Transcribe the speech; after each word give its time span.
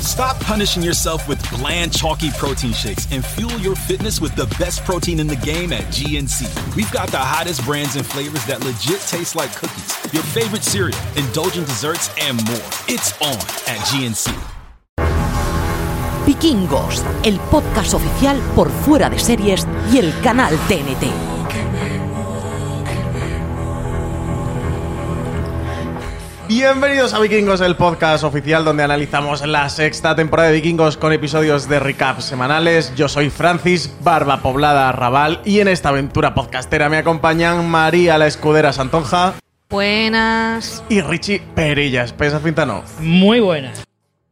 Stop 0.00 0.40
punishing 0.40 0.82
yourself 0.82 1.28
with 1.28 1.38
bland, 1.50 1.92
chalky 1.92 2.30
protein 2.30 2.72
shakes 2.72 3.06
and 3.12 3.24
fuel 3.24 3.58
your 3.60 3.76
fitness 3.76 4.18
with 4.20 4.34
the 4.34 4.46
best 4.58 4.82
protein 4.84 5.20
in 5.20 5.26
the 5.26 5.36
game 5.36 5.72
at 5.72 5.82
GNC. 5.84 6.74
We've 6.74 6.90
got 6.90 7.10
the 7.10 7.18
hottest 7.18 7.64
brands 7.66 7.96
and 7.96 8.06
flavors 8.06 8.44
that 8.46 8.64
legit 8.64 9.00
taste 9.00 9.36
like 9.36 9.54
cookies, 9.54 10.12
your 10.12 10.22
favorite 10.22 10.64
cereal, 10.64 10.98
indulgent 11.16 11.66
desserts, 11.66 12.10
and 12.18 12.42
more. 12.46 12.70
It's 12.88 13.12
on 13.20 13.36
at 13.68 13.78
GNC. 13.88 14.32
Vikingos, 16.26 17.04
el 17.24 17.38
podcast 17.50 17.94
oficial 17.94 18.38
por 18.54 18.70
fuera 18.70 19.10
de 19.10 19.18
series 19.18 19.66
y 19.92 19.98
el 19.98 20.18
canal 20.22 20.56
TNT. 20.68 21.29
Bienvenidos 26.50 27.14
a 27.14 27.20
Vikingos, 27.20 27.60
el 27.60 27.76
podcast 27.76 28.24
oficial 28.24 28.64
donde 28.64 28.82
analizamos 28.82 29.46
la 29.46 29.68
sexta 29.68 30.16
temporada 30.16 30.48
de 30.48 30.56
Vikingos 30.56 30.96
con 30.96 31.12
episodios 31.12 31.68
de 31.68 31.78
recap 31.78 32.18
semanales. 32.18 32.92
Yo 32.96 33.08
soy 33.08 33.30
Francis, 33.30 33.94
barba 34.02 34.42
poblada 34.42 34.90
Raval, 34.90 35.42
y 35.44 35.60
en 35.60 35.68
esta 35.68 35.90
aventura 35.90 36.34
podcastera 36.34 36.88
me 36.88 36.96
acompañan 36.96 37.70
María 37.70 38.18
la 38.18 38.26
Escudera 38.26 38.72
Santonja 38.72 39.34
Buenas. 39.68 40.82
y 40.88 41.00
Richie 41.02 41.40
Perillas, 41.54 42.12
Pesa 42.12 42.40
Fintano. 42.40 42.82
Muy 42.98 43.38
buenas. 43.38 43.84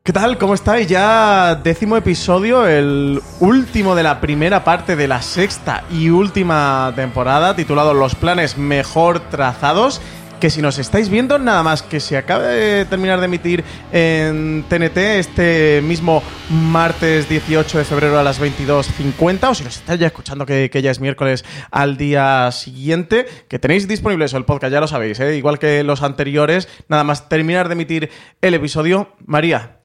¿Qué 0.03 0.13
tal? 0.13 0.39
¿Cómo 0.39 0.55
estáis? 0.55 0.89
Ya 0.89 1.55
décimo 1.55 1.97
episodio, 1.97 2.67
el 2.67 3.23
último 3.39 3.95
de 3.95 4.03
la 4.03 4.21
primera 4.21 4.65
parte 4.65 4.97
de 4.97 5.07
la 5.07 5.23
sexta 5.23 5.85
y 5.89 6.11
última 6.11 6.93
temporada, 6.97 7.55
titulado 7.55 7.95
Los 7.95 8.17
planes 8.17 8.59
mejor 8.59 9.21
trazados. 9.21 10.01
Que 10.41 10.51
si 10.51 10.63
nos 10.63 10.79
estáis 10.79 11.09
viendo, 11.09 11.39
nada 11.39 11.65
más 11.65 11.83
que 11.83 11.99
se 11.99 12.17
acaba 12.17 12.45
de 12.45 12.85
terminar 12.85 13.19
de 13.19 13.25
emitir 13.25 13.65
en 13.91 14.65
TNT 14.69 14.97
este 15.19 15.83
mismo 15.83 16.23
martes 16.49 17.29
18 17.29 17.79
de 17.79 17.85
febrero 17.85 18.19
a 18.21 18.23
las 18.23 18.41
22.50, 18.41 19.51
o 19.51 19.55
si 19.55 19.65
nos 19.65 19.77
estáis 19.79 19.99
ya 19.99 20.07
escuchando 20.07 20.47
que, 20.47 20.71
que 20.71 20.81
ya 20.81 20.93
es 20.93 21.01
miércoles 21.01 21.45
al 21.73 21.97
día 21.97 22.53
siguiente, 22.53 23.27
que 23.49 23.59
tenéis 23.59 23.89
disponible 23.89 24.27
eso, 24.27 24.37
el 24.37 24.45
podcast, 24.45 24.73
ya 24.73 24.81
lo 24.81 24.87
sabéis, 24.87 25.19
¿eh? 25.19 25.37
igual 25.37 25.59
que 25.59 25.83
los 25.83 26.03
anteriores, 26.03 26.69
nada 26.89 27.03
más 27.03 27.29
terminar 27.29 27.69
de 27.69 27.73
emitir 27.73 28.11
el 28.41 28.55
episodio. 28.55 29.17
María, 29.27 29.78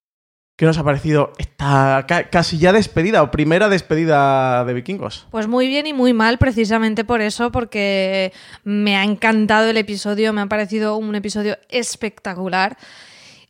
¿Qué 0.55 0.65
nos 0.65 0.77
ha 0.77 0.83
parecido 0.83 1.33
esta 1.39 2.05
ca- 2.07 2.29
casi 2.29 2.59
ya 2.59 2.71
despedida 2.71 3.23
o 3.23 3.31
primera 3.31 3.69
despedida 3.69 4.63
de 4.65 4.73
vikingos? 4.75 5.27
Pues 5.31 5.47
muy 5.47 5.67
bien 5.67 5.87
y 5.87 5.93
muy 5.93 6.13
mal 6.13 6.37
precisamente 6.37 7.03
por 7.03 7.21
eso, 7.21 7.51
porque 7.51 8.31
me 8.63 8.95
ha 8.95 9.03
encantado 9.03 9.67
el 9.69 9.77
episodio, 9.77 10.31
me 10.31 10.41
ha 10.41 10.45
parecido 10.45 10.95
un 10.97 11.15
episodio 11.15 11.57
espectacular. 11.69 12.77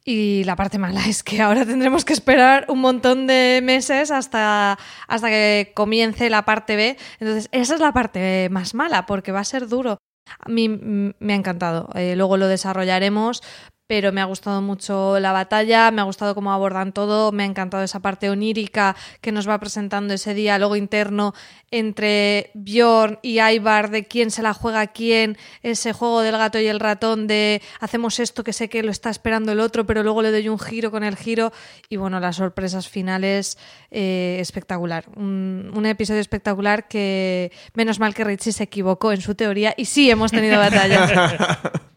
Y 0.05 0.43
la 0.45 0.55
parte 0.57 0.79
mala 0.79 1.05
es 1.07 1.23
que 1.23 1.41
ahora 1.41 1.65
tendremos 1.65 2.03
que 2.05 2.13
esperar 2.13 2.65
un 2.69 2.79
montón 2.79 3.25
de 3.27 3.61
meses 3.63 4.11
hasta, 4.11 4.77
hasta 5.07 5.27
que 5.29 5.71
comience 5.75 6.29
la 6.29 6.43
parte 6.45 6.75
B. 6.75 6.97
Entonces, 7.19 7.49
esa 7.51 7.75
es 7.75 7.79
la 7.81 7.91
parte 7.93 8.47
más 8.49 8.73
mala, 8.75 9.05
porque 9.05 9.31
va 9.31 9.39
a 9.41 9.45
ser 9.45 9.67
duro. 9.67 9.97
A 10.39 10.49
mí 10.49 10.67
me 10.69 11.33
ha 11.33 11.35
encantado. 11.35 11.89
Eh, 11.95 12.15
luego 12.15 12.37
lo 12.37 12.47
desarrollaremos, 12.47 13.43
pero 13.87 14.11
me 14.11 14.21
ha 14.21 14.25
gustado 14.25 14.61
mucho 14.61 15.19
la 15.19 15.31
batalla, 15.31 15.91
me 15.91 16.01
ha 16.01 16.05
gustado 16.05 16.35
cómo 16.35 16.53
abordan 16.53 16.93
todo, 16.93 17.31
me 17.31 17.43
ha 17.43 17.45
encantado 17.45 17.83
esa 17.83 17.99
parte 17.99 18.29
onírica 18.29 18.95
que 19.21 19.31
nos 19.31 19.47
va 19.47 19.59
presentando 19.59 20.13
ese 20.13 20.33
diálogo 20.33 20.75
interno 20.75 21.33
entre 21.69 22.51
Bjorn 22.53 23.19
y 23.21 23.41
Ivar 23.41 23.89
de 23.89 24.05
quién 24.05 24.31
se 24.31 24.41
la 24.41 24.53
juega 24.53 24.81
a 24.81 24.87
quién, 24.87 25.37
ese 25.63 25.91
juego 25.91 26.21
del 26.21 26.37
gato 26.37 26.59
y 26.59 26.67
el 26.67 26.79
ratón 26.79 27.27
de 27.27 27.61
hacemos 27.79 28.19
esto 28.19 28.43
que 28.43 28.53
sé 28.53 28.69
que 28.69 28.83
lo 28.83 28.91
está 28.91 29.09
esperando 29.09 29.51
el 29.51 29.59
otro, 29.59 29.85
pero 29.85 30.01
luego 30.03 30.21
le 30.21 30.31
doy 30.31 30.47
un 30.47 30.59
giro 30.59 30.89
con 30.91 31.03
el 31.03 31.17
giro 31.17 31.51
y 31.89 31.97
bueno, 31.97 32.19
las 32.19 32.37
sorpresas 32.37 32.87
finales 32.87 33.57
eh, 33.91 34.37
espectacular. 34.39 35.05
Un, 35.15 35.71
un 35.75 35.85
episodio 35.85 36.21
espectacular 36.21 36.87
que 36.87 37.51
menos 37.73 37.99
mal 37.99 38.13
que 38.13 38.23
Richie 38.23 38.53
se 38.53 38.63
equivocó 38.63 39.11
en 39.11 39.21
su 39.21 39.35
teoría 39.35 39.73
y 39.75 39.85
sí 39.85 40.09
hemos 40.09 40.31
tenido 40.31 40.57
batalla. 40.57 41.59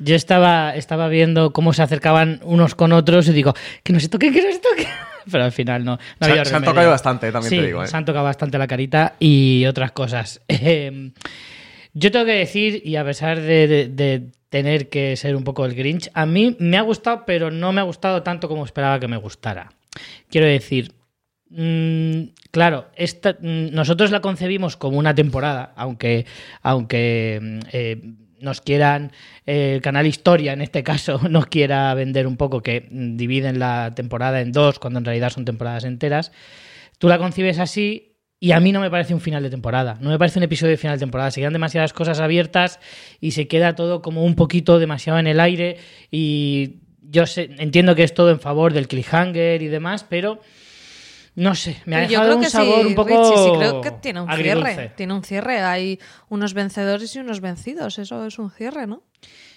Yo 0.00 0.14
estaba, 0.14 0.74
estaba 0.76 1.08
viendo 1.08 1.52
cómo 1.52 1.72
se 1.72 1.82
acercaban 1.82 2.40
unos 2.44 2.74
con 2.74 2.92
otros 2.92 3.28
y 3.28 3.32
digo, 3.32 3.54
que 3.82 3.92
no 3.92 4.00
se 4.00 4.08
toque, 4.08 4.30
que 4.32 4.42
no 4.42 4.52
se. 4.52 4.60
Pero 5.30 5.44
al 5.44 5.52
final 5.52 5.84
no. 5.84 5.98
no 6.20 6.26
Se- 6.26 6.44
se 6.44 6.56
han 6.56 6.64
tocado 6.64 6.88
bastante, 6.90 7.30
también 7.32 7.50
Sí, 7.50 7.56
te 7.56 7.66
digo, 7.66 7.82
¿eh? 7.82 7.86
Se 7.86 7.96
han 7.96 8.04
tocado 8.04 8.24
bastante 8.24 8.56
la 8.58 8.66
carita 8.66 9.14
y 9.18 9.64
otras 9.66 9.92
cosas. 9.92 10.40
Eh, 10.48 11.10
yo 11.94 12.12
tengo 12.12 12.26
que 12.26 12.32
decir, 12.32 12.80
y 12.84 12.96
a 12.96 13.04
pesar 13.04 13.40
de, 13.40 13.66
de- 13.66 13.88
de 13.88 14.26
tener 14.50 14.88
que 14.88 15.16
ser 15.16 15.34
un 15.34 15.42
poco 15.42 15.64
el 15.66 15.74
Grinch, 15.74 16.10
a 16.14 16.26
mí 16.26 16.56
me 16.60 16.76
ha 16.76 16.82
gustado, 16.82 17.24
pero 17.26 17.50
no 17.50 17.72
me 17.72 17.80
ha 17.80 17.84
gustado 17.84 18.22
tanto 18.22 18.48
como 18.48 18.64
esperaba 18.64 19.00
que 19.00 19.08
me 19.08 19.16
gustara. 19.16 19.72
Quiero 20.30 20.46
decir, 20.46 20.92
mm, 21.50 22.22
claro, 22.50 22.86
esta, 22.94 23.32
mm, 23.40 23.72
nosotros 23.72 24.10
la 24.10 24.20
concebimos 24.20 24.76
como 24.76 24.98
una 24.98 25.14
temporada, 25.14 25.72
aunque, 25.76 26.26
aunque 26.62 27.38
mm, 27.42 27.58
eh, 27.72 28.00
nos 28.40 28.60
quieran, 28.60 29.12
eh, 29.46 29.74
el 29.74 29.82
canal 29.82 30.06
Historia 30.06 30.52
en 30.52 30.60
este 30.60 30.82
caso, 30.82 31.20
nos 31.28 31.46
quiera 31.46 31.92
vender 31.94 32.26
un 32.26 32.36
poco 32.36 32.62
que 32.62 32.86
dividen 32.90 33.58
la 33.58 33.94
temporada 33.94 34.40
en 34.40 34.52
dos, 34.52 34.78
cuando 34.78 34.98
en 34.98 35.04
realidad 35.04 35.30
son 35.30 35.44
temporadas 35.44 35.84
enteras. 35.84 36.32
Tú 36.98 37.08
la 37.08 37.18
concibes 37.18 37.58
así 37.58 38.16
y 38.40 38.52
a 38.52 38.60
mí 38.60 38.72
no 38.72 38.80
me 38.80 38.90
parece 38.90 39.14
un 39.14 39.20
final 39.20 39.42
de 39.42 39.50
temporada. 39.50 39.98
No 40.00 40.10
me 40.10 40.18
parece 40.18 40.38
un 40.38 40.44
episodio 40.44 40.70
de 40.70 40.76
final 40.76 40.96
de 40.96 41.00
temporada. 41.00 41.30
Se 41.30 41.40
quedan 41.40 41.52
demasiadas 41.52 41.92
cosas 41.92 42.20
abiertas 42.20 42.78
y 43.20 43.32
se 43.32 43.48
queda 43.48 43.74
todo 43.74 44.00
como 44.00 44.24
un 44.24 44.34
poquito 44.34 44.78
demasiado 44.78 45.18
en 45.18 45.26
el 45.26 45.40
aire. 45.40 45.78
Y 46.10 46.76
yo 47.02 47.26
sé, 47.26 47.50
entiendo 47.58 47.94
que 47.94 48.04
es 48.04 48.14
todo 48.14 48.30
en 48.30 48.38
favor 48.38 48.72
del 48.72 48.86
cliffhanger 48.86 49.62
y 49.62 49.68
demás, 49.68 50.06
pero 50.08 50.40
no 51.38 51.54
sé, 51.54 51.80
me 51.86 51.96
ha 51.96 52.02
Yo 52.04 52.08
dejado 52.20 52.24
creo 52.26 52.36
un 52.36 52.42
que 52.44 52.50
sabor 52.50 52.80
sí, 52.82 52.86
un 52.88 52.94
poco. 52.94 53.08
Richie, 53.10 53.44
sí, 53.44 53.50
creo 53.58 53.80
que 53.80 53.90
tiene 53.92 54.20
un 54.20 54.30
agridulce. 54.30 54.72
cierre. 54.74 54.92
Tiene 54.96 55.14
un 55.14 55.22
cierre. 55.24 55.60
Hay 55.60 56.00
unos 56.28 56.52
vencedores 56.54 57.14
y 57.16 57.18
unos 57.20 57.40
vencidos. 57.40 57.98
Eso 57.98 58.26
es 58.26 58.38
un 58.38 58.50
cierre, 58.50 58.86
¿no? 58.86 59.02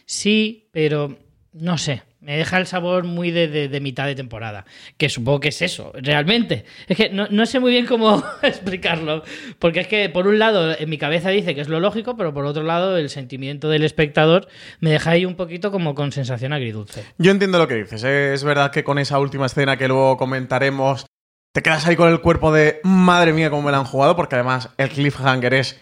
Sí, 0.06 0.68
pero 0.72 1.18
no 1.54 1.78
sé. 1.78 2.04
Me 2.22 2.38
deja 2.38 2.60
el 2.60 2.68
sabor 2.68 3.04
muy 3.04 3.32
de, 3.32 3.48
de- 3.48 3.68
de 3.68 3.80
mitad 3.80 4.06
de 4.06 4.14
temporada. 4.14 4.64
Que 4.98 5.10
supongo 5.10 5.40
que 5.40 5.48
es 5.50 5.60
eso, 5.64 5.92
realmente. 5.96 6.66
Es 6.88 6.96
que 6.96 7.10
no, 7.10 7.28
no 7.32 7.48
sé 7.48 7.60
muy 7.60 7.72
bien 7.72 7.88
cómo 7.88 8.24
explicarlo. 8.44 9.24
Porque 9.58 9.80
es 9.80 9.88
que, 9.88 10.08
por 10.10 10.28
un 10.28 10.38
lado, 10.38 10.78
en 10.78 10.88
mi 10.88 11.00
cabeza 11.00 11.30
dice 11.32 11.56
que 11.56 11.62
es 11.62 11.68
lo 11.68 11.80
lógico, 11.80 12.16
pero 12.16 12.32
por 12.32 12.46
otro 12.46 12.62
lado, 12.62 12.96
el 12.98 13.10
sentimiento 13.10 13.70
del 13.70 13.84
espectador 13.84 14.48
me 14.82 14.92
deja 14.92 15.10
ahí 15.12 15.26
un 15.26 15.34
poquito 15.36 15.72
como 15.72 15.96
con 15.96 16.12
sensación 16.12 16.54
agridulce. 16.54 17.04
Yo 17.18 17.32
entiendo 17.32 17.58
lo 17.58 17.68
que 17.68 17.74
dices. 17.76 18.04
¿eh? 18.04 18.34
Es 18.34 18.44
verdad 18.44 18.72
que 18.72 18.84
con 18.84 19.00
esa 19.00 19.18
última 19.18 19.48
escena 19.48 19.78
que 19.78 19.88
luego 19.88 20.18
comentaremos, 20.18 21.08
te 21.52 21.62
quedas 21.62 21.86
ahí 21.86 21.96
con 21.96 22.10
el 22.10 22.22
cuerpo 22.22 22.52
de 22.52 22.80
madre 22.84 23.34
mía, 23.34 23.50
cómo 23.50 23.64
me 23.64 23.72
la 23.72 23.80
han 23.80 23.86
jugado, 23.86 24.16
porque 24.16 24.36
además 24.36 24.70
el 24.78 24.90
cliffhanger 24.90 25.54
es 25.54 25.82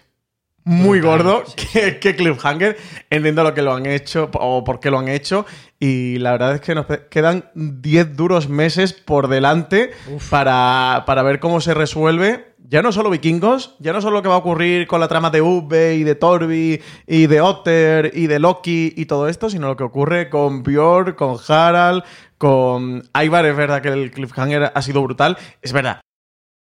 muy 0.64 1.00
gordo. 1.00 1.44
sí, 1.46 1.68
¿Qué, 1.74 2.00
qué 2.00 2.16
cliffhanger? 2.16 2.78
Entiendo 3.10 3.44
lo 3.44 3.54
que 3.54 3.62
lo 3.62 3.74
han 3.74 3.86
hecho 3.86 4.30
o 4.34 4.64
por 4.64 4.80
qué 4.80 4.92
lo 4.92 5.00
han 5.00 5.08
hecho. 5.08 5.46
Y 5.80 6.18
la 6.20 6.32
verdad 6.32 6.56
es 6.56 6.62
que 6.62 6.76
nos 6.76 6.86
quedan 7.10 7.50
10 7.56 8.16
duros 8.16 8.50
meses 8.50 8.94
por 8.94 9.28
delante 9.28 9.92
para, 10.30 11.04
para 11.06 11.24
ver 11.24 11.40
cómo 11.40 11.62
se 11.62 11.74
resuelve. 11.74 12.50
Ya 12.68 12.84
no 12.84 12.92
solo 12.92 13.10
vikingos, 13.10 13.76
ya 13.80 13.94
no 13.94 14.02
solo 14.02 14.18
lo 14.18 14.22
que 14.22 14.30
va 14.30 14.36
a 14.36 14.40
ocurrir 14.40 14.86
con 14.86 15.00
la 15.00 15.08
trama 15.08 15.32
de 15.32 15.42
Ube 15.42 15.96
y 15.96 16.04
de 16.04 16.14
Torbi 16.14 16.80
y 17.08 17.26
de 17.26 17.42
Otter 17.42 18.12
y 18.14 18.28
de 18.28 18.38
Loki 18.38 18.94
y 18.96 19.06
todo 19.06 19.28
esto, 19.28 19.50
sino 19.50 19.70
lo 19.70 19.76
que 19.76 19.84
ocurre 19.84 20.30
con 20.30 20.62
Björn, 20.62 21.14
con 21.14 21.38
Harald, 21.48 22.04
con 22.40 23.04
Ivar. 23.14 23.46
Es 23.46 23.56
verdad 23.56 23.84
que 23.84 23.90
el 23.90 24.10
cliffhanger 24.10 24.72
ha 24.74 24.82
sido 24.82 25.04
brutal. 25.04 25.38
Es 25.62 25.72
verdad, 25.72 26.02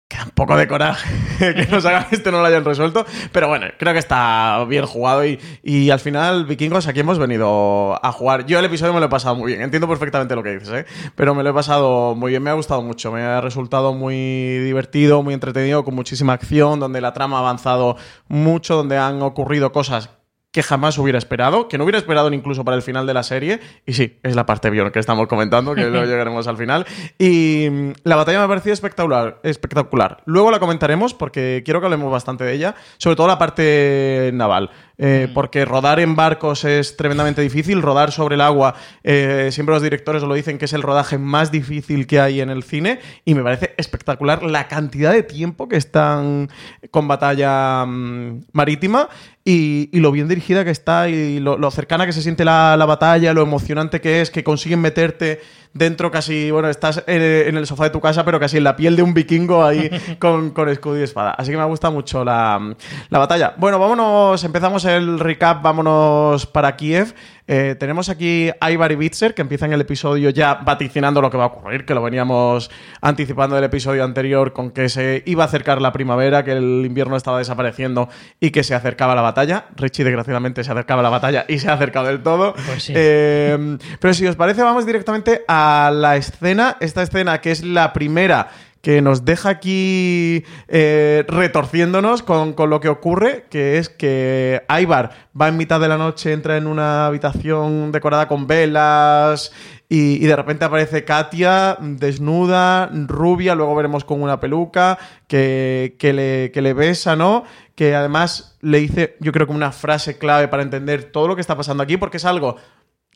queda 0.09 0.25
un 0.25 0.31
poco 0.31 0.57
de 0.57 0.69
coraje 0.69 1.09
que 1.55 1.67
nos 1.67 1.85
hagan 1.85 2.07
esto 2.13 2.31
no 2.31 2.41
lo 2.41 2.47
hayan 2.47 2.65
resuelto. 2.65 3.05
Pero 3.33 3.49
bueno, 3.49 3.67
creo 3.79 3.93
que 3.93 3.99
está 3.99 4.65
bien 4.69 4.87
jugado 4.87 5.27
y, 5.27 5.39
y 5.63 5.91
al 5.91 6.01
final, 6.01 6.47
vikingos, 6.47 6.87
aquí 6.87 7.01
hemos 7.01 7.19
venido 7.19 7.99
a 8.05 8.13
jugar. 8.13 8.47
Yo 8.47 8.59
el 8.59 8.65
episodio 8.65 8.95
me 8.95 9.01
lo 9.01 9.07
he 9.07 9.11
pasado 9.11 9.35
muy 9.35 9.53
bien, 9.53 9.63
entiendo 9.63 9.89
perfectamente 9.89 10.35
lo 10.35 10.43
que 10.43 10.59
dices, 10.59 10.71
¿eh? 10.71 10.87
pero 11.15 11.35
me 11.35 11.43
lo 11.43 11.51
he 11.51 11.55
pasado 11.55 12.15
muy 12.15 12.31
bien, 12.31 12.43
me 12.43 12.51
ha 12.51 12.55
gustado 12.55 12.83
mucho, 12.83 13.13
me 13.13 13.23
ha 13.23 13.41
resultado 13.41 13.93
muy 13.93 14.15
divertido, 14.61 15.23
muy 15.23 15.35
entretenido, 15.35 15.85
con 15.85 15.95
muchísima 15.95 16.33
acción, 16.33 16.81
donde 16.81 17.01
la 17.01 17.13
trama 17.13 17.39
ha 17.39 17.41
avanzado 17.41 17.97
mucho, 18.29 18.77
donde 18.77 18.97
han 18.97 19.23
ocurrido 19.23 19.73
cosas 19.73 20.11
que 20.57 20.63
jamás 20.63 20.97
hubiera 20.97 21.19
esperado, 21.19 21.69
que 21.69 21.77
no 21.77 21.85
hubiera 21.85 21.99
esperado 21.99 22.33
incluso 22.33 22.65
para 22.65 22.79
el 22.79 22.83
final 22.83 23.07
de 23.07 23.13
la 23.13 23.23
serie. 23.23 23.61
Y 23.85 23.93
sí, 23.93 24.19
es 24.23 24.35
la 24.35 24.47
parte 24.47 24.71
Bjorn 24.71 24.91
que 24.91 25.01
estamos 25.01 25.27
comentando, 25.27 25.75
que 25.75 25.85
luego 25.85 26.07
llegaremos 26.11 26.47
al 26.47 26.57
final. 26.57 26.87
Y 27.19 27.69
mm, 27.71 27.93
la 28.05 28.17
batalla 28.17 28.39
me 28.39 28.45
ha 28.45 28.49
parecido 28.49 28.73
espectacular, 28.73 29.39
espectacular. 29.43 30.23
Luego 30.25 30.51
la 30.51 30.59
comentaremos 30.59 31.13
porque 31.13 31.61
quiero 31.63 31.81
que 31.81 31.89
hablemos 31.89 32.11
bastante 32.11 32.45
de 32.45 32.55
ella, 32.55 32.75
sobre 32.97 33.17
todo 33.17 33.27
la 33.27 33.37
parte 33.37 34.31
naval. 34.33 34.71
Eh, 34.99 35.29
porque 35.35 35.67
rodar 35.67 36.01
en 36.01 36.17
barcos 36.17 36.65
es 36.65 36.97
tremendamente 36.97 37.43
difícil, 37.43 37.83
rodar 37.83 38.13
sobre 38.13 38.37
el 38.37 38.41
agua, 38.41 38.77
eh, 39.05 39.51
siempre 39.53 39.75
los 39.75 39.83
directores 39.83 40.23
lo 40.23 40.33
dicen 40.33 40.57
que 40.57 40.65
es 40.65 40.73
el 40.73 40.81
rodaje 40.81 41.19
más 41.19 41.53
difícil 41.53 42.07
que 42.07 42.19
hay 42.19 42.41
en 42.41 42.49
el 42.49 42.63
cine 42.63 43.01
y 43.27 43.35
me 43.35 43.43
parece 43.43 43.75
espectacular 43.77 44.43
la 44.43 44.69
cantidad 44.69 45.13
de 45.13 45.23
tiempo 45.23 45.69
que 45.69 45.77
están 45.77 46.49
con 46.91 47.09
batalla 47.09 47.85
mm, 47.85 48.45
marítima 48.53 49.11
y, 49.49 49.89
y 49.97 50.01
lo 50.01 50.11
bien 50.11 50.27
dirigida 50.27 50.65
que 50.65 50.73
está 50.73 51.09
y 51.09 51.39
lo, 51.39 51.57
lo 51.57 51.71
cercana 51.71 52.05
que 52.05 52.13
se 52.13 52.21
siente 52.21 52.45
la, 52.45 52.77
la 52.77 52.85
batalla, 52.85 53.33
lo 53.33 53.43
emocionante 53.43 54.01
que 54.01 54.21
es, 54.21 54.33
que 54.33 54.43
consiguen 54.43 54.81
meterte 54.81 55.41
dentro 55.73 56.11
casi, 56.11 56.51
bueno, 56.51 56.69
estás 56.69 57.05
en, 57.07 57.23
en 57.23 57.57
el 57.57 57.65
sofá 57.65 57.85
de 57.85 57.91
tu 57.91 58.01
casa, 58.01 58.25
pero 58.25 58.41
casi 58.41 58.57
en 58.57 58.65
la 58.65 58.75
piel 58.75 58.97
de 58.97 59.03
un 59.03 59.15
vikingo 59.15 59.65
ahí 59.65 59.89
con, 60.19 60.51
con 60.51 60.69
escudo 60.69 60.99
y 60.99 61.03
espada. 61.03 61.31
Así 61.31 61.53
que 61.53 61.57
me 61.57 61.65
gusta 61.65 61.91
mucho 61.91 62.25
la, 62.25 62.75
la 63.09 63.19
batalla. 63.21 63.55
Bueno, 63.57 63.79
vámonos, 63.79 64.43
empezamos 64.43 64.85
el 64.85 65.21
recap, 65.21 65.63
vámonos 65.63 66.47
para 66.47 66.75
Kiev. 66.75 67.15
Eh, 67.49 67.77
tenemos 67.79 68.09
aquí 68.09 68.51
a 68.61 68.71
Ivar 68.71 68.91
y 68.91 68.97
Bitzer, 68.97 69.35
que 69.35 69.43
empiezan 69.43 69.73
el 69.73 69.81
episodio 69.81 70.31
ya 70.31 70.55
vaticinando 70.55 71.21
lo 71.21 71.31
que 71.31 71.37
va 71.37 71.45
a 71.45 71.47
ocurrir, 71.49 71.85
que 71.85 71.95
lo 71.95 72.03
veníamos 72.03 72.71
anticipando 73.01 73.55
del 73.55 73.65
episodio 73.65 74.03
anterior 74.03 74.53
con 74.53 74.71
que 74.71 74.89
se 74.89 75.23
iba 75.27 75.45
a 75.45 75.47
acercar 75.47 75.81
la 75.81 75.93
primavera, 75.93 76.45
que 76.45 76.53
el 76.53 76.85
invierno 76.85 77.17
estaba 77.17 77.39
desapareciendo 77.39 78.09
y 78.41 78.51
que 78.51 78.65
se 78.65 78.75
acercaba 78.75 79.15
la 79.15 79.23
batalla. 79.23 79.67
Richie, 79.77 80.05
desgraciadamente, 80.05 80.65
se 80.65 80.73
acercaba 80.73 81.03
la 81.03 81.11
batalla 81.11 81.45
y 81.49 81.59
se 81.59 81.69
ha 81.69 81.75
acercado 81.75 82.07
del 82.07 82.23
todo. 82.23 82.55
Pues 82.67 82.83
sí. 82.83 82.93
Eh, 82.97 83.79
pero 84.01 84.15
si 84.15 84.27
os 84.27 84.37
parece, 84.37 84.63
vamos 84.63 84.85
directamente 84.85 85.45
a 85.47 85.93
la 85.95 86.17
escena. 86.17 86.77
Esta 86.81 87.03
escena 87.03 87.41
que 87.41 87.53
es 87.53 87.63
la 87.63 87.93
primera 87.93 88.49
que 88.87 89.03
nos 89.03 89.25
deja 89.25 89.49
aquí 89.49 90.45
eh, 90.69 91.25
retorciéndonos 91.27 92.23
con, 92.23 92.53
con 92.53 92.71
lo 92.71 92.79
que 92.79 92.89
ocurre, 92.89 93.47
que 93.51 93.79
es 93.79 93.89
que 93.89 94.63
Ivar 94.81 95.11
va 95.39 95.49
en 95.49 95.57
mitad 95.57 95.81
de 95.81 95.89
la 95.89 95.99
noche, 95.99 96.33
entra 96.33 96.57
en 96.57 96.69
una 96.69 97.07
habitación 97.07 97.91
decorada 97.91 98.29
con 98.29 98.47
velas 98.47 99.51
y, 99.89 100.25
y 100.25 100.27
de 100.29 100.37
repente 100.37 100.67
aparece 100.67 101.05
Katia 101.05 101.79
desnuda, 101.81 102.89
rubia, 103.09 103.57
luego 103.57 103.75
veremos 103.75 104.05
con 104.05 104.23
una 104.23 104.39
peluca, 104.39 104.99
que, 105.27 105.97
que 105.99 106.13
le, 106.13 106.53
que 106.53 106.63
le 106.63 106.73
besa, 106.73 107.17
¿no? 107.17 107.43
Que 107.75 107.97
además 107.97 108.57
le 108.61 108.79
dice, 108.79 109.17
yo 109.19 109.33
creo 109.33 109.49
que 109.49 109.53
una 109.53 109.73
frase 109.73 110.17
clave 110.17 110.47
para 110.47 110.63
entender 110.63 111.11
todo 111.11 111.27
lo 111.27 111.35
que 111.35 111.41
está 111.41 111.57
pasando 111.57 111.83
aquí, 111.83 111.97
porque 111.97 112.19
es 112.19 112.25
algo 112.25 112.55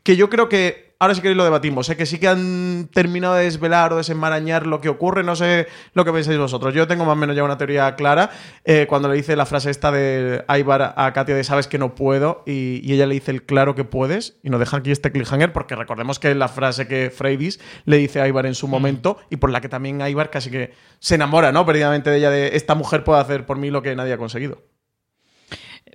que 0.02 0.17
yo 0.17 0.31
creo 0.31 0.49
que 0.49 0.91
ahora 1.00 1.14
sí 1.14 1.23
que 1.23 1.35
lo 1.35 1.44
debatimos, 1.44 1.87
sé 1.87 1.97
que 1.97 2.05
sí 2.05 2.19
que 2.19 2.29
han 2.29 2.88
terminado 2.93 3.35
de 3.35 3.44
desvelar 3.44 3.93
o 3.94 3.97
desenmarañar 3.97 4.67
lo 4.67 4.82
que 4.82 4.91
ocurre, 4.91 5.25
no 5.25 5.35
sé 5.35 5.67
lo 5.94 6.05
que 6.05 6.12
pensáis 6.12 6.38
vosotros. 6.38 6.75
Yo 6.75 6.87
tengo 6.87 7.06
más 7.06 7.14
o 7.14 7.17
menos 7.17 7.35
ya 7.35 7.43
una 7.43 7.56
teoría 7.56 7.97
clara 7.97 8.31
eh, 8.64 8.87
cuando 8.87 9.08
le 9.08 9.17
dice 9.17 9.35
la 9.35 9.47
frase 9.47 9.70
esta 9.70 9.91
de 9.91 10.44
Ivar 10.58 10.94
a 10.97 11.12
Katia 11.14 11.35
de 11.35 11.43
sabes 11.43 11.67
que 11.69 11.79
no 11.79 11.94
puedo 11.94 12.43
y, 12.47 12.81
y 12.85 12.93
ella 12.93 13.06
le 13.06 13.14
dice 13.14 13.31
el 13.31 13.44
claro 13.44 13.75
que 13.75 13.85
puedes 13.85 14.38
y 14.43 14.50
nos 14.50 14.61
deja 14.61 14.76
aquí 14.76 14.91
este 14.91 15.11
cliffhanger 15.11 15.55
porque 15.55 15.75
recordemos 15.75 16.19
que 16.19 16.31
es 16.31 16.37
la 16.37 16.49
frase 16.49 16.87
que 16.87 17.11
Freydis 17.11 17.61
le 17.87 17.97
dice 17.97 18.20
a 18.20 18.29
Ivar 18.29 18.44
en 18.44 18.55
su 18.55 18.69
momento 18.69 19.17
y 19.31 19.37
por 19.37 19.50
la 19.50 19.62
que 19.62 19.70
también 19.70 20.06
Ivar 20.06 20.29
casi 20.29 20.50
que 20.50 20.75
se 20.99 21.14
enamora, 21.14 21.50
¿no? 21.50 21.64
Perdidamente 21.64 22.11
de 22.11 22.19
ella 22.19 22.31
de 22.31 22.56
esta 22.56 22.75
mujer 22.75 23.05
puede 23.05 23.20
hacer 23.20 23.47
por 23.47 23.56
mí 23.56 23.70
lo 23.70 23.81
que 23.81 23.97
nadie 23.97 24.12
ha 24.12 24.19
conseguido. 24.19 24.62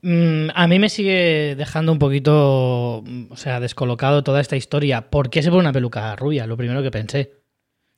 Mm, 0.07 0.49
a 0.53 0.67
mí 0.67 0.77
me 0.77 0.87
sigue 0.89 1.55
dejando 1.57 1.91
un 1.91 1.97
poquito, 1.97 3.01
mm, 3.03 3.31
o 3.31 3.37
sea, 3.37 3.59
descolocado 3.59 4.23
toda 4.23 4.39
esta 4.39 4.55
historia. 4.55 5.09
¿Por 5.09 5.31
qué 5.31 5.41
se 5.41 5.49
pone 5.49 5.61
una 5.61 5.73
peluca 5.73 6.15
rubia? 6.15 6.45
Lo 6.45 6.55
primero 6.57 6.83
que 6.83 6.91
pensé. 6.91 7.33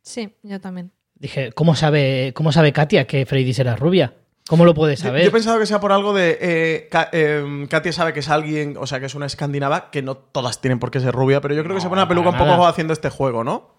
Sí, 0.04 0.33
yo 0.42 0.62
también. 0.62 0.92
Dije, 1.15 1.51
¿cómo 1.51 1.75
sabe, 1.75 2.31
cómo 2.33 2.54
sabe 2.54 2.71
Katia 2.71 3.07
que 3.07 3.25
Freydis 3.25 3.59
era 3.59 3.75
rubia? 3.75 4.13
¿Cómo 4.48 4.63
lo 4.63 4.74
puede 4.74 4.95
Yo, 4.95 5.01
saber? 5.01 5.24
yo 5.24 5.27
he 5.27 5.31
pensado 5.31 5.59
que 5.59 5.65
sea 5.65 5.81
por 5.81 5.92
algo 5.92 6.13
de. 6.13 6.38
eh, 6.39 6.88
Ka- 6.89 7.09
eh, 7.12 7.65
Katia 7.69 7.92
sabe 7.92 8.13
que 8.13 8.21
es 8.21 8.30
alguien, 8.30 8.77
o 8.80 8.88
sea, 8.88 9.01
que 9.01 9.07
es 9.07 9.15
una 9.15 9.25
escandinava, 9.25 9.92
que 9.92 10.01
no 10.01 10.15
todas 10.15 10.62
tienen 10.62 10.80
por 10.80 10.92
qué 10.92 11.01
ser 11.01 11.13
rubia, 11.13 11.42
pero 11.42 11.56
yo 11.56 11.63
creo 11.65 11.75
que 11.75 11.81
se 11.81 11.89
pone 11.89 12.01
una 12.04 12.07
peluca 12.07 12.30
un 12.30 12.36
para 12.36 12.45
poco 12.45 12.57
nada. 12.59 12.69
haciendo 12.69 12.94
este 12.94 13.09
juego, 13.09 13.44
¿no? 13.44 13.75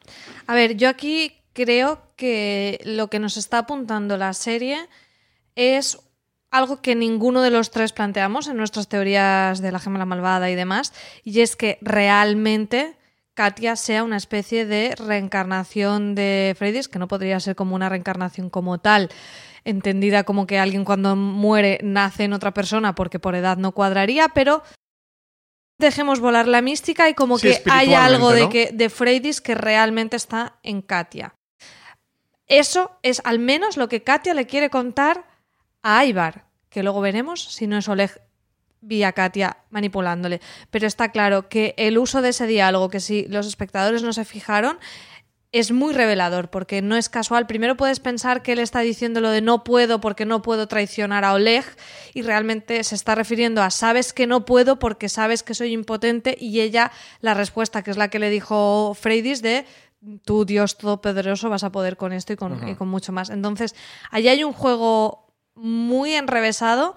A 0.47 0.55
ver, 0.55 0.77
yo 0.77 0.91
aquí 0.91 1.33
creo 1.55 2.03
que 2.17 2.79
lo 2.85 3.09
que 3.09 3.21
nos 3.21 3.39
está 3.39 3.61
apuntando 3.61 4.19
la 4.19 4.35
serie 4.35 4.77
es 5.57 5.99
algo 6.51 6.81
que 6.81 6.95
ninguno 6.95 7.43
de 7.43 7.51
los 7.51 7.71
tres 7.71 7.93
planteamos 7.93 8.49
en 8.49 8.57
nuestras 8.57 8.89
teorías 8.89 9.61
de 9.61 9.73
la 9.73 9.79
gemela 9.79 10.07
malvada 10.07 10.51
y 10.51 10.55
demás, 10.55 10.93
y 11.25 11.41
es 11.41 11.57
que 11.57 11.79
realmente 11.81 12.97
Katia 13.35 13.77
sea 13.77 14.03
una 14.03 14.17
especie 14.17 14.67
de 14.67 14.97
reencarnación 14.97 16.15
de 16.15 16.57
Freydis, 16.59 16.89
que 16.89 16.99
no 16.99 17.07
podría 17.07 17.39
ser 17.39 17.55
como 17.55 17.77
una 17.77 17.89
reencarnación 17.89 18.51
como 18.51 18.79
tal, 18.79 19.11
entendida 19.65 20.25
como 20.25 20.47
que 20.47 20.59
alguien 20.59 20.85
cuando 20.85 21.15
muere 21.15 21.79
nace 21.83 22.25
en 22.25 22.33
otra 22.33 22.53
persona 22.53 22.95
porque 22.95 23.21
por 23.21 23.35
edad 23.37 23.57
no 23.57 23.73
cuadraría, 23.73 24.31
pero 24.31 24.63
dejemos 25.79 26.19
volar 26.19 26.49
la 26.49 26.63
mística 26.63 27.09
y 27.09 27.15
como 27.15 27.39
Sí, 27.39 27.49
que 27.49 27.63
hay 27.71 27.95
algo 27.95 28.33
de, 28.33 28.43
¿no? 28.43 28.49
que, 28.49 28.71
de 28.73 28.91
Freydis 28.91 29.41
que 29.41 29.55
realmente 29.55 30.17
está 30.17 30.59
en 30.63 30.83
Katia. 30.83 31.35
Eso 32.49 32.99
es 33.03 33.21
al 33.25 33.39
menos 33.39 33.77
lo 33.77 33.89
que 33.89 34.03
Katia 34.03 34.35
le 34.35 34.47
quiere 34.47 34.71
contar 34.71 35.28
a 35.83 36.05
Ivar, 36.05 36.47
que 36.71 36.83
luego 36.83 37.01
veremos 37.01 37.43
si 37.45 37.67
no 37.67 37.79
es 37.79 37.89
Oleg 37.89 38.21
vía 38.81 39.13
Katia 39.13 39.59
manipulándole. 39.71 40.41
Pero 40.71 40.87
está 40.87 41.11
claro 41.11 41.49
que 41.49 41.75
el 41.77 41.99
uso 41.99 42.23
de 42.23 42.31
ese 42.31 42.47
diálogo, 42.47 42.91
que 42.91 43.01
si 43.01 43.27
los 43.27 43.47
espectadores 43.47 44.03
no 44.03 44.13
se 44.13 44.25
fijaron, 44.25 44.79
es 45.51 45.73
muy 45.73 45.95
revelador, 45.95 46.51
porque 46.51 46.83
no 46.83 46.97
es 46.97 47.09
casual. 47.09 47.47
Primero 47.47 47.77
puedes 47.77 48.01
pensar 48.01 48.43
que 48.43 48.53
él 48.53 48.59
está 48.59 48.81
diciendo 48.81 49.21
lo 49.21 49.31
de 49.31 49.41
no 49.41 49.65
puedo 49.65 49.99
porque 50.01 50.27
no 50.27 50.43
puedo 50.43 50.69
traicionar 50.69 51.25
a 51.25 51.33
Oleg, 51.33 51.65
y 52.13 52.23
realmente 52.23 52.85
se 52.85 52.95
está 52.95 53.15
refiriendo 53.15 53.63
a 53.63 53.71
sabes 53.71 54.13
que 54.13 54.27
no 54.27 54.45
puedo 54.45 54.79
porque 54.79 55.09
sabes 55.09 55.43
que 55.43 55.55
soy 55.55 55.73
impotente, 55.73 56.37
y 56.39 56.61
ella, 56.61 56.93
la 57.21 57.33
respuesta, 57.33 57.83
que 57.83 57.91
es 57.91 57.97
la 57.97 58.09
que 58.09 58.19
le 58.19 58.29
dijo 58.29 58.95
Freydis, 58.95 59.41
de 59.41 59.65
tú, 60.25 60.45
Dios 60.45 60.77
todopoderoso, 60.77 61.49
vas 61.49 61.65
a 61.65 61.73
poder 61.73 61.97
con 61.97 62.13
esto 62.13 62.35
y 62.35 62.37
con, 62.37 62.69
y 62.69 62.75
con 62.75 62.89
mucho 62.89 63.13
más. 63.13 63.31
Entonces, 63.31 63.75
allí 64.11 64.29
hay 64.29 64.45
un 64.45 64.53
juego 64.53 65.28
muy 65.59 66.15
enrevesado 66.15 66.97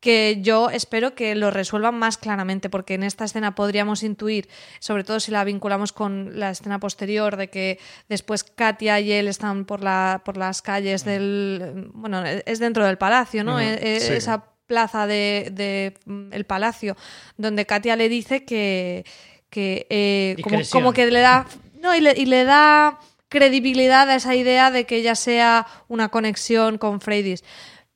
que 0.00 0.38
yo 0.42 0.68
espero 0.68 1.14
que 1.14 1.36
lo 1.36 1.52
resuelvan 1.52 1.94
más 1.96 2.18
claramente, 2.18 2.68
porque 2.68 2.94
en 2.94 3.04
esta 3.04 3.24
escena 3.24 3.54
podríamos 3.54 4.02
intuir, 4.02 4.48
sobre 4.80 5.04
todo 5.04 5.20
si 5.20 5.30
la 5.30 5.44
vinculamos 5.44 5.92
con 5.92 6.40
la 6.40 6.50
escena 6.50 6.80
posterior, 6.80 7.36
de 7.36 7.50
que 7.50 7.78
después 8.08 8.42
Katia 8.42 8.98
y 8.98 9.12
él 9.12 9.28
están 9.28 9.64
por, 9.64 9.80
la, 9.80 10.22
por 10.24 10.36
las 10.36 10.60
calles 10.60 11.04
del... 11.04 11.88
Bueno, 11.94 12.24
es 12.24 12.58
dentro 12.58 12.84
del 12.84 12.98
palacio, 12.98 13.44
¿no? 13.44 13.52
Ujú, 13.52 13.60
E- 13.60 13.96
e- 13.96 14.00
sí. 14.00 14.12
Esa 14.14 14.44
plaza 14.66 15.06
de, 15.06 15.50
de, 15.52 15.94
mm, 16.06 16.32
el 16.32 16.46
palacio, 16.46 16.96
donde 17.36 17.64
Katia 17.64 17.94
le 17.94 18.08
dice 18.08 18.44
que, 18.44 19.04
que 19.50 19.86
eh, 19.88 20.36
como, 20.42 20.58
como 20.72 20.92
que 20.92 21.06
le 21.06 21.20
da... 21.20 21.46
No, 21.80 21.94
y 21.94 22.00
le, 22.00 22.14
y 22.16 22.26
le 22.26 22.42
da 22.42 22.98
credibilidad 23.28 24.10
a 24.10 24.16
esa 24.16 24.34
idea 24.34 24.72
de 24.72 24.84
que 24.84 24.96
ella 24.96 25.14
sea 25.14 25.66
una 25.86 26.08
conexión 26.08 26.76
con 26.76 27.00
Freydis 27.00 27.44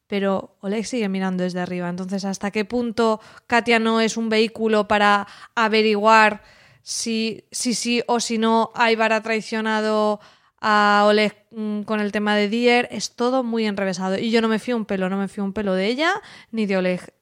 pero 0.07 0.57
Oleg 0.61 0.87
sigue 0.87 1.09
mirando 1.09 1.45
desde 1.45 1.61
arriba. 1.61 1.89
Entonces, 1.89 2.25
¿hasta 2.25 2.51
qué 2.51 2.65
punto 2.65 3.21
Katia 3.47 3.79
no 3.79 4.01
es 4.01 4.17
un 4.17 4.29
vehículo 4.29 4.89
para 4.89 5.27
averiguar 5.55 6.43
si 6.83 7.45
si 7.51 7.75
sí 7.75 8.03
o 8.07 8.21
si 8.21 8.39
no 8.39 8.73
Ivar 8.77 9.13
ha 9.13 9.23
traicionado 9.23 10.21
a 10.61 11.05
Oleg 11.07 11.47
mm, 11.51 11.83
con 11.83 12.01
el 12.01 12.13
tema 12.13 12.37
de 12.37 12.49
Dier? 12.49 12.89
Es 12.91 13.17
todo 13.17 13.43
muy 13.43 13.67
enrevesado. 13.67 14.19
Y 14.19 14.31
yo 14.31 14.41
no 14.41 14.49
me 14.49 14.59
fío 14.59 14.77
un 14.77 14.85
pelo, 14.85 15.09
no 15.09 15.19
me 15.19 15.29
fío 15.29 15.45
un 15.45 15.53
pelo 15.53 15.75
de 15.75 15.87
ella 15.87 16.13
ni 16.53 16.67
de 16.67 16.77
Oleg. 16.77 17.13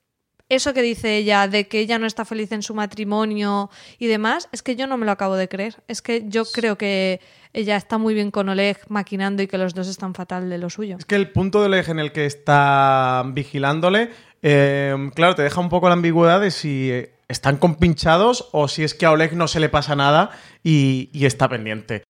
Eso 0.51 0.75
que 0.75 0.83
dice 0.83 1.17
ella 1.17 1.49
de 1.49 1.69
que 1.69 1.81
ella 1.81 1.99
no 1.99 2.07
está 2.07 2.27
feliz 2.27 2.53
en 2.53 2.63
su 2.63 2.75
matrimonio 2.75 3.71
y 3.99 4.09
demás, 4.09 4.49
es 4.53 4.63
que 4.63 4.77
yo 4.77 4.87
no 4.87 4.99
me 4.99 5.07
lo 5.07 5.13
acabo 5.13 5.37
de 5.37 5.49
creer. 5.49 5.83
Es 5.89 6.03
que 6.03 6.25
yo 6.29 6.45
creo 6.45 6.77
que 6.77 7.21
ella 7.55 7.77
está 7.77 7.97
muy 7.99 8.13
bien 8.15 8.31
con 8.31 8.49
Oleg 8.49 8.79
maquinando 8.89 9.43
y 9.43 9.47
que 9.47 9.57
los 9.59 9.73
dos 9.75 9.89
están 9.89 10.13
fatal 10.15 10.51
de 10.51 10.59
lo 10.59 10.69
suyo. 10.69 10.97
Es 10.99 11.05
que 11.07 11.15
el 11.17 11.31
punto 11.31 11.63
del 11.63 11.73
eje 11.75 11.91
en 11.93 11.99
el 12.01 12.13
que 12.13 12.27
está 12.27 13.25
vigilándole, 13.33 14.11
eh, 14.43 14.95
claro, 15.15 15.35
te 15.35 15.43
deja 15.43 15.61
un 15.61 15.69
poco 15.71 15.89
la 15.89 15.95
ambigüedad 15.95 16.41
de 16.41 16.51
si 16.51 16.91
eh, 16.91 17.15
están 17.29 17.57
compinchados 17.57 18.49
o 18.53 18.69
si 18.69 18.83
es 18.85 18.95
que 18.95 19.07
a 19.07 19.13
Oleg 19.13 19.35
no 19.35 19.49
se 19.49 19.61
le 19.61 19.69
pasa 19.71 19.97
nada 19.97 20.31
y, 20.63 21.09
y 21.13 21.25
está 21.27 21.49
pendiente. 21.49 22.03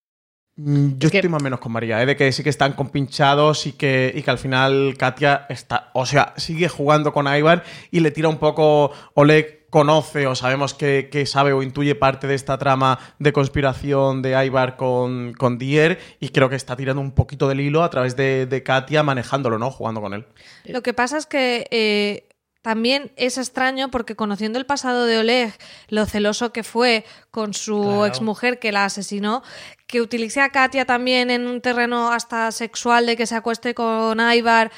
Mm, 0.57 0.99
Yo 0.99 1.07
Es 1.09 1.11
que- 1.13 1.19
estoy 1.19 1.31
más 1.31 1.41
o 1.43 1.45
menos 1.45 1.61
con 1.61 1.73
María, 1.73 2.01
¿eh? 2.03 2.07
de 2.07 2.17
que 2.17 2.31
sí 2.33 2.43
que 2.43 2.51
están 2.51 2.73
compinchados 2.75 3.67
y 3.67 3.73
que, 3.73 4.13
y 4.15 4.23
que 4.23 4.31
al 4.31 4.39
final 4.39 4.95
Katia 4.97 5.47
está, 5.49 5.91
o 5.95 6.07
sea, 6.07 6.33
sigue 6.37 6.69
jugando 6.69 7.13
con 7.13 7.27
Ivar 7.27 7.65
y 7.91 8.01
le 8.01 8.11
tira 8.13 8.29
un 8.29 8.39
poco 8.39 8.93
Oleg 9.15 9.64
conoce 9.75 10.29
o 10.29 10.37
sabemos 10.37 10.73
que, 10.73 11.09
que 11.11 11.27
sabe 11.27 11.53
o 11.53 11.61
intuye 11.61 11.97
parte 11.97 12.29
de 12.29 12.37
esta 12.37 12.59
trama 12.59 13.01
de 13.19 13.33
conspiración 13.33 14.23
de 14.23 14.31
Ivar 14.47 14.77
con, 14.77 15.33
con 15.35 15.59
Dier 15.59 15.99
y 16.21 16.29
creo 16.29 16.49
que 16.49 16.55
está 16.55 16.77
tirando 16.77 17.01
un 17.03 17.11
poquito 17.11 17.49
del 17.49 17.59
hilo 17.59 17.83
a 17.83 17.91
través 17.91 18.15
de, 18.15 18.47
de 18.47 18.63
Katia 18.63 19.03
manejándolo, 19.03 19.59
¿no? 19.59 19.73
Jugando 19.73 20.01
con 20.01 20.15
él. 20.15 20.27
Lo 20.65 20.85
que 20.85 20.95
pasa 20.95 21.17
es 21.19 21.27
que 21.27 21.67
eh, 21.73 22.29
también 22.63 23.11
es 23.17 23.37
extraño 23.37 23.91
porque 23.91 24.15
conociendo 24.15 24.61
el 24.61 24.65
pasado 24.65 25.07
de 25.07 25.19
Oleg, 25.19 25.53
lo 25.89 26.07
celoso 26.07 26.53
que 26.53 26.63
fue 26.63 27.05
con 27.33 27.53
su 27.53 27.83
Claro. 27.83 28.07
exmujer 28.07 28.61
que 28.61 28.71
la 28.71 28.85
asesinó, 28.85 29.43
que 29.89 30.01
utilice 30.01 30.41
a 30.41 30.51
Katia 30.51 30.85
también 30.85 31.31
en 31.31 31.49
un 31.49 31.61
terreno 31.61 32.13
hasta 32.13 32.53
sexual 32.53 33.07
de 33.07 33.17
que 33.17 33.27
se 33.27 33.35
acueste 33.35 33.75
con 33.75 34.21
Ivar 34.21 34.71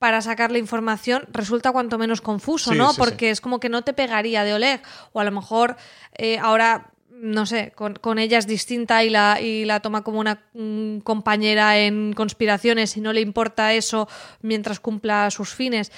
para 0.00 0.22
sacarle 0.22 0.58
información, 0.58 1.24
resulta 1.30 1.72
cuanto 1.72 1.98
menos 1.98 2.22
confuso, 2.22 2.72
Sí, 2.72 2.78
¿no? 2.78 2.88
sí, 2.88 2.94
sí. 2.94 2.98
porque 2.98 3.30
es 3.30 3.42
como 3.42 3.60
que 3.60 3.68
no 3.68 3.82
te 3.82 3.92
pegaría 3.92 4.44
de 4.44 4.54
Oleg. 4.54 4.80
O 5.12 5.20
a 5.20 5.24
lo 5.24 5.30
mejor 5.30 5.76
eh, 6.16 6.38
ahora, 6.38 6.90
no 7.10 7.44
sé, 7.44 7.72
con, 7.76 7.94
con 7.96 8.18
ella 8.18 8.38
es 8.38 8.46
distinta 8.46 9.04
y 9.04 9.10
la, 9.10 9.42
y 9.42 9.66
la 9.66 9.80
toma 9.80 10.02
como 10.02 10.18
una 10.18 10.42
mm, 10.54 11.00
compañera 11.00 11.78
en 11.78 12.14
conspiraciones 12.14 12.96
y 12.96 13.02
no 13.02 13.12
le 13.12 13.20
importa 13.20 13.74
eso 13.74 14.08
mientras 14.40 14.80
cumpla 14.80 15.30
sus 15.30 15.54
fines. 15.54 15.92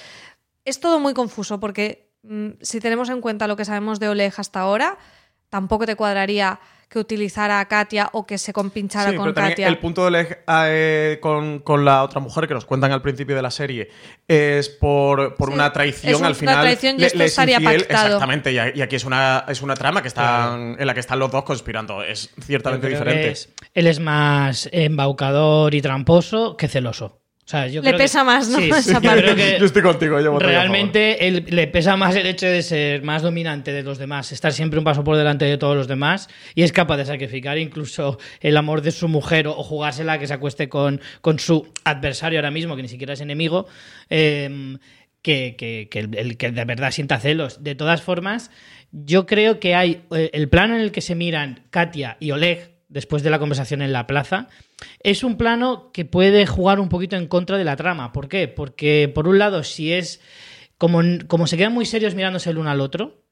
Es 0.65 0.81
todo 0.81 0.99
muy 0.99 1.13
confuso 1.13 1.61
porque 1.61 2.11
mm, 2.23 2.49
si 2.61 2.81
tenemos 2.81 3.07
en 3.09 3.21
cuenta 3.21 3.47
lo 3.47 3.55
que 3.55 3.63
sabemos 3.63 4.01
de 4.01 4.09
Oleg 4.09 4.33
hasta 4.35 4.59
ahora, 4.59 4.97
tampoco 5.49 5.85
te 5.85 5.95
cuadraría 5.95 6.59
que 6.93 6.99
utilizara 6.99 7.59
a 7.59 7.67
Katia 7.67 8.09
o 8.13 8.25
que 8.25 8.37
se 8.37 8.53
compinchara 8.53 9.09
Sí, 9.09 9.17
con 9.17 9.33
pero 9.33 9.47
Katia. 9.49 9.67
el 9.67 9.79
punto 9.79 10.01
de 10.01 10.07
Oleg 10.07 10.43
eh, 10.47 11.17
con, 11.21 11.59
con 11.59 11.83
la 11.83 12.03
otra 12.03 12.19
mujer 12.21 12.47
que 12.47 12.53
nos 12.53 12.65
cuentan 12.65 12.91
al 12.91 13.01
principio 13.01 13.35
de 13.35 13.41
la 13.41 13.49
serie 13.51 13.89
es 14.27 14.69
por, 14.69 15.33
por 15.35 15.49
Sí, 15.49 15.55
una 15.55 15.67
es 15.67 15.73
traición 15.73 16.15
una 16.17 16.27
al 16.27 16.35
final. 16.35 16.61
traición 16.61 16.95
y 16.97 16.99
le- 16.99 17.07
esto 17.07 17.17
le 17.17 17.25
es 17.25 17.31
estaría 17.31 17.57
infiel. 17.59 17.81
pactado. 17.81 18.05
Exactamente, 18.05 18.51
y, 18.53 18.57
y 18.77 18.81
aquí 18.83 18.95
es 18.95 19.05
una, 19.05 19.43
es 19.47 19.61
una 19.63 19.73
trama 19.73 20.01
que 20.03 20.07
están, 20.07 20.75
en 20.79 20.85
la 20.85 20.93
que 20.93 20.99
están 20.99 21.17
los 21.17 21.31
dos 21.31 21.43
conspirando. 21.43 22.03
Es 22.03 22.29
ciertamente 22.45 22.87
diferente. 22.87 23.31
es- 23.31 23.49
él 23.73 23.87
es 23.87 23.99
más 23.99 24.69
embaucador 24.71 25.73
y 25.73 25.81
tramposo 25.81 26.55
que 26.57 26.67
celoso. 26.67 27.22
O 27.45 27.49
sea, 27.49 27.67
yo 27.67 27.81
Le 27.81 27.89
creo 27.89 27.97
que- 27.97 28.03
pesa 28.05 28.23
más, 28.23 28.47
¿no? 28.47 28.57
Sí, 28.57 28.69
Esa 28.75 28.93
yo 28.93 29.01
parte. 29.01 29.21
creo 29.23 29.35
que 29.35 29.57
Yo 29.59 29.65
estoy 29.65 29.81
contigo, 29.81 30.19
yo 30.21 30.39
realmente 30.39 31.27
él, 31.27 31.45
le 31.49 31.67
pesa 31.67 31.97
más 31.97 32.15
el 32.15 32.25
hecho 32.25 32.45
de 32.45 32.61
ser 32.63 33.03
más 33.03 33.21
dominante 33.21 33.73
de 33.73 33.83
los 33.83 33.97
demás, 33.97 34.31
estar 34.31 34.53
siempre 34.53 34.79
un 34.79 34.85
paso 34.85 35.03
por 35.03 35.17
delante 35.17 35.43
de 35.45 35.57
todos 35.57 35.75
los 35.75 35.87
demás 35.89 36.29
y 36.55 36.63
es 36.63 36.71
capaz 36.71 36.95
de 36.97 37.05
sacrificar 37.05 37.57
incluso 37.57 38.17
el 38.39 38.55
amor 38.55 38.81
de 38.81 38.91
su 38.91 39.09
mujer 39.09 39.47
o, 39.47 39.57
o 39.57 39.63
jugársela 39.63 40.19
que 40.19 40.27
se 40.27 40.33
acueste 40.33 40.69
con, 40.69 41.01
con 41.19 41.37
su 41.37 41.67
adversario 41.83 42.39
ahora 42.39 42.51
mismo, 42.51 42.75
que 42.77 42.81
ni 42.81 42.87
siquiera 42.87 43.13
es 43.13 43.19
enemigo. 43.21 43.67
eh, 44.09 44.77
que, 45.21 45.55
que- 45.57 45.87
que 45.89 45.99
el, 45.99 46.17
el 46.17 46.35
que 46.37 46.51
de 46.51 46.65
verdad 46.65 46.91
sienta 46.91 47.17
celos. 47.17 47.63
De 47.63 47.75
todas 47.75 48.01
formas, 48.01 48.51
yo 48.91 49.25
creo 49.25 49.57
que 49.59 49.73
hay 49.73 50.01
eh, 50.11 50.29
el 50.33 50.49
plano 50.49 50.75
en 50.75 50.81
el 50.81 50.91
que 50.91 50.99
se 50.99 51.15
miran 51.15 51.61
Katia 51.69 52.17
y 52.19 52.31
Oleg 52.31 52.72
después 52.93 53.23
de 53.23 53.31
la 53.31 53.39
conversación 53.39 53.81
en 53.81 53.91
la 53.91 54.07
plaza, 54.07 54.47
es 54.99 55.23
un 55.23 55.35
plano 55.35 55.91
que 55.91 56.05
puede 56.05 56.45
jugar 56.45 56.79
un 56.79 56.89
poquito 56.89 57.15
en 57.15 57.27
contra 57.27 57.57
de 57.57 57.63
la 57.63 57.75
trama. 57.75 58.13
¿Por 58.13 58.29
qué? 58.29 58.47
Porque, 58.47 59.11
por 59.13 59.27
un 59.27 59.39
lado, 59.39 59.63
si 59.63 59.91
es 59.91 60.21
como, 60.77 61.01
como 61.27 61.47
se 61.47 61.57
quedan 61.57 61.73
muy 61.73 61.85
serios 61.85 62.13
mirándose 62.13 62.51
el 62.51 62.59
uno 62.59 62.69
al 62.69 62.81
otro, 62.81 63.25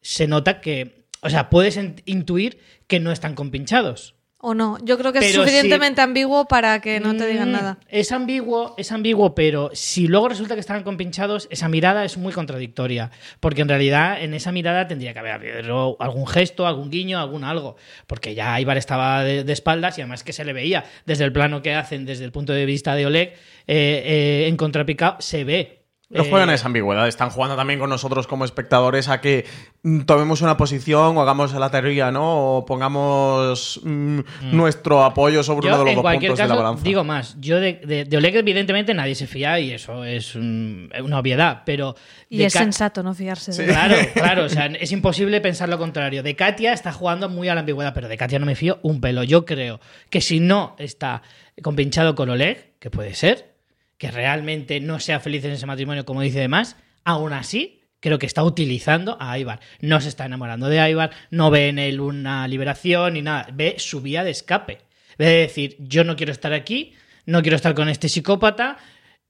se 0.00 0.26
nota 0.26 0.60
que, 0.60 1.06
o 1.22 1.30
sea, 1.30 1.48
puedes 1.48 1.78
intuir 2.04 2.58
que 2.88 3.00
no 3.00 3.12
están 3.12 3.34
compinchados. 3.34 4.13
O 4.46 4.52
no, 4.52 4.76
yo 4.84 4.98
creo 4.98 5.10
que 5.10 5.20
es 5.20 5.24
Pero 5.24 5.42
suficientemente 5.42 6.02
ambiguo 6.02 6.46
para 6.46 6.80
que 6.82 7.00
no 7.00 7.16
te 7.16 7.26
digan 7.26 7.48
Mm, 7.48 7.52
nada. 7.52 7.78
Es 7.88 8.12
ambiguo, 8.12 8.74
es 8.76 8.92
ambiguo, 8.92 9.34
pero 9.34 9.70
si 9.72 10.06
luego 10.06 10.28
resulta 10.28 10.52
que 10.52 10.60
están 10.60 10.82
compinchados, 10.82 11.48
esa 11.50 11.66
mirada 11.68 12.04
es 12.04 12.18
muy 12.18 12.30
contradictoria. 12.30 13.10
Porque 13.40 13.62
en 13.62 13.70
realidad 13.70 14.22
en 14.22 14.34
esa 14.34 14.52
mirada 14.52 14.86
tendría 14.86 15.14
que 15.14 15.20
haber 15.20 15.70
algún 15.98 16.26
gesto, 16.26 16.66
algún 16.66 16.90
guiño, 16.90 17.18
algún 17.18 17.42
algo. 17.42 17.76
Porque 18.06 18.34
ya 18.34 18.60
Ibar 18.60 18.76
estaba 18.76 19.24
de, 19.24 19.44
de 19.44 19.52
espaldas 19.54 19.96
y 19.96 20.02
además 20.02 20.22
que 20.22 20.34
se 20.34 20.44
le 20.44 20.52
veía 20.52 20.84
desde 21.06 21.24
el 21.24 21.32
plano 21.32 21.62
que 21.62 21.74
hacen, 21.74 22.04
desde 22.04 22.26
el 22.26 22.32
punto 22.32 22.52
de 22.52 22.66
vista 22.66 22.94
de 22.94 23.06
Oleg, 23.06 23.28
eh, 23.66 24.02
eh, 24.04 24.46
en 24.46 24.58
contrapicado, 24.58 25.16
se 25.20 25.44
ve. 25.44 25.83
Eh, 26.22 26.28
juegan 26.30 26.48
a 26.50 26.54
esa 26.54 26.66
ambigüedad, 26.66 27.08
están 27.08 27.30
jugando 27.30 27.56
también 27.56 27.78
con 27.80 27.90
nosotros 27.90 28.26
como 28.26 28.44
espectadores 28.44 29.08
a 29.08 29.20
que 29.20 29.44
mm, 29.82 30.02
tomemos 30.02 30.42
una 30.42 30.56
posición 30.56 31.16
o 31.16 31.20
hagamos 31.20 31.52
la 31.54 31.70
teoría, 31.70 32.10
¿no? 32.12 32.56
O 32.58 32.64
pongamos 32.66 33.80
mm, 33.82 34.20
nuestro 34.52 35.02
apoyo 35.04 35.42
sobre 35.42 35.68
Yo, 35.68 35.74
uno 35.74 35.78
de 35.78 35.84
los 35.84 35.90
en 35.90 35.94
dos 35.96 36.02
cualquier 36.02 36.30
puntos 36.30 36.38
de 36.44 36.48
la 36.48 36.54
caso, 36.54 36.62
balanza. 36.62 36.84
digo 36.84 37.04
más, 37.04 37.36
yo 37.40 37.58
de, 37.60 37.74
de, 37.84 38.04
de 38.04 38.16
Oleg 38.16 38.36
evidentemente 38.36 38.94
nadie 38.94 39.14
se 39.14 39.26
fía 39.26 39.58
y 39.60 39.72
eso 39.72 40.04
es 40.04 40.34
un- 40.34 40.90
una 41.02 41.18
obviedad, 41.18 41.62
pero... 41.66 41.94
Y 42.28 42.42
es 42.42 42.52
Ka- 42.52 42.60
sensato 42.60 43.02
no 43.02 43.14
fiarse 43.14 43.52
de 43.52 43.64
él. 43.64 43.70
Claro, 43.70 43.96
claro, 44.14 44.44
o 44.44 44.48
sea, 44.48 44.66
es 44.66 44.92
imposible 44.92 45.40
pensar 45.40 45.68
lo 45.68 45.78
contrario. 45.78 46.22
De 46.22 46.34
Katia 46.36 46.72
está 46.72 46.92
jugando 46.92 47.28
muy 47.28 47.48
a 47.48 47.54
la 47.54 47.60
ambigüedad, 47.60 47.92
pero 47.94 48.08
de 48.08 48.16
Katia 48.16 48.38
no 48.38 48.46
me 48.46 48.54
fío 48.54 48.78
un 48.82 49.00
pelo. 49.00 49.22
Yo 49.24 49.44
creo 49.44 49.80
que 50.10 50.20
si 50.20 50.40
no 50.40 50.74
está 50.78 51.22
compinchado 51.62 52.14
con 52.14 52.30
Oleg, 52.30 52.72
que 52.78 52.90
puede 52.90 53.14
ser, 53.14 53.53
que 53.98 54.10
realmente 54.10 54.80
no 54.80 55.00
sea 55.00 55.20
feliz 55.20 55.44
en 55.44 55.52
ese 55.52 55.66
matrimonio, 55.66 56.04
como 56.04 56.20
dice 56.20 56.40
demás, 56.40 56.76
aún 57.04 57.32
así 57.32 57.80
creo 58.00 58.18
que 58.18 58.26
está 58.26 58.44
utilizando 58.44 59.16
a 59.18 59.38
Ivar. 59.38 59.60
No 59.80 60.00
se 60.00 60.10
está 60.10 60.26
enamorando 60.26 60.68
de 60.68 60.90
Ivar, 60.90 61.10
no 61.30 61.50
ve 61.50 61.68
en 61.68 61.78
él 61.78 62.00
una 62.00 62.46
liberación 62.46 63.14
ni 63.14 63.22
nada, 63.22 63.48
ve 63.52 63.76
su 63.78 64.02
vía 64.02 64.24
de 64.24 64.30
escape. 64.30 64.80
Ve 65.16 65.26
de 65.26 65.38
decir, 65.38 65.76
yo 65.78 66.04
no 66.04 66.14
quiero 66.14 66.32
estar 66.32 66.52
aquí, 66.52 66.92
no 67.24 67.40
quiero 67.40 67.56
estar 67.56 67.74
con 67.74 67.88
este 67.88 68.10
psicópata. 68.10 68.76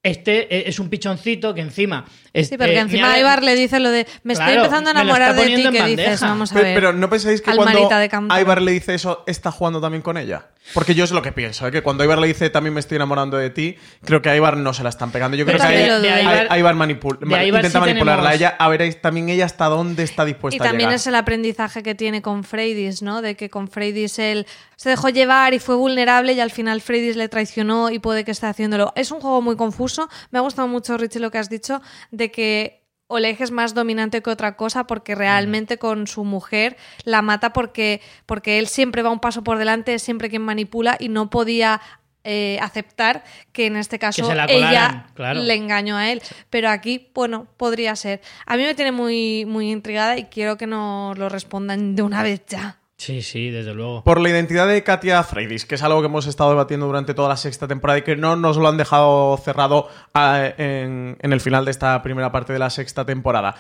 Este 0.05 0.55
e- 0.55 0.69
es 0.69 0.79
un 0.79 0.89
pichoncito 0.91 1.55
que 1.55 1.63
encima. 1.63 2.05
Es, 2.33 2.49
Sí, 2.49 2.57
porque 2.59 2.75
eh, 2.75 2.81
encima 2.81 3.09
me 3.09 3.15
ha- 3.15 3.19
Ibar 3.21 3.43
le 3.43 3.55
dice 3.55 3.81
lo 3.81 3.91
de 3.91 4.07
me 4.23 4.35
estoy 4.35 4.47
Claro, 4.49 4.65
empezando 4.65 4.91
a 4.91 4.93
enamorar 4.93 5.35
de 5.35 5.47
ti, 5.47 5.55
que 5.55 5.63
en 5.63 5.73
dices, 5.73 5.81
bandeja. 5.81 6.27
vamos 6.29 6.51
a 6.51 6.55
Pero, 6.55 6.65
ver. 6.67 6.75
pero 6.75 6.93
¿no 6.93 7.09
pensáis 7.09 7.41
que 7.41 7.51
Almarita 7.51 7.79
cuando 7.79 7.97
de 7.99 8.09
cántaro. 8.09 8.41
Ibar 8.41 8.61
le 8.63 8.73
dice 8.73 8.95
eso, 8.95 9.23
está 9.27 9.51
jugando 9.51 9.81
también 9.81 10.03
con 10.03 10.17
ella? 10.19 10.47
Porque 10.73 10.95
yo 10.95 11.05
es 11.05 11.11
lo 11.11 11.21
que 11.23 11.31
pienso, 11.33 11.67
¿eh? 11.67 11.71
que 11.71 11.83
cuando 11.83 12.05
Ibar 12.05 12.19
le 12.19 12.27
dice 12.27 12.51
también 12.51 12.75
me 12.75 12.81
estoy 12.81 12.97
enamorando 12.97 13.37
de 13.37 13.51
ti, 13.51 13.77
creo 14.05 14.21
que 14.21 14.31
a 14.31 14.37
Ibar 14.37 14.57
no 14.57 14.75
se 14.75 14.83
la 14.83 14.89
están 14.89 15.11
pegando. 15.13 15.37
Yo 15.37 15.45
creo 15.47 15.59
Yo 15.59 15.63
que 15.63 15.69
a 15.69 15.99
de 16.01 16.11
a- 16.11 16.23
Ibar- 16.23 16.47
a 16.51 16.59
Ibar 16.59 16.75
manipul- 16.75 17.19
de 17.19 17.27
Ibar 17.27 17.45
intenta 17.65 17.71
sí 17.71 17.79
manipularla 17.79 18.31
a 18.31 18.35
ella, 18.35 18.57
a 18.59 18.69
ver 18.69 18.95
también 18.97 19.29
ella 19.29 19.45
hasta 19.47 19.67
dónde 19.67 20.03
está 20.03 20.25
dispuesta 20.25 20.57
Y 20.57 20.61
a 20.61 20.65
también 20.71 20.89
llegar. 20.91 20.97
es 21.01 21.07
el 21.07 21.15
aprendizaje 21.15 21.83
que 21.83 21.95
tiene 21.95 22.21
con 22.21 22.45
Freydis, 22.45 23.01
¿no? 23.03 23.23
De 23.23 23.37
que 23.37 23.49
con 23.49 23.69
Freydis 23.69 24.19
él 24.19 24.47
se 24.77 24.89
dejó 24.91 25.09
llevar 25.09 25.55
y 25.55 25.61
fue 25.61 25.77
vulnerable 25.77 26.33
y 26.33 26.41
al 26.41 26.51
final 26.51 26.81
Freydis 26.81 27.17
le 27.17 27.29
traicionó 27.29 27.91
y 27.91 27.99
puede 28.01 28.25
que 28.25 28.33
esté 28.33 28.47
haciéndolo. 28.47 28.93
Es 28.97 29.13
un 29.13 29.21
juego 29.21 29.41
muy 29.41 29.57
confuso. 29.57 29.94
Me 30.31 30.39
ha 30.39 30.43
gustado 30.43 30.69
mucho, 30.69 30.97
Richie, 30.97 31.21
lo 31.21 31.31
que 31.31 31.39
has 31.39 31.49
dicho 31.49 31.81
de 32.11 32.31
que 32.31 32.85
Oleg 33.07 33.41
es 33.41 33.51
más 33.51 33.75
dominante 33.75 34.23
que 34.23 34.31
otra 34.31 34.57
cosa 34.57 34.87
porque 34.87 35.15
realmente 35.15 35.79
con 35.79 36.07
su 36.07 36.25
mujer 36.25 36.77
la 37.05 37.23
mata 37.23 37.53
porque, 37.53 38.01
porque 38.27 38.59
él 38.59 38.67
siempre 38.67 39.03
va 39.03 39.11
un 39.11 39.21
paso 39.21 39.45
por 39.45 39.59
delante, 39.59 39.95
es 39.95 40.03
siempre 40.03 40.31
quien 40.31 40.43
manipula 40.43 40.97
y 40.99 41.09
no 41.09 41.29
podía 41.29 41.81
eh, 42.27 42.59
aceptar 42.63 43.23
que 43.53 43.67
en 43.67 43.77
este 43.77 43.99
caso 43.99 44.33
la 44.33 44.47
ella 44.47 44.55
colaran, 44.55 45.07
claro. 45.13 45.43
le 45.43 45.55
engañó 45.55 45.99
a 45.99 46.11
él. 46.11 46.23
Pero 46.49 46.71
aquí, 46.71 47.11
bueno, 47.15 47.47
podría 47.59 47.95
ser. 47.97 48.23
A 48.47 48.57
mí 48.57 48.63
me 48.63 48.75
tiene 48.75 48.93
muy, 48.93 49.45
muy 49.45 49.71
intrigada 49.71 50.17
y 50.17 50.25
quiero 50.25 50.57
que 50.57 50.67
nos 50.67 51.19
lo 51.19 51.29
respondan 51.29 51.95
de 51.95 52.03
una 52.03 52.23
vez 52.23 52.43
ya. 52.47 52.79
Sí, 53.05 53.21
sí, 53.21 53.51
desde 53.51 53.75
luego. 53.75 54.03
Por 54.03 54.19
la 54.19 54.31
identidad 54.31 54.67
de 54.67 54.83
Katia 54.83 55.23
Freydis, 55.23 55.67
que 55.67 55.75
es 55.75 55.83
algo 55.83 56.01
que 56.01 56.07
hemos 56.07 56.27
estado 56.27 56.49
debatiendo 56.49 56.87
durante 56.87 57.13
toda 57.13 57.29
la 57.29 57.37
sexta 57.37 57.69
temporada 57.69 57.99
y 57.99 58.03
que 58.03 58.17
no 58.17 58.35
nos 58.35 58.57
lo 58.57 58.67
han 58.67 58.79
dejado 58.79 59.37
cerrado 59.37 59.89
ah, 60.15 60.43
en, 60.57 61.19
en 61.21 61.33
el 61.35 61.41
final 61.43 61.67
de 61.67 61.71
esta 61.71 62.03
primera 62.03 62.33
parte 62.33 62.55
de 62.55 62.59
la 62.59 62.71
sexta 62.71 63.05
temporada. 63.05 63.57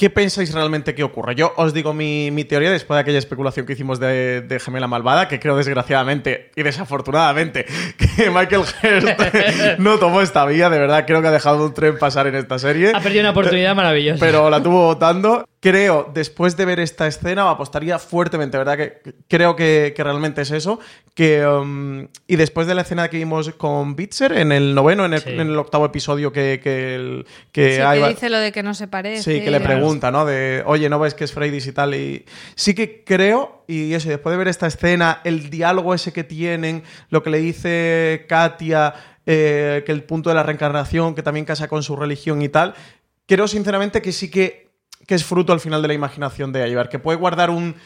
¿Qué 0.00 0.08
pensáis 0.08 0.54
realmente 0.54 0.94
que 0.94 1.02
ocurre? 1.02 1.34
Yo 1.34 1.52
os 1.56 1.74
digo 1.74 1.92
mi, 1.92 2.30
mi 2.30 2.44
teoría 2.44 2.70
después 2.70 2.96
de 2.96 3.00
aquella 3.00 3.18
especulación 3.18 3.66
que 3.66 3.72
hicimos 3.72 3.98
de, 3.98 4.40
de 4.40 4.60
Gemela 4.60 4.86
Malvada, 4.86 5.26
que 5.26 5.40
creo 5.40 5.56
desgraciadamente 5.56 6.52
y 6.54 6.62
desafortunadamente 6.62 7.66
que 7.98 8.30
Michael 8.34 8.62
Hurst 8.62 8.78
no 9.78 9.98
tomó 9.98 10.22
esta 10.22 10.46
vía, 10.46 10.70
de 10.70 10.78
verdad 10.78 11.06
creo 11.08 11.20
que 11.20 11.28
ha 11.28 11.32
dejado 11.32 11.66
un 11.66 11.74
tren 11.74 11.98
pasar 11.98 12.28
en 12.28 12.36
esta 12.36 12.58
serie. 12.60 12.92
Ha 12.94 13.00
perdido 13.00 13.22
una 13.22 13.30
oportunidad 13.32 13.74
maravillosa. 13.74 14.24
Pero 14.24 14.48
la 14.48 14.62
tuvo 14.62 14.86
votando. 14.86 15.44
Creo, 15.62 16.10
después 16.14 16.56
de 16.56 16.64
ver 16.64 16.80
esta 16.80 17.06
escena, 17.06 17.50
apostaría 17.50 17.98
fuertemente, 17.98 18.56
¿verdad? 18.56 18.78
Que 18.78 19.00
que 19.04 19.14
creo 19.28 19.56
que, 19.56 19.92
que 19.94 20.02
realmente 20.02 20.40
es 20.40 20.50
eso. 20.52 20.80
Que, 21.14 21.46
um, 21.46 22.08
y 22.26 22.36
después 22.36 22.66
de 22.66 22.74
la 22.74 22.80
escena 22.80 23.08
que 23.10 23.18
vimos 23.18 23.50
con 23.58 23.94
Bitzer 23.94 24.32
en 24.32 24.52
el 24.52 24.74
noveno, 24.74 25.04
en 25.04 25.12
el, 25.12 25.20
Sí. 25.20 25.28
en 25.28 25.40
el 25.40 25.58
octavo 25.58 25.84
episodio 25.84 26.32
que, 26.32 26.60
que, 26.64 26.94
el- 26.94 27.26
que 27.52 27.74
Sí, 27.74 27.80
Ivar- 27.82 28.00
que 28.04 28.08
dice 28.08 28.30
lo 28.30 28.38
de 28.38 28.52
que 28.52 28.62
no 28.62 28.72
se 28.72 28.88
parece. 28.88 29.22
Sí, 29.22 29.40
que 29.44 29.50
le 29.50 29.58
Claro. 29.60 29.74
pregunta, 29.74 30.10
¿no? 30.10 30.24
De, 30.24 30.62
oye, 30.64 30.88
¿no 30.88 30.98
ves 30.98 31.12
que 31.12 31.24
es 31.24 31.32
Freydis 31.32 31.66
y 31.66 31.72
tal? 31.72 31.94
Y 31.94 32.24
sí 32.54 32.72
que 32.74 33.04
creo, 33.04 33.62
y 33.66 33.92
eso, 33.92 34.08
y 34.08 34.12
después 34.12 34.32
de 34.32 34.38
ver 34.38 34.48
esta 34.48 34.66
escena, 34.66 35.20
el 35.24 35.50
diálogo 35.50 35.92
ese 35.92 36.10
que 36.14 36.24
tienen, 36.24 36.84
lo 37.10 37.22
que 37.22 37.28
le 37.28 37.38
dice 37.38 38.24
Katia, 38.30 38.94
eh, 39.26 39.82
que 39.84 39.92
el 39.92 40.04
punto 40.04 40.30
de 40.30 40.36
la 40.36 40.42
reencarnación, 40.42 41.14
que 41.14 41.22
también 41.22 41.44
casa 41.44 41.68
con 41.68 41.82
su 41.82 41.96
religión 41.96 42.40
y 42.40 42.48
tal, 42.48 42.72
creo 43.26 43.46
sinceramente 43.46 44.00
que 44.00 44.12
sí 44.12 44.30
que, 44.30 44.69
que 45.06 45.14
es 45.14 45.24
fruto 45.24 45.52
al 45.52 45.60
final 45.60 45.82
de 45.82 45.88
la 45.88 45.94
imaginación 45.94 46.52
de 46.52 46.68
Ivar, 46.68 46.88
que 46.88 46.98
puede 46.98 47.18
guardar 47.18 47.50
un 47.50 47.76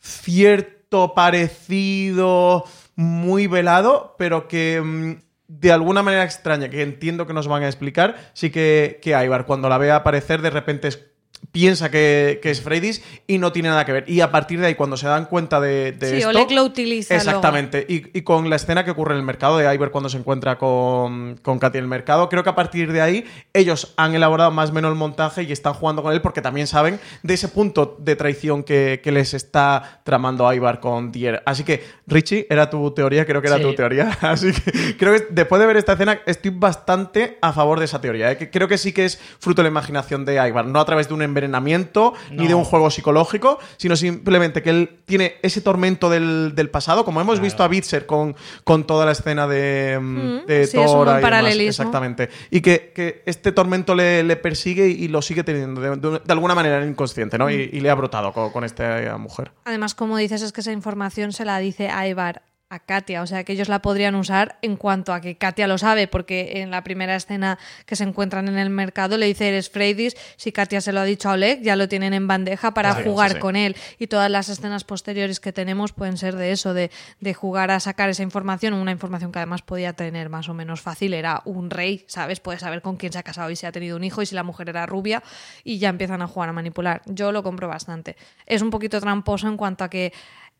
cierto 0.00 1.14
parecido 1.14 2.64
muy 2.94 3.46
velado, 3.46 4.14
pero 4.18 4.48
que 4.48 4.80
mm, 4.82 5.12
de 5.48 5.72
alguna 5.72 6.02
manera 6.02 6.24
extraña, 6.24 6.68
que 6.68 6.82
entiendo 6.82 7.26
que 7.26 7.32
nos 7.32 7.48
van 7.48 7.62
a 7.62 7.66
explicar, 7.66 8.30
sí 8.34 8.50
que, 8.50 9.00
que 9.02 9.10
Ivar 9.10 9.46
cuando 9.46 9.68
la 9.68 9.78
ve 9.78 9.90
aparecer 9.90 10.42
de 10.42 10.50
repente 10.50 10.88
es 10.88 11.08
piensa 11.52 11.90
que, 11.90 12.40
que 12.42 12.50
es 12.50 12.60
Freydis 12.60 13.02
y 13.26 13.38
no 13.38 13.52
tiene 13.52 13.68
nada 13.68 13.84
que 13.84 13.92
ver. 13.92 14.04
Y 14.08 14.20
a 14.20 14.30
partir 14.30 14.60
de 14.60 14.66
ahí, 14.66 14.74
cuando 14.74 14.96
se 14.96 15.06
dan 15.06 15.26
cuenta 15.26 15.60
de, 15.60 15.92
de 15.92 16.10
Sí, 16.10 16.16
esto... 16.18 16.28
Oleg 16.28 16.50
lo 16.52 16.64
utiliza 16.64 17.14
Exactamente. 17.14 17.84
Y, 17.88 18.16
y 18.18 18.22
con 18.22 18.48
la 18.50 18.56
escena 18.56 18.84
que 18.84 18.90
ocurre 18.90 19.14
en 19.14 19.18
el 19.20 19.24
mercado 19.24 19.58
de 19.58 19.72
Iver 19.74 19.90
cuando 19.90 20.08
se 20.08 20.18
encuentra 20.18 20.58
con, 20.58 21.36
con 21.42 21.58
Katy 21.58 21.78
en 21.78 21.84
el 21.84 21.88
mercado, 21.88 22.28
creo 22.28 22.42
que 22.42 22.50
a 22.50 22.54
partir 22.54 22.92
de 22.92 23.00
ahí 23.00 23.24
ellos 23.52 23.94
han 23.96 24.14
elaborado 24.14 24.50
más 24.50 24.70
o 24.70 24.72
menos 24.72 24.90
el 24.90 24.96
montaje 24.98 25.42
y 25.42 25.52
están 25.52 25.74
jugando 25.74 26.02
con 26.02 26.12
él 26.12 26.20
porque 26.20 26.42
también 26.42 26.66
saben 26.66 27.00
de 27.22 27.34
ese 27.34 27.48
punto 27.48 27.96
de 27.98 28.16
traición 28.16 28.62
que, 28.62 29.00
que 29.02 29.12
les 29.12 29.34
está 29.34 30.00
tramando 30.04 30.52
Ivar 30.52 30.80
con 30.80 31.10
Dier. 31.12 31.42
Así 31.46 31.64
que, 31.64 31.84
Richie, 32.06 32.46
era 32.50 32.70
tu 32.70 32.90
teoría, 32.92 33.24
creo 33.26 33.40
que 33.40 33.48
era 33.48 33.56
Sí. 33.58 33.62
tu 33.62 33.74
teoría. 33.74 34.10
Así 34.20 34.52
que 34.52 34.96
creo 34.96 35.12
que 35.14 35.26
después 35.30 35.60
de 35.60 35.66
ver 35.66 35.76
esta 35.76 35.94
escena 35.94 36.20
estoy 36.26 36.50
bastante 36.54 37.38
a 37.40 37.52
favor 37.52 37.78
de 37.78 37.84
esa 37.86 38.00
teoría. 38.00 38.32
¿eh? 38.32 38.36
Que 38.36 38.50
creo 38.50 38.68
que 38.68 38.78
sí 38.78 38.92
que 38.92 39.04
es 39.04 39.18
fruto 39.38 39.62
de 39.62 39.64
la 39.64 39.70
imaginación 39.70 40.24
de 40.24 40.34
Ivar, 40.48 40.66
no 40.66 40.80
a 40.80 40.84
través 40.84 41.08
de 41.08 41.14
un 41.14 41.22
envenenamiento 41.28 42.14
ni 42.30 42.42
No. 42.44 42.48
de 42.48 42.54
un 42.54 42.64
juego 42.64 42.90
psicológico, 42.90 43.58
sino 43.76 43.96
simplemente 43.96 44.62
que 44.62 44.70
él 44.70 44.98
tiene 45.06 45.36
ese 45.42 45.60
tormento 45.60 46.10
del, 46.10 46.52
del 46.54 46.70
pasado, 46.70 47.04
como 47.04 47.20
hemos 47.20 47.40
visto 47.40 47.62
a 47.62 47.68
Bitzer 47.68 48.06
con, 48.06 48.34
con 48.64 48.84
toda 48.86 49.06
la 49.06 49.12
escena 49.12 49.46
de, 49.46 49.98
mm, 50.00 50.18
Mm, 50.18 50.46
de 50.46 50.66
sí, 50.66 50.78
es 50.78 50.90
un 50.90 51.02
y 51.08 51.64
demás. 51.66 51.78
Exactamente. 51.78 52.28
Y 52.50 52.60
que, 52.60 52.92
que 52.94 53.22
este 53.26 53.52
tormento 53.52 53.94
le, 53.94 54.22
le 54.24 54.36
persigue 54.36 54.88
y 54.88 55.08
lo 55.08 55.22
sigue 55.22 55.44
teniendo 55.44 55.80
de, 55.80 55.96
de- 55.96 56.20
de 56.24 56.32
alguna 56.32 56.54
manera 56.54 56.84
inconsciente, 56.84 57.38
¿no? 57.38 57.46
Mm. 57.46 57.50
Y, 57.50 57.54
y 57.54 57.80
le 57.80 57.90
ha 57.90 57.94
brotado 57.94 58.32
con, 58.32 58.50
con 58.50 58.64
esta 58.64 59.16
mujer. 59.18 59.52
Además, 59.64 59.94
como 59.94 60.16
dices, 60.16 60.42
es 60.42 60.52
que 60.52 60.60
esa 60.60 60.72
información 60.72 61.32
se 61.32 61.44
la 61.44 61.58
dice 61.58 61.88
Ivar 62.08 62.42
a 62.70 62.80
Katia, 62.80 63.22
o 63.22 63.26
sea 63.26 63.44
que 63.44 63.54
ellos 63.54 63.68
la 63.68 63.80
podrían 63.80 64.14
usar 64.14 64.58
en 64.60 64.76
cuanto 64.76 65.14
a 65.14 65.22
que 65.22 65.36
Katia 65.36 65.66
lo 65.66 65.78
sabe, 65.78 66.06
porque 66.06 66.60
en 66.60 66.70
la 66.70 66.84
primera 66.84 67.16
escena 67.16 67.58
que 67.86 67.96
se 67.96 68.04
encuentran 68.04 68.46
en 68.46 68.58
el 68.58 68.68
mercado 68.68 69.16
le 69.16 69.24
dice 69.24 69.48
eres 69.48 69.70
Freydis, 69.70 70.16
si 70.36 70.52
Katia 70.52 70.82
se 70.82 70.92
lo 70.92 71.00
ha 71.00 71.04
dicho 71.04 71.30
a 71.30 71.32
Oleg, 71.32 71.62
ya 71.62 71.76
lo 71.76 71.88
tienen 71.88 72.12
en 72.12 72.26
bandeja 72.26 72.74
para 72.74 72.94
jugar 73.02 73.30
sí, 73.30 73.34
sí. 73.36 73.40
con 73.40 73.56
él. 73.56 73.74
Y 73.98 74.08
todas 74.08 74.30
las 74.30 74.50
escenas 74.50 74.84
posteriores 74.84 75.40
que 75.40 75.52
tenemos 75.52 75.92
pueden 75.92 76.18
ser 76.18 76.36
de 76.36 76.52
eso, 76.52 76.74
de, 76.74 76.90
de 77.20 77.32
jugar 77.32 77.70
a 77.70 77.80
sacar 77.80 78.10
esa 78.10 78.22
información, 78.22 78.74
una 78.74 78.92
información 78.92 79.32
que 79.32 79.38
además 79.38 79.62
podía 79.62 79.94
tener 79.94 80.28
más 80.28 80.50
o 80.50 80.54
menos 80.54 80.82
fácil, 80.82 81.14
era 81.14 81.40
un 81.46 81.70
rey, 81.70 82.04
¿sabes? 82.06 82.40
Puedes 82.40 82.60
saber 82.60 82.82
con 82.82 82.96
quién 82.96 83.12
se 83.12 83.18
ha 83.18 83.22
casado 83.22 83.50
y 83.50 83.56
si 83.56 83.64
ha 83.64 83.72
tenido 83.72 83.96
un 83.96 84.04
hijo 84.04 84.20
y 84.20 84.26
si 84.26 84.34
la 84.34 84.42
mujer 84.42 84.68
era 84.68 84.84
rubia 84.84 85.22
y 85.64 85.78
ya 85.78 85.88
empiezan 85.88 86.20
a 86.20 86.26
jugar 86.26 86.50
a 86.50 86.52
manipular. 86.52 87.00
Yo 87.06 87.32
lo 87.32 87.42
compro 87.42 87.66
bastante. 87.66 88.16
Es 88.44 88.60
un 88.60 88.68
poquito 88.68 89.00
tramposo 89.00 89.48
en 89.48 89.56
cuanto 89.56 89.84
a 89.84 89.88
que 89.88 90.12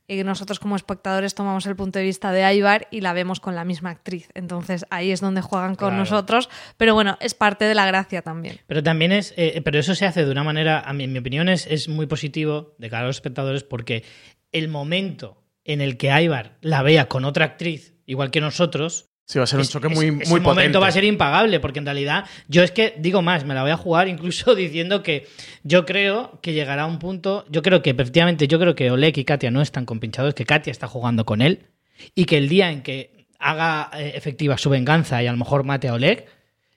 eh, 0.08 0.24
nosotros 0.24 0.58
como 0.58 0.74
espectadores 0.74 1.34
tomamos 1.34 1.66
el 1.66 1.76
punto 1.76 1.98
de 1.98 2.04
vista 2.06 2.32
de 2.32 2.54
Ivar 2.54 2.88
y 2.90 3.02
la 3.02 3.12
vemos 3.12 3.40
con 3.40 3.54
la 3.54 3.64
misma 3.64 3.90
actriz. 3.90 4.28
Entonces 4.34 4.86
ahí 4.90 5.10
es 5.12 5.20
donde 5.20 5.40
juegan 5.42 5.74
con 5.74 5.88
Claro. 5.90 5.96
nosotros, 5.96 6.48
pero 6.76 6.94
bueno, 6.94 7.16
es 7.20 7.34
parte 7.34 7.66
de 7.66 7.74
la 7.74 7.86
gracia 7.86 8.22
también. 8.22 8.58
Pero 8.66 8.82
también 8.82 9.12
es, 9.12 9.34
eh, 9.36 9.60
pero 9.64 9.78
eso 9.78 9.94
se 9.94 10.06
hace 10.06 10.24
de 10.24 10.30
una 10.32 10.42
manera, 10.44 10.80
a 10.80 10.92
mí, 10.92 11.04
en 11.04 11.12
mi 11.12 11.18
opinión, 11.20 11.48
es, 11.48 11.66
es 11.66 11.88
muy 11.88 12.06
positivo 12.06 12.74
de 12.78 12.90
cara 12.90 13.04
a 13.04 13.06
los 13.06 13.16
espectadores 13.16 13.62
porque 13.62 14.02
el 14.50 14.68
momento 14.68 15.44
en 15.64 15.80
el 15.82 15.98
que 15.98 16.08
Ivar 16.22 16.56
la 16.62 16.82
vea 16.82 17.08
con 17.08 17.24
otra 17.26 17.44
actriz, 17.44 17.94
igual 18.06 18.30
que 18.30 18.40
nosotros, 18.40 19.10
Sí, 19.30 19.38
va 19.38 19.44
a 19.44 19.46
ser 19.46 19.58
un 19.58 19.62
es- 19.64 19.70
choque 19.70 19.88
es- 19.88 19.94
muy, 19.94 20.06
ese 20.06 20.30
muy 20.30 20.40
momento 20.40 20.50
potente. 20.54 20.78
va 20.78 20.86
a 20.86 20.90
ser 20.92 21.04
impagable, 21.04 21.60
porque 21.60 21.80
en 21.80 21.84
realidad 21.84 22.24
yo 22.48 22.62
es 22.62 22.70
que 22.70 22.94
digo 22.98 23.20
más, 23.20 23.44
me 23.44 23.52
la 23.54 23.60
voy 23.60 23.70
a 23.70 23.76
jugar 23.76 24.08
incluso 24.08 24.54
diciendo 24.54 25.02
que 25.02 25.26
yo 25.64 25.84
creo 25.84 26.38
que 26.40 26.54
llegará 26.54 26.86
un 26.86 26.98
punto, 26.98 27.44
yo 27.50 27.60
creo 27.62 27.82
que 27.82 27.90
efectivamente, 27.90 28.48
yo 28.48 28.58
creo 28.58 28.74
que 28.74 28.90
Oleg 28.90 29.18
y 29.18 29.24
Katia 29.24 29.50
no 29.50 29.60
están 29.60 29.84
compinchados, 29.84 30.32
que 30.32 30.46
Katia 30.46 30.70
está 30.70 30.86
jugando 30.88 31.26
con 31.26 31.42
él 31.42 31.66
y 32.14 32.24
que 32.24 32.38
el 32.38 32.48
día 32.48 32.70
en 32.70 32.80
que 32.82 33.26
haga 33.38 33.90
eh, 33.98 34.12
efectiva 34.14 34.56
su 34.56 34.70
venganza 34.70 35.22
y 35.22 35.26
a 35.26 35.32
lo 35.32 35.36
mejor 35.38 35.62
mate 35.62 35.88
a 35.88 35.92
Oleg, 35.94 36.24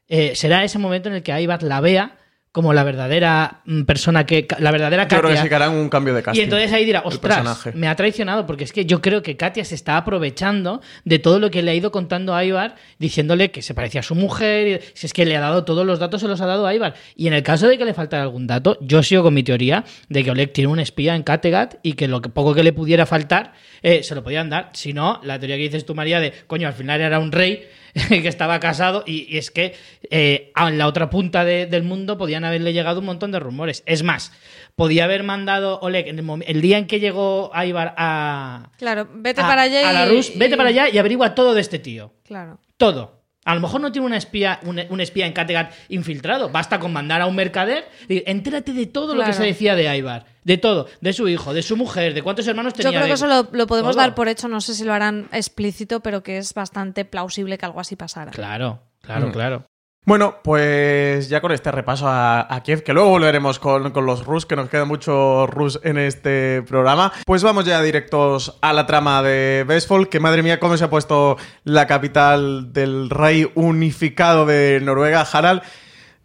eh, 0.09 0.33
será 0.35 0.65
ese 0.65 0.77
momento 0.77 1.07
en 1.07 1.15
el 1.15 1.23
que 1.23 1.39
Ivar 1.41 1.63
la 1.63 1.79
vea 1.79 2.17
como 2.51 2.73
la 2.73 2.83
verdadera 2.83 3.61
mm, 3.65 3.83
persona 3.83 4.25
que 4.25 4.45
la 4.59 4.71
verdadera 4.71 5.03
Yo 5.03 5.19
creo 5.19 5.21
que 5.29 5.35
Katia 5.35 5.49
que 5.49 5.55
harán 5.55 5.73
un 5.73 5.89
cambio 5.89 6.13
de 6.13 6.21
casting. 6.21 6.41
y 6.41 6.43
entonces 6.43 6.71
ahí 6.73 6.85
dirá, 6.85 7.01
ostras, 7.05 7.73
me 7.75 7.87
ha 7.87 7.95
traicionado, 7.95 8.45
porque 8.45 8.65
es 8.65 8.73
que 8.73 8.85
yo 8.85 9.01
creo 9.01 9.21
que 9.21 9.37
Katia 9.37 9.63
se 9.63 9.75
está 9.75 9.95
aprovechando 9.95 10.81
de 11.05 11.19
todo 11.19 11.39
lo 11.39 11.49
que 11.49 11.61
le 11.61 11.71
ha 11.71 11.75
ido 11.75 11.91
contando 11.91 12.35
a 12.35 12.43
Ivar, 12.43 12.75
diciéndole 12.99 13.51
que 13.51 13.61
se 13.61 13.73
parecía 13.73 14.01
a 14.01 14.03
su 14.03 14.15
mujer, 14.15 14.81
si 14.93 15.05
es 15.05 15.13
que 15.13 15.25
le 15.25 15.37
ha 15.37 15.39
dado 15.39 15.63
todos 15.63 15.85
los 15.85 15.99
datos, 15.99 16.19
se 16.19 16.27
los 16.27 16.41
ha 16.41 16.45
dado 16.45 16.67
a 16.67 16.75
Ivar. 16.75 16.95
Y 17.15 17.27
en 17.27 17.33
el 17.33 17.43
caso 17.43 17.69
de 17.69 17.77
que 17.77 17.85
le 17.85 17.93
faltara 17.93 18.23
algún 18.23 18.47
dato, 18.47 18.77
yo 18.81 19.01
sigo 19.01 19.23
con 19.23 19.33
mi 19.33 19.43
teoría 19.43 19.85
de 20.09 20.23
que 20.23 20.31
Oleg 20.31 20.51
tiene 20.51 20.69
un 20.69 20.79
espía 20.79 21.15
en 21.15 21.23
Kattegat 21.23 21.75
y 21.83 21.93
que 21.93 22.09
lo 22.09 22.21
que 22.21 22.27
poco 22.27 22.53
que 22.53 22.63
le 22.63 22.73
pudiera 22.73 23.05
faltar, 23.05 23.53
eh, 23.81 24.03
se 24.03 24.13
lo 24.13 24.23
podían 24.23 24.49
dar. 24.49 24.71
Si 24.73 24.91
no, 24.91 25.21
la 25.23 25.39
teoría 25.39 25.55
que 25.55 25.63
dices 25.63 25.85
tú, 25.85 25.95
María, 25.95 26.19
de, 26.19 26.33
coño, 26.47 26.67
al 26.67 26.73
final 26.73 26.99
era 26.99 27.19
un 27.19 27.31
rey 27.31 27.65
que 28.09 28.27
estaba 28.27 28.59
casado 28.59 29.03
y, 29.05 29.33
y 29.33 29.37
es 29.37 29.51
que 29.51 29.75
eh, 30.09 30.51
a 30.55 30.69
la 30.71 30.87
otra 30.87 31.09
punta 31.09 31.43
de- 31.45 31.65
del 31.65 31.83
mundo 31.83 32.17
podían 32.17 32.43
haberle 32.45 32.73
llegado 32.73 32.99
un 32.99 33.05
montón 33.05 33.31
de 33.31 33.39
rumores. 33.39 33.83
Es 33.85 34.03
más, 34.03 34.31
podía 34.75 35.03
haber 35.05 35.23
mandado 35.23 35.79
Oleg 35.81 36.07
en 36.07 36.19
el, 36.19 36.43
el 36.47 36.61
día 36.61 36.77
en 36.77 36.87
que 36.87 36.99
llegó 36.99 37.51
Ivar 37.65 37.93
a, 37.97 38.71
Claro, 38.77 39.07
vete 39.13 39.41
a- 39.41 39.47
para 39.47 39.63
allá 39.63 39.89
a 39.89 39.93
la 39.93 40.05
y- 40.05 40.09
Rus, 40.15 40.31
vete 40.35 40.55
y- 40.55 40.57
para 40.57 40.69
allá 40.69 40.89
y 40.89 40.97
averigua 40.97 41.35
todo 41.35 41.53
de 41.53 41.61
este 41.61 41.79
tío. 41.79 42.13
Claro. 42.23 42.59
Todo. 42.77 43.20
A 43.43 43.55
lo 43.55 43.61
mejor 43.61 43.81
no 43.81 43.91
tiene 43.91 44.05
una 44.05 44.17
espía, 44.17 44.59
un, 44.63 44.79
un 44.89 45.01
espía 45.01 45.25
en 45.25 45.33
Kattegat 45.33 45.73
infiltrado. 45.89 46.49
Basta 46.49 46.79
con 46.79 46.93
mandar 46.93 47.21
a 47.21 47.25
un 47.25 47.35
mercader 47.35 47.85
y 48.07 48.23
entérate 48.29 48.71
de 48.71 48.85
todo 48.85 49.15
lo 49.15 49.21
que 49.21 49.25
Claro. 49.31 49.33
se 49.33 49.43
decía 49.45 49.75
de 49.75 49.97
Ivar. 49.97 50.25
De 50.43 50.57
todo. 50.57 50.87
De 51.01 51.11
su 51.11 51.27
hijo, 51.27 51.53
de 51.53 51.63
su 51.63 51.75
mujer, 51.75 52.13
de 52.13 52.21
cuántos 52.21 52.47
hermanos 52.47 52.73
tenía. 52.73 52.91
Yo 52.91 52.97
creo 52.99 53.07
que 53.07 53.13
eso 53.13 53.25
lo, 53.27 53.47
lo 53.51 53.65
podemos 53.67 53.93
todo. 53.95 54.01
dar 54.01 54.13
por 54.15 54.27
hecho, 54.27 54.47
no 54.47 54.61
sé 54.61 54.75
si 54.75 54.83
lo 54.83 54.93
harán 54.93 55.27
explícito, 55.31 56.01
pero 56.01 56.21
que 56.21 56.37
es 56.37 56.53
bastante 56.53 57.03
plausible 57.05 57.57
que 57.57 57.65
algo 57.65 57.79
así 57.79 57.95
pasara. 57.95 58.31
Claro, 58.31 58.79
claro, 59.01 59.27
Mm. 59.27 59.31
claro. 59.31 59.65
Bueno, 60.03 60.37
pues 60.43 61.29
ya 61.29 61.41
con 61.41 61.51
este 61.51 61.71
repaso 61.71 62.07
a, 62.07 62.53
a 62.53 62.63
Kiev, 62.63 62.81
que 62.83 62.91
luego 62.91 63.09
volveremos 63.09 63.59
con, 63.59 63.91
con 63.91 64.07
los 64.07 64.25
Rus, 64.25 64.47
que 64.47 64.55
nos 64.55 64.67
queda 64.67 64.83
mucho 64.83 65.45
Rus 65.45 65.79
en 65.83 65.99
este 65.99 66.63
programa, 66.63 67.13
pues 67.23 67.43
vamos 67.43 67.65
ya 67.65 67.79
directos 67.83 68.57
a 68.61 68.73
la 68.73 68.87
trama 68.87 69.21
de 69.21 69.63
Vestfold, 69.67 70.09
que 70.09 70.19
madre 70.19 70.41
mía, 70.41 70.59
cómo 70.59 70.75
se 70.75 70.85
ha 70.85 70.89
puesto 70.89 71.37
la 71.65 71.85
capital 71.85 72.73
del 72.73 73.11
rey 73.11 73.51
unificado 73.53 74.47
de 74.47 74.79
Noruega, 74.81 75.21
Harald. 75.21 75.61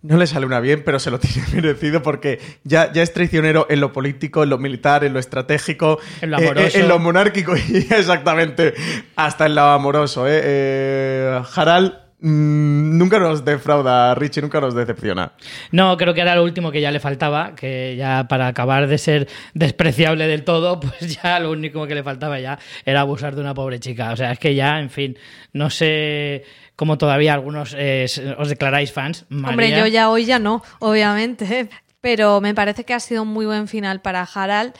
No 0.00 0.16
le 0.16 0.26
sale 0.26 0.46
una 0.46 0.60
bien, 0.60 0.82
pero 0.82 0.98
se 0.98 1.10
lo 1.10 1.18
tiene 1.20 1.46
merecido 1.52 2.00
porque 2.02 2.40
ya, 2.64 2.90
ya 2.92 3.02
es 3.02 3.12
traicionero 3.12 3.66
en 3.68 3.80
lo 3.80 3.92
político, 3.92 4.42
en 4.42 4.48
lo 4.50 4.56
militar, 4.56 5.04
en 5.04 5.12
lo 5.12 5.18
estratégico, 5.18 5.98
En 6.22 6.30
lo 6.30 6.38
eh, 6.38 6.44
eh, 6.44 6.48
amoroso. 6.48 6.78
en 6.78 6.88
lo 6.88 6.98
monárquico 6.98 7.54
y 7.68 7.76
exactamente 7.76 8.72
hasta 9.16 9.44
en 9.44 9.54
lo 9.54 9.62
amoroso. 9.64 10.26
¿eh? 10.26 10.40
Eh, 10.42 11.40
Harald 11.54 12.05
mm, 12.20 12.98
nunca 12.98 13.18
nos 13.18 13.44
defrauda, 13.44 14.14
Richie, 14.14 14.42
nunca 14.42 14.60
nos 14.60 14.74
decepciona. 14.74 15.32
No, 15.70 15.96
creo 15.96 16.14
que 16.14 16.20
era 16.20 16.34
lo 16.34 16.42
último 16.44 16.70
que 16.70 16.80
ya 16.80 16.90
le 16.90 17.00
faltaba, 17.00 17.54
que 17.54 17.96
ya 17.96 18.26
para 18.28 18.46
acabar 18.48 18.86
de 18.86 18.98
ser 18.98 19.28
despreciable 19.54 20.26
del 20.26 20.44
todo, 20.44 20.80
pues 20.80 21.20
ya 21.22 21.38
lo 21.40 21.50
único 21.50 21.86
que 21.86 21.94
le 21.94 22.02
faltaba 22.02 22.40
ya 22.40 22.58
era 22.84 23.00
abusar 23.00 23.34
de 23.34 23.40
una 23.40 23.54
pobre 23.54 23.80
chica. 23.80 24.12
O 24.12 24.16
sea, 24.16 24.32
es 24.32 24.38
que 24.38 24.54
ya, 24.54 24.80
en 24.80 24.90
fin, 24.90 25.16
no 25.52 25.70
sé 25.70 26.44
cómo 26.76 26.98
todavía 26.98 27.34
algunos 27.34 27.74
eh, 27.78 28.06
os 28.38 28.48
declaráis 28.48 28.92
fans. 28.92 29.26
Hombre, 29.30 29.54
María. 29.56 29.80
yo 29.80 29.86
ya 29.86 30.10
hoy 30.10 30.24
ya 30.24 30.38
no, 30.38 30.62
obviamente. 30.78 31.68
Pero 32.00 32.40
me 32.40 32.54
parece 32.54 32.84
que 32.84 32.94
ha 32.94 33.00
sido 33.00 33.22
un 33.22 33.28
muy 33.28 33.46
buen 33.46 33.66
final 33.66 34.00
para 34.00 34.22
Harald. 34.22 34.74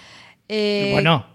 Eh, 0.49 0.91
Bueno, 0.93 1.27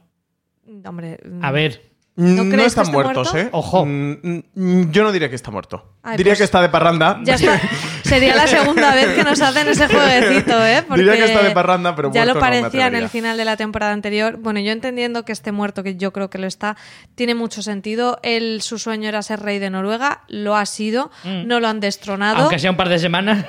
hombre, 0.86 1.20
a 1.42 1.52
ver. 1.52 1.91
¿No 2.22 2.44
Mm, 2.44 2.52
que 2.52 2.66
están 2.66 2.84
esté 2.84 2.94
muertos, 2.94 3.34
muerto? 3.34 3.38
¿eh? 3.38 3.50
Ojo. 3.52 3.84
Mm, 3.84 4.44
mm, 4.54 4.92
yo 4.92 5.04
no 5.04 5.12
diría 5.12 5.28
que 5.28 5.36
está 5.36 5.50
muerto. 5.50 5.96
Ay, 6.04 6.18
diría 6.18 6.32
pues- 6.32 6.38
que 6.40 6.44
está 6.44 6.62
de 6.62 6.70
parranda. 6.70 7.20
Ya 7.24 7.34
está. 7.34 7.60
Sería 8.04 8.36
la 8.36 8.46
segunda 8.46 8.94
vez 8.94 9.16
que 9.16 9.24
nos 9.24 9.42
hacen 9.42 9.68
ese 9.68 9.88
jueguecito, 9.88 10.66
¿eh? 10.66 10.84
Porque 10.88 11.02
Diría 11.04 11.18
que 11.18 11.26
está 11.32 11.42
de 11.42 11.52
parranda, 11.52 11.96
pero 11.96 12.12
ya 12.12 12.26
lo 12.26 12.34
muerto 12.34 12.40
no 12.40 12.62
parecía 12.62 12.88
en 12.88 12.96
el 12.96 13.10
final 13.10 13.38
de 13.38 13.46
la 13.46 13.58
temporada 13.58 13.94
anterior. 13.94 14.38
Bueno, 14.38 14.60
yo 14.60 14.72
entendiendo 14.72 15.26
que 15.26 15.32
esté 15.32 15.52
muerto, 15.52 15.82
que 15.82 15.96
yo 15.96 16.14
creo 16.14 16.30
que 16.30 16.38
lo 16.38 16.46
está, 16.46 16.78
tiene 17.16 17.34
mucho 17.34 17.64
sentido. 17.64 18.20
Él, 18.22 18.62
su 18.62 18.78
sueño 18.78 19.10
era 19.10 19.24
ser 19.24 19.40
rey 19.40 19.58
de 19.58 19.72
Noruega, 19.72 20.22
lo 20.28 20.56
ha 20.56 20.66
sido, 20.68 21.10
no 21.24 21.60
lo 21.60 21.68
han 21.68 21.80
destronado. 21.80 22.38
Mm. 22.38 22.42
Aunque 22.42 22.60
sea 22.60 22.70
un 22.72 22.78
par 22.78 22.90
de 22.90 23.00
semanas. 23.00 23.46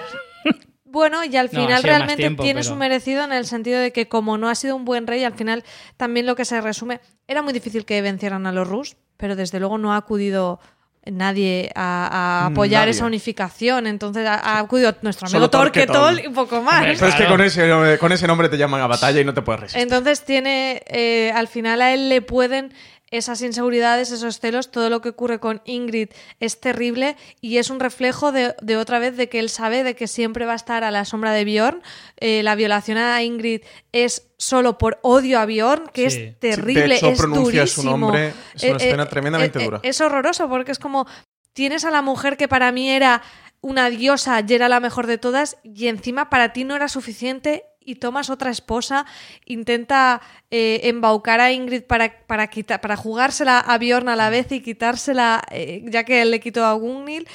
Bueno, 0.93 1.25
y 1.25 1.35
al 1.37 1.47
No, 1.47 1.51
final 1.51 1.71
más 1.71 1.83
realmente 1.83 2.17
tiempo, 2.17 2.43
tiene 2.43 2.61
pero- 2.61 2.71
su 2.75 2.77
merecido 2.77 3.25
en 3.25 3.33
el 3.33 3.47
sentido 3.47 3.81
de 3.81 3.93
que 3.93 4.09
como 4.09 4.37
no 4.39 4.49
ha 4.51 4.55
sido 4.55 4.77
un 4.77 4.85
buen 4.85 5.07
rey, 5.07 5.25
al 5.25 5.33
final 5.35 5.65
también 5.97 6.27
lo 6.27 6.37
que 6.37 6.45
se 6.45 6.61
resume, 6.61 7.01
era 7.27 7.41
muy 7.43 7.53
difícil 7.55 7.85
que 7.87 8.01
vencieran 8.03 8.47
a 8.47 8.53
los 8.53 8.69
Rus, 8.69 8.97
pero 9.17 9.35
desde 9.35 9.59
luego 9.59 9.79
no 9.79 9.95
ha 9.95 9.97
acudido 9.97 10.61
nadie 11.05 11.73
a, 11.75 12.43
a 12.45 12.47
apoyar 12.47 12.83
Nadie. 12.83 12.91
esa 12.93 13.07
unificación, 13.07 13.87
entonces 13.89 14.25
ha, 14.27 14.35
ha 14.35 14.59
acudido 14.61 14.95
nuestro 15.03 15.27
amigo 15.27 15.51
Torquetol 15.51 16.21
y 16.21 16.29
poco 16.29 16.63
más. 16.63 16.75
Hombre, 16.83 16.95
Pero 16.95 17.07
es 17.09 17.15
que 17.15 17.19
Claro. 17.25 17.33
con 17.37 17.41
ese, 17.41 17.99
con 17.99 18.13
ese 18.13 18.27
nombre 18.29 18.49
te 18.49 18.57
llaman 18.57 18.81
a 18.83 18.87
batalla 18.87 19.21
y 19.21 19.25
no 19.25 19.35
te 19.35 19.43
puedes 19.43 19.63
resistir. 19.63 19.83
Entonces 19.83 20.25
tiene, 20.25 20.83
eh, 20.87 21.33
al 21.35 21.49
final 21.49 21.83
a 21.83 21.93
él 21.93 22.09
le 22.09 22.23
pueden 22.23 22.73
esas 23.13 23.41
inseguridades, 23.43 24.11
esos 24.11 24.41
celos, 24.41 24.73
todo 24.73 24.91
lo 24.91 25.01
que 25.01 25.11
ocurre 25.11 25.39
con 25.39 25.63
Ingrid 25.65 26.09
es 26.41 26.59
terrible 26.61 27.17
y 27.41 27.59
es 27.59 27.71
un 27.71 27.79
reflejo 27.79 28.33
de, 28.33 28.57
de 28.61 28.77
otra 28.77 28.99
vez 28.99 29.17
de 29.17 29.29
que 29.29 29.39
él 29.39 29.49
sabe 29.49 29.85
de 29.85 29.95
que 29.95 30.09
siempre 30.09 30.45
va 30.47 30.55
a 30.55 30.57
estar 30.57 30.83
a 30.83 30.91
la 30.91 31.05
sombra 31.05 31.31
de 31.33 31.45
Bjorn. 31.45 31.83
Eh, 32.19 32.43
la 32.43 32.57
violación 32.57 32.99
a 32.99 33.23
Ingrid 33.23 33.61
es 33.93 34.29
solo 34.39 34.79
por 34.79 34.99
odio 35.03 35.39
a 35.39 35.47
Bjorn, 35.47 35.89
que 35.93 36.11
Sí. 36.11 36.21
es 36.23 36.39
terrible, 36.41 36.89
de 36.89 36.95
hecho, 36.97 37.09
es 37.11 37.19
pronuncia 37.19 37.67
su 37.69 37.83
durísimo. 37.83 37.99
nombre, 37.99 38.33
es 38.55 38.65
una 38.65 38.77
escena 38.79 39.07
tremendamente 39.09 39.61
eh, 39.61 39.65
dura. 39.65 39.81
Es 39.85 40.01
horroroso 40.01 40.49
porque 40.49 40.73
es 40.73 40.79
como 40.81 41.07
tienes 41.53 41.85
a 41.85 41.91
la 41.91 42.03
mujer 42.03 42.37
que 42.37 42.49
para 42.49 42.73
mí 42.73 42.91
era 42.91 43.23
una 43.61 43.91
diosa 43.91 44.43
y 44.47 44.53
era 44.55 44.69
la 44.69 44.81
mejor 44.81 45.07
de 45.07 45.19
todas 45.19 45.59
y 45.63 45.87
encima 45.87 46.31
para 46.31 46.53
ti 46.53 46.65
no 46.65 46.75
era 46.75 46.89
suficiente 46.89 47.65
y 47.87 47.97
tomas 47.97 48.31
otra 48.31 48.51
esposa, 48.51 49.07
intenta 49.47 50.21
eh, 50.51 50.81
embaucar 50.85 51.41
a 51.41 51.53
Ingrid 51.53 51.83
para, 51.85 52.13
para, 52.27 52.49
quita- 52.49 52.81
para 52.81 52.97
jugársela 52.97 53.59
a 53.61 53.79
Bjorn 53.79 54.09
a 54.09 54.17
la 54.17 54.31
vez 54.31 54.51
y 54.53 54.61
quitársela, 54.61 55.43
eh, 55.51 55.83
ya 55.87 56.05
que 56.05 56.23
él 56.23 56.31
le 56.31 56.41
quitó 56.41 56.65
a 56.65 56.73
Gungnil. 56.75 57.27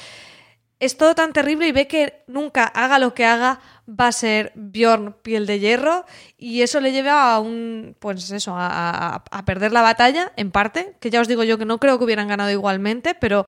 Es 0.80 0.96
todo 0.96 1.16
tan 1.16 1.32
terrible 1.32 1.66
y 1.66 1.72
ve 1.72 1.88
que 1.88 2.22
nunca 2.28 2.64
haga 2.64 3.00
lo 3.00 3.12
que 3.12 3.24
haga 3.24 3.58
va 3.88 4.06
a 4.08 4.12
ser 4.12 4.52
Bjorn 4.54 5.12
piel 5.22 5.44
de 5.44 5.58
hierro 5.58 6.04
y 6.36 6.62
eso 6.62 6.80
le 6.80 6.92
lleva 6.92 7.34
a 7.34 7.40
un 7.40 7.96
pues 7.98 8.30
eso 8.30 8.54
a, 8.56 9.16
a- 9.16 9.24
a 9.30 9.44
perder 9.44 9.72
la 9.72 9.82
batalla 9.82 10.30
en 10.36 10.52
parte 10.52 10.94
que 11.00 11.10
ya 11.10 11.20
os 11.20 11.26
digo 11.26 11.42
yo 11.42 11.58
que 11.58 11.64
no 11.64 11.78
creo 11.80 11.98
que 11.98 12.04
hubieran 12.04 12.28
ganado 12.28 12.52
igualmente 12.52 13.16
pero 13.16 13.44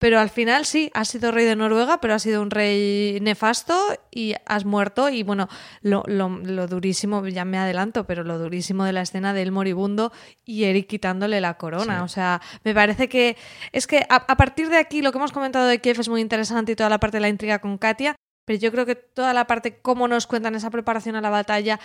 pero 0.00 0.18
al 0.18 0.30
final 0.30 0.64
sí, 0.64 0.90
has 0.94 1.08
sido 1.08 1.30
rey 1.30 1.44
de 1.44 1.54
Noruega, 1.54 2.00
pero 2.00 2.14
has 2.14 2.22
sido 2.22 2.42
un 2.42 2.50
rey 2.50 3.20
nefasto 3.20 3.78
y 4.10 4.34
has 4.46 4.64
muerto. 4.64 5.08
Y 5.10 5.22
bueno, 5.22 5.46
lo, 5.82 6.02
lo- 6.06 6.28
lo 6.40 6.66
durísimo, 6.66 7.24
ya 7.28 7.44
me 7.44 7.58
adelanto, 7.58 8.04
pero 8.06 8.24
lo 8.24 8.38
durísimo 8.38 8.84
de 8.84 8.92
la 8.94 9.02
escena 9.02 9.32
del 9.34 9.52
moribundo 9.52 10.10
y 10.44 10.64
Eric 10.64 10.88
quitándole 10.88 11.40
la 11.40 11.54
corona. 11.58 12.02
O 12.02 12.08
sea, 12.08 12.40
me 12.64 12.74
parece 12.74 13.08
que 13.08 13.36
es 13.70 13.86
que 13.86 13.98
a, 14.08 14.16
a 14.16 14.36
partir 14.36 14.68
de 14.70 14.78
aquí 14.78 15.02
lo 15.02 15.12
que 15.12 15.18
hemos 15.18 15.32
comentado 15.32 15.66
de 15.66 15.80
Kiev 15.80 16.00
es 16.00 16.08
muy 16.08 16.20
interesante 16.20 16.72
y 16.72 16.76
toda 16.76 16.88
la 16.90 16.98
parte 16.98 17.18
de 17.18 17.20
la 17.20 17.28
intriga 17.28 17.60
con 17.60 17.78
Katia. 17.78 18.16
Pero 18.46 18.58
yo 18.58 18.72
creo 18.72 18.86
que 18.86 18.96
toda 18.96 19.32
la 19.34 19.46
parte, 19.46 19.78
cómo 19.80 20.08
nos 20.08 20.26
cuentan 20.26 20.54
esa 20.56 20.70
preparación 20.70 21.14
a 21.14 21.20
la 21.20 21.30
batalla, 21.30 21.78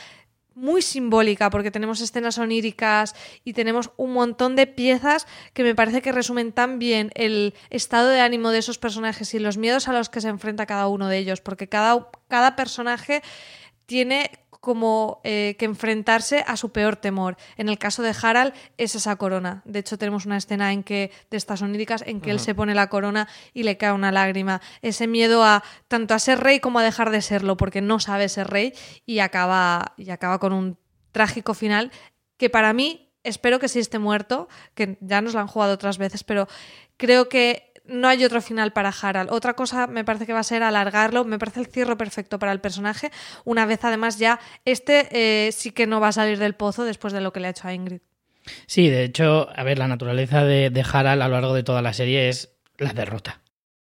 muy 0.55 0.81
simbólica 0.81 1.49
porque 1.49 1.69
tenemos 1.69 2.01
escenas 2.01 2.37
oníricas 2.37 3.13
y 3.43 3.53
tenemos 3.53 3.91
un 3.97 4.13
montón 4.13 4.55
de 4.55 4.67
piezas 4.67 5.27
que 5.53 5.63
me 5.63 5.75
parece 5.75 6.01
que 6.01 6.11
resumen 6.11 6.51
tan 6.51 6.79
bien 6.79 7.11
el 7.13 7.53
estado 7.69 8.09
de 8.09 8.21
ánimo 8.21 8.49
de 8.49 8.59
esos 8.59 8.77
personajes 8.77 9.33
y 9.33 9.39
los 9.39 9.57
miedos 9.57 9.87
a 9.87 9.93
los 9.93 10.09
que 10.09 10.21
se 10.21 10.29
enfrenta 10.29 10.65
cada 10.65 10.87
uno 10.87 11.09
de 11.09 11.17
ellos, 11.17 11.41
porque 11.41 11.67
cada, 11.67 12.09
cada 12.27 12.55
personaje 12.55 13.21
tiene 13.85 14.31
como 14.65 15.21
eh, 15.23 15.55
que 15.57 15.65
enfrentarse 15.65 16.43
a 16.45 16.57
su 16.57 16.71
peor 16.71 16.97
temor. 16.97 17.37
En 17.55 17.69
el 17.69 17.77
caso 17.77 18.01
de 18.01 18.13
Harald 18.19 18.53
es 18.77 18.95
esa 18.95 19.15
corona. 19.15 19.61
De 19.63 19.79
hecho, 19.79 19.97
tenemos 19.97 20.25
una 20.25 20.35
escena 20.35 20.73
en 20.73 20.83
que, 20.83 21.11
de 21.29 21.37
estas 21.37 21.61
oníricas, 21.61 22.03
en 22.05 22.19
que 22.19 22.31
él 22.31 22.39
se 22.39 22.55
pone 22.55 22.73
la 22.73 22.89
corona 22.89 23.29
y 23.53 23.63
le 23.63 23.77
cae 23.77 23.93
una 23.93 24.11
lágrima. 24.11 24.61
Ese 24.81 25.07
miedo 25.07 25.43
a 25.45 25.63
tanto 25.87 26.15
a 26.15 26.19
ser 26.19 26.39
rey 26.39 26.59
como 26.59 26.79
a 26.79 26.83
dejar 26.83 27.11
de 27.11 27.21
serlo, 27.21 27.55
porque 27.55 27.81
no 27.81 27.99
sabe 27.99 28.27
ser 28.27 28.47
rey 28.47 28.73
y 29.05 29.19
acaba, 29.19 29.93
y 29.95 30.09
acaba 30.09 30.39
con 30.39 30.51
un 30.51 30.77
trágico 31.11 31.53
final 31.53 31.91
que 32.37 32.49
para 32.49 32.73
mí, 32.73 33.13
espero 33.23 33.59
que 33.59 33.69
sí 33.69 33.79
esté 33.79 33.99
muerto, 33.99 34.47
que 34.73 34.97
ya 34.99 35.21
nos 35.21 35.35
lo 35.35 35.39
han 35.39 35.47
jugado 35.47 35.73
otras 35.73 35.99
veces, 35.99 36.23
pero 36.23 36.47
creo 36.97 37.29
que 37.29 37.71
no 37.87 38.07
hay 38.07 38.23
otro 38.25 38.41
final 38.41 38.73
para 38.73 38.89
Harald. 38.89 39.31
Otra 39.31 39.53
cosa 39.53 39.87
me 39.87 40.03
parece 40.03 40.25
que 40.25 40.33
va 40.33 40.39
a 40.39 40.43
ser 40.43 40.63
alargarlo. 40.63 41.25
Me 41.25 41.39
parece 41.39 41.59
el 41.59 41.67
cierre 41.67 41.95
perfecto 41.95 42.39
para 42.39 42.51
el 42.51 42.59
personaje. 42.59 43.11
Una 43.43 43.65
vez 43.65 43.83
además 43.83 44.17
ya 44.17 44.39
este 44.65 45.07
eh, 45.11 45.51
sí 45.51 45.71
que 45.71 45.87
no 45.87 45.99
va 45.99 46.09
a 46.09 46.11
salir 46.11 46.39
del 46.39 46.55
pozo 46.55 46.83
después 46.83 47.13
de 47.13 47.21
lo 47.21 47.31
que 47.33 47.39
le 47.39 47.47
ha 47.47 47.51
hecho 47.51 47.67
a 47.67 47.73
Ingrid. 47.73 48.01
Sí, 48.67 48.89
de 48.89 49.03
hecho, 49.03 49.49
a 49.55 49.63
ver, 49.63 49.79
la 49.79 49.87
naturaleza 49.87 50.43
de, 50.43 50.69
de 50.69 50.85
Harald 50.91 51.21
a 51.21 51.27
lo 51.27 51.33
largo 51.33 51.53
de 51.53 51.63
toda 51.63 51.81
la 51.81 51.93
serie 51.93 52.29
es 52.29 52.55
la 52.77 52.93
derrota. 52.93 53.41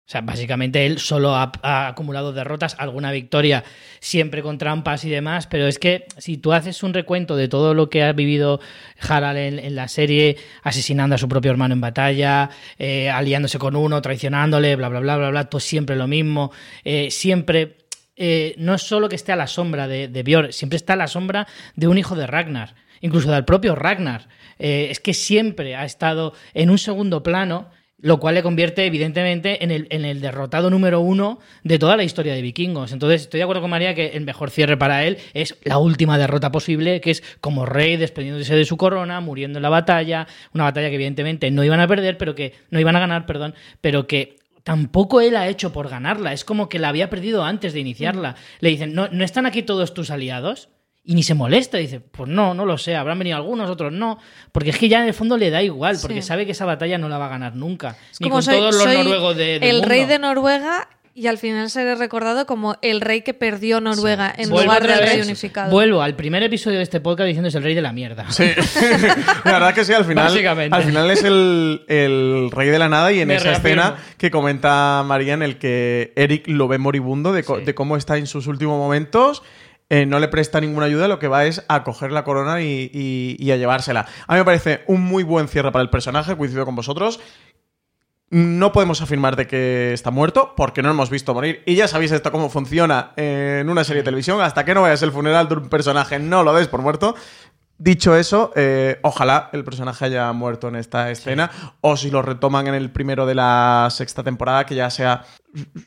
O 0.05 0.11
sea, 0.13 0.19
básicamente 0.21 0.85
él 0.85 0.99
solo 0.99 1.33
ha, 1.35 1.51
ha 1.61 1.87
acumulado 1.87 2.33
derrotas, 2.33 2.75
alguna 2.77 3.11
victoria, 3.11 3.63
siempre 3.99 4.41
con 4.41 4.57
trampas 4.57 5.05
y 5.05 5.09
demás, 5.09 5.47
pero 5.47 5.65
es 5.65 5.79
que 5.79 6.05
si 6.17 6.37
tú 6.37 6.51
haces 6.51 6.83
un 6.83 6.93
recuento 6.93 7.37
de 7.37 7.47
todo 7.47 7.73
lo 7.73 7.89
que 7.89 8.03
ha 8.03 8.11
vivido 8.11 8.59
Harald 8.99 9.37
en, 9.37 9.59
en 9.59 9.75
la 9.75 9.87
serie, 9.87 10.35
asesinando 10.61 11.15
a 11.15 11.17
su 11.17 11.29
propio 11.29 11.51
hermano 11.51 11.73
en 11.73 11.81
batalla, 11.81 12.49
eh, 12.77 13.09
aliándose 13.09 13.57
con 13.57 13.77
uno, 13.77 14.01
traicionándole, 14.01 14.75
bla, 14.75 14.89
bla, 14.89 14.99
bla, 14.99 15.17
bla, 15.17 15.29
bla, 15.29 15.45
todo 15.45 15.61
siempre 15.61 15.95
lo 15.95 16.07
mismo, 16.07 16.51
eh, 16.83 17.09
siempre 17.09 17.77
eh, 18.15 18.55
no 18.57 18.75
es 18.75 18.81
solo 18.83 19.09
que 19.09 19.15
esté 19.15 19.31
a 19.31 19.35
la 19.35 19.47
sombra 19.47 19.87
de, 19.87 20.07
de 20.07 20.23
Björn, 20.23 20.53
siempre 20.53 20.77
está 20.77 20.93
a 20.93 20.97
la 20.97 21.07
sombra 21.07 21.47
de 21.75 21.87
un 21.87 21.97
hijo 21.97 22.15
de 22.15 22.27
Ragnar, 22.27 22.75
incluso 23.01 23.31
del 23.31 23.45
propio 23.45 23.73
Ragnar. 23.75 24.27
Eh, 24.59 24.87
es 24.91 24.99
que 24.99 25.13
siempre 25.13 25.75
ha 25.75 25.85
estado 25.85 26.33
en 26.53 26.69
un 26.69 26.77
segundo 26.77 27.23
plano, 27.23 27.71
lo 28.03 28.19
cual 28.19 28.35
le 28.35 28.43
convierte 28.43 28.85
evidentemente 28.85 29.63
en 29.63 29.71
el, 29.71 29.87
en 29.89 30.03
el 30.03 30.19
derrotado 30.19 30.69
número 30.69 30.99
uno 30.99 31.39
de 31.63 31.79
toda 31.79 31.95
la 31.95 32.03
historia 32.03 32.33
de 32.33 32.41
vikingos. 32.41 32.91
Entonces 32.91 33.21
estoy 33.21 33.37
de 33.37 33.43
acuerdo 33.43 33.61
con 33.61 33.71
María 33.71 33.95
que 33.95 34.07
el 34.07 34.25
mejor 34.25 34.51
cierre 34.51 34.75
para 34.75 35.05
él 35.05 35.17
es 35.33 35.57
la 35.63 35.77
última 35.77 36.17
derrota 36.17 36.51
posible, 36.51 36.99
que 36.99 37.11
es 37.11 37.23
como 37.39 37.65
rey 37.65 37.95
desprendiéndose 37.95 38.57
de 38.57 38.65
su 38.65 38.75
corona, 38.75 39.21
muriendo 39.21 39.59
en 39.59 39.63
la 39.63 39.69
batalla, 39.69 40.27
una 40.53 40.65
batalla 40.65 40.89
que 40.89 40.95
evidentemente 40.95 41.49
no 41.49 41.63
iban 41.63 41.79
a 41.79 41.87
perder, 41.87 42.17
pero 42.17 42.35
que 42.35 42.53
no 42.71 42.79
iban 42.81 42.97
a 42.97 42.99
ganar, 42.99 43.25
perdón, 43.25 43.55
pero 43.79 44.05
que 44.05 44.35
tampoco 44.63 45.21
él 45.21 45.37
ha 45.37 45.47
hecho 45.47 45.71
por 45.71 45.87
ganarla. 45.87 46.33
Es 46.33 46.43
como 46.43 46.67
que 46.67 46.79
la 46.79 46.89
había 46.89 47.09
perdido 47.09 47.45
antes 47.45 47.71
de 47.71 47.79
iniciarla. 47.79 48.35
Le 48.59 48.69
dicen, 48.69 48.93
¿no, 48.93 49.07
¿no 49.07 49.23
están 49.23 49.45
aquí 49.45 49.63
todos 49.63 49.93
tus 49.93 50.11
aliados? 50.11 50.67
Y 51.05 51.15
ni 51.15 51.23
se 51.23 51.33
molesta, 51.33 51.77
dice, 51.77 51.99
pues 51.99 52.29
no, 52.29 52.53
no 52.53 52.65
lo 52.65 52.77
sé, 52.77 52.95
habrán 52.95 53.19
venido 53.19 53.35
algunos, 53.35 53.69
otros 53.69 53.91
no. 53.91 54.19
Porque 54.53 54.69
es 54.69 54.77
que 54.77 54.87
ya 54.87 55.01
en 55.01 55.07
el 55.07 55.13
fondo 55.13 55.37
le 55.37 55.49
da 55.49 55.61
igual, 55.61 55.97
porque 56.01 56.21
Sí. 56.21 56.27
sabe 56.29 56.45
que 56.45 56.53
esa 56.53 56.63
batalla 56.65 56.97
no 56.97 57.09
la 57.09 57.17
va 57.17 57.25
a 57.25 57.29
ganar 57.29 57.55
nunca. 57.55 57.97
Es 58.11 58.21
ni 58.21 58.25
como 58.25 58.35
con 58.35 58.43
soy- 58.43 58.55
todos 58.55 58.73
los 58.75 58.83
soy 58.83 58.97
noruegos 58.99 59.35
de, 59.35 59.45
del 59.59 59.63
el 59.63 59.73
mundo. 59.73 59.89
rey 59.89 60.05
de 60.05 60.19
Noruega 60.19 60.87
y 61.15 61.27
al 61.27 61.37
final 61.37 61.69
seré 61.69 61.93
recordado 61.95 62.45
como 62.47 62.77
el 62.81 63.01
rey 63.01 63.21
que 63.21 63.33
perdió 63.33 63.81
Noruega 63.81 64.33
en 64.35 64.49
Vuelvo 64.49 64.63
lugar 64.73 64.87
del 64.87 64.99
rey 64.99 65.21
unificado. 65.21 65.69
Vuelvo 65.71 66.01
al 66.01 66.15
primer 66.15 66.41
episodio 66.41 66.77
de 66.77 66.83
este 66.83 67.01
podcast 67.01 67.27
diciendo 67.27 67.49
es 67.49 67.55
el 67.55 67.63
rey 67.63 67.75
de 67.75 67.81
la 67.81 67.91
mierda. 67.91 68.31
Sí. 68.31 68.45
la 69.43 69.51
verdad 69.51 69.73
que 69.75 69.83
sí, 69.85 69.91
al 69.93 70.05
final, 70.05 70.25
Básicamente. 70.27 70.75
al 70.75 70.83
final 70.83 71.11
es 71.11 71.23
el, 71.23 71.83
el 71.87 72.49
rey 72.49 72.69
de 72.69 72.79
la 72.79 72.87
nada 72.89 73.11
y 73.11 73.19
en 73.19 73.27
Me 73.27 73.35
esa 73.35 73.49
reafirmo. 73.49 73.81
escena 73.83 73.97
que 74.17 74.31
comenta 74.31 75.03
María 75.05 75.33
en 75.33 75.41
el 75.43 75.57
que 75.57 76.13
Eric 76.15 76.47
lo 76.47 76.67
ve 76.67 76.77
moribundo 76.77 77.33
de, 77.33 77.43
co- 77.43 77.59
Sí. 77.59 77.65
de 77.65 77.75
cómo 77.75 77.97
está 77.97 78.17
en 78.17 78.25
sus 78.25 78.47
últimos 78.47 78.77
momentos. 78.77 79.43
Eh, 79.89 80.05
no 80.05 80.19
le 80.19 80.27
presta 80.27 80.59
ninguna 80.61 80.85
ayuda, 80.87 81.07
lo 81.07 81.19
que 81.19 81.27
va 81.27 81.45
es 81.45 81.63
a 81.67 81.83
coger 81.83 82.11
la 82.11 82.23
corona 82.23 82.61
y, 82.61 82.89
y- 82.93 83.35
y 83.39 83.51
a 83.51 83.57
llevársela. 83.57 84.05
A 84.27 84.33
mí 84.33 84.39
me 84.39 84.45
parece 84.45 84.83
un 84.87 85.01
muy 85.01 85.23
buen 85.23 85.47
cierre 85.47 85.71
para 85.71 85.83
el 85.83 85.89
personaje, 85.89 86.35
coincido 86.35 86.65
con 86.65 86.75
vosotros. 86.75 87.19
No 88.29 88.71
podemos 88.71 88.99
afirmar 89.01 89.35
de 89.35 89.45
que 89.45 89.93
está 89.93 90.09
muerto 90.09 90.53
porque 90.57 90.81
no 90.81 90.87
lo 90.87 90.95
hemos 90.95 91.11
visto 91.11 91.35
morir. 91.35 91.61
Y 91.67 91.75
ya 91.75 91.87
sabéis 91.87 92.11
esto 92.11 92.31
cómo 92.31 92.49
funciona 92.49 93.11
en 93.15 93.69
una 93.69 93.83
serie 93.83 94.01
de 94.01 94.05
televisión. 94.05 94.41
Hasta 94.41 94.65
que 94.65 94.73
no 94.73 94.81
vayas 94.81 95.03
el 95.03 95.11
funeral 95.11 95.47
de 95.49 95.55
un 95.55 95.69
personaje, 95.69 96.17
no 96.17 96.41
lo 96.43 96.51
des 96.55 96.67
por 96.67 96.81
muerto. 96.81 97.13
Dicho 97.83 98.15
eso, 98.15 98.53
eh, 98.55 98.97
ojalá 99.01 99.49
el 99.51 99.65
personaje 99.65 100.05
haya 100.05 100.31
muerto 100.31 100.69
en 100.69 100.77
esta 100.77 101.11
escena. 101.11 101.51
O 101.81 101.97
si 101.97 102.09
lo 102.09 102.21
retoman 102.21 102.67
en 102.67 102.75
el 102.75 102.89
primero 102.91 103.25
de 103.25 103.35
la 103.35 103.89
sexta 103.91 104.23
temporada, 104.23 104.65
que 104.65 104.73
ya 104.73 104.89
sea 104.89 105.25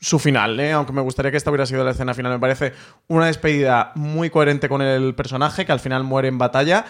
su 0.02 0.18
final, 0.18 0.60
¿eh? 0.60 0.72
aunque 0.72 0.92
me 0.92 1.00
gustaría 1.00 1.30
que 1.30 1.38
esta 1.38 1.48
hubiera 1.48 1.64
sido 1.64 1.84
la 1.84 1.92
escena 1.92 2.12
final. 2.12 2.32
Me 2.32 2.38
parece 2.38 2.74
una 3.08 3.24
despedida 3.24 3.92
muy 3.94 4.28
coherente 4.28 4.68
con 4.68 4.82
el 4.82 5.14
personaje, 5.14 5.64
que 5.64 5.72
al 5.72 5.80
final 5.80 6.04
muere 6.04 6.28
en 6.28 6.36
batalla, 6.36 6.84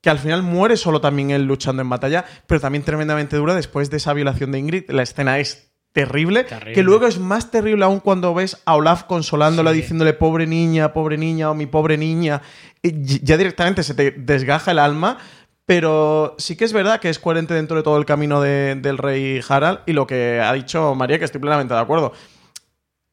que 0.00 0.10
al 0.10 0.20
final 0.20 0.44
muere 0.44 0.76
solo 0.76 1.00
también 1.00 1.32
él 1.32 1.42
luchando 1.42 1.82
en 1.82 1.88
batalla, 1.88 2.24
pero 2.46 2.60
también 2.60 2.84
tremendamente 2.84 3.34
dura 3.34 3.56
después 3.56 3.90
de 3.90 3.96
esa 3.96 4.12
violación 4.12 4.52
de 4.52 4.60
Ingrid. 4.60 4.90
La 4.90 5.02
escena 5.02 5.40
es 5.40 5.71
terrible, 5.92 6.44
Terrible. 6.44 6.72
que 6.74 6.82
luego 6.82 7.06
es 7.06 7.18
más 7.18 7.50
terrible 7.50 7.84
aún 7.84 8.00
cuando 8.00 8.32
ves 8.34 8.60
a 8.64 8.76
Olaf 8.76 9.04
consolándola, 9.04 9.72
Sí. 9.72 9.78
diciéndole 9.82 10.12
pobre 10.14 10.46
niña, 10.46 10.92
pobre 10.92 11.18
niña 11.18 11.50
o 11.50 11.54
mi 11.54 11.66
pobre 11.66 11.96
niña. 11.98 12.42
Y 12.82 13.20
ya 13.24 13.36
directamente 13.36 13.82
se 13.82 13.94
te 13.94 14.10
desgaja 14.12 14.70
el 14.70 14.78
alma. 14.78 15.18
Pero 15.64 16.34
sí 16.38 16.56
que 16.56 16.64
es 16.64 16.72
verdad 16.72 16.98
que 16.98 17.08
es 17.08 17.20
coherente 17.20 17.54
dentro 17.54 17.76
de 17.76 17.84
todo 17.84 17.96
el 17.96 18.04
camino 18.04 18.40
de- 18.40 18.74
del 18.74 18.98
rey 18.98 19.40
Harald 19.48 19.78
y 19.86 19.92
lo 19.92 20.08
que 20.08 20.40
ha 20.40 20.52
dicho 20.52 20.94
María, 20.96 21.20
que 21.20 21.24
estoy 21.24 21.40
plenamente 21.40 21.72
de 21.72 21.78
acuerdo. 21.80 22.12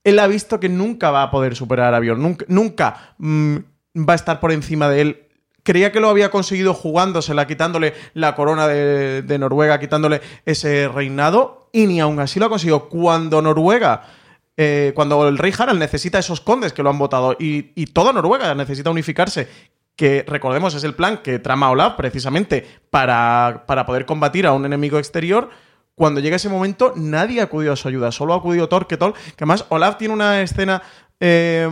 Él 0.03 0.17
ha 0.17 0.25
visto 0.27 0.59
que 0.59 0.67
nunca 0.67 1.11
va 1.11 1.23
a 1.23 1.31
poder 1.31 1.55
superar 1.55 1.93
a 1.93 1.99
Bjorn, 1.99 2.21
nunca, 2.21 2.45
nunca 2.47 3.13
mm, 3.19 3.57
va 3.97 4.13
a 4.13 4.15
estar 4.15 4.39
por 4.39 4.51
encima 4.51 4.89
de 4.89 5.01
él. 5.01 5.23
Creía 5.63 5.91
que 5.91 5.99
lo 5.99 6.09
había 6.09 6.31
conseguido 6.31 6.73
jugándosela, 6.73 7.45
quitándole 7.45 7.93
la 8.15 8.33
corona 8.33 8.67
de, 8.67 9.21
de 9.21 9.37
Noruega, 9.39 9.79
quitándole 9.79 10.19
ese 10.45 10.87
reinado, 10.87 11.58
y 11.71 11.87
ni 11.87 11.99
aún 11.99 12.19
así 12.19 12.39
lo 12.39 12.45
ha 12.47 12.49
conseguido. 12.49 12.89
Cuando 12.89 13.41
Noruega, 13.41 14.03
eh, 14.57 14.91
cuando 14.95 15.27
el 15.27 15.37
rey 15.37 15.53
Harald 15.57 15.79
necesita 15.79 16.19
esos 16.19 16.41
condes 16.41 16.73
que 16.73 16.83
lo 16.83 16.89
han 16.89 16.97
votado, 16.97 17.35
y, 17.39 17.71
y 17.75 17.87
toda 17.87 18.11
Noruega 18.13 18.53
necesita 18.55 18.89
unificarse, 18.89 19.47
que 19.95 20.23
recordemos 20.27 20.73
es 20.75 20.83
el 20.83 20.93
plan 20.95 21.17
que 21.17 21.39
trama 21.39 21.69
Olaf 21.71 21.95
precisamente 21.95 22.65
para, 22.89 23.63
para 23.67 23.85
poder 23.85 24.05
combatir 24.05 24.47
a 24.47 24.53
un 24.53 24.65
enemigo 24.65 24.97
exterior. 24.97 25.49
Cuando 25.95 26.21
llega 26.21 26.37
ese 26.37 26.47
momento, 26.47 26.93
nadie 26.95 27.41
acudió 27.41 27.73
a 27.73 27.75
su 27.75 27.89
ayuda, 27.89 28.11
solo 28.13 28.33
ha 28.33 28.37
acudido 28.37 28.69
Thor, 28.69 28.87
que 28.87 28.97
que 28.97 29.05
además 29.37 29.65
Olaf 29.69 29.97
tiene 29.97 30.13
una 30.13 30.41
escena. 30.41 30.81
eh, 31.19 31.67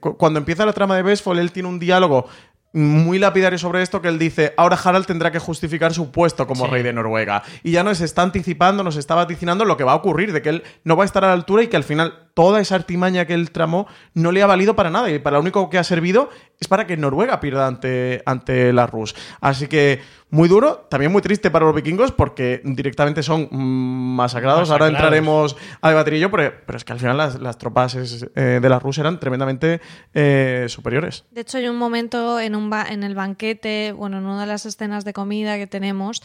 cu- 0.00 0.16
cuando 0.16 0.38
empieza 0.38 0.64
la 0.64 0.72
trama 0.72 0.96
de 0.96 1.02
Vestfold, 1.02 1.38
él 1.40 1.52
tiene 1.52 1.68
un 1.68 1.78
diálogo 1.78 2.26
muy 2.72 3.18
lapidario 3.18 3.58
sobre 3.58 3.82
esto 3.82 4.00
que 4.00 4.08
él 4.08 4.18
dice, 4.18 4.54
ahora 4.56 4.78
Harald 4.82 5.04
tendrá 5.06 5.30
que 5.30 5.38
justificar 5.38 5.92
su 5.92 6.10
puesto 6.10 6.46
como 6.46 6.64
Sí. 6.64 6.70
rey 6.70 6.82
de 6.82 6.92
Noruega. 6.92 7.42
Y 7.62 7.72
ya 7.72 7.82
nos 7.82 8.00
está 8.00 8.22
anticipando, 8.22 8.82
nos 8.82 8.96
está 8.96 9.14
vaticinando 9.14 9.64
lo 9.64 9.76
que 9.76 9.84
va 9.84 9.92
a 9.92 9.96
ocurrir, 9.96 10.32
de 10.32 10.40
que 10.42 10.48
él 10.48 10.62
no 10.84 10.96
va 10.96 11.04
a 11.04 11.06
estar 11.06 11.24
a 11.24 11.28
la 11.28 11.32
altura 11.34 11.62
y 11.62 11.66
que 11.68 11.76
al 11.76 11.84
final 11.84 12.30
toda 12.34 12.60
esa 12.60 12.74
artimaña 12.76 13.26
que 13.26 13.34
él 13.34 13.50
tramó 13.50 13.86
no 14.14 14.32
le 14.32 14.42
ha 14.42 14.46
valido 14.46 14.74
para 14.76 14.90
nada 14.90 15.10
y 15.10 15.18
para 15.18 15.36
lo 15.36 15.42
único 15.42 15.68
que 15.70 15.78
ha 15.78 15.84
servido 15.84 16.30
es 16.60 16.68
para 16.68 16.86
que 16.86 16.96
Noruega 16.96 17.40
pierda 17.40 17.66
ante, 17.66 18.22
ante 18.24 18.72
la 18.72 18.86
Rus. 18.86 19.14
Así 19.40 19.66
que 19.66 20.00
muy 20.30 20.48
duro, 20.48 20.86
también 20.88 21.10
muy 21.12 21.20
triste 21.20 21.50
para 21.50 21.66
los 21.66 21.74
vikingos 21.74 22.12
porque 22.12 22.62
directamente 22.64 23.22
son 23.22 23.48
mm, 23.50 24.16
masacrados. 24.16 24.70
Ahora 24.70 24.86
Masacrados. 24.86 24.94
entraremos 25.04 25.56
a 25.80 25.88
debatir 25.90 26.14
ello, 26.14 26.30
pero, 26.30 26.52
pero 26.64 26.76
es 26.78 26.84
que 26.84 26.92
al 26.92 27.00
final 27.00 27.16
las, 27.16 27.40
las 27.40 27.58
tropas 27.58 27.94
es- 27.96 28.26
eh, 28.36 28.60
de 28.62 28.68
la 28.68 28.78
Rus 28.78 28.96
eran 28.98 29.18
tremendamente 29.20 29.80
eh, 30.14 30.66
superiores. 30.68 31.24
De 31.32 31.40
hecho, 31.42 31.58
hay 31.58 31.68
un 31.68 31.76
momento 31.76 32.38
en, 32.40 32.54
un 32.54 32.70
ba- 32.70 32.86
en 32.88 33.02
el 33.02 33.14
banquete, 33.14 33.92
bueno, 33.92 34.18
en 34.18 34.24
una 34.26 34.40
de 34.42 34.46
las 34.46 34.64
escenas 34.64 35.04
de 35.04 35.12
comida 35.12 35.56
que 35.58 35.66
tenemos, 35.66 36.22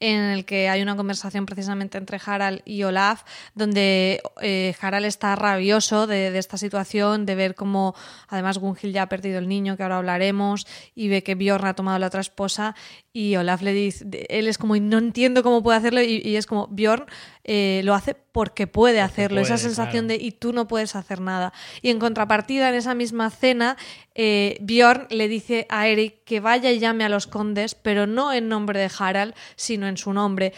en 0.00 0.20
el 0.20 0.44
que 0.44 0.68
hay 0.68 0.82
una 0.82 0.96
conversación 0.96 1.46
precisamente 1.46 1.98
entre 1.98 2.20
Harald 2.24 2.62
y 2.64 2.82
Olaf, 2.84 3.24
donde 3.54 4.20
eh, 4.40 4.74
Harald 4.80 5.06
está 5.06 5.34
rabioso 5.34 6.06
de, 6.06 6.30
de 6.30 6.38
esta 6.38 6.56
situación, 6.56 7.26
de 7.26 7.34
ver 7.34 7.54
cómo 7.54 7.94
además 8.28 8.58
Gunhild 8.58 8.94
ya 8.94 9.02
ha 9.02 9.08
perdido 9.08 9.38
el 9.38 9.48
niño, 9.48 9.76
que 9.76 9.82
ahora 9.82 9.98
hablaremos, 9.98 10.66
y 10.94 11.08
ve 11.08 11.22
que 11.22 11.34
Bjorn 11.34 11.66
ha 11.66 11.74
tomado 11.74 11.98
la 11.98 12.06
otra 12.06 12.20
esposa, 12.20 12.74
y 13.18 13.34
Olaf 13.34 13.62
le 13.62 13.72
dice, 13.72 14.06
él 14.28 14.46
es 14.46 14.58
como, 14.58 14.76
no 14.76 14.98
entiendo 14.98 15.42
cómo 15.42 15.60
puede 15.60 15.76
hacerlo, 15.76 16.00
y, 16.00 16.22
y 16.24 16.36
es 16.36 16.46
como, 16.46 16.68
Bjorn 16.68 17.06
eh, 17.42 17.80
lo 17.82 17.96
hace 17.96 18.14
porque 18.14 18.68
puede 18.68 19.00
hacerlo, 19.00 19.40
esa 19.40 19.54
puede, 19.54 19.64
sensación 19.64 20.06
claro. 20.06 20.20
de 20.20 20.24
y 20.24 20.30
tú 20.30 20.52
no 20.52 20.68
puedes 20.68 20.94
hacer 20.94 21.20
nada. 21.20 21.52
Y 21.82 21.90
en 21.90 21.98
contrapartida, 21.98 22.68
en 22.68 22.76
esa 22.76 22.94
misma 22.94 23.30
cena, 23.30 23.76
eh, 24.14 24.56
Bjorn 24.60 25.08
le 25.10 25.26
dice 25.26 25.66
a 25.68 25.88
Eric 25.88 26.22
que 26.24 26.38
vaya 26.38 26.70
y 26.70 26.78
llame 26.78 27.02
a 27.02 27.08
los 27.08 27.26
condes, 27.26 27.74
pero 27.74 28.06
no 28.06 28.32
en 28.32 28.48
nombre 28.48 28.78
de 28.78 28.90
Harald, 28.96 29.34
sino 29.56 29.88
en 29.88 29.96
su 29.96 30.12
nombre. 30.12 30.52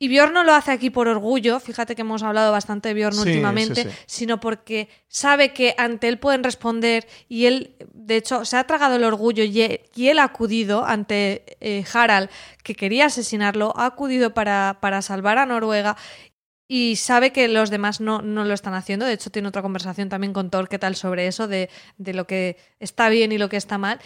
Y 0.00 0.08
Bjorn 0.08 0.32
no 0.32 0.44
lo 0.44 0.54
hace 0.54 0.70
aquí 0.70 0.90
por 0.90 1.08
orgullo, 1.08 1.58
fíjate 1.58 1.96
que 1.96 2.02
hemos 2.02 2.22
hablado 2.22 2.52
bastante 2.52 2.88
de 2.88 2.94
Bjorn 2.94 3.16
Sí, 3.16 3.20
últimamente, 3.22 3.82
sí, 3.82 3.90
sí. 3.90 3.96
sino 4.06 4.38
porque 4.38 4.88
sabe 5.08 5.52
que 5.52 5.74
ante 5.76 6.06
él 6.06 6.18
pueden 6.18 6.44
responder 6.44 7.08
y 7.28 7.46
él, 7.46 7.74
de 7.92 8.16
hecho, 8.16 8.44
se 8.44 8.56
ha 8.56 8.64
tragado 8.64 8.94
el 8.94 9.02
orgullo 9.02 9.42
y 9.42 9.60
él, 9.60 9.80
y 9.96 10.06
él 10.06 10.20
ha 10.20 10.24
acudido 10.24 10.84
ante 10.84 11.44
eh, 11.60 11.84
Harald, 11.92 12.30
que 12.62 12.76
quería 12.76 13.06
asesinarlo, 13.06 13.72
ha 13.76 13.86
acudido 13.86 14.34
para, 14.34 14.78
para 14.80 15.02
salvar 15.02 15.38
a 15.38 15.46
Noruega 15.46 15.96
y 16.68 16.96
sabe 16.96 17.32
que 17.32 17.48
los 17.48 17.70
demás 17.70 18.00
no, 18.00 18.22
no 18.22 18.44
lo 18.44 18.54
están 18.54 18.74
haciendo. 18.74 19.04
De 19.04 19.14
hecho, 19.14 19.30
tiene 19.30 19.48
otra 19.48 19.62
conversación 19.62 20.08
también 20.08 20.32
con 20.32 20.50
Thor, 20.50 20.68
¿qué 20.68 20.78
tal 20.78 20.94
sobre 20.94 21.26
eso? 21.26 21.48
De, 21.48 21.70
de 21.96 22.14
lo 22.14 22.26
que 22.26 22.56
está 22.78 23.08
bien 23.08 23.32
y 23.32 23.38
lo 23.38 23.48
que 23.48 23.56
está 23.56 23.78
mal. 23.78 23.98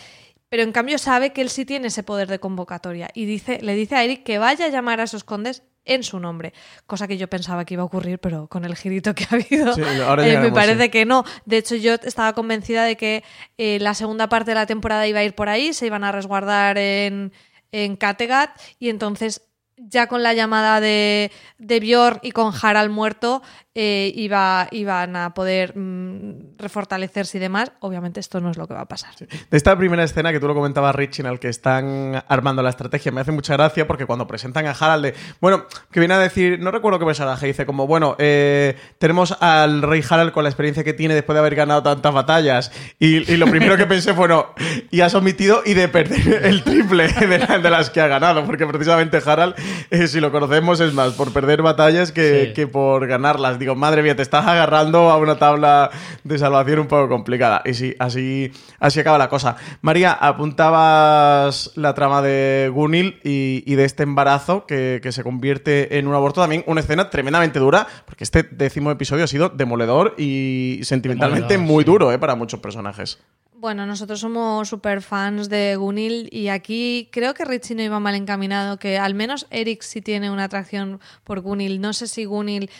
Pero 0.48 0.62
en 0.62 0.72
cambio 0.72 0.96
sabe 0.98 1.33
que 1.33 1.42
él 1.42 1.50
sí 1.50 1.64
tiene 1.64 1.88
ese 1.88 2.02
poder 2.02 2.28
de 2.28 2.38
convocatoria 2.38 3.11
y 3.14 3.24
dice, 3.24 3.59
le 3.62 3.74
dice 3.74 3.96
a 3.96 4.05
Eric 4.05 4.22
que 4.22 4.38
vaya 4.38 4.66
a 4.66 4.68
llamar 4.68 5.00
a 5.00 5.05
esos 5.05 5.24
condes 5.24 5.64
en 5.85 6.03
su 6.03 6.21
nombre, 6.21 6.53
cosa 6.87 7.09
que 7.09 7.16
yo 7.18 7.29
pensaba 7.29 7.64
que 7.64 7.75
iba 7.75 7.83
a 7.83 7.87
ocurrir, 7.87 8.18
pero 8.18 8.47
con 8.49 8.64
el 8.64 8.77
girito 8.77 9.14
que 9.14 9.25
ha 9.25 9.35
habido, 9.35 9.75
Sí, 9.75 9.83
eh, 9.83 10.38
me 10.38 10.53
parece 10.53 10.85
sí. 10.85 10.90
que 10.90 11.05
no. 11.05 11.25
De 11.45 11.59
hecho, 11.59 11.75
yo 11.77 11.95
estaba 11.95 12.33
convencida 12.35 12.85
de 12.85 12.97
que 12.97 13.25
eh, 13.59 13.79
la 13.81 13.95
segunda 13.95 14.29
parte 14.29 14.53
de 14.53 14.55
la 14.57 14.66
temporada 14.66 15.07
iba 15.07 15.21
a 15.21 15.25
ir 15.25 15.35
por 15.35 15.49
ahí, 15.49 15.73
se 15.73 15.87
iban 15.87 16.05
a 16.05 16.12
resguardar 16.12 16.79
en, 16.79 17.33
en 17.73 17.97
Kattegat 17.97 18.51
y 18.79 18.88
entonces 18.90 19.42
ya 19.76 20.06
con 20.06 20.22
la 20.22 20.32
llamada 20.35 20.80
de, 20.80 21.30
de 21.58 21.80
Bjorn 21.80 22.18
y 22.22 22.30
con 22.32 22.52
Harald 22.61 22.90
muerto 22.90 23.42
eh, 23.74 24.12
iba, 24.16 24.68
iban 24.70 25.16
a 25.16 25.32
poder 25.32 25.76
mm, 25.76 26.58
refortalecerse 26.58 27.38
y 27.38 27.40
demás. 27.40 27.72
Obviamente 27.80 28.20
esto 28.20 28.40
no 28.40 28.50
es 28.50 28.56
lo 28.58 28.68
que 28.68 28.74
va 28.74 28.82
a 28.82 28.87
pasar. 28.88 29.14
De 29.16 29.56
esta 29.56 29.76
primera 29.78 30.04
escena 30.04 30.30
que 30.30 30.38
tú 30.40 30.46
lo 30.46 30.54
comentabas, 30.54 30.94
Rich, 30.94 31.20
en 31.20 31.26
el 31.26 31.38
que 31.40 31.48
están 31.48 32.22
armando 32.28 32.62
la 32.62 32.68
estrategia, 32.70 33.11
me 33.12 33.22
hace 33.22 33.32
mucha 33.32 33.54
gracia 33.54 33.87
porque 33.87 34.04
cuando 34.06 34.26
presentan 34.26 34.66
a 34.66 34.72
Harald, 34.72 35.04
de, 35.06 35.14
bueno, 35.40 35.64
que 35.90 36.00
viene 36.00 36.14
a 36.14 36.18
decir, 36.18 36.61
no 36.61 36.70
recuerdo 36.70 36.98
qué 36.98 37.06
personaje, 37.06 37.46
dice 37.46 37.64
como, 37.64 37.87
bueno, 37.87 38.14
eh, 38.18 38.76
tenemos 38.98 39.37
al 39.40 39.80
rey 39.82 40.02
Harald 40.08 40.32
con 40.32 40.44
la 40.44 40.50
experiencia 40.50 40.85
que 40.85 40.92
tiene 40.92 41.14
después 41.14 41.35
de 41.35 41.40
haber 41.40 41.54
ganado 41.54 41.82
tantas 41.82 42.12
batallas. 42.12 42.72
Y, 42.98 43.30
y 43.32 43.37
lo 43.38 43.46
primero 43.46 43.76
que 43.78 43.87
pensé 43.87 44.11
fue, 44.12 44.28
bueno, 44.28 44.48
y 44.90 45.00
has 45.00 45.14
omitido 45.14 45.62
y 45.64 45.72
de 45.74 45.88
perder 45.88 46.44
el 46.44 46.62
triple 46.62 47.08
de, 47.08 47.38
la- 47.38 47.58
de 47.58 47.70
las 47.70 47.88
que 47.90 48.00
ha 48.02 48.06
ganado, 48.06 48.44
porque 48.44 48.66
precisamente 48.66 49.18
Harald, 49.24 49.54
eh, 49.90 50.07
si 50.07 50.20
lo 50.20 50.31
conocemos, 50.33 50.81
es 50.81 50.92
más 50.94 51.12
por 51.12 51.33
perder 51.33 51.62
batallas 51.62 52.12
que, 52.12 52.46
Sí. 52.48 52.53
que 52.55 52.66
por 52.66 53.07
ganarlas. 53.07 53.59
Digo, 53.59 53.75
madre 53.75 54.03
mía, 54.03 54.16
te 54.16 54.22
estás 54.22 54.46
agarrando 54.46 55.11
a 55.11 55.16
una 55.18 55.38
tabla 55.38 55.90
de 56.25 56.38
salvación 56.38 56.81
un 56.81 56.87
poco 56.88 57.09
complicada. 57.09 57.62
Y 57.64 57.75
sí, 57.75 57.94
así, 57.98 58.53
así 58.79 59.01
acaba 59.01 59.18
la 59.18 59.29
cosa. 59.29 59.57
María, 59.81 60.12
apuntabas 60.12 61.72
la 61.77 61.94
trama 61.94 62.22
de 62.22 62.70
Gunil 62.72 63.20
y, 63.25 63.62
y 63.66 63.75
de 63.75 63.85
este 63.85 64.03
embarazo 64.03 64.66
que, 64.66 65.01
que 65.03 65.12
se 65.12 65.22
convierte 65.22 65.98
en 65.98 66.07
un 66.09 66.14
aborto. 66.14 66.40
También 66.40 66.64
una 66.66 66.81
escena 66.81 67.11
tremendamente 67.11 67.59
dura, 67.59 67.87
porque 68.07 68.25
este 68.25 68.42
décimo 68.42 68.90
episodio 68.90 69.25
ha 69.25 69.29
sido 69.29 69.48
demoledor 69.48 70.14
y 70.18 70.81
sentimentalmente 70.83 71.55
Demoledor, 71.55 71.72
muy 71.75 71.85
sí. 71.85 71.87
duro 71.90 72.12
eh, 72.12 72.18
para 72.18 72.35
muchos 72.35 72.61
personajes. 72.61 73.18
Bueno, 73.62 73.87
nosotros 73.87 74.18
somos 74.18 74.68
super 74.68 75.03
fans 75.03 75.48
de 75.48 75.77
Gunil 75.77 76.29
y 76.33 76.48
aquí 76.48 77.09
creo 77.12 77.33
que 77.33 77.44
Richie 77.44 77.77
no 77.77 77.83
iba 77.85 78.01
mal 78.01 78.16
encaminado, 78.16 78.77
que 78.77 78.98
al 78.98 79.14
menos 79.14 79.46
Eric 79.51 79.83
sí 79.83 80.03
tiene 80.03 80.33
una 80.33 80.42
atracción 80.42 80.98
por 81.22 81.42
Gunil. 81.42 81.81
No 81.81 81.92
sé 81.92 82.09
si 82.09 82.25
Gunil 82.25 82.70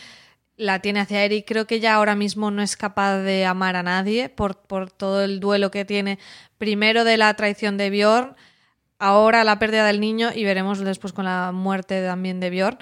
la 0.57 0.79
tiene 0.79 0.99
hacia 0.99 1.23
Eric, 1.23 1.45
creo 1.47 1.67
que 1.67 1.75
ella 1.75 1.95
ahora 1.95 2.15
mismo 2.15 2.51
no 2.51 2.61
es 2.61 2.75
capaz 2.75 3.19
de 3.19 3.45
amar 3.45 3.77
a 3.77 3.83
nadie 3.83 4.27
por, 4.27 4.57
por 4.57 4.91
todo 4.91 5.23
el 5.23 5.39
duelo 5.39 5.71
que 5.71 5.85
tiene, 5.85 6.19
primero 6.57 7.05
de 7.05 7.15
la 7.15 7.33
traición 7.35 7.77
de 7.77 7.89
Bjorn, 7.89 8.35
ahora 8.99 9.45
la 9.45 9.59
pérdida 9.59 9.87
del 9.87 10.01
niño 10.01 10.31
y 10.35 10.43
veremos 10.43 10.79
después 10.79 11.13
con 11.13 11.23
la 11.23 11.53
muerte 11.53 12.03
también 12.03 12.41
de 12.41 12.49
Bjorn. 12.49 12.77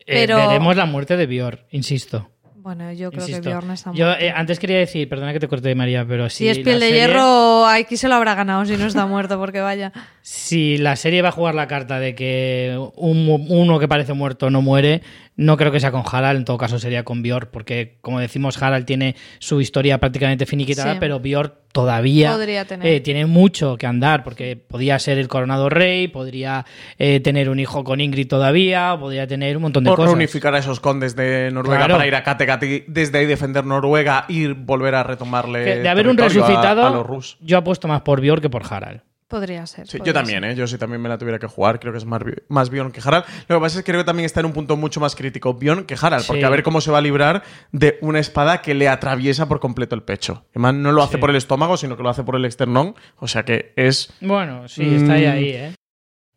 Eh, 0.00 0.04
Pero 0.04 0.36
veremos 0.36 0.76
la 0.76 0.84
muerte 0.84 1.16
de 1.16 1.26
Bjorn, 1.26 1.60
insisto. 1.70 2.30
Bueno, 2.74 2.92
yo 2.92 3.10
creo 3.10 3.22
insisto. 3.22 3.42
que 3.42 3.48
Bjorn 3.48 3.70
está 3.70 3.92
Yo 3.92 4.04
muerto. 4.06 4.22
eh, 4.24 4.30
antes 4.34 4.58
quería 4.58 4.78
decir, 4.78 5.08
perdona 5.08 5.32
que 5.32 5.40
te 5.40 5.48
corte 5.48 5.74
María, 5.74 6.04
pero 6.06 6.28
si, 6.28 6.36
si 6.38 6.48
es 6.48 6.58
la 6.58 6.64
piel 6.64 6.80
de 6.80 6.86
serie- 6.88 7.00
hierro, 7.06 7.66
aquí 7.66 7.96
se 7.96 8.08
lo 8.08 8.14
habrá 8.14 8.34
ganado 8.34 8.64
si 8.66 8.76
no 8.76 8.86
está 8.86 9.06
muerto, 9.06 9.38
porque 9.38 9.60
vaya. 9.60 9.90
Si 10.30 10.76
la 10.76 10.94
serie 10.96 11.22
va 11.22 11.30
a 11.30 11.32
jugar 11.32 11.54
la 11.54 11.66
carta 11.66 11.98
de 11.98 12.14
que 12.14 12.78
un- 12.96 13.46
uno 13.48 13.78
que 13.78 13.88
parece 13.88 14.12
muerto 14.12 14.50
no 14.50 14.60
muere, 14.60 15.00
no 15.36 15.56
creo 15.56 15.72
que 15.72 15.80
sea 15.80 15.90
con 15.90 16.02
Harald, 16.04 16.36
en 16.40 16.44
todo 16.44 16.58
caso 16.58 16.78
sería 16.78 17.02
con 17.02 17.22
Bjorn, 17.22 17.48
porque 17.50 17.96
como 18.02 18.20
decimos, 18.20 18.60
Harald 18.62 18.84
tiene 18.84 19.16
su 19.38 19.62
historia 19.62 19.96
prácticamente 19.96 20.44
finiquitada, 20.44 20.92
Sí. 20.92 20.98
pero 21.00 21.18
Bjorn 21.18 21.54
todavía 21.72 22.36
eh, 22.82 23.00
tiene 23.00 23.24
mucho 23.24 23.78
que 23.78 23.86
andar, 23.86 24.22
porque 24.22 24.56
podría 24.56 24.98
ser 24.98 25.16
el 25.16 25.28
coronado 25.28 25.70
rey, 25.70 26.08
podría 26.08 26.66
eh, 26.98 27.20
tener 27.20 27.48
un 27.48 27.58
hijo 27.58 27.82
con 27.82 27.98
Ingrid 28.02 28.28
todavía, 28.28 28.94
podría 29.00 29.26
tener 29.26 29.56
un 29.56 29.62
montón 29.62 29.84
de 29.84 29.88
Por 29.88 29.96
cosas. 29.96 30.10
reunificar 30.12 30.54
a 30.54 30.58
esos 30.58 30.78
condes 30.78 31.16
de 31.16 31.50
Noruega 31.52 31.78
Claro. 31.86 31.94
para 31.94 32.06
ir 32.06 32.14
a 32.14 32.22
Kattegat 32.22 32.62
y 32.64 32.84
desde 32.86 33.16
ahí 33.16 33.24
defender 33.26 33.64
Noruega 33.64 34.26
y 34.28 34.48
volver 34.48 34.94
a 34.94 35.04
retomarle. 35.04 35.64
Que 35.64 35.76
de 35.76 35.88
haber 35.88 36.06
un 36.06 36.16
territorio 36.16 36.44
a- 36.44 36.48
resucitado, 36.48 36.86
a 36.86 36.90
los 36.90 37.06
rus. 37.06 37.38
yo 37.40 37.56
apuesto 37.56 37.88
más 37.88 38.02
por 38.02 38.20
Bjorn 38.20 38.42
que 38.42 38.50
por 38.50 38.62
Harald. 38.70 39.00
Podría 39.28 39.66
ser. 39.66 39.86
Sí, 39.86 39.92
yo 39.92 39.98
podría 39.98 40.14
también, 40.14 40.42
ser. 40.42 40.50
¿eh? 40.52 40.54
Yo 40.54 40.66
si 40.66 40.78
también 40.78 41.02
me 41.02 41.08
la 41.10 41.18
tuviera 41.18 41.38
que 41.38 41.46
jugar, 41.46 41.78
creo 41.78 41.92
que 41.92 41.98
es 41.98 42.06
más, 42.06 42.22
más 42.48 42.70
Bjorn 42.70 42.90
que 42.92 43.00
Harald. 43.04 43.24
Lo 43.46 43.56
que 43.56 43.60
pasa 43.60 43.78
es 43.78 43.84
que 43.84 43.92
creo 43.92 44.00
que 44.02 44.06
también 44.06 44.24
está 44.24 44.40
en 44.40 44.46
un 44.46 44.52
punto 44.54 44.76
mucho 44.76 45.00
más 45.00 45.14
crítico 45.14 45.52
Bjorn 45.54 45.84
que 45.84 45.96
Harald, 46.00 46.26
porque 46.26 46.40
Sí. 46.40 46.46
a 46.46 46.50
ver 46.50 46.62
cómo 46.62 46.80
se 46.80 46.90
va 46.90 46.98
a 46.98 47.02
librar 47.02 47.42
de 47.70 47.98
una 48.00 48.20
espada 48.20 48.62
que 48.62 48.72
le 48.74 48.88
atraviesa 48.88 49.46
por 49.46 49.60
completo 49.60 49.94
el 49.94 50.02
pecho. 50.02 50.46
Además, 50.52 50.74
no 50.74 50.92
lo 50.92 51.02
hace 51.02 51.16
Sí. 51.16 51.18
por 51.20 51.28
el 51.30 51.36
estómago, 51.36 51.76
sino 51.76 51.96
que 51.96 52.02
lo 52.02 52.08
hace 52.08 52.22
por 52.24 52.36
el 52.36 52.44
esternón. 52.46 52.94
O 53.18 53.28
sea 53.28 53.44
que 53.44 53.72
es 53.76 54.12
Bueno, 54.20 54.66
sí, 54.66 54.94
está 54.94 55.12
ahí, 55.14 55.26
ahí, 55.26 55.48
¿eh? 55.50 55.74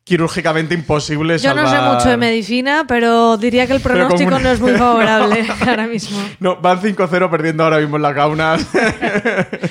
Quirúrgicamente 0.04 0.74
imposible 0.74 1.38
Yo 1.38 1.54
no 1.54 1.70
sé 1.70 1.80
mucho 1.80 2.10
de 2.10 2.18
medicina, 2.18 2.86
pero 2.88 3.38
diría 3.38 3.68
que 3.68 3.74
el 3.74 3.82
pronóstico 3.82 4.40
no 4.40 4.50
es 4.50 4.60
muy 4.60 4.72
favorable 4.78 5.46
ahora 5.68 5.88
mismo. 5.88 6.20
No, 6.40 6.58
van 6.58 6.82
5-0 6.82 7.30
perdiendo 7.30 7.64
ahora 7.64 7.80
mismo 7.80 7.98
en 7.98 8.02
la 8.02 8.14
cauna. 8.14 8.58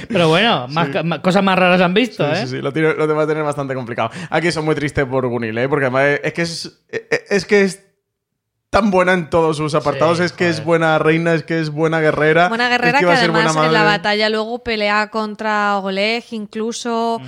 Pero 0.08 0.28
bueno, 0.28 0.68
más, 0.68 1.04
más- 1.04 1.18
cosas 1.20 1.42
más 1.42 1.58
raras 1.58 1.80
han 1.80 1.94
visto, 1.94 2.24
Sí, 2.26 2.32
¿eh? 2.32 2.46
sí, 2.46 2.46
sí, 2.48 2.62
lo, 2.62 2.72
tiene, 2.72 2.94
lo 2.94 3.14
va 3.14 3.24
a 3.24 3.26
tener 3.26 3.42
bastante 3.42 3.74
complicado. 3.74 4.10
Aquí 4.30 4.52
son 4.52 4.64
muy 4.64 4.74
tristes 4.74 5.04
por 5.04 5.26
Gunil, 5.26 5.56
¿eh? 5.58 5.68
Porque 5.68 5.86
además 5.86 6.20
es 6.22 6.32
que 6.32 6.42
es, 6.42 6.84
es 7.28 7.44
que 7.44 7.62
es 7.62 7.82
tan 8.70 8.92
buena 8.92 9.12
en 9.14 9.28
todos 9.30 9.56
sus 9.56 9.74
apartados. 9.74 10.18
Sí, 10.18 10.24
es 10.24 10.32
que 10.32 10.48
es 10.48 10.64
buena 10.64 10.98
reina, 10.98 11.34
es 11.34 11.42
que 11.42 11.58
es 11.58 11.70
buena 11.70 12.00
guerrera. 12.00 12.48
Buena 12.48 12.66
es 12.66 12.70
guerrera 12.70 13.00
que, 13.00 13.06
va 13.06 13.12
a 13.14 13.16
ser 13.16 13.30
además 13.30 13.52
buena 13.54 13.66
en 13.66 13.72
la 13.72 13.82
batalla 13.82 14.28
luego 14.28 14.62
pelea 14.62 15.10
contra 15.10 15.76
Oleg, 15.78 16.24
incluso. 16.30 17.20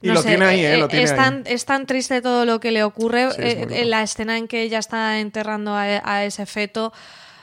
Y 0.00 0.08
lo 0.08 0.22
tiene 0.22 0.44
ahí, 0.44 0.64
¿eh? 0.64 0.76
Lo 0.76 0.88
tiene 0.88 1.04
es, 1.04 1.10
ahí. 1.12 1.16
tan, 1.16 1.42
es 1.46 1.64
tan 1.64 1.86
triste 1.86 2.22
todo 2.22 2.44
lo 2.44 2.60
que 2.60 2.70
le 2.70 2.84
ocurre. 2.84 3.30
Sí, 3.32 3.42
eh, 3.42 3.84
la 3.84 4.02
escena 4.02 4.38
en 4.38 4.46
que 4.46 4.62
ella 4.62 4.78
está 4.78 5.18
enterrando 5.18 5.74
a, 5.74 5.82
a 5.82 6.24
ese 6.24 6.46
feto. 6.46 6.92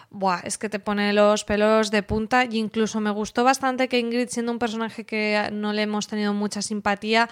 Buah, 0.10 0.40
es 0.46 0.58
que 0.58 0.70
te 0.70 0.80
pone 0.80 1.12
los 1.12 1.44
pelos 1.44 1.92
de 1.92 2.02
punta. 2.02 2.46
Y 2.46 2.58
incluso 2.58 3.02
me 3.02 3.12
gustó 3.12 3.44
bastante 3.44 3.90
que 3.90 4.00
Ingrid, 4.00 4.30
siendo 4.30 4.54
un 4.54 4.60
personaje 4.60 5.06
que 5.06 5.50
no 5.52 5.74
le 5.74 5.82
hemos 5.82 6.08
tenido 6.08 6.34
mucha 6.34 6.62
simpatía, 6.62 7.30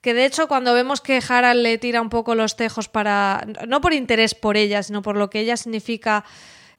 que 0.00 0.14
de 0.14 0.24
hecho 0.24 0.48
cuando 0.48 0.74
vemos 0.74 1.00
que 1.00 1.20
Harald 1.26 1.60
le 1.60 1.78
tira 1.78 2.00
un 2.00 2.08
poco 2.08 2.34
los 2.34 2.56
tejos 2.56 2.88
para, 2.88 3.46
no 3.68 3.80
por 3.80 3.92
interés 3.92 4.34
por 4.34 4.56
ella, 4.56 4.82
sino 4.82 5.02
por 5.02 5.16
lo 5.16 5.30
que 5.30 5.40
ella 5.40 5.56
significa, 5.56 6.24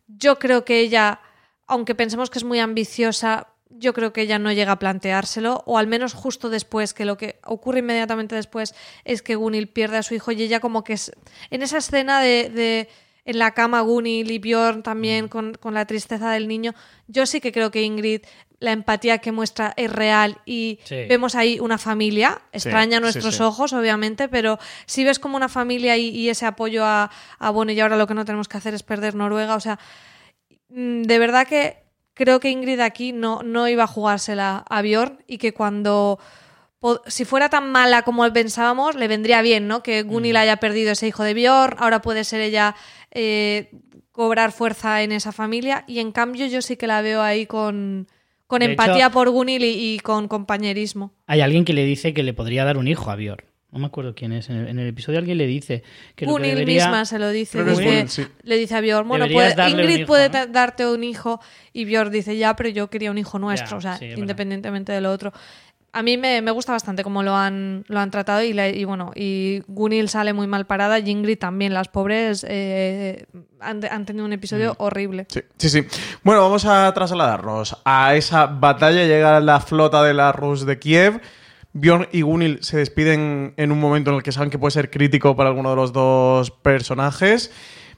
yo 0.07 0.39
creo 0.39 0.65
que 0.65 0.79
ella, 0.79 1.21
aunque 1.67 1.95
pensemos 1.95 2.29
que 2.29 2.39
es 2.39 2.43
muy 2.43 2.59
ambiciosa, 2.59 3.47
yo 3.77 3.93
creo 3.93 4.13
que 4.13 4.21
ella 4.21 4.39
no 4.39 4.51
llega 4.51 4.73
a 4.73 4.79
planteárselo, 4.79 5.63
o 5.65 5.77
al 5.77 5.87
menos 5.87 6.13
justo 6.13 6.49
después, 6.49 6.93
que 6.93 7.05
lo 7.05 7.17
que 7.17 7.39
ocurre 7.45 7.79
inmediatamente 7.79 8.35
después 8.35 8.75
es 9.05 9.21
que 9.21 9.35
Gunil 9.35 9.67
pierde 9.67 9.97
a 9.97 10.03
su 10.03 10.13
hijo 10.13 10.31
y 10.31 10.41
ella 10.43 10.59
como 10.59 10.83
que 10.83 10.93
es, 10.93 11.11
en 11.49 11.61
esa 11.61 11.77
escena 11.77 12.21
de... 12.21 12.49
de 12.49 12.89
en 13.23 13.37
la 13.37 13.51
cama 13.51 13.81
Gunil 13.81 14.31
y 14.31 14.39
Bjorn 14.39 14.81
también 14.81 15.27
con, 15.27 15.53
con 15.53 15.75
la 15.75 15.85
tristeza 15.85 16.31
del 16.31 16.47
niño. 16.47 16.73
Yo 17.07 17.27
sí 17.27 17.39
que 17.39 17.51
creo 17.51 17.69
que 17.69 17.83
Ingrid, 17.83 18.21
la 18.59 18.71
empatía 18.71 19.19
que 19.19 19.31
muestra 19.31 19.73
es 19.77 19.91
real 19.91 20.39
y 20.43 20.79
Sí. 20.85 21.05
vemos 21.07 21.35
ahí 21.35 21.59
una 21.59 21.77
familia, 21.77 22.41
extraña 22.51 22.97
sí, 22.97 23.03
nuestros 23.03 23.35
sí. 23.35 23.43
ojos, 23.43 23.73
obviamente, 23.73 24.27
pero 24.27 24.57
si 24.87 25.03
ves 25.03 25.19
como 25.19 25.37
una 25.37 25.49
familia 25.49 25.97
y, 25.97 26.07
y 26.07 26.29
ese 26.29 26.47
apoyo 26.47 26.83
a, 26.83 27.11
a 27.37 27.49
bueno, 27.51 27.71
y 27.73 27.79
ahora 27.79 27.95
lo 27.95 28.07
que 28.07 28.15
no 28.15 28.25
tenemos 28.25 28.47
que 28.47 28.57
hacer 28.57 28.73
es 28.73 28.81
perder 28.81 29.13
Noruega, 29.13 29.53
o 29.55 29.59
sea, 29.59 29.77
mm, 30.69 31.03
de 31.03 31.19
verdad 31.19 31.45
que 31.47 31.80
creo 32.21 32.39
que 32.39 32.49
Ingrid 32.51 32.79
aquí 32.79 33.11
no, 33.13 33.41
no 33.43 33.67
iba 33.67 33.83
a 33.83 33.87
jugársela 33.87 34.63
a 34.69 34.81
Bjorn 34.81 35.23
y 35.27 35.37
que 35.39 35.53
cuando 35.53 36.19
si 37.07 37.25
fuera 37.25 37.49
tan 37.49 37.71
mala 37.71 38.01
como 38.03 38.31
pensábamos, 38.33 38.95
le 38.95 39.07
vendría 39.07 39.41
bien, 39.41 39.67
¿no? 39.67 39.83
Que 39.83 40.01
Gunil 40.03 40.35
haya 40.35 40.57
perdido 40.57 40.91
ese 40.91 41.07
hijo 41.07 41.23
de 41.23 41.33
Bjorn, 41.33 41.75
ahora 41.79 42.01
puede 42.01 42.23
ser 42.23 42.41
ella 42.41 42.75
eh, 43.11 43.69
cobrar 44.11 44.51
fuerza 44.51 45.03
en 45.03 45.11
esa 45.11 45.31
familia 45.31 45.83
y 45.87 45.99
en 45.99 46.11
cambio 46.11 46.45
yo 46.47 46.61
sí 46.61 46.77
que 46.77 46.87
la 46.87 47.01
veo 47.01 47.21
ahí 47.21 47.45
con, 47.45 48.07
con 48.47 48.59
De 48.59 48.65
empatía 48.65 49.05
hecho- 49.07 49.11
por 49.13 49.29
Gunil 49.29 49.63
y, 49.63 49.93
y 49.95 49.99
con 49.99 50.27
compañerismo. 50.27 51.11
Hay 51.27 51.41
alguien 51.41 51.65
que 51.65 51.73
le 51.73 51.85
dice 51.85 52.13
que 52.13 52.23
le 52.23 52.33
podría 52.33 52.65
dar 52.65 52.77
un 52.77 52.87
hijo 52.87 53.11
a 53.11 53.15
Bjorn. 53.15 53.45
No 53.71 53.79
me 53.79 53.85
acuerdo 53.87 54.13
quién 54.13 54.33
es. 54.33 54.49
En 54.49 54.57
el, 54.57 54.67
en 54.67 54.79
el 54.79 54.87
episodio 54.89 55.19
alguien 55.19 55.37
le 55.37 55.47
dice 55.47 55.81
que 56.15 56.25
lo 56.25 56.31
que 56.33 56.39
Gunil 56.39 56.49
debería... 56.55 56.85
misma 56.87 57.05
se 57.05 57.19
lo 57.19 57.29
dice, 57.29 57.63
dice- 57.63 57.83
Gunil, 57.83 58.09
sí. 58.09 58.27
le 58.43 58.57
dice 58.57 58.75
a 58.75 58.81
Bjorn, 58.81 59.07
bueno, 59.07 59.25
puede- 59.31 59.69
Ingrid 59.69 59.97
hijo, 59.99 60.07
puede 60.07 60.29
¿no? 60.29 60.47
darte 60.47 60.85
un 60.87 61.03
hijo 61.03 61.39
y 61.71 61.85
Bjorn 61.85 62.11
dice, 62.11 62.35
ya, 62.37 62.55
pero 62.55 62.67
yo 62.69 62.89
quería 62.89 63.11
un 63.11 63.17
hijo 63.17 63.39
nuestro, 63.39 63.71
Ya, 63.71 63.77
o 63.77 63.81
sea, 63.81 63.97
sí, 63.97 64.05
es 64.05 64.09
verdad. 64.11 64.21
independientemente 64.23 64.91
de 64.91 64.99
lo 65.01 65.11
otro. 65.11 65.31
A 65.93 66.03
mí 66.03 66.17
me, 66.17 66.41
me 66.41 66.51
gusta 66.51 66.71
bastante 66.71 67.03
cómo 67.03 67.21
lo 67.21 67.35
han, 67.35 67.83
lo 67.87 67.99
han 67.99 68.11
tratado 68.11 68.41
y, 68.43 68.53
la- 68.53 68.69
y 68.69 68.83
bueno, 68.85 69.11
y 69.15 69.61
Gunil 69.67 70.07
sale 70.09 70.31
muy 70.33 70.47
mal 70.47 70.65
parada 70.65 70.99
y 70.99 71.09
Ingrid 71.09 71.37
también. 71.37 71.73
Las 71.73 71.89
pobres 71.89 72.45
eh, 72.47 73.25
han, 73.59 73.83
han 73.85 74.05
tenido 74.05 74.23
un 74.25 74.31
Mm. 74.31 74.33
episodio 74.33 74.75
horrible. 74.79 75.25
Sí, 75.29 75.41
sí, 75.57 75.69
sí. 75.69 75.83
Bueno, 76.23 76.41
vamos 76.43 76.63
a 76.65 76.93
trasladarnos 76.93 77.77
a 77.83 78.15
esa 78.15 78.45
batalla. 78.47 79.03
Llega 79.05 79.39
la 79.41 79.59
flota 79.59 80.01
de 80.03 80.13
la 80.13 80.31
Rus 80.31 80.65
de 80.65 80.79
Kiev. 80.79 81.19
Bjorn 81.73 82.07
y 82.11 82.21
Gunil 82.21 82.59
se 82.61 82.77
despiden 82.77 83.53
en 83.57 83.71
un 83.71 83.79
momento 83.79 84.09
en 84.09 84.17
el 84.17 84.23
que 84.23 84.31
saben 84.31 84.49
que 84.49 84.59
puede 84.59 84.71
ser 84.71 84.89
crítico 84.89 85.35
para 85.35 85.49
alguno 85.49 85.69
de 85.69 85.75
los 85.75 85.93
dos 85.93 86.51
personajes. 86.51 87.51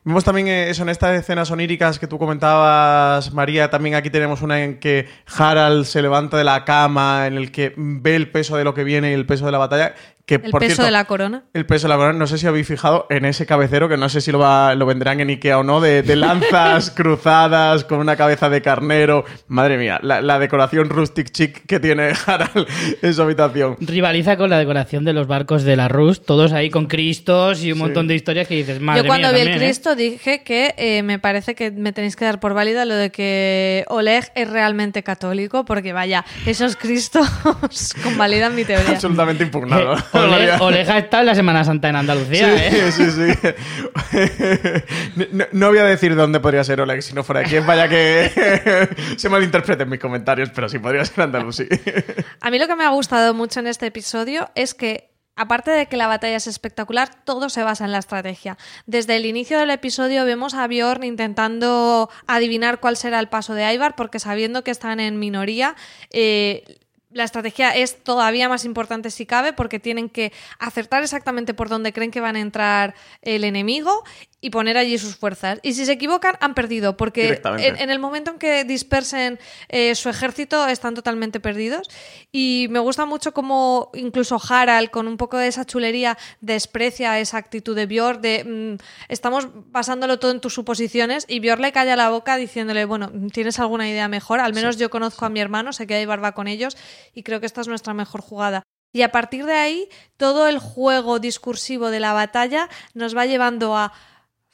Vemos 0.06 0.26
también 0.26 0.50
eh, 0.50 0.70
eso 0.70 0.84
en 0.84 0.90
estas 0.90 1.18
escenas 1.18 1.50
oníricas 1.50 1.98
que 1.98 2.08
tú 2.08 2.20
comentabas, 2.20 3.34
María. 3.34 3.70
También 3.70 3.96
aquí 3.96 4.10
tenemos 4.10 4.42
una 4.42 4.62
en 4.62 4.78
que 4.78 5.08
Harald 5.38 5.86
se 5.86 6.02
levanta 6.02 6.38
de 6.38 6.44
la 6.44 6.66
cama, 6.66 7.26
en 7.26 7.36
el 7.36 7.52
que 7.54 7.74
ve 7.78 8.18
el 8.18 8.30
peso 8.30 8.58
de 8.58 8.66
lo 8.66 8.74
que 8.74 8.84
viene 8.84 9.12
y 9.12 9.14
el 9.14 9.26
peso 9.26 9.46
de 9.46 9.54
la 9.54 9.60
batalla. 9.60 9.96
Que, 10.26 10.36
El 10.36 10.52
por 10.52 10.62
peso 10.62 10.76
cierto, 10.76 10.86
de 10.86 10.92
la 10.92 11.04
corona. 11.04 11.44
el 11.54 11.66
peso 11.66 11.88
de 11.88 11.90
la 11.90 11.98
corona, 11.98 12.18
no 12.18 12.28
sé 12.28 12.38
si 12.38 12.48
habéis 12.48 12.66
fijado 12.66 13.08
en 13.10 13.26
ese 13.26 13.46
cabecero, 13.46 13.90
que 13.90 13.98
no 13.98 14.08
sé 14.08 14.22
si 14.22 14.32
lo, 14.32 14.40
va- 14.40 14.74
lo 14.74 14.86
vendrán 14.86 15.20
en 15.20 15.28
Ikea 15.28 15.60
o 15.60 15.64
no, 15.64 15.82
de, 15.82 16.02
de 16.02 16.16
lanzas 16.16 16.92
cruzadas 16.96 17.84
con 17.84 18.00
una 18.00 18.16
cabeza 18.16 18.50
de 18.50 18.62
carnero. 18.62 19.26
Madre 19.48 19.78
mía, 19.78 20.00
la, 20.02 20.22
la 20.22 20.40
decoración 20.40 20.90
rustic 20.90 21.30
chic 21.32 21.66
que 21.66 21.80
tiene 21.82 22.14
Harald 22.26 22.66
en 23.02 23.14
su 23.14 23.22
habitación. 23.22 23.76
Rivaliza 23.82 24.38
con 24.38 24.50
la 24.50 24.58
decoración 24.60 25.04
de 25.04 25.12
los 25.12 25.28
barcos 25.28 25.64
de 25.64 25.76
la 25.76 25.90
Rus, 25.90 26.24
todos 26.26 26.54
ahí 26.54 26.70
con 26.70 26.86
cristos 26.86 27.62
y 27.62 27.74
un 27.74 27.80
montón 27.80 28.08
de 28.08 28.16
historias 28.16 28.48
que 28.48 28.56
dices, 28.56 28.80
madre 28.80 29.02
Yo 29.02 29.08
cuando 29.08 29.28
mía, 29.28 29.36
vi 29.36 29.42
el 29.42 29.48
también, 29.50 29.62
¿eh?". 29.64 29.66
Cristo 29.74 29.96
dije 29.98 30.44
que 30.44 30.74
eh, 30.78 31.04
me 31.04 31.20
parece 31.20 31.54
que 31.54 31.70
me 31.72 31.92
tenéis 31.92 32.16
que 32.16 32.24
dar 32.24 32.40
por 32.40 32.54
válida 32.54 32.86
lo 32.86 32.96
de 32.96 33.12
que 33.12 33.84
Oleg 33.90 34.32
es 34.36 34.50
realmente 34.50 35.04
católico, 35.04 35.66
porque 35.66 35.92
vaya, 35.92 36.24
esos 36.46 36.78
Cristos 36.78 37.28
convalidan 38.04 38.56
mi 38.56 38.64
teoría. 38.64 38.92
Absolutamente 38.94 39.44
impugnado. 39.44 39.96
Ole- 40.14 40.82
ha 40.92 40.98
estado 40.98 41.22
en 41.22 41.28
la 41.28 41.36
Semana 41.36 41.64
Santa 41.64 41.90
en 41.90 41.96
Andalucía, 41.96 42.54
¿eh? 42.68 42.92
Sí, 42.92 43.06
sí, 43.06 43.12
sí. 43.12 43.54
No, 45.32 45.46
no 45.52 45.68
voy 45.70 45.78
a 45.80 45.84
decir 45.86 46.12
de 46.16 46.22
dónde 46.22 46.40
podría 46.40 46.64
ser 46.64 46.82
Oleg 46.82 47.02
si 47.02 47.14
no 47.14 47.24
fuera 47.24 47.42
aquí. 47.42 47.60
Vaya 47.60 47.88
que 47.88 48.90
se 49.18 49.30
malinterpreten 49.30 49.90
mis 49.90 50.00
comentarios, 50.00 50.50
pero 50.54 50.70
sí 50.70 50.80
podría 50.80 51.06
ser 51.06 51.22
Andalusí. 51.24 51.68
A 52.42 52.50
mí 52.52 52.60
lo 52.60 52.68
que 52.68 52.76
me 52.76 52.84
ha 52.86 52.90
gustado 52.90 53.34
mucho 53.34 53.60
en 53.60 53.68
este 53.68 53.88
episodio 53.88 54.50
es 54.56 54.74
que, 54.74 55.12
aparte 55.36 55.72
de 55.72 55.86
que 55.88 55.98
la 55.98 56.08
batalla 56.08 56.38
es 56.38 56.48
espectacular, 56.48 57.10
todo 57.26 57.50
se 57.50 57.64
basa 57.64 57.86
en 57.86 57.92
la 57.92 58.00
estrategia. 58.00 58.58
Desde 58.86 59.16
el 59.16 59.26
inicio 59.26 59.60
del 59.60 59.70
episodio 59.72 60.26
vemos 60.26 60.54
a 60.54 60.68
Bjorn 60.68 61.04
intentando 61.04 62.10
adivinar 62.28 62.80
cuál 62.80 62.98
será 62.98 63.20
el 63.20 63.28
paso 63.30 63.54
de 63.54 63.72
Ivar, 63.74 63.96
porque 63.96 64.20
sabiendo 64.20 64.64
que 64.64 64.72
están 64.72 65.00
en 65.00 65.20
minoría, 65.20 65.76
eh, 66.12 66.64
la 67.14 67.24
estrategia 67.24 67.72
es 67.72 68.04
todavía 68.04 68.50
más 68.50 68.66
importante 68.66 69.12
si 69.12 69.26
cabe, 69.26 69.54
porque 69.54 69.80
tienen 69.80 70.10
que 70.10 70.32
acertar 70.60 71.04
exactamente 71.04 71.54
por 71.54 71.70
dónde 71.70 71.94
creen 71.94 72.12
que 72.12 72.20
van 72.20 72.36
a 72.36 72.40
entrar 72.40 72.96
el 73.22 73.44
enemigo 73.44 74.04
y 74.44 74.50
poner 74.50 74.78
allí 74.78 74.98
sus 74.98 75.16
fuerzas. 75.16 75.60
Y 75.64 75.74
si 75.74 75.86
se 75.86 75.94
equivocan, 75.94 76.36
han 76.42 76.54
perdido, 76.54 76.98
porque 76.98 77.42
en, 77.46 77.78
en 77.78 77.90
el 77.90 77.98
momento 77.98 78.32
en 78.32 78.40
que 78.40 78.66
dispersen 78.66 79.40
eh, 79.70 79.96
su 79.96 80.10
ejército 80.10 80.68
están 80.68 80.96
totalmente 80.96 81.40
perdidos. 81.40 81.90
Y 82.30 82.68
me 82.70 82.80
gusta 82.80 83.06
mucho 83.06 83.34
cómo 83.34 83.90
incluso 83.94 84.38
Harald, 84.50 84.90
con 84.90 85.08
un 85.08 85.16
poco 85.16 85.38
de 85.38 85.48
esa 85.48 85.64
chulería, 85.64 86.18
desprecia 86.42 87.22
esa 87.22 87.38
actitud 87.38 87.74
de 87.74 87.86
Björn 87.86 88.22
de 88.22 88.44
mm, 88.44 88.84
estamos 89.08 89.48
basándolo 89.72 90.20
todo 90.20 90.32
en 90.32 90.42
tus 90.42 90.54
suposiciones 90.54 91.26
y 91.30 91.40
Björn 91.40 91.62
le 91.62 91.72
calla 91.72 91.96
la 91.96 92.10
boca 92.10 92.36
diciéndole, 92.36 92.84
bueno, 92.84 93.10
¿tienes 93.32 93.60
alguna 93.60 93.90
idea 93.90 94.10
mejor? 94.10 94.42
Al 94.42 94.54
menos 94.54 94.76
yo 94.76 94.90
conozco 94.90 95.24
a 95.24 95.30
mi 95.30 95.40
hermano, 95.40 95.72
sé 95.72 95.88
que 95.88 95.96
hay 95.96 96.06
barba 96.06 96.34
con 96.34 96.50
ellos 96.50 96.76
y 97.14 97.24
creo 97.24 97.40
que 97.40 97.46
esta 97.46 97.62
es 97.62 97.70
nuestra 97.70 97.94
mejor 97.94 98.20
jugada. 98.20 98.64
Y 98.96 99.02
a 99.02 99.12
partir 99.12 99.46
de 99.46 99.54
ahí, 99.54 99.90
todo 100.18 100.48
el 100.48 100.60
juego 100.60 101.18
discursivo 101.18 101.90
de 101.90 102.00
la 102.00 102.14
batalla 102.14 102.70
nos 102.94 103.18
va 103.18 103.26
llevando 103.26 103.76
a 103.76 103.92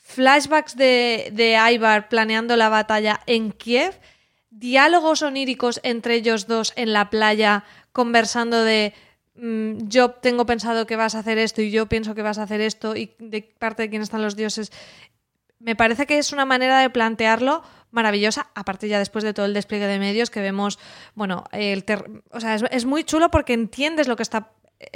flashbacks 0.10 0.76
de, 0.76 1.30
de 1.34 1.56
Ivar 1.72 2.10
planeando 2.10 2.58
la 2.58 2.70
batalla 2.70 3.22
en 3.28 3.52
Kiev, 3.52 4.00
diálogos 4.50 5.22
oníricos 5.22 5.80
entre 5.84 6.16
ellos 6.16 6.48
dos 6.48 6.74
en 6.76 6.94
la 6.94 7.12
playa 7.12 7.64
conversando 7.92 8.64
de 8.64 8.96
mm, 9.36 9.88
yo 9.88 10.10
tengo 10.10 10.48
pensado 10.48 10.88
que 10.88 10.96
vas 10.96 11.14
a 11.14 11.20
hacer 11.20 11.38
esto 11.38 11.62
y 11.62 11.70
yo 11.70 11.86
pienso 11.86 12.16
que 12.16 12.24
vas 12.24 12.40
a 12.40 12.44
hacer 12.44 12.60
esto 12.60 12.96
y 12.96 13.14
de 13.20 13.54
parte 13.60 13.84
de 13.84 13.90
quién 13.92 14.02
están 14.02 14.24
los 14.24 14.36
dioses. 14.36 14.72
Me 15.60 15.76
parece 15.76 16.08
que 16.08 16.18
es 16.18 16.34
una 16.34 16.46
manera 16.46 16.80
de 16.80 16.90
plantearlo 16.90 17.62
maravillosa, 17.92 18.50
aparte 18.56 18.88
ya 18.88 18.98
después 18.98 19.24
de 19.24 19.36
todo 19.36 19.46
el 19.46 19.54
despliegue 19.54 19.86
de 19.86 20.00
medios 20.00 20.32
que 20.32 20.42
vemos, 20.42 20.80
bueno, 21.14 21.44
el 21.52 21.86
o 22.32 22.40
sea, 22.40 22.56
es, 22.56 22.64
es 22.72 22.86
muy 22.86 23.04
chulo 23.04 23.30
porque 23.30 23.54
entiendes 23.54 24.08
lo 24.08 24.16
que 24.16 24.24
está 24.24 24.54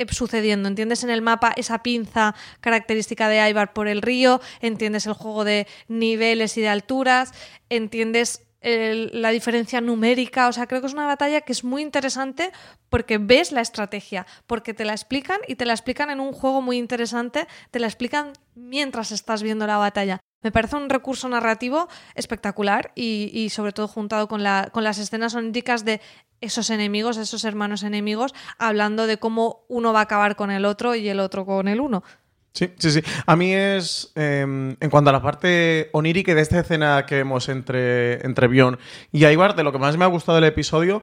sucediendo, 0.09 0.67
entiendes 0.69 1.03
en 1.03 1.09
el 1.09 1.21
mapa 1.21 1.53
esa 1.55 1.83
pinza 1.83 2.35
característica 2.61 3.27
de 3.27 3.49
Ivar 3.49 3.73
por 3.73 3.87
el 3.87 4.01
río, 4.01 4.41
entiendes 4.61 5.05
el 5.05 5.13
juego 5.13 5.43
de 5.43 5.67
niveles 5.87 6.57
y 6.57 6.61
de 6.61 6.69
alturas, 6.69 7.33
entiendes 7.69 8.47
el- 8.61 9.09
la 9.21 9.31
diferencia 9.31 9.81
numérica, 9.81 10.47
o 10.47 10.53
sea, 10.53 10.67
creo 10.67 10.79
que 10.79 10.87
es 10.87 10.93
una 10.93 11.05
batalla 11.05 11.41
que 11.41 11.51
es 11.51 11.65
muy 11.65 11.81
interesante 11.81 12.51
porque 12.89 13.17
ves 13.17 13.51
la 13.51 13.59
estrategia, 13.59 14.25
porque 14.47 14.73
te 14.73 14.85
la 14.85 14.93
explican 14.93 15.39
y 15.47 15.55
te 15.55 15.65
la 15.65 15.73
explican 15.73 16.09
en 16.09 16.21
un 16.21 16.31
juego 16.31 16.61
muy 16.61 16.77
interesante, 16.77 17.45
te 17.71 17.79
la 17.79 17.87
explican 17.87 18.31
mientras 18.55 19.11
estás 19.11 19.43
viendo 19.43 19.67
la 19.67 19.77
batalla. 19.77 20.19
Me 20.43 20.51
parece 20.51 20.75
un 20.75 20.89
recurso 20.89 21.27
narrativo 21.29 21.87
espectacular 22.15 22.91
y, 22.95 23.31
y 23.33 23.49
sobre 23.49 23.71
todo 23.71 23.87
juntado 23.87 24.27
con, 24.27 24.43
la, 24.43 24.69
con 24.71 24.83
las 24.83 24.99
escenas 24.99 25.33
oníricas 25.35 25.85
de 25.85 26.01
esos 26.41 26.69
enemigos, 26.69 27.17
esos 27.17 27.45
hermanos 27.45 27.83
enemigos, 27.83 28.33
hablando 28.57 29.07
de 29.07 29.17
cómo 29.17 29.65
uno 29.69 29.93
va 29.93 29.99
a 29.99 30.03
acabar 30.03 30.35
con 30.35 30.51
el 30.51 30.65
otro 30.65 30.93
y 30.95 31.07
el 31.07 31.19
otro 31.19 31.45
con 31.45 31.67
el 31.67 31.79
uno. 31.79 32.03
Sí, 32.53 32.71
sí, 32.77 32.91
sí. 32.91 33.01
A 33.25 33.35
mí 33.35 33.51
es, 33.51 34.11
eh, 34.15 34.41
en 34.41 34.89
cuanto 34.91 35.09
a 35.09 35.13
la 35.13 35.21
parte 35.21 35.89
onírica 35.91 36.35
de 36.35 36.41
esta 36.41 36.59
escena 36.59 37.05
que 37.07 37.15
vemos 37.15 37.49
entre, 37.49 38.23
entre 38.25 38.47
Bjorn 38.47 38.77
y 39.11 39.25
Ivar, 39.25 39.55
de 39.55 39.63
lo 39.63 39.71
que 39.71 39.79
más 39.79 39.97
me 39.97 40.05
ha 40.05 40.07
gustado 40.07 40.35
del 40.35 40.43
episodio, 40.43 41.01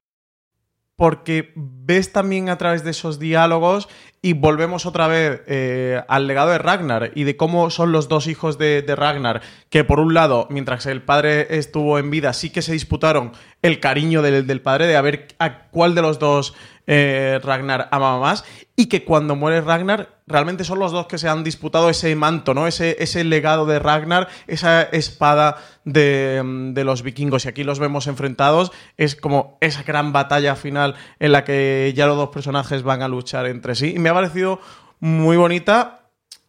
porque 1.01 1.55
ves 1.57 2.13
también 2.13 2.51
a 2.51 2.59
través 2.59 2.85
de 2.85 2.91
esos 2.91 3.19
diálogos 3.19 3.89
y 4.21 4.35
volvemos 4.35 4.85
otra 4.85 5.09
vez 5.09 5.41
eh, 5.47 6.03
al 6.09 6.27
legado 6.27 6.51
de 6.51 6.59
Ragnar 6.59 7.11
y 7.15 7.25
de 7.25 7.39
cómo 7.39 7.71
son 7.71 7.91
los 7.91 8.07
dos 8.07 8.27
hijos 8.27 8.59
de, 8.59 8.83
de 8.83 8.97
Ragnar, 8.97 9.41
que 9.71 9.83
por 9.83 9.99
un 9.99 10.13
lado, 10.13 10.47
mientras 10.51 10.85
el 10.85 11.01
padre 11.01 11.57
estuvo 11.57 11.99
en 11.99 12.11
vida, 12.11 12.35
sí 12.35 12.51
que 12.51 12.61
se 12.61 12.75
disputaron 12.75 13.33
el 13.63 13.81
cariño 13.81 14.21
del, 14.21 14.47
del 14.47 14.61
padre, 14.61 14.89
de 14.89 14.97
a 14.97 15.01
ver 15.01 15.29
a 15.39 15.69
cuál 15.71 15.95
de 15.95 16.03
los 16.03 16.19
dos 16.19 16.53
eh, 16.93 17.39
Ragnar 17.41 17.89
amaba 17.93 18.19
más, 18.19 18.45
y 18.75 18.87
que 18.87 19.05
cuando 19.05 19.37
muere 19.37 19.61
Ragnar, 19.61 20.19
realmente 20.27 20.65
son 20.65 20.81
los 20.81 20.91
dos 20.91 21.07
que 21.07 21.19
se 21.19 21.29
han 21.29 21.45
disputado 21.45 21.89
ese 21.89 22.17
manto, 22.17 22.53
¿no? 22.53 22.67
Ese, 22.67 22.97
ese 22.99 23.23
legado 23.23 23.65
de 23.65 23.79
Ragnar, 23.79 24.27
esa 24.49 24.83
espada 24.83 25.59
de, 25.85 26.43
mm, 26.45 26.75
de 26.75 26.83
los 26.83 27.05
vikingos, 27.05 27.45
y 27.45 27.49
aquí 27.49 27.63
los 27.63 27.79
vemos 27.79 28.09
enfrentados, 28.09 28.73
es 28.97 29.15
como 29.15 29.57
esa 29.61 29.85
gran 29.85 30.13
batalla 30.13 30.57
final 30.57 30.97
en 31.21 31.31
la 31.31 31.45
que 31.45 31.93
ya 31.95 32.09
los 32.09 32.17
dos 32.17 32.31
personajes 32.31 32.83
van 32.83 33.03
a 33.03 33.09
luchar 33.09 33.47
entre 33.47 33.77
sí, 33.77 33.93
y 33.95 34.01
me 34.01 34.09
ha 34.09 34.15
parecido 34.15 34.59
muy 34.99 35.37
bonita. 35.37 36.00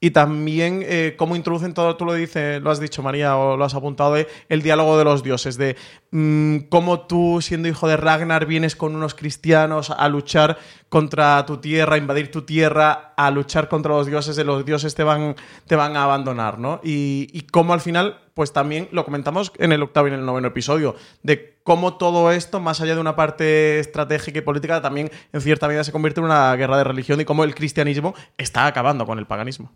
Y 0.04 0.12
también 0.12 0.84
eh, 0.84 1.14
cómo 1.16 1.36
introducen 1.36 1.76
todo, 1.76 1.96
tú 1.96 2.06
lo 2.06 2.16
dices, 2.16 2.60
lo 2.62 2.72
has 2.72 2.80
dicho 2.80 3.04
María 3.04 3.38
o 3.38 3.56
lo 3.56 3.64
has 3.64 3.76
apuntado, 3.76 4.16
de 4.16 4.28
el 4.50 4.64
diálogo 4.64 4.98
de 4.98 5.04
los 5.04 5.22
dioses, 5.22 5.58
de 5.58 5.78
mm, 6.10 6.70
cómo 6.70 7.02
tú 7.02 7.40
siendo 7.40 7.68
hijo 7.68 7.88
de 7.88 7.98
Ragnar 7.98 8.48
vienes 8.48 8.76
con 8.76 8.96
unos 8.96 9.14
cristianos 9.14 9.92
a 9.92 10.10
luchar 10.10 10.58
contra 10.90 11.46
tu 11.46 11.58
tierra, 11.58 11.96
a 11.96 11.98
invadir 12.00 12.32
tu 12.32 12.42
tierra, 12.42 13.14
a 13.16 13.30
luchar 13.30 13.70
contra 13.70 13.92
los 13.92 14.08
dioses, 14.08 14.36
de 14.36 14.44
los 14.44 14.66
dioses 14.66 14.96
te 14.96 15.04
van, 15.04 15.36
te 15.68 15.76
van 15.76 15.96
a 15.96 16.04
abandonar, 16.04 16.58
¿no? 16.58 16.82
Y, 16.84 17.30
y 17.32 17.42
cómo 17.42 17.74
al 17.74 17.80
final, 17.80 18.22
pues 18.34 18.54
también 18.54 18.90
lo 18.92 19.06
comentamos 19.06 19.54
en 19.60 19.72
el 19.72 19.84
octavo 19.84 20.08
y 20.08 20.14
en 20.14 20.20
el 20.20 20.26
noveno 20.26 20.48
episodio, 20.48 20.96
de 21.22 21.60
cómo 21.64 21.98
todo 21.98 22.32
esto, 22.32 22.60
más 22.60 22.82
allá 22.82 22.96
de 22.96 23.02
una 23.02 23.16
parte 23.16 23.80
estratégica 23.80 24.40
y 24.40 24.42
política, 24.42 24.82
también 24.82 25.12
en 25.32 25.42
cierta 25.42 25.68
medida 25.68 25.84
se 25.84 25.92
convierte 25.92 26.22
en 26.22 26.26
una 26.26 26.56
guerra 26.56 26.78
de 26.78 26.86
religión 26.86 27.22
y 27.22 27.26
cómo 27.26 27.44
el 27.44 27.54
cristianismo 27.54 28.16
está 28.40 28.66
acabando 28.66 29.06
con 29.06 29.20
el 29.20 29.28
paganismo. 29.28 29.72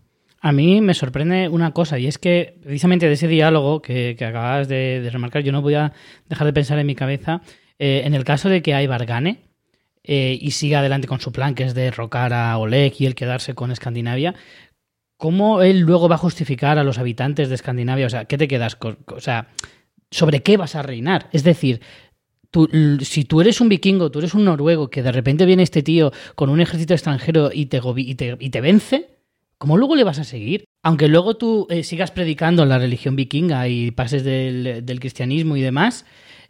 A 0.48 0.52
mí 0.52 0.80
me 0.80 0.94
sorprende 0.94 1.48
una 1.48 1.72
cosa, 1.72 1.98
y 1.98 2.06
es 2.06 2.18
que 2.18 2.58
precisamente 2.62 3.08
de 3.08 3.14
ese 3.14 3.26
diálogo 3.26 3.82
que, 3.82 4.14
que 4.16 4.24
acabas 4.24 4.68
de, 4.68 5.00
de 5.00 5.10
remarcar, 5.10 5.42
yo 5.42 5.50
no 5.50 5.60
voy 5.60 5.74
a 5.74 5.92
dejar 6.28 6.46
de 6.46 6.52
pensar 6.52 6.78
en 6.78 6.86
mi 6.86 6.94
cabeza, 6.94 7.42
eh, 7.80 8.02
en 8.04 8.14
el 8.14 8.22
caso 8.22 8.48
de 8.48 8.62
que 8.62 8.72
Aibar 8.72 9.06
gane 9.06 9.40
eh, 10.04 10.38
y 10.40 10.52
siga 10.52 10.78
adelante 10.78 11.08
con 11.08 11.18
su 11.18 11.32
plan, 11.32 11.56
que 11.56 11.64
es 11.64 11.74
derrocar 11.74 12.32
a 12.32 12.56
Oleg 12.58 12.94
y 13.00 13.06
el 13.06 13.16
quedarse 13.16 13.54
con 13.56 13.72
Escandinavia, 13.72 14.36
¿cómo 15.16 15.62
él 15.62 15.80
luego 15.80 16.08
va 16.08 16.14
a 16.14 16.18
justificar 16.18 16.78
a 16.78 16.84
los 16.84 16.98
habitantes 16.98 17.48
de 17.48 17.56
Escandinavia? 17.56 18.06
O 18.06 18.10
sea, 18.10 18.26
¿qué 18.26 18.38
te 18.38 18.46
quedas 18.46 18.76
con? 18.76 18.98
O 19.06 19.18
sea, 19.18 19.48
¿sobre 20.12 20.44
qué 20.44 20.56
vas 20.56 20.76
a 20.76 20.82
reinar? 20.82 21.28
Es 21.32 21.42
decir, 21.42 21.80
tú- 22.52 22.68
si 23.02 23.24
tú 23.24 23.40
eres 23.40 23.60
un 23.60 23.68
vikingo, 23.68 24.12
tú 24.12 24.20
eres 24.20 24.34
un 24.34 24.44
noruego, 24.44 24.90
que 24.90 25.02
de 25.02 25.10
repente 25.10 25.44
viene 25.44 25.64
este 25.64 25.82
tío 25.82 26.12
con 26.36 26.50
un 26.50 26.60
ejército 26.60 26.94
extranjero 26.94 27.50
y 27.52 27.66
te, 27.66 27.80
y 27.96 28.14
te, 28.14 28.36
y 28.38 28.50
te 28.50 28.60
vence, 28.60 29.15
¿cómo 29.58 29.76
luego 29.76 29.96
le 29.96 30.04
vas 30.04 30.18
a 30.18 30.24
seguir? 30.24 30.64
Aunque 30.82 31.08
luego 31.08 31.36
tú 31.36 31.66
eh, 31.70 31.82
sigas 31.82 32.10
predicando 32.10 32.64
la 32.64 32.78
religión 32.78 33.16
vikinga 33.16 33.68
y 33.68 33.90
pases 33.90 34.24
del, 34.24 34.84
del 34.84 35.00
cristianismo 35.00 35.56
y 35.56 35.62
demás, 35.62 36.04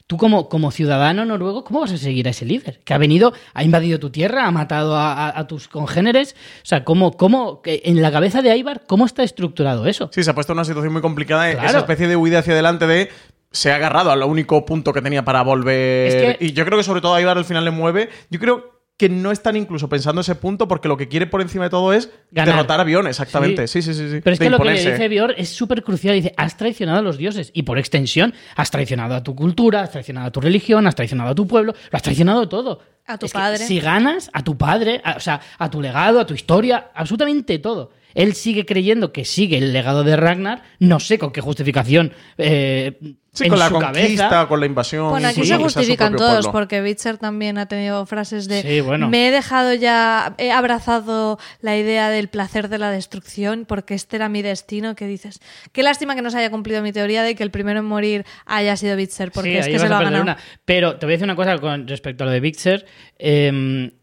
tú 0.06 0.16
como, 0.18 0.48
como 0.48 0.70
ciudadano 0.70 1.24
noruego, 1.24 1.64
¿cómo 1.64 1.80
vas 1.80 1.92
a 1.92 1.96
seguir 1.96 2.26
a 2.28 2.30
ese 2.30 2.44
líder? 2.44 2.80
Que 2.84 2.94
ha 2.94 2.98
venido, 2.98 3.32
ha 3.54 3.64
invadido 3.64 3.98
tu 3.98 4.10
tierra, 4.10 4.46
ha 4.46 4.50
matado 4.50 4.94
a, 4.96 5.12
a- 5.28 5.38
a 5.40 5.46
tus 5.46 5.68
congéneres. 5.68 6.36
O 6.58 6.66
sea, 6.66 6.84
¿cómo, 6.84 7.12
cómo, 7.16 7.62
en 7.64 8.02
la 8.02 8.12
cabeza 8.12 8.42
de 8.42 8.50
Aibar, 8.50 8.82
cómo 8.86 9.06
está 9.06 9.22
estructurado 9.22 9.86
eso? 9.86 10.10
Sí, 10.12 10.22
se 10.22 10.30
ha 10.30 10.34
puesto 10.34 10.52
en 10.52 10.58
una 10.58 10.64
situación 10.64 10.92
muy 10.92 11.02
complicada, 11.02 11.50
Claro. 11.52 11.68
esa 11.68 11.78
especie 11.78 12.06
de 12.08 12.16
huida 12.16 12.40
hacia 12.40 12.52
adelante 12.52 12.86
de 12.86 13.08
se 13.50 13.72
ha 13.72 13.76
agarrado 13.76 14.10
al 14.10 14.22
único 14.24 14.66
punto 14.66 14.92
que 14.92 15.00
tenía 15.00 15.24
para 15.24 15.42
volver. 15.42 16.06
Es 16.08 16.36
que- 16.38 16.44
Y 16.44 16.52
yo 16.52 16.64
creo 16.66 16.76
que 16.76 16.84
sobre 16.84 17.00
todo 17.00 17.14
a 17.14 17.20
Ibar 17.22 17.38
al 17.38 17.44
final 17.46 17.64
le 17.64 17.70
mueve. 17.70 18.10
Yo 18.30 18.38
creo 18.38 18.75
que 18.98 19.08
no 19.10 19.30
están 19.30 19.56
incluso 19.56 19.88
pensando 19.90 20.22
ese 20.22 20.34
punto 20.36 20.68
porque 20.68 20.88
lo 20.88 20.96
que 20.96 21.06
quiere 21.08 21.26
por 21.26 21.42
encima 21.42 21.64
de 21.64 21.70
todo 21.70 21.92
es 21.92 22.10
Ganar. 22.30 22.54
derrotar 22.54 22.80
a 22.80 22.84
Bion, 22.84 23.06
exactamente. 23.06 23.66
Sí, 23.68 23.82
sí, 23.82 23.92
sí. 23.92 24.08
sí. 24.10 24.20
Pero 24.24 24.32
es 24.34 24.40
que 24.40 24.48
lo 24.48 24.58
que 24.58 24.64
le 24.64 24.72
dice 24.72 25.08
Bior 25.08 25.34
es 25.36 25.50
súper 25.50 25.82
crucial. 25.82 26.14
Dice, 26.14 26.32
has 26.38 26.56
traicionado 26.56 27.00
a 27.00 27.02
los 27.02 27.18
dioses. 27.18 27.50
Y 27.52 27.64
por 27.64 27.78
extensión, 27.78 28.32
has 28.56 28.70
traicionado 28.70 29.14
a 29.14 29.22
tu 29.22 29.34
cultura, 29.36 29.82
has 29.82 29.90
traicionado 29.90 30.28
a 30.28 30.30
tu 30.32 30.40
religión, 30.40 30.86
has 30.86 30.94
traicionado 30.94 31.30
a 31.30 31.34
tu 31.34 31.46
pueblo, 31.46 31.72
lo 31.72 31.96
has 31.96 32.02
traicionado 32.02 32.48
todo. 32.48 32.80
A 33.06 33.18
tu 33.18 33.26
Es 33.26 33.32
que 33.32 33.38
padre. 33.38 33.58
si 33.58 33.80
ganas, 33.80 34.30
a 34.32 34.42
tu 34.42 34.56
padre, 34.56 35.02
a- 35.04 35.16
o 35.16 35.20
sea, 35.20 35.40
a 35.58 35.70
tu 35.70 35.82
legado, 35.82 36.18
a 36.18 36.26
tu 36.26 36.32
historia, 36.34 36.90
absolutamente 36.94 37.58
todo. 37.58 37.90
Él 38.16 38.34
sigue 38.34 38.66
creyendo 38.66 39.12
que 39.12 39.24
sigue 39.24 39.58
el 39.58 39.72
legado 39.72 40.02
de 40.02 40.16
Ragnar, 40.16 40.62
no 40.80 40.98
sé 40.98 41.18
con 41.18 41.30
qué 41.30 41.40
justificación. 41.40 42.12
eh, 42.38 42.98
Sí, 43.36 43.44
en 43.44 43.50
con 43.50 43.58
la 43.58 43.68
su 43.68 43.74
conquista, 43.74 44.28
cabeza. 44.30 44.48
con 44.48 44.60
la 44.60 44.64
invasión. 44.64 45.10
Bueno, 45.10 45.28
aquí 45.28 45.40
incluso, 45.42 45.56
se 45.58 45.62
justifican 45.62 46.16
todos, 46.16 46.36
pueblo. 46.46 46.52
porque 46.52 46.80
Witcher 46.80 47.18
también 47.18 47.58
ha 47.58 47.66
tenido 47.66 48.06
frases 48.06 48.48
de 48.48 48.62
Sí, 48.62 48.80
bueno. 48.80 49.10
me 49.10 49.28
he 49.28 49.30
dejado 49.30 49.74
ya, 49.74 50.34
he 50.38 50.50
abrazado 50.52 51.38
la 51.60 51.76
idea 51.76 52.08
del 52.08 52.28
placer 52.28 52.70
de 52.70 52.78
la 52.78 52.90
destrucción 52.90 53.66
porque 53.68 53.92
este 53.92 54.16
era 54.16 54.30
mi 54.30 54.40
destino, 54.40 54.94
que 54.94 55.06
dices, 55.06 55.40
qué 55.72 55.82
lástima 55.82 56.14
que 56.14 56.22
no 56.22 56.30
se 56.30 56.38
haya 56.38 56.48
cumplido 56.50 56.80
mi 56.80 56.92
teoría 56.92 57.22
de 57.24 57.34
que 57.34 57.42
el 57.42 57.50
primero 57.50 57.80
en 57.80 57.84
morir 57.84 58.24
haya 58.46 58.74
sido 58.78 58.96
Witcher, 58.96 59.30
porque 59.32 59.50
Sí, 59.52 59.58
es 59.58 59.66
que 59.68 59.78
se 59.80 59.84
a 59.84 59.88
lo 59.90 59.96
ha 59.96 60.02
ganado. 60.04 60.22
una. 60.22 60.38
Pero 60.64 60.96
te 60.96 61.04
voy 61.04 61.12
a 61.12 61.16
decir 61.16 61.24
una 61.26 61.36
cosa 61.36 61.58
con 61.58 61.86
respecto 61.86 62.24
a 62.24 62.28
lo 62.28 62.32
de 62.32 62.40
Vixer. 62.40 62.86
Eh, 63.18 63.52
mm, 63.52 63.95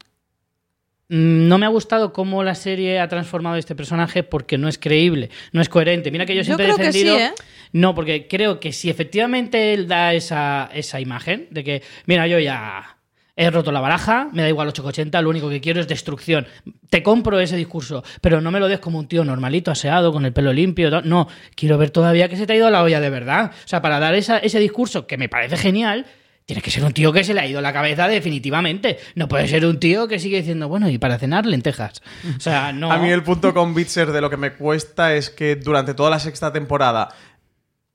no 1.09 1.57
me 1.57 1.65
ha 1.65 1.69
gustado 1.69 2.13
cómo 2.13 2.43
la 2.43 2.55
serie 2.55 2.99
ha 2.99 3.07
transformado 3.07 3.55
a 3.55 3.59
este 3.59 3.75
personaje 3.75 4.23
porque 4.23 4.57
no 4.57 4.67
es 4.67 4.77
creíble, 4.77 5.29
no 5.51 5.61
es 5.61 5.69
coherente. 5.69 6.11
Mira 6.11 6.25
que 6.25 6.33
yo 6.35 6.41
Yo 6.41 6.45
siempre 6.45 6.65
creo 6.65 6.75
he 6.75 6.79
que 6.79 6.85
defendido. 6.85 7.17
sí, 7.17 7.21
¿eh? 7.23 7.31
No, 7.73 7.93
porque 7.95 8.27
creo 8.27 8.59
que 8.59 8.71
si 8.71 8.89
efectivamente 8.89 9.73
él 9.73 9.87
da 9.87 10.13
esa, 10.13 10.69
esa 10.73 10.99
imagen 11.01 11.47
de 11.51 11.63
que, 11.63 11.83
mira, 12.05 12.27
yo 12.27 12.39
ya 12.39 12.97
he 13.35 13.49
roto 13.49 13.71
la 13.71 13.79
baraja, 13.79 14.29
me 14.31 14.43
da 14.43 14.49
igual 14.49 14.67
880, 14.67 15.19
lo 15.23 15.29
único 15.31 15.49
que 15.49 15.59
quiero 15.59 15.79
es 15.81 15.87
destrucción. 15.87 16.45
Te 16.91 17.01
compro 17.01 17.39
ese 17.39 17.57
discurso, 17.57 18.03
pero 18.21 18.41
no 18.41 18.51
me 18.51 18.59
lo 18.59 18.67
des 18.67 18.79
como 18.79 18.99
un 18.99 19.07
tío 19.07 19.25
normalito, 19.25 19.71
aseado, 19.71 20.11
con 20.13 20.23
el 20.25 20.33
pelo 20.33 20.53
limpio. 20.53 21.01
No, 21.01 21.27
quiero 21.55 21.79
ver 21.79 21.89
todavía 21.89 22.29
que 22.29 22.37
se 22.37 22.45
te 22.45 22.53
ha 22.53 22.55
ido 22.57 22.69
la 22.69 22.83
olla 22.83 22.99
de 22.99 23.09
verdad. 23.09 23.51
O 23.65 23.67
sea, 23.67 23.81
para 23.81 23.99
dar 23.99 24.13
esa- 24.13 24.37
ese 24.37 24.59
discurso 24.59 25.07
que 25.07 25.17
me 25.17 25.29
parece 25.29 25.57
genial. 25.57 26.05
Tienes 26.45 26.63
que 26.63 26.71
ser 26.71 26.83
un 26.83 26.91
tío 26.91 27.13
que 27.13 27.23
se 27.23 27.33
le 27.33 27.39
ha 27.39 27.47
ido 27.47 27.61
la 27.61 27.71
cabeza 27.71 28.07
definitivamente. 28.07 28.99
No 29.15 29.27
puede 29.27 29.47
ser 29.47 29.65
un 29.65 29.79
tío 29.79 30.07
que 30.07 30.19
sigue 30.19 30.37
diciendo, 30.37 30.67
bueno, 30.67 30.89
y 30.89 30.97
para 30.97 31.17
cenar 31.17 31.45
lentejas. 31.45 32.01
O 32.35 32.39
sea, 32.39 32.73
no. 32.73 32.91
A 32.91 32.97
mí 32.97 33.09
el 33.09 33.23
punto 33.23 33.53
con 33.53 33.73
Bitzer 33.73 34.11
de 34.11 34.19
lo 34.19 34.29
que 34.29 34.37
me 34.37 34.53
cuesta 34.53 35.13
es 35.13 35.29
que 35.29 35.55
durante 35.55 35.93
toda 35.93 36.09
la 36.09 36.19
sexta 36.19 36.51
temporada 36.51 37.09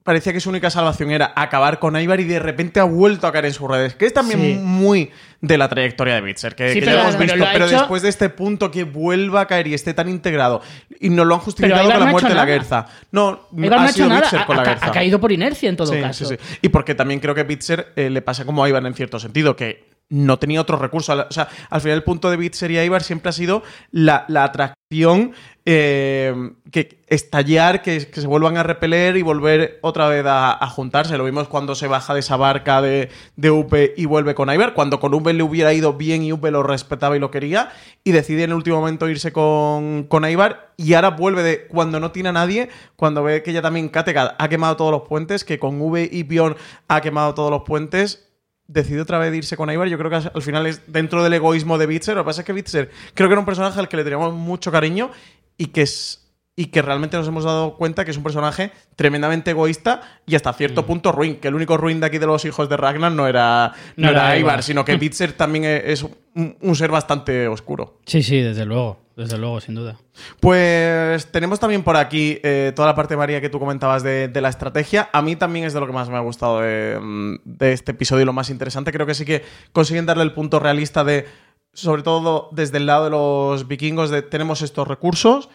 parecía 0.08 0.32
que 0.32 0.40
su 0.40 0.48
única 0.48 0.70
salvación 0.70 1.10
era 1.10 1.34
acabar 1.36 1.78
con 1.78 1.94
Ivar 2.00 2.18
y 2.18 2.24
de 2.24 2.38
repente 2.38 2.80
ha 2.80 2.84
vuelto 2.84 3.26
a 3.26 3.32
caer 3.32 3.44
en 3.44 3.52
sus 3.52 3.68
redes. 3.70 3.94
Que 3.94 4.06
es 4.06 4.14
también 4.14 4.40
Sí. 4.40 4.54
muy 4.58 5.10
de 5.42 5.58
la 5.58 5.68
trayectoria 5.68 6.14
de 6.14 6.22
Bitzer, 6.22 6.54
que, 6.54 6.72
Sí, 6.72 6.80
que 6.80 6.86
pero- 6.86 6.96
ya 6.96 7.02
hemos 7.02 7.16
pero 7.16 7.24
visto. 7.24 7.36
lo 7.36 7.44
ha 7.46 7.52
Pero, 7.52 7.66
hecho- 7.66 7.76
después 7.76 8.00
de 8.00 8.08
este 8.08 8.30
punto 8.30 8.70
que 8.70 8.84
vuelva 8.84 9.42
a 9.42 9.46
caer 9.46 9.66
y 9.66 9.74
esté 9.74 9.92
tan 9.92 10.08
integrado 10.08 10.62
y 10.98 11.10
nos 11.10 11.26
lo 11.26 11.34
han 11.34 11.40
justificado 11.42 11.82
con 11.82 11.92
no 11.92 11.98
la 11.98 12.06
ha 12.06 12.10
muerte 12.10 12.28
de 12.30 12.34
la. 12.34 12.46
Gerza. 12.46 12.86
No, 13.12 13.48
Ibar 13.54 13.70
no 13.80 13.80
ha 13.80 13.84
hecho 13.84 13.94
sido 13.96 14.08
nada, 14.08 14.20
Bitzer 14.22 14.40
ha, 14.40 14.46
con 14.46 14.56
la 14.56 14.62
ha- 14.62 14.64
Gerza. 14.64 14.86
ha 14.86 14.92
caído 14.92 15.20
por 15.20 15.30
inercia 15.30 15.68
en 15.68 15.76
todo 15.76 15.92
Sí, 15.92 16.00
caso. 16.00 16.24
sí, 16.24 16.36
sí. 16.40 16.58
Y 16.62 16.70
porque 16.70 16.94
también 16.94 17.20
creo 17.20 17.34
que 17.34 17.42
Bitzer 17.44 17.92
eh, 17.94 18.08
le 18.08 18.22
pasa 18.22 18.46
como 18.46 18.64
a 18.64 18.68
Ivar 18.70 18.86
en 18.86 18.94
cierto 18.94 19.20
sentido, 19.20 19.54
que 19.56 19.87
no 20.10 20.38
tenía 20.38 20.60
otro 20.60 20.78
recurso. 20.78 21.12
O 21.28 21.32
sea, 21.32 21.48
al 21.70 21.80
final 21.80 21.96
el 21.96 22.04
punto 22.04 22.30
de 22.30 22.36
Bitzer 22.36 22.70
y 22.70 22.78
Ivar 22.78 23.02
siempre 23.02 23.30
ha 23.30 23.32
sido 23.32 23.62
la, 23.90 24.24
la 24.28 24.44
atracción, 24.44 25.32
eh, 25.66 26.52
que 26.70 27.02
estallar, 27.08 27.82
que, 27.82 28.08
que 28.10 28.20
se 28.22 28.26
vuelvan 28.26 28.56
a 28.56 28.62
repeler 28.62 29.18
y 29.18 29.22
volver 29.22 29.78
otra 29.82 30.08
vez 30.08 30.24
a, 30.24 30.52
a 30.52 30.70
juntarse. 30.70 31.18
Lo 31.18 31.24
vimos 31.24 31.48
cuando 31.48 31.74
se 31.74 31.88
baja 31.88 32.14
de 32.14 32.20
esa 32.20 32.36
barca 32.36 32.80
de, 32.80 33.10
de 33.36 33.50
Upe 33.50 33.92
y 33.96 34.06
vuelve 34.06 34.34
con 34.34 34.50
Ivar, 34.50 34.72
cuando 34.72 34.98
con 34.98 35.12
Upe 35.12 35.34
le 35.34 35.42
hubiera 35.42 35.74
ido 35.74 35.92
bien 35.92 36.22
y 36.22 36.32
Upe 36.32 36.50
lo 36.50 36.62
respetaba 36.62 37.16
y 37.16 37.20
lo 37.20 37.30
quería, 37.30 37.70
y 38.02 38.12
decide 38.12 38.44
en 38.44 38.50
el 38.50 38.56
último 38.56 38.78
momento 38.78 39.10
irse 39.10 39.30
con, 39.30 40.04
con 40.04 40.24
Ivar, 40.24 40.72
y 40.78 40.94
ahora 40.94 41.10
vuelve 41.10 41.42
de 41.42 41.66
cuando 41.66 42.00
no 42.00 42.12
tiene 42.12 42.30
a 42.30 42.32
nadie, 42.32 42.70
cuando 42.96 43.22
ve 43.22 43.42
que 43.42 43.52
ya 43.52 43.60
también 43.60 43.90
Kattegat 43.90 44.36
ha 44.38 44.48
quemado 44.48 44.76
todos 44.76 44.92
los 44.92 45.02
puentes, 45.02 45.44
que 45.44 45.58
con 45.58 45.80
V 45.82 46.08
y 46.10 46.22
Bjorn 46.22 46.56
ha 46.88 47.00
quemado 47.02 47.34
todos 47.34 47.50
los 47.50 47.62
puentes, 47.62 48.27
decide 48.68 49.00
otra 49.00 49.18
vez 49.18 49.34
irse 49.34 49.56
con 49.56 49.70
Ivar. 49.70 49.88
Yo 49.88 49.98
creo 49.98 50.10
que 50.10 50.30
al 50.32 50.42
final 50.42 50.66
es 50.66 50.82
dentro 50.86 51.24
del 51.24 51.32
egoísmo 51.32 51.78
de 51.78 51.86
Bitzer. 51.86 52.14
Lo 52.14 52.22
que 52.22 52.26
pasa 52.26 52.42
es 52.42 52.46
que 52.46 52.52
Bitzer 52.52 52.90
creo 53.14 53.28
que 53.28 53.32
era 53.32 53.40
un 53.40 53.46
personaje 53.46 53.80
al 53.80 53.88
que 53.88 53.96
le 53.96 54.04
teníamos 54.04 54.32
mucho 54.34 54.70
cariño 54.70 55.10
y 55.56 55.66
que 55.66 55.82
es. 55.82 56.24
Y 56.60 56.66
que 56.66 56.82
realmente 56.82 57.16
nos 57.16 57.28
hemos 57.28 57.44
dado 57.44 57.76
cuenta 57.76 58.04
que 58.04 58.10
es 58.10 58.16
un 58.16 58.24
personaje 58.24 58.72
tremendamente 58.96 59.52
egoísta 59.52 60.00
y 60.26 60.34
hasta 60.34 60.52
cierto 60.52 60.84
punto 60.84 61.12
ruin. 61.12 61.36
Que 61.36 61.46
el 61.46 61.54
único 61.54 61.76
ruin 61.76 62.00
de 62.00 62.06
aquí 62.06 62.18
de 62.18 62.26
los 62.26 62.44
hijos 62.44 62.68
de 62.68 62.76
Ragnar 62.76 63.12
no 63.12 63.28
era, 63.28 63.74
no 63.94 64.06
No 64.06 64.10
era 64.10 64.36
Ivar. 64.36 64.64
sino 64.64 64.84
que 64.84 64.96
Bitzer 64.98 65.34
también 65.34 65.64
es 65.64 66.02
un, 66.02 66.56
un 66.60 66.74
ser 66.74 66.90
bastante 66.90 67.46
oscuro. 67.46 68.00
Sí, 68.06 68.24
sí, 68.24 68.40
desde 68.40 68.64
luego. 68.64 68.98
Desde 69.14 69.38
luego, 69.38 69.60
sin 69.60 69.76
duda. 69.76 69.98
Pues 70.40 71.26
tenemos 71.30 71.60
también 71.60 71.82
por 71.82 71.96
aquí 71.96 72.38
eh, 72.42 72.72
toda 72.74 72.88
la 72.88 72.94
parte, 72.94 73.16
María, 73.16 73.40
que 73.40 73.48
tú 73.48 73.58
comentabas 73.58 74.02
de, 74.02 74.28
de 74.28 74.40
la 74.40 74.48
estrategia. 74.48 75.10
A 75.12 75.22
mí 75.22 75.36
también 75.36 75.64
es 75.64 75.72
de 75.74 75.80
lo 75.80 75.86
que 75.86 75.92
más 75.92 76.08
me 76.08 76.16
ha 76.16 76.20
gustado 76.20 76.60
de, 76.60 76.98
mm, 77.00 77.34
de 77.44 77.72
este 77.72 77.92
episodio 77.92 78.22
y 78.22 78.26
lo 78.26 78.32
más 78.32 78.50
interesante. 78.50 78.92
Creo 78.92 79.06
que 79.06 79.14
sí 79.14 79.24
que 79.24 79.44
consiguen 79.72 80.06
darle 80.06 80.22
el 80.24 80.32
punto 80.32 80.58
realista 80.60 81.04
de, 81.04 81.26
sobre 81.72 82.02
todo 82.02 82.48
desde 82.52 82.78
el 82.78 82.86
lado 82.86 83.04
de 83.04 83.10
los 83.10 83.68
vikingos, 83.68 84.10
de 84.10 84.22
tenemos 84.22 84.62
estos 84.62 84.86
recursos, 84.88 85.48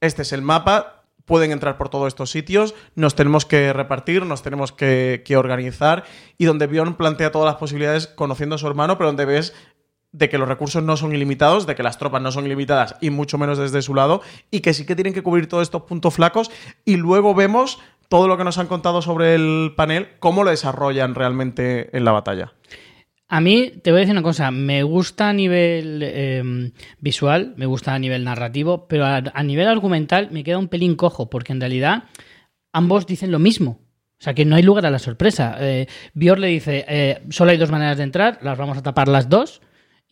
este 0.00 0.22
es 0.22 0.32
el 0.32 0.42
mapa, 0.42 1.04
pueden 1.24 1.52
entrar 1.52 1.76
por 1.76 1.88
todos 1.88 2.08
estos 2.08 2.30
sitios, 2.30 2.74
nos 2.94 3.14
tenemos 3.14 3.46
que 3.46 3.72
repartir, 3.72 4.26
nos 4.26 4.42
tenemos 4.42 4.72
que, 4.72 5.22
que 5.24 5.36
organizar 5.36 6.04
y 6.38 6.46
donde 6.46 6.66
Bjorn 6.66 6.94
plantea 6.94 7.30
todas 7.30 7.46
las 7.46 7.56
posibilidades 7.56 8.06
conociendo 8.06 8.56
a 8.56 8.58
su 8.58 8.66
hermano, 8.66 8.98
pero 8.98 9.08
donde 9.08 9.26
ves 9.26 9.54
de 10.12 10.28
que 10.28 10.38
los 10.38 10.48
recursos 10.48 10.82
no 10.82 10.96
son 10.96 11.14
ilimitados, 11.14 11.66
de 11.66 11.74
que 11.74 11.82
las 11.82 11.98
tropas 11.98 12.20
no 12.20 12.32
son 12.32 12.46
ilimitadas 12.46 12.96
y 13.00 13.10
mucho 13.10 13.38
menos 13.38 13.58
desde 13.58 13.82
su 13.82 13.94
lado, 13.94 14.22
y 14.50 14.60
que 14.60 14.74
sí 14.74 14.84
que 14.84 14.96
tienen 14.96 15.14
que 15.14 15.22
cubrir 15.22 15.48
todos 15.48 15.62
estos 15.62 15.82
puntos 15.82 16.14
flacos, 16.14 16.50
y 16.84 16.96
luego 16.96 17.34
vemos 17.34 17.78
todo 18.08 18.26
lo 18.26 18.36
que 18.36 18.44
nos 18.44 18.58
han 18.58 18.66
contado 18.66 19.02
sobre 19.02 19.36
el 19.36 19.72
panel, 19.76 20.08
cómo 20.18 20.42
lo 20.42 20.50
desarrollan 20.50 21.14
realmente 21.14 21.96
en 21.96 22.04
la 22.04 22.12
batalla. 22.12 22.54
A 23.32 23.40
mí, 23.40 23.70
te 23.82 23.92
voy 23.92 23.98
a 23.98 24.00
decir 24.00 24.12
una 24.12 24.24
cosa, 24.24 24.50
me 24.50 24.82
gusta 24.82 25.28
a 25.28 25.32
nivel 25.32 26.02
eh, 26.02 26.72
visual, 26.98 27.54
me 27.56 27.64
gusta 27.64 27.94
a 27.94 27.98
nivel 28.00 28.24
narrativo, 28.24 28.88
pero 28.88 29.06
a, 29.06 29.22
a 29.32 29.42
nivel 29.44 29.68
argumental 29.68 30.32
me 30.32 30.42
queda 30.42 30.58
un 30.58 30.66
pelín 30.66 30.96
cojo, 30.96 31.30
porque 31.30 31.52
en 31.52 31.60
realidad 31.60 32.04
ambos 32.72 33.06
dicen 33.06 33.30
lo 33.30 33.38
mismo. 33.38 33.78
O 34.18 34.22
sea, 34.22 34.34
que 34.34 34.44
no 34.44 34.56
hay 34.56 34.64
lugar 34.64 34.84
a 34.84 34.90
la 34.90 34.98
sorpresa. 34.98 35.56
Eh, 35.60 35.86
Bior 36.12 36.40
le 36.40 36.48
dice, 36.48 36.84
eh, 36.88 37.22
solo 37.30 37.52
hay 37.52 37.56
dos 37.56 37.70
maneras 37.70 37.98
de 37.98 38.02
entrar, 38.02 38.40
las 38.42 38.58
vamos 38.58 38.76
a 38.76 38.82
tapar 38.82 39.06
las 39.06 39.28
dos, 39.28 39.62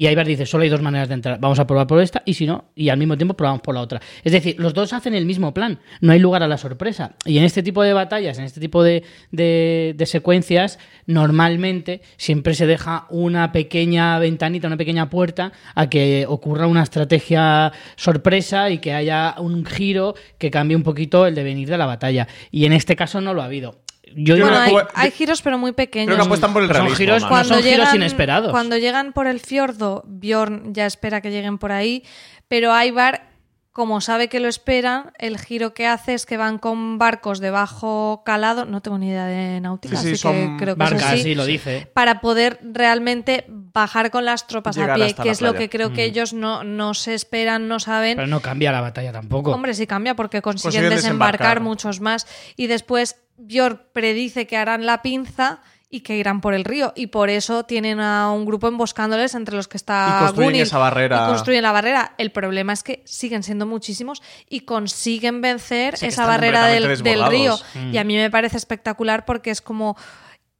Y 0.01 0.07
Ibar 0.07 0.29
dice, 0.29 0.47
solo 0.47 0.63
hay 0.63 0.69
dos 0.71 0.81
maneras 0.81 1.09
de 1.09 1.15
entrar. 1.15 1.41
Vamos 1.41 1.59
a 1.59 1.67
probar 1.67 1.89
por 1.89 2.01
esta 2.01 2.23
y 2.25 2.35
si 2.35 2.47
no, 2.47 2.67
y 2.77 2.89
al 2.89 2.99
mismo 2.99 3.17
tiempo 3.17 3.35
probamos 3.35 3.63
por 3.63 3.75
la 3.75 3.81
otra. 3.81 4.01
Es 4.23 4.31
decir, 4.31 4.55
los 4.61 4.73
dos 4.73 4.93
hacen 4.93 5.13
el 5.13 5.27
mismo 5.27 5.53
plan. 5.53 5.81
No 6.01 6.13
hay 6.13 6.21
lugar 6.21 6.45
a 6.45 6.47
la 6.47 6.57
sorpresa. 6.57 7.17
Y 7.25 7.39
en 7.39 7.43
este 7.43 7.65
tipo 7.65 7.83
de 7.83 7.93
batallas, 7.93 8.39
en 8.39 8.45
este 8.45 8.61
tipo 8.61 8.85
de, 8.85 9.03
de- 9.33 9.95
de 9.97 10.07
secuencias, 10.07 10.79
normalmente 11.07 12.01
siempre 12.17 12.55
se 12.55 12.69
deja 12.69 13.07
una 13.11 13.51
pequeña 13.51 14.21
ventanita, 14.21 14.69
una 14.69 14.77
pequeña 14.77 15.11
puerta 15.11 15.51
a 15.75 15.91
que 15.91 16.27
ocurra 16.29 16.69
una 16.69 16.85
estrategia 16.85 17.73
sorpresa 17.97 18.71
y 18.71 18.79
que 18.79 18.93
haya 18.93 19.35
un 19.39 19.67
giro 19.67 20.15
que 20.39 20.53
cambie 20.53 20.77
un 20.77 20.85
poquito 20.85 21.27
el 21.27 21.35
devenir 21.35 21.69
de 21.69 21.77
la 21.77 21.87
batalla. 21.87 22.29
Y 22.53 22.67
en 22.67 22.73
este 22.73 22.95
caso 22.95 23.21
no 23.21 23.35
lo 23.35 23.43
ha 23.43 23.47
habido. 23.47 23.81
Yo 24.17 24.37
Bueno, 24.39 24.59
hay, 24.59 24.75
hay 24.95 25.11
giros, 25.11 25.43
pero 25.43 25.59
muy 25.59 25.73
pequeños. 25.73 26.07
Creo 26.09 26.19
que 26.19 26.25
apuestan 26.27 26.53
por 26.53 26.63
el 26.63 26.69
Son 26.69 26.75
realismo. 26.77 26.97
giros 26.97 27.23
más. 27.23 27.29
cuando- 27.31 27.55
son 27.55 27.63
giros 27.63 27.95
inesperados. 27.95 28.51
Cuando 28.51 28.77
llegan 28.77 29.13
por 29.13 29.27
el 29.27 29.41
fiordo, 29.41 30.03
Bjorn 30.07 30.73
ya 30.75 30.87
espera 30.87 31.21
que 31.21 31.31
lleguen 31.31 31.59
por 31.59 31.73
ahí, 31.73 32.05
pero 32.49 32.73
Ivar, 32.83 33.29
como 33.73 34.01
sabe 34.01 34.29
que 34.29 34.41
lo 34.41 34.49
esperan, 34.49 35.13
el 35.19 35.39
giro 35.39 35.73
que 35.73 35.87
hace 35.87 36.15
es 36.15 36.27
que 36.27 36.37
van 36.37 36.59
con 36.59 36.99
barcos 36.99 37.39
de 37.39 37.51
bajo 37.51 38.23
calado, 38.25 38.65
no 38.65 38.81
tengo 38.81 38.99
ni 38.99 39.09
idea 39.09 39.27
de 39.27 39.61
náutica, 39.61 39.97
Sí, 39.99 40.03
sí, 40.03 40.09
así 40.15 40.17
son 40.17 40.57
que 40.57 40.65
creo 40.65 40.77
que 40.77 40.83
es 40.85 40.91
Barca, 40.91 41.11
así, 41.11 41.23
sí, 41.23 41.35
lo 41.37 41.47
dice. 41.47 41.89
para 41.95 42.21
poder 42.21 42.59
realmente 42.63 43.45
bajar 43.49 44.11
con 44.11 44.25
las 44.25 44.49
tropas 44.49 44.77
a 44.79 44.81
Llegar 44.81 44.97
pie, 44.97 45.05
hasta 45.07 45.23
que 45.23 45.31
es 45.31 45.41
lo 45.41 45.51
playa. 45.53 45.59
que 45.61 45.71
creo 45.71 45.93
que 45.93 46.03
ellos 46.05 46.33
no, 46.33 46.65
no 46.65 46.93
se 46.95 47.15
esperan, 47.15 47.69
no 47.69 47.79
saben. 47.79 48.17
Pero 48.17 48.27
no 48.27 48.41
cambia 48.41 48.73
la 48.73 48.81
batalla 48.81 49.13
tampoco. 49.13 49.53
Hombre, 49.53 49.75
sí 49.75 49.87
cambia 49.87 50.17
porque 50.17 50.43
consiguen, 50.43 50.73
Consiguen 50.73 50.91
desembarcar, 50.97 51.33
desembarcar. 51.39 51.61
muchos 51.61 52.01
más. 52.01 52.27
Y 52.57 52.67
después 52.67 53.17
Björk 53.39 53.93
predice 53.93 54.47
que 54.47 54.57
harán 54.57 54.85
la 54.87 55.01
pinza 55.03 55.61
y 55.91 56.01
que 56.01 56.17
irán 56.19 56.43
por 56.43 56.53
el 56.53 56.65
río. 56.65 56.93
Y 56.95 57.07
por 57.07 57.31
eso 57.31 57.65
tienen 57.65 57.99
a 58.01 58.31
un 58.31 58.45
grupo 58.45 58.69
emboscándoles 58.69 59.35
entre 59.35 59.57
los 59.57 59.69
que 59.69 59.79
está 59.79 60.19
Y 60.21 60.25
construyen 60.27 60.51
Gunil. 60.51 60.63
esa 60.63 60.77
barrera. 60.79 61.25
Y 61.25 61.29
construyen 61.31 61.63
la 61.63 61.73
barrera. 61.73 62.15
El 62.19 62.31
problema 62.31 62.75
es 62.75 62.83
que 62.83 63.03
siguen 63.07 63.43
siendo 63.43 63.65
muchísimos 63.65 64.23
y 64.51 64.61
consiguen 64.61 65.41
vencer 65.41 65.97
Sí, 65.97 66.07
esa 66.07 66.27
barrera 66.27 66.67
del, 66.67 66.83
del 66.83 66.99
río. 67.27 67.57
desbordados. 67.57 67.65
Y 67.93 67.97
a 67.97 68.05
mí 68.05 68.17
me 68.17 68.31
parece 68.31 68.59
espectacular 68.59 69.25
porque 69.25 69.51
es 69.51 69.63
como... 69.63 69.97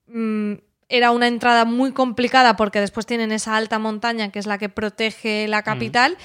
mm, 0.07 0.55
era 0.91 1.11
una 1.11 1.27
entrada 1.27 1.67
muy 1.67 1.93
complicada 1.93 2.57
porque 2.57 2.81
después 2.81 3.05
tienen 3.05 3.31
esa 3.31 3.57
alta 3.57 3.79
montaña 3.79 4.31
que 4.33 4.39
es 4.39 4.47
la 4.47 4.57
que 4.57 4.71
protege 4.71 5.47
la 5.47 5.63
capital 5.63 6.17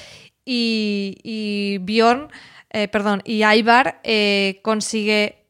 y, 0.46 1.18
y 1.22 1.80
Bjorn, 1.80 2.30
eh, 2.70 2.88
perdón, 2.88 3.22
y 3.26 3.44
Ivar 3.44 4.00
eh, 4.06 4.62
consigue 4.64 5.43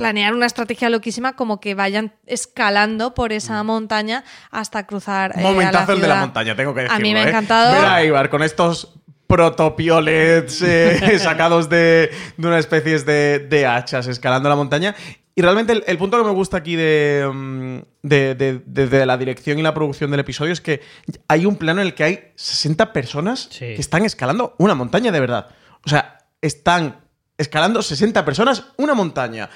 planear 0.00 0.34
una 0.34 0.46
estrategia 0.46 0.90
loquísima 0.90 1.34
como 1.36 1.60
que 1.60 1.74
vayan 1.74 2.12
escalando 2.26 3.14
por 3.14 3.32
esa 3.32 3.62
montaña 3.62 4.24
hasta 4.50 4.86
cruzar 4.86 5.30
eh, 5.30 5.40
a 5.40 5.42
la 5.42 5.50
Momentazo 5.50 5.92
el 5.92 6.00
de 6.00 6.08
la 6.08 6.16
montaña, 6.16 6.56
tengo 6.56 6.74
que 6.74 6.80
A 6.80 6.82
decirlo. 6.84 7.02
mí 7.02 7.12
me 7.14 7.20
ha 7.20 7.24
¿eh? 7.24 7.28
encantado. 7.28 7.72
Ver 7.74 7.84
a 7.84 8.04
Ibar 8.04 8.30
con 8.30 8.42
estos 8.42 8.94
protopiolets 9.26 10.62
eh, 10.62 11.18
sacados 11.20 11.68
de, 11.68 12.10
de 12.36 12.46
una 12.46 12.58
especie 12.58 12.98
de, 13.00 13.38
de 13.40 13.66
hachas 13.66 14.06
escalando 14.06 14.48
la 14.48 14.56
montaña. 14.56 14.94
Y 15.34 15.42
realmente 15.42 15.72
el, 15.72 15.84
el 15.86 15.96
punto 15.96 16.18
que 16.18 16.24
me 16.24 16.32
gusta 16.34 16.56
aquí 16.58 16.74
de, 16.76 17.28
mm, 17.32 17.78
de, 18.02 18.34
de- 18.34 18.60
de- 18.66 18.86
de 18.88 19.06
la 19.06 19.16
dirección 19.16 19.58
y 19.58 19.62
la 19.62 19.72
producción 19.72 20.10
del 20.10 20.20
episodio 20.20 20.52
es 20.52 20.60
que 20.60 20.80
hay 21.28 21.46
un 21.46 21.56
plano 21.56 21.80
en 21.80 21.86
el 21.86 21.94
que 21.94 22.04
hay 22.04 22.32
60 22.34 22.92
personas 22.92 23.48
Sí. 23.50 23.60
que 23.74 23.80
están 23.80 24.04
escalando 24.04 24.54
una 24.58 24.74
montaña 24.74 25.12
de 25.12 25.20
verdad. 25.20 25.48
O 25.84 25.88
sea, 25.88 26.18
están 26.42 27.00
escalando 27.38 27.80
60 27.80 28.24
personas 28.24 28.64
una 28.76 28.92
montaña, 28.94 29.48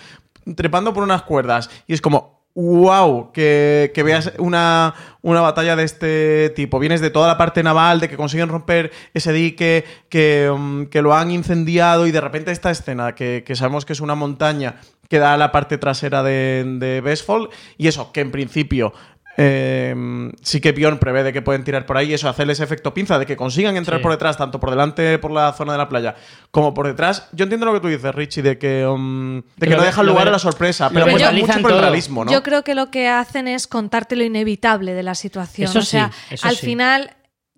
trepando 0.56 0.92
por 0.92 1.02
unas 1.02 1.22
cuerdas. 1.22 1.70
Y 1.86 1.94
es 1.94 2.00
como, 2.00 2.44
wow, 2.54 3.32
que, 3.32 3.90
que 3.94 4.02
veas 4.02 4.32
una, 4.38 4.94
una 5.22 5.40
batalla 5.40 5.76
de 5.76 5.84
este 5.84 6.50
tipo. 6.50 6.78
Vienes 6.78 7.00
de 7.00 7.10
toda 7.10 7.26
la 7.26 7.36
parte 7.36 7.62
naval, 7.62 8.00
de 8.00 8.08
que 8.08 8.16
consiguen 8.16 8.48
romper 8.48 8.92
ese 9.12 9.32
dique, 9.32 9.84
que, 10.08 10.52
mm, 10.56 10.84
que 10.84 11.02
lo 11.02 11.14
han 11.14 11.30
incendiado 11.30 12.06
y 12.06 12.12
de 12.12 12.20
repente 12.20 12.52
esta 12.52 12.70
escena, 12.70 13.14
que, 13.14 13.42
que 13.44 13.56
sabemos 13.56 13.84
que 13.84 13.92
es 13.92 14.00
una 14.00 14.14
montaña 14.14 14.76
que 15.08 15.18
da 15.18 15.36
la 15.36 15.52
parte 15.52 15.78
trasera 15.78 16.22
de, 16.22 16.64
de 16.78 17.00
Bestfall. 17.00 17.50
Y 17.76 17.88
eso, 17.88 18.12
que 18.12 18.20
en 18.20 18.30
principio... 18.30 18.92
eh, 19.36 19.94
sí 20.42 20.60
que 20.60 20.72
Bjorn 20.72 20.98
prevé 20.98 21.22
de 21.22 21.32
que 21.32 21.42
pueden 21.42 21.64
tirar 21.64 21.86
por 21.86 21.96
ahí 21.96 22.14
eso, 22.14 22.28
hacer 22.28 22.48
ese 22.50 22.64
efecto 22.64 22.94
pinza, 22.94 23.18
de 23.18 23.26
que 23.26 23.36
consigan 23.36 23.76
entrar 23.76 23.98
Sí. 23.98 24.02
por 24.02 24.12
detrás, 24.12 24.36
tanto 24.36 24.60
por 24.60 24.70
delante 24.70 25.18
por 25.18 25.30
la 25.30 25.52
zona 25.52 25.72
de 25.72 25.78
la 25.78 25.88
playa, 25.88 26.14
como 26.50 26.74
por 26.74 26.86
detrás. 26.86 27.28
Yo 27.32 27.44
entiendo 27.44 27.66
lo 27.66 27.74
que 27.74 27.80
tú 27.80 27.88
dices, 27.88 28.14
Richie, 28.14 28.42
de 28.42 28.58
que, 28.58 28.86
um, 28.86 29.42
de 29.56 29.66
que 29.66 29.70
Lo 29.70 29.78
no 29.78 29.82
dejan 29.84 30.06
lugar 30.06 30.28
a 30.28 30.30
la 30.30 30.38
sorpresa, 30.38 30.90
pero 30.90 31.06
apuestan 31.06 31.34
mucho 31.36 31.60
por 31.60 31.72
el 31.72 31.80
realismo, 31.80 32.24
¿no? 32.24 32.32
Yo 32.32 32.42
creo 32.42 32.62
que 32.64 32.74
lo 32.74 32.90
que 32.90 33.08
hacen 33.08 33.48
es 33.48 33.66
contarte 33.66 34.16
lo 34.16 34.24
inevitable 34.24 34.94
de 34.94 35.02
la 35.02 35.14
situación. 35.14 35.68
Eso 35.68 35.80
o 35.80 35.82
sea, 35.82 36.10
sí, 36.28 36.34
eso 36.34 36.46
al 36.46 36.56
sí. 36.56 36.66
final 36.66 37.10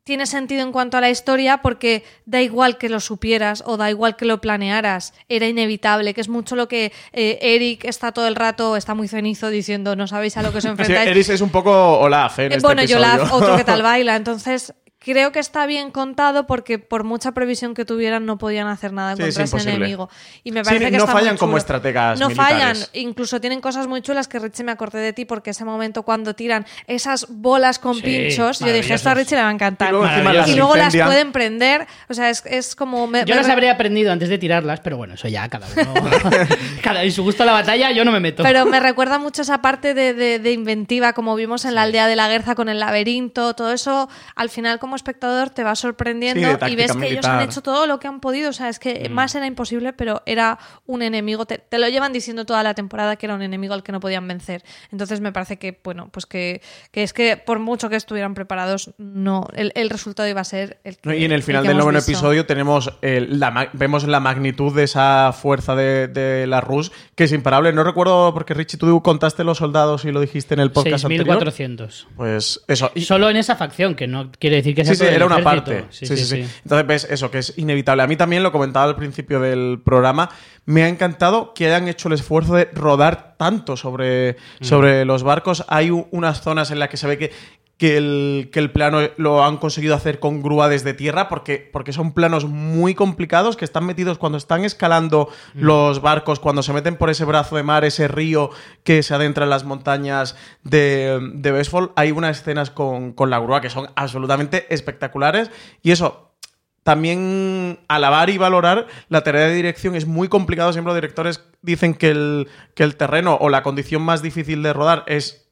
tiene 0.07 0.27
sentido 0.27 0.63
en 0.63 0.71
cuanto 0.71 0.97
a 0.97 1.01
la 1.01 1.11
historia 1.11 1.59
porque 1.63 2.05
da 2.27 2.41
igual 2.41 2.79
que 2.79 2.89
lo 2.89 3.01
supieras 3.01 3.65
o 3.67 3.77
da 3.77 3.91
igual 3.91 4.15
que 4.15 4.25
lo 4.25 4.41
planearas, 4.41 5.13
era 5.29 5.49
inevitable, 5.49 6.15
que 6.15 6.21
es 6.21 6.29
mucho 6.29 6.55
lo 6.55 6.69
que 6.69 6.93
eh, 7.13 7.39
Eric 7.43 7.85
está 7.85 8.13
todo 8.13 8.29
el 8.29 8.37
rato, 8.37 8.77
está 8.77 8.95
muy 8.95 9.09
cenizo 9.09 9.51
diciendo, 9.51 9.97
no 9.97 10.07
sabéis 10.07 10.37
a 10.37 10.43
lo 10.43 10.53
que 10.53 10.59
os 10.59 10.63
Sí, 10.65 10.69
enfrentáis. 10.69 11.11
Eris 11.11 11.29
es 11.31 11.41
un 11.41 11.51
poco 11.51 11.99
Olaf, 11.99 12.39
¿eh? 12.39 12.47
en 12.47 12.53
Eh, 12.53 12.55
este 12.55 12.67
bueno, 12.69 12.83
episodio. 12.83 13.05
Yolaf, 13.05 13.33
otro 13.33 13.57
que 13.57 13.65
tal 13.73 13.83
baila. 13.83 14.15
Entonces, 14.15 14.73
creo 14.99 15.31
que 15.31 15.39
está 15.39 15.67
bien 15.67 15.91
contado 15.93 16.47
porque 16.47 16.79
por 16.79 17.05
mucha 17.05 17.33
previsión 17.33 17.75
que 17.75 17.85
tuvieran 17.85 18.27
no 18.27 18.39
podían 18.39 18.67
hacer 18.67 18.93
nada 18.93 19.15
Sí, 19.15 19.23
contra 19.23 19.45
es 19.45 19.53
ese 19.55 19.71
enemigo. 19.71 20.09
Y 20.43 20.51
me 20.53 20.61
Sí, 20.61 20.65
parece 20.65 20.85
que 20.87 20.91
no 20.93 21.05
está 21.05 21.13
fallan 21.13 21.35
muy 21.35 21.39
como 21.39 21.57
estrategas 21.59 22.19
No 22.19 22.29
militares. 22.29 22.59
fallan. 22.59 22.77
Incluso 22.95 23.41
tienen 23.41 23.61
cosas 23.61 23.87
muy 23.87 24.03
chulas 24.03 24.27
que 24.27 24.39
Richie 24.41 24.65
me 24.65 24.73
acordé 24.73 24.99
de 24.99 25.13
ti 25.13 25.25
porque 25.25 25.51
ese 25.51 25.65
momento 25.65 26.03
cuando 26.03 26.35
tiran 26.35 26.67
esas 26.89 27.27
bolas 27.29 27.79
con 27.79 27.95
Sí, 27.97 28.03
pinchos, 28.03 28.59
yo 28.59 28.73
dije, 28.73 28.95
esto 28.95 29.11
a. 29.11 29.15
Richie 29.15 29.37
le 29.37 29.43
va 29.43 29.49
a 29.49 29.53
encantar. 29.53 29.89
Y 29.89 29.93
luego 29.93 30.07
Y 30.49 30.55
luego 30.55 30.77
las 30.77 30.97
pueden 30.97 31.31
prender. 31.31 31.87
O 32.09 32.15
sea, 32.15 32.31
es, 32.31 32.43
es 32.47 32.75
como... 32.75 33.07
me- 33.07 33.21
Yo 33.25 33.35
me- 33.35 33.43
las 33.43 33.49
habría 33.51 33.73
aprendido 33.73 34.11
antes 34.11 34.29
de 34.29 34.39
tirarlas, 34.39 34.81
pero 34.81 34.97
bueno, 34.97 35.15
eso 35.15 35.29
ya 35.29 35.49
cada 35.49 35.69
uno. 35.77 36.11
cada 36.83 37.05
en 37.05 37.13
su 37.13 37.23
gusto 37.23 37.43
a 37.43 37.47
la 37.47 37.53
batalla, 37.53 37.93
yo 37.93 38.05
no 38.05 38.13
me 38.13 38.21
meto. 38.21 38.43
Pero 38.43 38.67
me 38.67 38.81
recuerda 38.81 39.19
mucho 39.19 39.43
esa 39.43 39.63
parte 39.63 39.95
de, 39.95 40.15
de- 40.15 40.39
de 40.39 40.53
inventiva, 40.53 41.13
como 41.13 41.35
vimos 41.37 41.65
en 41.65 41.75
la 41.75 41.83
aldea 41.83 42.07
de 42.09 42.17
la 42.17 42.29
Guerza 42.29 42.55
con 42.55 42.69
el 42.69 42.81
laberinto, 42.81 43.55
todo 43.55 43.73
eso, 43.73 44.09
al 44.35 44.51
final 44.51 44.79
como 44.87 44.97
espectador 44.97 45.51
te 45.51 45.65
va 45.65 45.75
sorprendiendo 45.75 46.41
Sí, 46.65 46.73
y 46.73 46.77
ves 46.77 46.93
que 46.97 47.07
ellos 47.09 47.25
han 47.27 47.33
militar. 47.39 47.43
hecho 47.43 47.61
todo 47.61 47.87
lo 47.87 47.99
que 47.99 48.07
han 48.07 48.21
podido, 48.21 48.51
o 48.51 48.53
sea, 48.53 48.69
es 48.69 48.79
Mm. 48.79 48.81
que 48.81 49.09
más 49.09 49.35
era 49.35 49.47
imposible, 49.47 49.93
pero 49.93 50.23
era 50.27 50.59
un 50.87 51.03
enemigo, 51.03 51.45
te, 51.45 51.59
te 51.59 51.79
lo 51.79 51.89
llevan 51.89 52.13
diciendo 52.13 52.45
toda 52.47 52.63
la 52.63 52.75
temporada 52.75 53.17
que 53.17 53.27
era 53.27 53.35
un 53.35 53.43
enemigo 53.43 53.75
al 53.75 53.83
que 53.83 53.91
no 53.91 53.99
podían 53.99 54.29
vencer. 54.29 54.63
Entonces 54.93 55.21
me 55.21 55.33
parece 55.33 55.59
que, 55.59 55.81
bueno, 55.83 56.09
pues 56.13 56.25
que, 56.25 56.63
que 56.93 57.03
es 57.03 57.13
que 57.13 57.37
por 57.37 57.59
mucho 57.59 57.89
que 57.89 57.97
estuvieran 57.97 58.35
preparados, 58.35 58.93
no, 58.99 59.49
el, 59.57 59.73
el 59.75 59.91
resultado 59.91 60.29
iba 60.29 60.41
a 60.41 60.45
ser 60.45 60.79
el 60.85 60.99
que 60.99 61.19
Y 61.19 61.25
en 61.25 61.33
el 61.33 61.43
final 61.43 61.63
que 61.63 61.69
del 61.71 61.79
noveno 61.79 61.99
episodio 61.99 62.47
tenemos 62.47 62.93
el- 63.03 63.41
la 63.41 63.71
vemos 63.73 64.07
la 64.07 64.21
magnitud 64.21 64.73
de 64.73 64.85
esa 64.85 65.33
fuerza 65.33 65.75
de, 65.75 66.07
de 66.07 66.47
la 66.47 66.61
Rus, 66.61 66.93
que 67.17 67.25
es 67.25 67.33
imparable. 67.33 67.73
No 67.73 67.83
recuerdo, 67.83 68.33
porque 68.33 68.55
Richie, 68.55 68.79
tú 68.79 69.03
contaste 69.03 69.43
los 69.43 69.59
soldados 69.59 70.05
y 70.05 70.13
lo 70.13 70.21
dijiste 70.21 70.55
en 70.55 70.61
el 70.61 70.71
podcast 70.71 71.05
anterior. 71.07 71.27
6400. 71.27 72.07
Pues 72.17 72.63
eso. 72.69 72.93
Y- 72.95 73.01
Solo 73.01 73.29
en 73.31 73.37
esa 73.37 73.57
facción, 73.57 73.95
que 73.97 74.07
no 74.07 74.31
quiere 74.39 74.57
decir 74.57 74.75
que 74.77 74.85
Sí, 74.85 74.95
sí, 74.95 75.05
era 75.05 75.27
una 75.27 75.43
parte. 75.43 75.87
Sí 75.91 76.07
sí, 76.07 76.17
sí, 76.17 76.47
Entonces 76.63 76.87
ves 76.87 77.07
eso, 77.11 77.31
que 77.31 77.39
es 77.39 77.55
inevitable. 77.57 78.05
A 78.05 78.07
mí 78.07 78.17
también 78.17 78.45
lo 78.45 78.53
comentaba 78.53 78.87
al 78.87 78.95
principio 78.95 79.41
del 79.41 79.81
programa. 79.85 80.31
Me 80.65 80.85
ha 80.85 80.89
encantado 80.89 81.55
que 81.55 81.67
hayan 81.67 81.89
hecho 81.89 82.09
el 82.09 82.15
esfuerzo 82.15 82.55
de 82.55 82.67
rodar 82.73 83.35
tanto 83.37 83.77
sobre, 83.77 84.37
sobre 84.61 85.05
los 85.05 85.23
barcos. 85.23 85.65
Hay 85.69 85.91
unas 85.91 86.43
zonas 86.43 86.71
en 86.71 86.79
las 86.79 86.89
que 86.89 86.97
se 86.97 87.07
ve 87.07 87.19
que, 87.19 87.33
que, 87.79 87.97
el, 87.97 88.49
que 88.53 88.59
el 88.59 88.71
plano 88.71 89.01
lo 89.17 89.45
han 89.45 89.59
conseguido 89.59 89.95
hacer 89.95 90.19
con 90.19 90.43
grúa 90.43 90.69
desde 90.69 90.95
tierra, 90.95 91.29
porque, 91.29 91.69
porque 91.73 91.93
son 91.93 92.13
planos 92.13 92.47
muy 92.47 92.95
complicados 92.95 93.57
que 93.57 93.65
están 93.65 93.85
metidos 93.85 94.19
cuando 94.19 94.39
están 94.39 94.65
escalando 94.65 95.29
los 95.55 96.01
barcos, 96.01 96.41
cuando 96.41 96.63
se 96.63 96.73
meten 96.73 96.97
por 96.97 97.11
ese 97.11 97.25
brazo 97.25 97.57
de 97.57 97.63
mar, 97.63 97.85
ese 97.85 98.09
río 98.09 98.51
que 98.83 99.03
se 99.03 99.15
adentra 99.15 99.45
en 99.45 99.51
las 99.51 99.65
montañas 99.65 100.37
de, 100.63 101.19
de 101.35 101.53
Bestfall. 101.53 101.93
Hay 101.97 102.13
unas 102.13 102.39
escenas 102.39 102.71
con, 102.71 103.13
con 103.13 103.29
la 103.29 103.39
grúa 103.39 103.61
que 103.61 103.71
son 103.71 103.89
absolutamente 103.95 104.73
espectaculares. 104.75 105.51
Y 105.83 105.91
eso, 105.91 106.35
también 106.83 107.81
alabar 107.89 108.31
y 108.31 108.39
valorar 108.39 108.87
la 109.09 109.23
tarea 109.23 109.49
de 109.49 109.55
dirección 109.55 109.97
es 109.97 110.07
muy 110.07 110.29
complicado. 110.29 110.73
Siempre 110.73 110.91
los 110.93 110.97
directores 110.97 111.45
dicen 111.61 111.95
que 111.95 112.11
el, 112.11 112.49
que 112.75 112.85
el 112.85 112.97
terreno 112.97 113.37
o 113.41 113.49
la 113.49 113.63
condición 113.63 114.03
más 114.03 114.23
difícil 114.23 114.63
de 114.63 114.73
rodar 114.73 115.05
es 115.09 115.46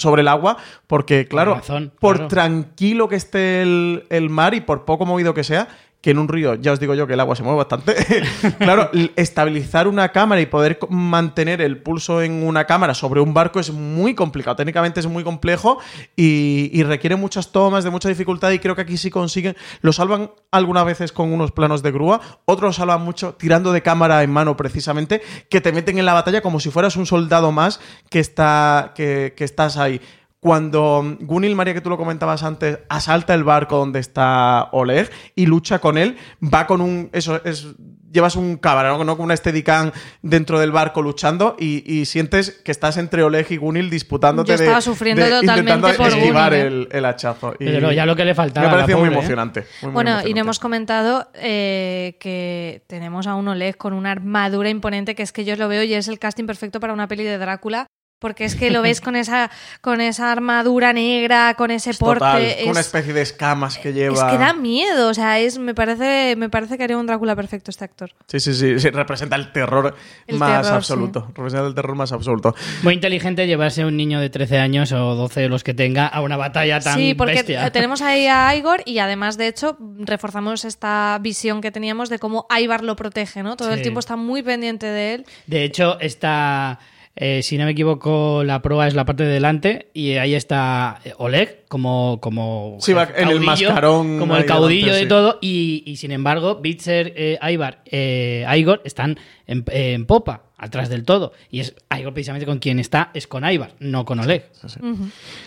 sobre 0.00 0.22
el 0.22 0.28
agua, 0.28 0.56
porque 0.86 1.26
claro, 1.28 1.54
razón, 1.54 1.92
por 2.00 2.16
claro. 2.16 2.28
tranquilo 2.28 3.08
que 3.08 3.16
esté 3.16 3.62
el, 3.62 4.06
el 4.10 4.30
mar 4.30 4.54
y 4.54 4.60
por 4.60 4.84
poco 4.84 5.06
movido 5.06 5.34
que 5.34 5.44
sea, 5.44 5.68
que 6.00 6.10
en 6.10 6.18
un 6.18 6.28
río, 6.28 6.54
ya 6.54 6.72
os 6.72 6.80
digo 6.80 6.94
yo 6.94 7.06
que 7.06 7.12
el 7.12 7.20
agua 7.20 7.36
se 7.36 7.42
mueve 7.42 7.58
bastante, 7.58 7.94
claro, 8.58 8.90
estabilizar 9.16 9.86
una 9.86 10.10
cámara 10.10 10.40
y 10.40 10.46
poder 10.46 10.78
mantener 10.88 11.60
el 11.60 11.82
pulso 11.82 12.22
en 12.22 12.42
una 12.46 12.64
cámara 12.64 12.94
sobre 12.94 13.20
un 13.20 13.34
barco 13.34 13.60
es 13.60 13.70
muy 13.70 14.14
complicado, 14.14 14.56
técnicamente 14.56 15.00
es 15.00 15.06
muy 15.06 15.24
complejo 15.24 15.78
y, 16.16 16.70
y 16.72 16.82
requiere 16.84 17.16
muchas 17.16 17.52
tomas, 17.52 17.84
de 17.84 17.90
mucha 17.90 18.08
dificultad 18.08 18.50
y 18.52 18.58
creo 18.58 18.74
que 18.74 18.82
aquí 18.82 18.96
sí 18.96 19.10
consiguen, 19.10 19.56
lo 19.82 19.92
salvan 19.92 20.30
algunas 20.50 20.86
veces 20.86 21.12
con 21.12 21.32
unos 21.32 21.52
planos 21.52 21.82
de 21.82 21.90
grúa, 21.90 22.20
otros 22.46 22.70
lo 22.70 22.72
salvan 22.72 23.02
mucho 23.02 23.34
tirando 23.34 23.72
de 23.72 23.82
cámara 23.82 24.22
en 24.22 24.30
mano 24.30 24.56
precisamente, 24.56 25.20
que 25.50 25.60
te 25.60 25.72
meten 25.72 25.98
en 25.98 26.06
la 26.06 26.14
batalla 26.14 26.40
como 26.40 26.60
si 26.60 26.70
fueras 26.70 26.96
un 26.96 27.04
soldado 27.04 27.52
más 27.52 27.80
que, 28.08 28.20
está, 28.20 28.92
que, 28.94 29.34
que 29.36 29.44
estás 29.44 29.76
ahí 29.76 30.00
cuando 30.40 31.16
Gunil, 31.20 31.54
María, 31.54 31.74
que 31.74 31.80
tú 31.82 31.90
lo 31.90 31.98
comentabas 31.98 32.42
antes, 32.42 32.78
asalta 32.88 33.34
el 33.34 33.44
barco 33.44 33.76
donde 33.76 34.00
está 34.00 34.68
Oleg 34.72 35.10
y 35.34 35.46
lucha 35.46 35.78
con 35.80 35.98
él, 35.98 36.16
va 36.42 36.66
con 36.66 36.80
un. 36.80 37.10
Eso 37.12 37.40
es. 37.44 37.66
Llevas 38.12 38.34
un 38.34 38.56
cabrón, 38.56 39.06
¿no? 39.06 39.16
Con 39.16 39.26
una 39.26 39.36
Steadicam 39.36 39.92
dentro 40.20 40.58
del 40.58 40.72
barco 40.72 41.00
luchando 41.00 41.54
y, 41.60 41.84
y 41.86 42.06
sientes 42.06 42.50
que 42.64 42.72
estás 42.72 42.96
entre 42.96 43.22
Oleg 43.22 43.46
y 43.50 43.56
Gunil 43.56 43.88
disputándote 43.88 44.48
Yo 44.48 44.54
estaba 44.54 44.76
de- 44.78 44.82
sufriendo 44.82 45.22
de- 45.24 45.30
totalmente 45.30 45.60
intentando 45.74 45.96
por 45.96 46.08
esquivar 46.08 46.50
Gunil, 46.50 46.64
¿eh? 46.64 46.66
el, 46.66 46.88
el 46.90 47.04
hachazo. 47.04 47.54
Y 47.60 47.66
Pero 47.66 47.92
ya 47.92 48.06
lo 48.06 48.16
que 48.16 48.24
le 48.24 48.34
faltaba. 48.34 48.66
Me 48.66 48.72
ha 48.72 48.74
parecido 48.74 48.98
muy 48.98 49.10
¿eh? 49.10 49.12
emocionante. 49.12 49.60
muy, 49.82 49.90
muy 49.90 49.92
Bueno, 49.94 50.10
y 50.10 50.12
emocionante. 50.14 50.34
no 50.34 50.40
hemos 50.40 50.58
comentado 50.58 51.28
eh, 51.34 52.16
que 52.18 52.82
tenemos 52.88 53.28
a 53.28 53.36
un 53.36 53.46
Oleg 53.46 53.76
con 53.76 53.92
una 53.92 54.10
armadura 54.10 54.70
imponente 54.70 55.14
que 55.14 55.22
es 55.22 55.30
que 55.30 55.44
yo 55.44 55.54
lo 55.54 55.68
veo 55.68 55.84
y 55.84 55.94
es 55.94 56.08
el 56.08 56.18
casting 56.18 56.46
perfecto 56.46 56.80
para 56.80 56.92
una 56.92 57.06
peli 57.06 57.22
de 57.22 57.38
Drácula. 57.38 57.86
Porque 58.20 58.44
es 58.44 58.54
que 58.54 58.70
lo 58.70 58.82
ves 58.82 59.00
con 59.00 59.16
esa, 59.16 59.50
con 59.80 60.00
esa 60.00 60.30
armadura 60.30 60.92
negra, 60.92 61.54
con 61.54 61.70
ese 61.70 61.94
porte. 61.94 62.20
Total, 62.20 62.42
es, 62.42 62.66
una 62.66 62.80
especie 62.80 63.12
de 63.12 63.22
escamas 63.22 63.78
que 63.78 63.92
lleva. 63.92 64.14
es 64.14 64.22
que 64.32 64.38
da 64.38 64.52
miedo. 64.52 65.08
O 65.08 65.14
sea, 65.14 65.38
es, 65.40 65.58
me, 65.58 65.74
parece, 65.74 66.34
me 66.36 66.48
parece 66.50 66.76
que 66.76 66.84
haría 66.84 66.98
un 66.98 67.06
Drácula 67.06 67.34
perfecto 67.34 67.70
este 67.70 67.84
actor. 67.84 68.10
Sí, 68.28 68.38
sí, 68.38 68.52
sí, 68.54 68.78
sí, 68.78 68.90
representa 68.90 69.36
el 69.36 69.50
terror 69.52 69.96
El 70.26 70.36
más 70.38 70.62
terror, 70.62 70.76
absoluto. 70.76 71.32
Representa 71.34 71.66
el 71.66 71.74
terror 71.74 71.96
más 71.96 72.12
absoluto. 72.12 72.54
Muy 72.82 72.94
inteligente 72.94 73.46
llevarse 73.46 73.82
a 73.82 73.86
un 73.86 73.96
niño 73.96 74.20
de 74.20 74.28
13 74.28 74.58
años 74.58 74.92
o 74.92 75.14
12 75.14 75.48
los 75.48 75.64
que 75.64 75.72
tenga 75.72 76.06
a 76.06 76.20
una 76.20 76.36
batalla 76.36 76.78
tan 76.78 76.96
Sí, 76.98 77.14
porque 77.14 77.34
bestia. 77.36 77.72
tenemos 77.72 78.02
ahí 78.02 78.26
a 78.26 78.54
Igor 78.54 78.82
y 78.84 78.98
además, 78.98 79.38
de 79.38 79.48
hecho, 79.48 79.78
reforzamos 79.98 80.66
esta 80.66 81.18
visión 81.22 81.62
que 81.62 81.70
teníamos 81.72 82.10
de 82.10 82.18
cómo 82.18 82.46
Ivar 82.54 82.84
lo 82.84 82.96
protege, 82.96 83.42
¿no? 83.42 83.56
Todo 83.56 83.70
el 83.70 83.76
Sí. 83.76 83.82
tiempo 83.84 84.00
está 84.00 84.16
muy 84.16 84.42
pendiente 84.42 84.84
de 84.84 85.14
él. 85.14 85.26
De 85.46 85.64
hecho, 85.64 85.98
está, 86.00 86.78
eh, 87.16 87.42
si 87.42 87.58
no 87.58 87.64
me 87.64 87.72
equivoco, 87.72 88.44
la 88.44 88.62
proa 88.62 88.86
es 88.86 88.94
la 88.94 89.04
parte 89.04 89.24
de 89.24 89.30
delante 89.32 89.90
y 89.92 90.12
ahí 90.12 90.34
está 90.34 91.00
Oleg 91.18 91.64
como, 91.68 92.18
como 92.20 92.76
Sí, 92.80 92.92
en 92.92 93.28
el 93.28 93.40
mascarón 93.40 94.18
como 94.18 94.36
el 94.36 94.46
caudillo 94.46 94.92
delante, 94.92 94.96
de 94.96 95.02
sí. 95.02 95.08
todo 95.08 95.38
y, 95.40 95.82
y, 95.86 95.96
sin 95.96 96.12
embargo, 96.12 96.56
Bitzer, 96.56 97.12
eh, 97.16 97.38
Ivar, 97.42 97.82
eh, 97.86 98.46
Igor 98.56 98.80
están 98.84 99.18
en, 99.46 99.64
en 99.70 100.06
popa, 100.06 100.44
atrás 100.60 100.88
del 100.88 101.04
todo. 101.04 101.32
Y 101.50 101.60
es 101.60 101.74
Igor 101.90 102.12
precisamente 102.12 102.46
con 102.46 102.58
quien 102.58 102.78
está, 102.78 103.10
es 103.14 103.26
con 103.26 103.44
Ivar, 103.44 103.72
no 103.80 104.04
con 104.04 104.20
Oleg. 104.20 104.50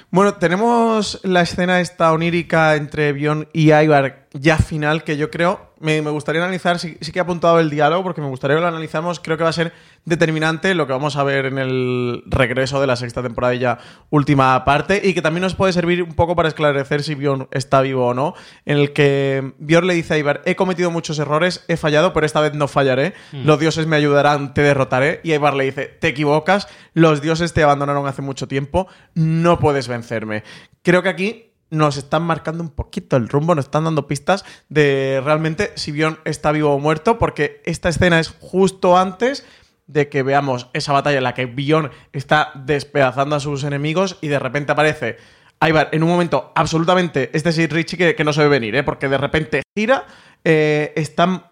Bueno, 0.10 0.34
tenemos 0.36 1.20
la 1.24 1.42
escena 1.42 1.80
esta 1.80 2.12
onírica 2.12 2.76
entre 2.76 3.14
Bion 3.14 3.48
y 3.54 3.72
Ivar 3.72 4.24
ya 4.34 4.58
final, 4.58 5.04
que 5.04 5.16
yo 5.16 5.30
creo, 5.30 5.74
me, 5.80 6.02
me 6.02 6.10
gustaría 6.10 6.42
analizar, 6.42 6.80
sí, 6.80 6.98
sí 7.02 7.12
que 7.12 7.20
he 7.20 7.22
apuntado 7.22 7.60
el 7.60 7.70
diálogo, 7.70 8.02
porque 8.02 8.20
me 8.20 8.28
gustaría 8.28 8.58
que 8.58 8.62
lo 8.62 8.68
analizamos, 8.68 9.20
creo 9.20 9.38
que 9.38 9.44
va 9.44 9.52
a 9.52 9.54
ser 9.54 9.74
determinante 10.06 10.74
lo 10.74 10.88
que 10.88 10.94
vamos 10.94 11.16
a 11.18 11.24
ver 11.24 11.46
en 11.46 11.60
el 11.60 12.24
regreso 12.26 12.82
de 12.82 12.88
la 12.88 12.96
sexta 12.96 13.22
temporada 13.22 13.54
y 13.54 13.60
ya 13.60 13.78
última 14.10 14.66
parte, 14.66 15.02
y 15.04 15.14
que 15.14 15.22
también 15.22 15.44
nos 15.44 15.54
puede 15.54 15.72
servir 15.72 16.02
un 16.02 16.14
poco 16.14 16.36
para 16.36 16.48
esclarecer 16.48 17.04
si 17.04 17.14
Bion 17.14 17.48
está 17.52 17.82
vivo 17.82 18.08
o 18.08 18.14
no, 18.16 18.34
en 18.66 18.80
el 18.80 18.92
que 18.92 19.54
Bion 19.60 19.86
le 19.86 19.94
dice 19.94 20.16
a 20.16 20.18
Ivar, 20.18 20.42
he 20.46 20.56
cometido 20.56 20.90
muchos 20.90 21.20
errores, 21.20 21.64
he 21.68 21.78
fallado, 21.78 22.12
pero 22.12 22.26
esta 22.26 22.42
vez 22.42 22.56
no 22.56 22.68
fallaré, 22.68 23.14
los 23.32 23.60
dioses 23.60 23.86
me 23.86 23.98
ayudarán, 23.98 24.56
te 24.56 24.64
derrotaré, 24.64 25.03
y 25.24 25.34
Ivar 25.34 25.56
le 25.56 25.66
dice, 25.66 25.86
te 25.86 26.10
equivocas, 26.10 26.68
los 26.94 27.22
dioses 27.22 27.54
te 27.54 27.64
abandonaron 27.64 28.08
hace 28.08 28.22
mucho 28.22 28.48
tiempo, 28.48 28.88
no 29.14 29.60
puedes 29.60 29.88
vencerme. 29.88 30.44
Creo 30.82 31.04
que 31.04 31.10
aquí 31.10 31.54
nos 31.70 31.98
están 31.98 32.24
marcando 32.24 32.64
un 32.64 32.70
poquito 32.70 33.18
el 33.18 33.28
rumbo, 33.28 33.56
nos 33.56 33.66
están 33.66 33.84
dando 33.84 34.08
pistas 34.08 34.46
de 34.70 35.22
realmente 35.24 35.72
si 35.76 35.92
Bion 35.92 36.20
está 36.24 36.52
vivo 36.52 36.74
o 36.74 36.80
muerto, 36.80 37.18
porque 37.18 37.62
esta 37.66 37.90
escena 37.90 38.20
es 38.20 38.30
justo 38.30 38.98
antes 38.98 39.46
de 39.88 40.08
que 40.08 40.24
veamos 40.24 40.70
esa 40.74 40.94
batalla 40.94 41.18
en 41.18 41.24
la 41.24 41.34
que 41.34 41.46
Bion 41.46 41.92
está 42.14 42.52
despedazando 42.56 43.36
a 43.36 43.40
sus 43.40 43.64
enemigos 43.64 44.18
y 44.22 44.28
de 44.28 44.40
repente 44.40 44.72
aparece 44.72 45.18
Ivar 45.62 45.90
en 45.94 46.04
un 46.04 46.10
momento 46.10 46.52
absolutamente, 46.56 47.30
este 47.34 47.52
sí 47.52 47.68
Richie 47.68 47.98
que, 47.98 48.16
que 48.16 48.24
no 48.24 48.34
se 48.34 48.42
ve 48.42 48.50
venir, 48.50 48.76
¿eh? 48.76 48.84
porque 48.84 49.08
de 49.08 49.18
repente 49.18 49.64
gira, 49.76 50.06
eh, 50.44 50.92
están 50.96 51.46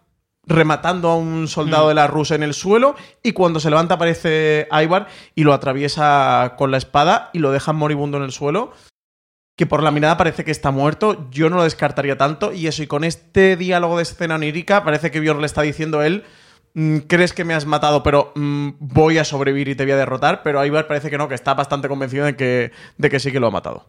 rematando 0.45 1.09
a 1.09 1.15
un 1.15 1.47
soldado 1.47 1.89
de 1.89 1.95
la 1.95 2.07
Rusia 2.07 2.35
en 2.35 2.43
el 2.43 2.53
suelo 2.53 2.95
y 3.21 3.33
cuando 3.33 3.59
se 3.59 3.69
levanta 3.69 3.95
aparece 3.95 4.67
Ivar 4.71 5.07
y 5.35 5.43
lo 5.43 5.53
atraviesa 5.53 6.55
con 6.57 6.71
la 6.71 6.77
espada 6.77 7.29
y 7.33 7.39
lo 7.39 7.51
deja 7.51 7.73
moribundo 7.73 8.17
en 8.17 8.23
el 8.23 8.31
suelo 8.31 8.73
que 9.61 9.67
por 9.67 9.83
la 9.83 9.91
mirada 9.91 10.17
parece 10.17 10.43
que 10.43 10.49
está 10.49 10.71
muerto, 10.71 11.27
yo 11.29 11.49
no 11.49 11.57
lo 11.57 11.63
descartaría 11.63 12.17
tanto, 12.17 12.51
y 12.51 12.65
eso, 12.65 12.81
y 12.81 12.87
con 12.87 13.03
este 13.03 13.55
diálogo 13.57 13.97
de 13.97 14.01
escena 14.01 14.33
onírica, 14.33 14.83
parece 14.83 15.11
que 15.11 15.19
Bjorn 15.19 15.41
le 15.41 15.45
está 15.45 15.61
diciendo 15.61 15.99
a 15.99 16.07
él, 16.07 16.23
mm, 16.73 16.97
crees 16.99 17.31
que 17.31 17.43
me 17.43 17.53
has 17.53 17.67
matado, 17.67 18.01
pero 18.01 18.31
mm, 18.33 18.69
voy 18.79 19.19
a 19.19 19.23
sobrevivir 19.23 19.67
y 19.67 19.75
te 19.75 19.83
voy 19.83 19.91
a 19.91 19.97
derrotar, 19.97 20.41
pero 20.41 20.65
Ivar 20.65 20.87
parece 20.87 21.11
que 21.11 21.17
no, 21.19 21.27
que 21.27 21.35
está 21.35 21.53
bastante 21.53 21.87
convencido 21.87 22.25
de 22.25 22.35
que, 22.35 22.71
de 22.97 23.09
que 23.11 23.19
sí 23.19 23.31
que 23.31 23.39
lo 23.39 23.47
ha 23.47 23.51
matado. 23.51 23.85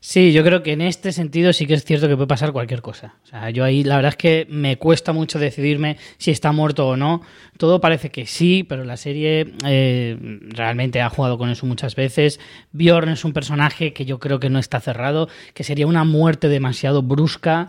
Sí, 0.00 0.32
yo 0.32 0.44
creo 0.44 0.62
que 0.62 0.72
en 0.72 0.80
este 0.80 1.12
sentido 1.12 1.52
sí 1.52 1.66
que 1.66 1.74
es 1.74 1.84
cierto 1.84 2.08
que 2.08 2.14
puede 2.14 2.28
pasar 2.28 2.52
cualquier 2.52 2.82
cosa. 2.82 3.16
O 3.24 3.26
sea, 3.26 3.50
yo 3.50 3.64
ahí 3.64 3.82
la 3.82 3.96
verdad 3.96 4.10
es 4.10 4.16
que 4.16 4.46
me 4.48 4.78
cuesta 4.78 5.12
mucho 5.12 5.38
decidirme 5.38 5.96
si 6.18 6.30
está 6.30 6.52
muerto 6.52 6.88
o 6.88 6.96
no. 6.96 7.22
Todo 7.56 7.80
parece 7.80 8.10
que 8.10 8.26
sí, 8.26 8.64
pero 8.64 8.84
la 8.84 8.96
serie 8.96 9.54
eh, 9.66 10.16
realmente 10.50 11.00
ha 11.00 11.10
jugado 11.10 11.38
con 11.38 11.50
eso 11.50 11.66
muchas 11.66 11.96
veces. 11.96 12.38
Bjorn 12.72 13.10
es 13.10 13.24
un 13.24 13.32
personaje 13.32 13.92
que 13.92 14.04
yo 14.04 14.18
creo 14.18 14.38
que 14.38 14.50
no 14.50 14.58
está 14.58 14.80
cerrado, 14.80 15.28
que 15.54 15.64
sería 15.64 15.86
una 15.86 16.04
muerte 16.04 16.48
demasiado 16.48 17.02
brusca. 17.02 17.68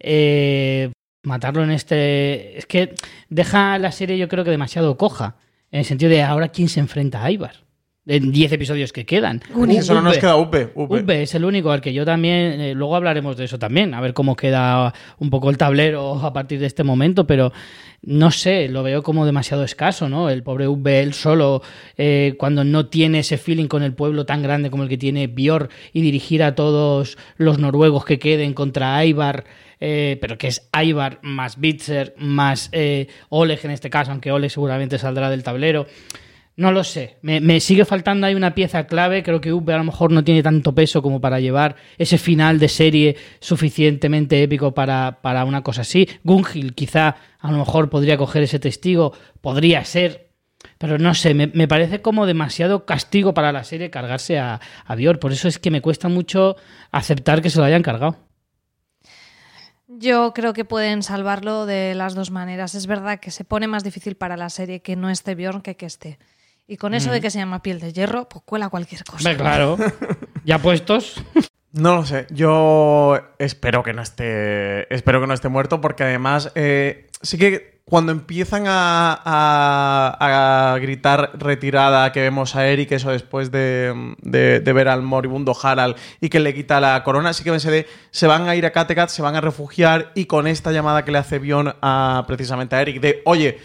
Eh, 0.00 0.90
matarlo 1.22 1.62
en 1.62 1.70
este... 1.70 2.58
Es 2.58 2.66
que 2.66 2.94
deja 3.28 3.78
la 3.78 3.92
serie 3.92 4.18
yo 4.18 4.28
creo 4.28 4.44
que 4.44 4.50
demasiado 4.50 4.96
coja. 4.96 5.36
En 5.70 5.80
el 5.80 5.84
sentido 5.84 6.10
de 6.10 6.22
ahora 6.22 6.48
quién 6.48 6.68
se 6.68 6.80
enfrenta 6.80 7.24
a 7.24 7.30
Ivar. 7.30 7.67
En 8.08 8.32
10 8.32 8.52
episodios 8.52 8.92
que 8.92 9.06
quedan. 9.06 9.40
Y 9.68 9.82
solo 9.82 10.02
nos 10.02 10.18
queda 10.18 10.36
Upe. 10.36 10.70
Upe. 10.74 11.02
Upe 11.02 11.22
es 11.22 11.34
el 11.34 11.44
único 11.44 11.70
al 11.70 11.80
que 11.80 11.92
yo 11.92 12.04
también, 12.04 12.60
eh, 12.60 12.74
luego 12.74 12.96
hablaremos 12.96 13.36
de 13.36 13.44
eso 13.44 13.58
también, 13.58 13.94
a 13.94 14.00
ver 14.00 14.14
cómo 14.14 14.34
queda 14.34 14.94
un 15.18 15.30
poco 15.30 15.50
el 15.50 15.58
tablero 15.58 16.14
a 16.14 16.32
partir 16.32 16.58
de 16.58 16.66
este 16.66 16.84
momento, 16.84 17.26
pero 17.26 17.52
no 18.02 18.30
sé, 18.30 18.68
lo 18.68 18.82
veo 18.82 19.02
como 19.02 19.26
demasiado 19.26 19.64
escaso, 19.64 20.08
¿no? 20.08 20.30
El 20.30 20.42
pobre 20.42 20.68
Upe, 20.68 21.00
él 21.00 21.14
solo, 21.14 21.62
eh, 21.96 22.34
cuando 22.38 22.62
no 22.62 22.86
tiene 22.86 23.20
ese 23.20 23.38
feeling 23.38 23.66
con 23.66 23.82
el 23.82 23.92
pueblo 23.92 24.24
tan 24.24 24.42
grande 24.42 24.70
como 24.70 24.84
el 24.84 24.88
que 24.88 24.98
tiene 24.98 25.26
Björn 25.26 25.68
y 25.92 26.02
dirigir 26.02 26.42
a 26.42 26.54
todos 26.54 27.18
los 27.36 27.58
noruegos 27.58 28.04
que 28.04 28.18
queden 28.18 28.54
contra 28.54 29.04
Ivar, 29.04 29.44
eh, 29.80 30.16
pero 30.20 30.38
que 30.38 30.46
es 30.46 30.68
Ivar 30.72 31.18
más 31.22 31.58
Bitzer 31.58 32.14
más 32.18 32.68
eh, 32.72 33.08
Oleg 33.30 33.60
en 33.64 33.72
este 33.72 33.90
caso, 33.90 34.12
aunque 34.12 34.30
Oleg 34.30 34.50
seguramente 34.50 34.98
saldrá 34.98 35.28
del 35.28 35.42
tablero. 35.42 35.86
No 36.58 36.72
lo 36.72 36.82
sé. 36.82 37.18
Me, 37.22 37.40
me 37.40 37.60
sigue 37.60 37.84
faltando 37.84 38.26
ahí 38.26 38.34
una 38.34 38.52
pieza 38.52 38.88
clave. 38.88 39.22
Creo 39.22 39.40
que 39.40 39.52
Uber 39.52 39.76
a 39.76 39.78
lo 39.78 39.84
mejor 39.84 40.10
no 40.10 40.24
tiene 40.24 40.42
tanto 40.42 40.74
peso 40.74 41.02
como 41.02 41.20
para 41.20 41.38
llevar 41.38 41.76
ese 41.98 42.18
final 42.18 42.58
de 42.58 42.68
serie 42.68 43.16
suficientemente 43.38 44.42
épico 44.42 44.74
para, 44.74 45.20
para 45.22 45.44
una 45.44 45.62
cosa 45.62 45.82
así. 45.82 46.08
Gungil 46.24 46.74
quizá 46.74 47.14
a 47.38 47.52
lo 47.52 47.58
mejor 47.58 47.90
podría 47.90 48.16
coger 48.16 48.42
ese 48.42 48.58
testigo. 48.58 49.12
Podría 49.40 49.84
ser. 49.84 50.32
Pero 50.78 50.98
no 50.98 51.14
sé, 51.14 51.32
me, 51.32 51.46
me 51.46 51.68
parece 51.68 52.02
como 52.02 52.26
demasiado 52.26 52.84
castigo 52.86 53.32
para 53.34 53.52
la 53.52 53.62
serie 53.62 53.90
cargarse 53.90 54.40
a, 54.40 54.60
a 54.84 54.94
Bior. 54.96 55.20
Por 55.20 55.30
eso 55.30 55.46
es 55.46 55.60
que 55.60 55.70
me 55.70 55.80
cuesta 55.80 56.08
mucho 56.08 56.56
aceptar 56.90 57.40
que 57.40 57.50
se 57.50 57.60
lo 57.60 57.66
hayan 57.66 57.84
cargado. 57.84 58.16
Yo 59.86 60.32
creo 60.34 60.54
que 60.54 60.64
pueden 60.64 61.04
salvarlo 61.04 61.66
de 61.66 61.94
las 61.94 62.16
dos 62.16 62.32
maneras. 62.32 62.74
Es 62.74 62.88
verdad 62.88 63.20
que 63.20 63.30
se 63.30 63.44
pone 63.44 63.68
más 63.68 63.84
difícil 63.84 64.16
para 64.16 64.36
la 64.36 64.50
serie 64.50 64.82
que 64.82 64.96
no 64.96 65.08
esté 65.08 65.36
Bjorn 65.36 65.62
que 65.62 65.76
que 65.76 65.86
esté. 65.86 66.18
Y 66.68 66.76
con 66.76 66.92
eso 66.94 67.10
de 67.10 67.20
que 67.22 67.30
se 67.30 67.38
llama 67.38 67.62
piel 67.62 67.80
de 67.80 67.92
hierro, 67.92 68.28
pues 68.28 68.44
cuela 68.44 68.68
cualquier 68.68 69.02
cosa. 69.02 69.34
Claro. 69.34 69.76
ya 70.44 70.58
puestos. 70.58 71.22
No 71.70 71.96
lo 71.96 72.06
sé. 72.06 72.26
Yo 72.30 73.18
espero 73.38 73.82
que 73.82 73.92
no 73.92 74.00
esté. 74.00 74.92
Espero 74.92 75.20
que 75.20 75.26
no 75.26 75.34
esté 75.34 75.48
muerto. 75.50 75.82
Porque 75.82 76.02
además. 76.02 76.50
eh, 76.54 77.08
sí 77.20 77.36
que 77.36 77.82
cuando 77.84 78.10
empiezan 78.10 78.64
a, 78.66 79.12
a- 79.22 80.72
a 80.72 80.78
gritar 80.78 81.32
retirada, 81.34 82.10
que 82.10 82.22
vemos 82.22 82.56
a 82.56 82.66
Eric, 82.66 82.92
eso 82.92 83.10
después 83.10 83.50
de, 83.50 84.14
de- 84.22 84.60
de 84.60 84.72
ver 84.72 84.88
al 84.88 85.02
moribundo 85.02 85.54
Harald 85.62 85.94
y 86.22 86.30
que 86.30 86.40
le 86.40 86.54
quita 86.54 86.80
la 86.80 87.04
corona, 87.04 87.34
sí 87.34 87.44
que 87.44 87.50
pensé 87.50 87.70
de. 87.70 87.86
Se 88.12 88.26
van 88.26 88.48
a 88.48 88.56
ir 88.56 88.64
a 88.64 88.70
Kattegat, 88.72 89.10
se 89.10 89.20
van 89.20 89.36
a 89.36 89.42
refugiar. 89.42 90.10
Y 90.14 90.24
con 90.24 90.46
esta 90.46 90.72
llamada 90.72 91.04
que 91.04 91.12
le 91.12 91.18
hace 91.18 91.38
Bion 91.38 91.74
a 91.82 92.24
precisamente 92.26 92.76
a 92.76 92.80
Eric, 92.80 93.00
de 93.02 93.20
oye. 93.26 93.58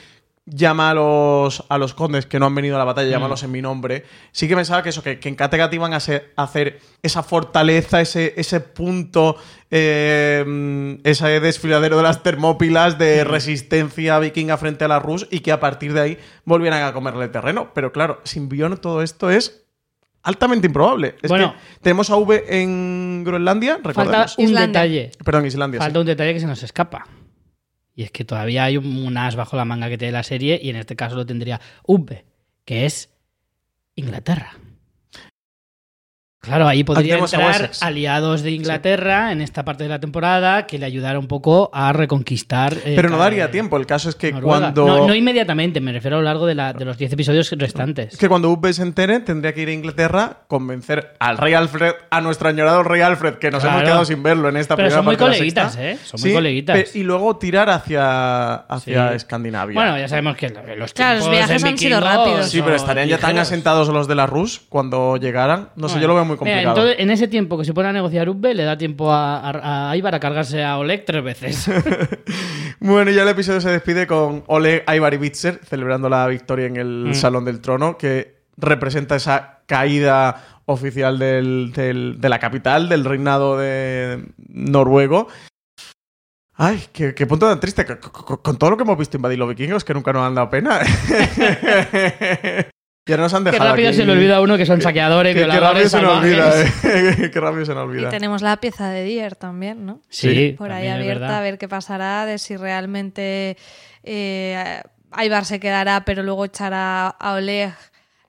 Llama 0.45 0.89
a 0.89 0.93
los, 0.93 1.63
a 1.69 1.77
los 1.77 1.93
condes 1.93 2.25
que 2.25 2.37
no 2.37 2.47
han 2.47 2.53
venido 2.55 2.75
a 2.75 2.79
la 2.79 2.83
batalla, 2.83 3.09
llámalos 3.09 3.43
en 3.43 3.51
mi 3.51 3.61
nombre. 3.61 4.03
Sí 4.33 4.49
que 4.49 4.55
pensaba 4.57 4.83
que 4.83 4.89
eso, 4.89 5.01
que, 5.01 5.17
que 5.17 5.29
en 5.29 5.35
Kattegat 5.35 5.73
iban 5.73 5.93
a, 5.93 6.01
ser- 6.01 6.33
a 6.35 6.43
hacer 6.43 6.81
esa 7.01 7.23
fortaleza, 7.23 8.01
ese, 8.01 8.33
ese 8.35 8.59
punto, 8.59 9.37
eh, 9.71 10.43
mm, 10.45 10.95
ese 11.07 11.39
desfiladero 11.39 11.95
de 11.95 12.03
las 12.03 12.23
termópilas 12.23 12.97
de 12.97 13.23
resistencia 13.23 14.19
vikinga 14.19 14.57
frente 14.57 14.83
a 14.83 14.89
la 14.89 14.99
Rus 14.99 15.27
y 15.31 15.39
que 15.39 15.53
a 15.53 15.61
partir 15.61 15.93
de 15.93 16.01
ahí 16.01 16.17
volvieran 16.43 16.83
a 16.83 16.91
comerle 16.91 17.29
terreno. 17.29 17.71
Pero 17.73 17.93
claro, 17.93 18.19
sin 18.25 18.49
Bion 18.49 18.75
todo 18.77 19.01
esto 19.01 19.31
es 19.31 19.63
altamente 20.23 20.67
improbable. 20.67 21.15
Es 21.21 21.29
Bueno. 21.29 21.53
que 21.53 21.79
tenemos 21.83 22.09
a 22.09 22.17
V 22.17 22.43
en 22.49 23.23
Groenlandia, 23.23 23.79
Falta 23.93 24.25
un 24.37 24.43
Islandia. 24.43 24.67
detalle. 24.81 25.11
Perdón, 25.23 25.45
Islandia. 25.45 25.79
sí. 25.79 25.83
Falta 25.85 25.99
un 26.01 26.05
detalle 26.05 26.33
que 26.33 26.39
se 26.41 26.47
nos 26.47 26.61
escapa. 26.63 27.05
Y 27.95 28.03
es 28.03 28.11
que 28.11 28.25
todavía 28.25 28.63
hay 28.63 28.77
un, 28.77 29.05
un 29.05 29.17
as 29.17 29.35
bajo 29.35 29.55
la 29.55 29.65
manga 29.65 29.89
que 29.89 29.97
tiene 29.97 30.11
la 30.11 30.23
serie, 30.23 30.59
y 30.61 30.69
en 30.69 30.75
este 30.75 30.95
caso 30.95 31.15
lo 31.15 31.25
tendría 31.25 31.61
Ube, 31.85 32.25
que 32.65 32.85
es 32.85 33.11
Inglaterra. 33.95 34.57
Claro, 36.43 36.67
ahí 36.67 36.83
podría 36.83 37.13
tenemos 37.13 37.33
a 37.33 37.37
entrar 37.37 37.71
aliados 37.79 38.41
de 38.43 38.51
Inglaterra 38.51 39.31
en 39.31 39.41
esta 39.41 39.63
parte 39.63 39.83
de 39.83 39.89
la 39.89 39.99
temporada 39.99 40.67
que 40.67 40.77
le 40.77 40.85
ayudara 40.85 41.17
un 41.17 41.27
poco 41.27 41.69
a 41.73 41.93
reconquistar. 41.93 42.73
eh, 42.83 42.93
Pero 42.97 43.09
no 43.09 43.17
daría 43.17 43.49
tiempo. 43.49 43.77
El 43.77 43.85
caso 43.85 44.09
es 44.09 44.15
que 44.15 44.33
Noruega. 44.33 44.59
cuando. 44.59 44.85
No, 44.85 45.07
no 45.07 45.15
inmediatamente, 45.15 45.79
me 45.79 45.93
refiero 45.93 46.17
a 46.17 46.19
lo 46.19 46.25
largo 46.25 46.45
de, 46.45 46.55
la- 46.55 46.73
de 46.73 46.83
los 46.83 46.97
10 46.97 47.13
episodios 47.13 47.49
restantes. 47.57 48.13
Es 48.13 48.19
que 48.19 48.27
cuando 48.27 48.49
Ube 48.49 48.73
se 48.73 48.81
entere, 48.83 49.21
tendría 49.21 49.53
que 49.53 49.61
ir 49.61 49.69
a 49.69 49.71
Inglaterra, 49.71 50.39
convencer 50.47 51.13
al 51.19 51.37
rey 51.37 51.53
Alfred, 51.53 51.93
a 52.09 52.19
nuestro 52.19 52.49
añorado 52.49 52.83
rey 52.83 52.99
Alfred, 52.99 53.35
que 53.35 53.49
nos 53.49 53.61
Claro. 53.61 53.77
hemos 53.77 53.89
quedado 53.89 54.05
sin 54.05 54.21
verlo 54.21 54.49
en 54.49 54.57
esta 54.57 54.75
Pero 54.75 54.87
primera 54.89 54.97
son 54.99 55.05
muy 55.05 55.15
parte 55.15 55.23
de 55.23 55.29
la 55.29 55.35
coleguitas, 55.37 55.73
sexta. 55.73 55.91
¿eh? 55.91 55.97
Son 56.03 56.19
muy 56.21 56.33
coleguitas. 56.33 56.75
pe- 56.91 56.99
Y 56.99 57.03
luego 57.03 57.37
tirar 57.37 57.69
hacia, 57.69 58.55
hacia 58.55 59.09
Sí. 59.11 59.15
Escandinavia. 59.15 59.75
Bueno, 59.75 59.97
ya 59.97 60.09
sabemos 60.09 60.35
que 60.35 60.49
lo- 60.49 60.75
los 60.75 60.93
Claro, 60.93 61.19
los 61.19 61.29
viajes 61.29 61.63
han 61.63 61.77
sido 61.77 62.01
rápidos. 62.01 62.49
sí, 62.49 62.61
pero 62.61 62.75
estarían 62.75 63.07
ya 63.07 63.17
tan 63.17 63.29
ligeros. 63.31 63.47
asentados 63.47 63.87
los 63.87 64.07
de 64.09 64.15
la 64.15 64.25
Rus 64.25 64.61
cuando 64.67 65.15
llegaran. 65.17 65.69
No 65.75 65.87
sé, 65.87 65.93
Bueno, 65.95 66.01
yo 66.01 66.07
lo 66.09 66.15
veo 66.15 66.25
muy 66.25 66.32
mira, 66.33 66.37
complicado. 66.37 66.69
entonces, 66.75 66.95
en 66.99 67.11
ese 67.11 67.27
tiempo 67.27 67.57
que 67.57 67.65
se 67.65 67.73
pone 67.73 67.89
a 67.89 67.93
negociar 67.93 68.29
Ubbe, 68.29 68.53
le 68.53 68.63
da 68.63 68.77
tiempo 68.77 69.11
a, 69.11 69.39
a, 69.39 69.91
a 69.91 69.97
Ivar 69.97 70.13
a 70.15 70.19
cargarse 70.19 70.63
a 70.63 70.77
Oleg 70.77 71.05
tres 71.05 71.23
veces. 71.23 71.69
Bueno, 72.79 73.11
y 73.11 73.13
ya 73.15 73.21
el 73.23 73.29
episodio 73.29 73.61
se 73.61 73.69
despide 73.69 74.07
con 74.07 74.43
Oleg, 74.47 74.83
Ivar 74.93 75.13
y 75.13 75.17
Bitzer 75.17 75.61
celebrando 75.63 76.09
la 76.09 76.27
victoria 76.27 76.65
en 76.65 76.75
el 76.75 77.05
Mm. 77.09 77.13
Salón 77.13 77.45
del 77.45 77.61
Trono, 77.61 77.97
que 77.97 78.41
representa 78.57 79.15
esa 79.15 79.59
caída 79.67 80.59
oficial 80.65 81.17
del- 81.17 81.71
del- 81.73 82.19
de 82.19 82.29
la 82.29 82.39
capital, 82.39 82.89
del 82.89 83.05
reinado 83.05 83.57
de 83.57 84.25
noruego. 84.49 85.29
Ay, 86.55 86.83
qué, 86.91 87.15
qué 87.15 87.25
punto 87.25 87.47
tan 87.47 87.59
triste. 87.61 87.85
Con, 87.85 87.97
con- 88.11 88.37
con 88.37 88.57
todo 88.57 88.71
lo 88.71 88.77
que 88.77 88.83
hemos 88.83 88.97
visto 88.97 89.15
invadir 89.17 89.39
los 89.39 89.47
vikingos, 89.49 89.83
que 89.85 89.93
nunca 89.93 90.11
nos 90.11 90.23
han 90.27 90.35
dado 90.35 90.49
pena. 90.49 90.81
ahora 93.11 93.23
nos 93.23 93.33
han 93.33 93.43
Qué 93.43 93.51
dejado 93.51 93.69
rápido 93.71 93.89
aquí- 93.89 93.97
se 93.97 94.05
le 94.05 94.11
olvida 94.13 94.37
a 94.37 94.41
uno 94.41 94.55
que 94.57 94.65
son 94.65 94.79
saqueadores, 94.81 95.35
Qué, 95.35 95.41
qué 95.41 95.59
rápido 95.59 95.89
se 95.89 96.01
nos 96.01 96.17
olvida, 96.17 96.61
eh. 96.61 97.29
qué 97.33 97.39
rápido 97.39 97.65
se 97.65 97.73
nos 97.73 97.83
olvida. 97.83 98.07
Y 98.07 98.11
tenemos 98.11 98.41
la 98.41 98.57
pieza 98.57 98.89
de 98.89 99.03
Dier 99.03 99.35
también, 99.35 99.85
¿no? 99.85 99.99
Sí, 100.09 100.55
Por 100.57 100.71
ahí 100.71 100.87
abierta 100.87 101.37
a 101.37 101.41
ver 101.41 101.57
qué 101.57 101.67
pasará, 101.67 102.25
de 102.25 102.37
si 102.37 102.55
realmente 102.55 103.57
eh, 104.03 104.81
Ivar 105.21 105.45
se 105.45 105.59
quedará, 105.59 106.05
pero 106.05 106.23
luego 106.23 106.45
echará 106.45 107.07
a 107.09 107.33
Oleg 107.33 107.73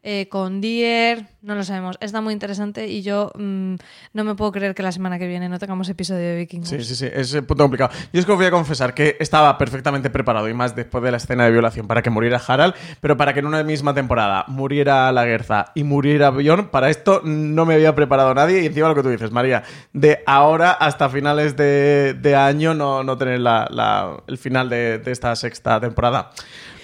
eh, 0.04 0.28
con 0.30 0.60
Dier. 0.60 1.26
No 1.42 1.54
lo 1.54 1.64
sabemos. 1.64 1.96
Está 2.00 2.20
muy 2.20 2.32
interesante 2.32 2.86
y 2.86 3.02
yo 3.02 3.30
mm, 3.36 3.74
no 4.14 4.24
me 4.24 4.34
puedo 4.34 4.52
creer 4.52 4.74
que 4.74 4.82
la 4.82 4.92
semana 4.92 5.18
que 5.18 5.26
viene 5.26 5.48
no 5.48 5.58
tengamos 5.58 5.88
episodio 5.88 6.20
de 6.20 6.36
Vikingos. 6.36 6.68
Sí, 6.68 6.82
sí, 6.84 6.94
sí, 6.94 7.06
es 7.12 7.32
un 7.34 7.44
punto 7.44 7.64
complicado. 7.64 7.90
Yo 8.12 8.20
es 8.20 8.24
que 8.26 8.32
os 8.32 8.38
voy 8.38 8.46
a 8.46 8.50
confesar 8.50 8.94
que 8.94 9.16
estaba 9.20 9.58
perfectamente 9.58 10.08
preparado, 10.10 10.48
y 10.48 10.54
más 10.54 10.76
después 10.76 11.02
de 11.04 11.10
la 11.10 11.16
escena 11.18 11.44
de 11.44 11.50
violación, 11.50 11.86
para 11.86 12.00
que 12.02 12.08
muriera 12.10 12.40
Harald, 12.46 12.74
pero 13.00 13.16
para 13.16 13.34
que 13.34 13.40
en 13.40 13.46
una 13.46 13.62
misma 13.64 13.92
temporada 13.92 14.44
muriera 14.48 15.10
la 15.12 15.24
Guerza 15.26 15.66
y 15.74 15.84
muriera 15.84 16.30
Bjorn, 16.30 16.68
para 16.68 16.88
esto 16.90 17.20
no 17.24 17.66
me 17.66 17.74
había 17.74 17.94
preparado 17.94 18.32
nadie. 18.34 18.62
Y 18.62 18.66
encima 18.66 18.88
lo 18.88 18.94
que 18.94 19.02
tú 19.02 19.08
dices, 19.10 19.30
María, 19.32 19.64
de 19.92 20.22
ahora 20.26 20.70
hasta 20.72 21.08
finales 21.08 21.56
de, 21.56 22.14
de 22.14 22.36
año 22.36 22.74
no, 22.74 23.02
no 23.04 23.16
tener 23.18 23.40
la- 23.40 23.66
la- 23.70 24.16
el 24.26 24.38
final 24.38 24.68
de, 24.68 24.98
de 24.98 25.12
esta 25.12 25.34
sexta 25.36 25.80
temporada. 25.80 26.30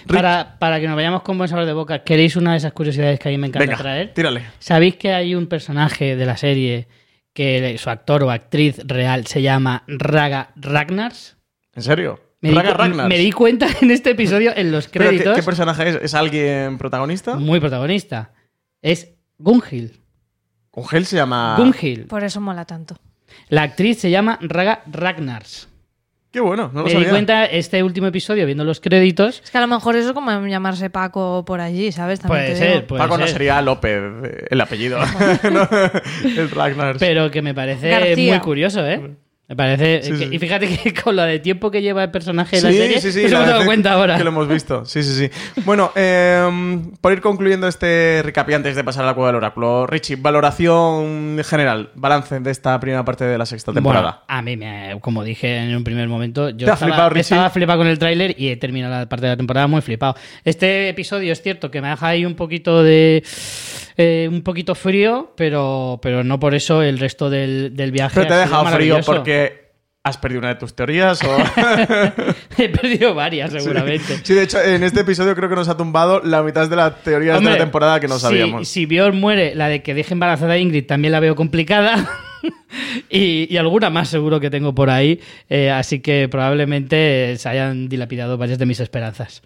Para, 0.06 0.56
para 0.58 0.80
que 0.80 0.86
nos 0.86 0.96
vayamos 0.96 1.22
con 1.22 1.36
buen 1.38 1.48
sabor 1.48 1.66
de 1.66 1.72
boca, 1.72 2.02
¿queréis 2.04 2.36
una 2.36 2.52
de 2.52 2.58
esas 2.58 2.72
curiosidades 2.72 3.18
que 3.18 3.28
a 3.28 3.32
mí 3.32 3.38
me 3.38 3.46
encanta 3.48 3.66
venga, 3.66 3.76
traer? 3.78 4.14
tírale. 4.14 4.42
¿Sabéis 4.58 4.96
que 4.96 5.12
hay 5.12 5.34
un 5.34 5.46
personaje 5.46 6.16
de 6.16 6.26
la 6.26 6.36
serie 6.36 6.88
que 7.32 7.76
su 7.78 7.90
actor 7.90 8.22
o 8.24 8.30
actriz 8.30 8.78
real 8.84 9.26
se 9.26 9.42
llama 9.42 9.84
Raga 9.86 10.50
Ragnars? 10.56 11.36
¿En 11.74 11.82
serio? 11.82 12.20
Me 12.40 12.48
di, 12.50 12.54
Raga 12.56 12.72
cu- 12.72 12.78
Ragnars. 12.78 13.08
me 13.08 13.18
di 13.18 13.32
cuenta 13.32 13.66
en 13.82 13.90
este 13.90 14.10
episodio, 14.10 14.52
en 14.56 14.72
los 14.72 14.88
¿Pero 14.88 15.04
qué- 15.04 15.08
créditos, 15.16 15.36
¿Qué, 15.36 15.42
personaje 15.42 15.88
es? 15.90 15.98
¿Es 16.02 16.14
alguien 16.14 16.78
protagonista? 16.78 17.36
muy 17.36 17.60
protagonista. 17.60 18.32
Es 18.82 19.12
Gunhild. 19.38 19.92
¿Con 20.70 20.84
Hel 20.90 21.04
se 21.06 21.16
llama? 21.16 21.56
Gunhild. 21.58 22.06
Por 22.06 22.24
eso 22.24 22.40
mola 22.40 22.64
tanto. 22.64 22.96
La 23.48 23.62
actriz 23.62 23.98
se 24.00 24.10
llama 24.10 24.38
Raga 24.40 24.82
Ragnars. 24.90 25.68
Qué 26.32 26.38
bueno, 26.38 26.70
no 26.72 26.80
lo 26.80 26.84
Me 26.84 26.90
di 26.90 26.94
sabía. 26.96 27.10
cuenta 27.10 27.44
este 27.44 27.82
último 27.82 28.06
episodio 28.06 28.46
viendo 28.46 28.62
los 28.64 28.78
créditos. 28.80 29.40
Es 29.42 29.50
que 29.50 29.58
a 29.58 29.62
lo 29.62 29.66
mejor 29.66 29.96
eso 29.96 30.08
es 30.08 30.12
como 30.14 30.30
llamarse 30.46 30.88
Paco 30.88 31.44
por 31.44 31.60
allí, 31.60 31.90
¿sabes? 31.90 32.20
También 32.20 32.44
Puede 32.44 32.52
te 32.52 32.56
ser, 32.56 32.86
puede 32.86 33.02
Paco 33.02 33.18
no 33.18 33.24
ser. 33.24 33.32
sería 33.32 33.60
López 33.62 34.00
eh, 34.24 34.46
el 34.50 34.60
apellido. 34.60 34.98
No, 35.50 35.68
el 36.24 36.50
Ragnar. 36.50 36.96
Pero 37.00 37.30
que 37.32 37.42
me 37.42 37.52
parece 37.52 37.88
García. 37.90 38.32
muy 38.34 38.40
curioso, 38.40 38.86
¿eh? 38.86 39.16
Me 39.50 39.56
parece. 39.56 40.00
Sí, 40.04 40.10
que- 40.12 40.16
sí. 40.16 40.28
Y 40.30 40.38
fíjate 40.38 40.68
que 40.68 40.94
con 41.02 41.16
lo 41.16 41.22
de 41.22 41.40
tiempo 41.40 41.72
que 41.72 41.82
lleva 41.82 42.04
el 42.04 42.12
personaje 42.12 42.56
de 42.56 42.62
la 42.62 42.70
Sí, 42.70 42.76
serie, 42.76 43.00
sí, 43.00 43.10
sí, 43.10 43.22
nos 43.24 43.32
la 43.32 43.38
hemos 43.38 43.48
dado 43.50 43.64
cuenta 43.64 43.92
ahora. 43.94 44.16
Que 44.16 44.22
lo 44.22 44.30
hemos 44.30 44.46
visto. 44.48 44.84
Sí, 44.84 45.02
sí, 45.02 45.12
sí. 45.28 45.60
Bueno, 45.64 45.90
eh, 45.96 46.78
por 47.00 47.12
ir 47.12 47.20
concluyendo 47.20 47.66
este 47.66 48.20
recap 48.24 48.48
y 48.48 48.54
antes 48.54 48.76
de 48.76 48.84
pasar 48.84 49.02
a 49.02 49.06
la 49.08 49.14
cueva 49.14 49.30
del 49.30 49.36
oráculo, 49.36 49.88
Richie, 49.88 50.14
valoración 50.14 51.40
general, 51.44 51.90
balance 51.96 52.38
de 52.38 52.50
esta 52.52 52.78
primera 52.78 53.04
parte 53.04 53.24
de 53.24 53.36
la 53.38 53.44
sexta 53.44 53.72
temporada. 53.72 54.22
Bueno, 54.28 54.38
a 54.38 54.42
mí, 54.42 54.56
me, 54.56 54.96
como 55.00 55.24
dije 55.24 55.56
en 55.56 55.74
un 55.74 55.82
primer 55.82 56.06
momento, 56.06 56.50
yo 56.50 56.66
¿Te 56.66 56.70
ha 56.70 56.74
estaba, 56.74 56.92
flipado, 56.92 57.16
estaba 57.16 57.50
flipado 57.50 57.78
con 57.80 57.88
el 57.88 57.98
tráiler 57.98 58.36
y 58.38 58.50
he 58.50 58.56
terminado 58.56 58.94
la 59.00 59.08
parte 59.08 59.26
de 59.26 59.32
la 59.32 59.36
temporada 59.36 59.66
muy 59.66 59.80
flipado. 59.80 60.14
Este 60.44 60.88
episodio 60.90 61.32
es 61.32 61.42
cierto 61.42 61.72
que 61.72 61.80
me 61.82 61.88
deja 61.88 62.06
ahí 62.06 62.24
un 62.24 62.36
poquito 62.36 62.84
de... 62.84 63.24
eh, 64.02 64.28
un 64.30 64.40
poquito 64.42 64.74
frío, 64.74 65.34
pero, 65.36 65.98
pero 66.00 66.24
no 66.24 66.40
por 66.40 66.54
eso 66.54 66.82
el 66.82 66.98
resto 66.98 67.28
del, 67.28 67.76
del 67.76 67.92
viaje. 67.92 68.14
Pero 68.14 68.28
te 68.28 68.32
ha 68.34 68.38
dejado 68.38 68.64
frío 68.66 69.00
porque 69.04 69.72
has 70.02 70.16
perdido 70.16 70.38
una 70.38 70.48
de 70.48 70.54
tus 70.54 70.74
teorías 70.74 71.22
o... 71.22 71.36
He 72.56 72.70
perdido 72.70 73.14
varias, 73.14 73.52
seguramente. 73.52 74.16
Sí, 74.22 74.32
de 74.32 74.44
hecho, 74.44 74.58
en 74.62 74.82
este 74.82 75.00
episodio 75.00 75.36
creo 75.36 75.50
que 75.50 75.54
nos 75.56 75.68
ha 75.68 75.76
tumbado 75.76 76.22
la 76.24 76.42
mitad 76.42 76.66
de 76.66 76.76
las 76.76 77.02
teorías 77.02 77.36
Hombre, 77.36 77.52
de 77.52 77.58
la 77.58 77.64
temporada 77.64 78.00
que 78.00 78.08
no 78.08 78.14
si- 78.14 78.22
sabíamos. 78.22 78.66
Si, 78.68 78.86
Bjorn 78.86 79.20
muere, 79.20 79.54
la 79.54 79.68
de 79.68 79.82
que 79.82 79.92
deje 79.92 80.14
embarazada 80.14 80.54
a 80.54 80.58
Ingrid 80.58 80.86
también 80.86 81.12
la 81.12 81.20
veo 81.20 81.34
complicada. 81.36 82.08
y, 83.10 83.52
y 83.52 83.56
alguna 83.58 83.90
más 83.90 84.08
seguro 84.08 84.40
que 84.40 84.48
tengo 84.48 84.74
por 84.74 84.88
ahí. 84.88 85.20
Eh, 85.50 85.70
así 85.70 86.00
que 86.00 86.26
probablemente 86.30 87.36
se 87.36 87.48
hayan 87.50 87.90
dilapidado 87.90 88.38
varias 88.38 88.58
de 88.58 88.64
mis 88.64 88.80
esperanzas. 88.80 89.42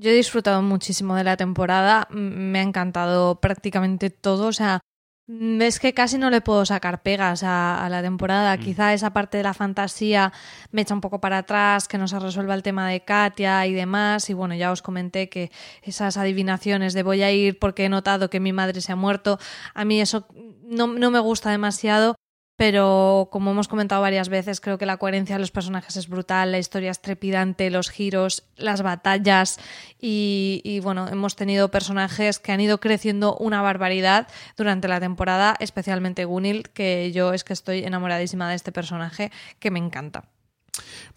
Yo 0.00 0.10
he 0.10 0.14
disfrutado 0.14 0.62
muchísimo 0.62 1.16
de 1.16 1.24
la 1.24 1.36
temporada, 1.36 2.06
me 2.10 2.60
ha 2.60 2.62
encantado 2.62 3.40
prácticamente 3.40 4.10
todo, 4.10 4.46
o 4.46 4.52
sea, 4.52 4.78
mm, 5.26 5.60
es 5.62 5.80
que 5.80 5.92
casi 5.92 6.18
no 6.18 6.30
le 6.30 6.40
puedo 6.40 6.64
sacar 6.64 7.02
pegas 7.02 7.42
a, 7.42 7.84
a 7.84 7.88
la 7.88 8.00
temporada. 8.00 8.56
Quizá 8.58 8.94
esa 8.94 9.12
parte 9.12 9.38
de 9.38 9.42
la 9.42 9.54
fantasía 9.54 10.32
me 10.70 10.82
echa 10.82 10.94
un 10.94 11.00
poco 11.00 11.20
para 11.20 11.38
atrás, 11.38 11.88
que 11.88 11.98
no 11.98 12.06
se 12.06 12.20
resuelva 12.20 12.54
el 12.54 12.62
tema 12.62 12.88
de 12.88 13.00
Katia 13.04 13.66
y 13.66 13.72
demás. 13.72 14.30
Y 14.30 14.34
bueno, 14.34 14.54
ya 14.54 14.70
os 14.70 14.82
comenté 14.82 15.28
que 15.28 15.50
esas 15.82 16.16
adivinaciones 16.16 16.94
de 16.94 17.02
voy 17.02 17.22
a 17.22 17.32
ir 17.32 17.58
porque 17.58 17.86
he 17.86 17.88
notado 17.88 18.30
que 18.30 18.38
mi 18.38 18.52
madre 18.52 18.80
se 18.80 18.92
ha 18.92 18.96
muerto, 18.96 19.38
a 19.74 19.84
mí 19.84 20.00
eso 20.00 20.28
no, 20.62 20.86
no 20.86 21.10
me 21.10 21.18
gusta 21.18 21.50
demasiado. 21.50 22.14
Pero 22.58 23.28
como 23.30 23.52
hemos 23.52 23.68
comentado 23.68 24.02
varias 24.02 24.28
veces, 24.28 24.60
creo 24.60 24.78
que 24.78 24.84
la 24.84 24.96
coherencia 24.96 25.36
de 25.36 25.38
los 25.38 25.52
personajes 25.52 25.96
es 25.96 26.08
brutal, 26.08 26.50
la 26.50 26.58
historia 26.58 26.90
es 26.90 27.00
trepidante, 27.00 27.70
los 27.70 27.88
giros, 27.88 28.42
las 28.56 28.82
batallas 28.82 29.60
y, 30.00 30.60
y, 30.64 30.80
bueno, 30.80 31.06
hemos 31.06 31.36
tenido 31.36 31.70
personajes 31.70 32.40
que 32.40 32.50
han 32.50 32.60
ido 32.60 32.80
creciendo 32.80 33.36
una 33.36 33.62
barbaridad 33.62 34.26
durante 34.56 34.88
la 34.88 34.98
temporada, 34.98 35.54
especialmente 35.60 36.24
Gunil, 36.24 36.68
que 36.70 37.12
yo 37.12 37.32
es 37.32 37.44
que 37.44 37.52
estoy 37.52 37.84
enamoradísima 37.84 38.50
de 38.50 38.56
este 38.56 38.72
personaje, 38.72 39.30
que 39.60 39.70
me 39.70 39.78
encanta. 39.78 40.24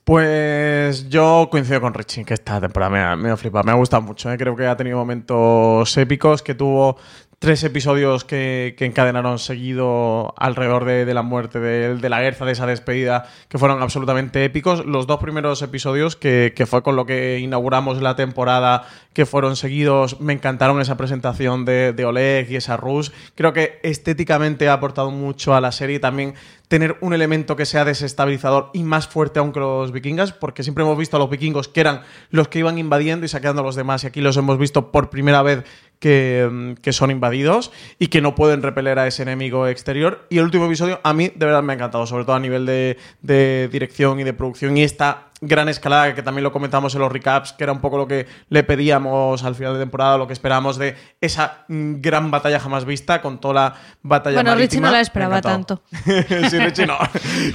Pues 0.03 1.09
yo 1.09 1.47
coincido 1.51 1.81
con 1.81 1.95
Richie, 1.95 2.23
que 2.23 2.35
esta 2.35 2.61
temporada 2.61 2.91
me 2.91 2.99
ha, 2.99 3.15
me 3.15 3.31
ha 3.31 3.37
flipado, 3.37 3.63
me 3.63 3.71
ha 3.71 3.75
gustado 3.75 4.03
mucho. 4.03 4.31
¿eh? 4.31 4.37
Creo 4.37 4.55
que 4.55 4.67
ha 4.67 4.77
tenido 4.77 4.97
momentos 4.97 5.97
épicos, 5.97 6.43
que 6.43 6.53
tuvo 6.53 6.97
tres 7.41 7.63
episodios 7.63 8.23
que, 8.23 8.75
que 8.77 8.85
encadenaron 8.85 9.39
seguido 9.39 10.35
alrededor 10.37 10.85
de, 10.85 11.05
de 11.05 11.13
la 11.15 11.23
muerte 11.23 11.59
de, 11.59 11.95
de 11.95 12.09
la 12.09 12.21
Guerza, 12.21 12.45
de 12.45 12.51
esa 12.51 12.67
despedida, 12.67 13.25
que 13.49 13.57
fueron 13.57 13.81
absolutamente 13.81 14.45
épicos. 14.45 14.85
Los 14.85 15.07
dos 15.07 15.19
primeros 15.19 15.63
episodios, 15.63 16.15
que, 16.15 16.53
que 16.55 16.67
fue 16.67 16.83
con 16.83 16.95
lo 16.95 17.07
que 17.07 17.39
inauguramos 17.39 17.99
la 17.99 18.15
temporada, 18.15 18.87
que 19.13 19.25
fueron 19.25 19.55
seguidos, 19.55 20.21
me 20.21 20.33
encantaron 20.33 20.79
esa 20.81 20.97
presentación 20.97 21.65
de, 21.65 21.93
de 21.93 22.05
Oleg 22.05 22.51
y 22.51 22.57
esa 22.57 22.77
Rus. 22.77 23.11
Creo 23.33 23.53
que 23.53 23.79
estéticamente 23.81 24.69
ha 24.69 24.73
aportado 24.73 25.09
mucho 25.09 25.55
a 25.55 25.61
la 25.61 25.71
serie 25.71 25.95
y 25.95 25.99
también 25.99 26.35
tener 26.67 26.95
un 27.01 27.13
elemento 27.15 27.55
que 27.55 27.65
sea 27.65 27.85
desestabilizador 27.85 28.69
y 28.71 28.83
más 28.83 29.07
fuerte 29.07 29.39
aún 29.39 29.51
que 29.51 29.59
los 29.59 29.91
vikingas, 29.91 30.31
porque 30.31 30.61
siempre 30.61 30.83
hemos 30.83 30.97
visto 30.97 31.17
a 31.17 31.19
los 31.19 31.29
vikingos 31.29 31.67
que 31.67 31.81
eran 31.81 32.01
los 32.29 32.49
que 32.49 32.59
iban 32.59 32.77
invadiendo 32.77 33.25
y 33.25 33.29
saqueando 33.29 33.63
a 33.63 33.65
los 33.65 33.75
demás, 33.75 34.03
y 34.03 34.07
aquí 34.07 34.21
los 34.21 34.37
hemos 34.37 34.59
visto 34.59 34.91
por 34.91 35.09
primera 35.09 35.41
vez 35.41 35.65
que, 36.01 36.49
mm, 36.51 36.73
que 36.81 36.91
son 36.91 37.11
invadidos 37.11 37.71
y 37.99 38.07
que 38.07 38.19
no 38.19 38.35
pueden 38.35 38.61
repeler 38.61 38.99
a 38.99 39.07
ese 39.07 39.21
enemigo 39.21 39.67
exterior. 39.67 40.25
Y 40.29 40.39
el 40.39 40.43
último 40.43 40.65
episodio 40.65 40.99
a 41.03 41.13
mí 41.13 41.31
de 41.33 41.45
verdad 41.45 41.63
me 41.63 41.71
ha 41.71 41.75
encantado, 41.75 42.05
sobre 42.05 42.25
todo 42.25 42.35
a 42.35 42.39
nivel 42.39 42.65
de, 42.65 42.97
de 43.21 43.69
dirección 43.71 44.19
y 44.19 44.23
de 44.25 44.33
producción 44.33 44.75
y 44.75 44.83
esta 44.83 45.30
gran 45.41 45.67
escalada 45.69 46.13
que 46.13 46.21
también 46.21 46.43
lo 46.43 46.51
comentamos 46.51 46.93
en 46.93 47.01
los 47.01 47.11
recaps, 47.11 47.53
que 47.53 47.63
era 47.63 47.73
un 47.73 47.81
poco 47.81 47.97
lo 47.97 48.07
que 48.07 48.27
le 48.49 48.63
pedíamos 48.63 49.43
al 49.43 49.55
final 49.55 49.73
de 49.73 49.79
temporada, 49.79 50.17
lo 50.17 50.27
que 50.27 50.33
esperábamos 50.33 50.77
de 50.77 50.95
esa 51.19 51.65
mm, 51.67 51.95
gran 51.99 52.29
batalla 52.29 52.59
jamás 52.59 52.85
vista 52.85 53.21
con 53.21 53.39
toda 53.39 53.53
la 53.53 53.75
batalla 54.03 54.35
Bueno, 54.35 54.51
Richie 54.55 54.79
marítima. 54.79 54.87
no 54.87 54.91
la 54.93 55.01
esperaba 55.01 55.41
tanto. 55.41 55.81
sí, 56.49 56.59
Richie 56.59 56.85
no. 56.85 56.97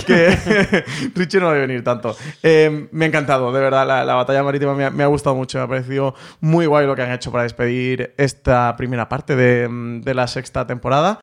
Que 0.06 0.84
Richie 1.14 1.40
no 1.40 1.50
debe 1.50 1.66
venir 1.66 1.84
tanto. 1.84 2.16
Eh, 2.42 2.88
me 2.90 3.04
ha 3.04 3.08
encantado, 3.08 3.52
de 3.52 3.60
verdad. 3.60 3.86
La, 3.86 4.04
la 4.04 4.14
batalla 4.14 4.42
marítima 4.42 4.74
me 4.74 4.84
ha, 4.86 4.90
me 4.90 5.04
ha 5.04 5.06
gustado 5.06 5.36
mucho. 5.36 5.58
Me 5.58 5.64
ha 5.64 5.68
parecido 5.68 6.14
muy 6.40 6.66
guay 6.66 6.86
lo 6.86 6.96
que 6.96 7.02
han 7.02 7.12
hecho 7.12 7.30
para 7.30 7.44
despedir 7.44 8.14
esta 8.18 8.74
primera 8.76 9.08
parte 9.08 9.36
de, 9.36 9.68
de 10.02 10.14
la 10.14 10.26
sexta 10.26 10.66
temporada. 10.66 11.20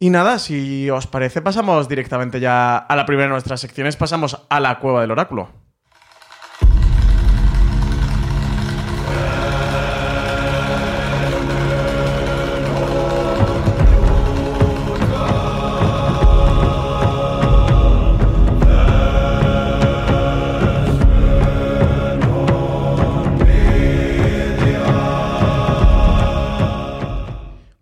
Y 0.00 0.10
nada, 0.10 0.38
si 0.38 0.88
os 0.90 1.06
parece, 1.06 1.42
pasamos 1.42 1.88
directamente 1.88 2.38
ya 2.40 2.76
a 2.76 2.96
la 2.96 3.04
primera 3.04 3.26
de 3.26 3.32
nuestras 3.32 3.60
secciones, 3.60 3.96
pasamos 3.96 4.46
a 4.48 4.60
la 4.60 4.78
cueva 4.78 5.00
del 5.00 5.10
oráculo. 5.10 5.67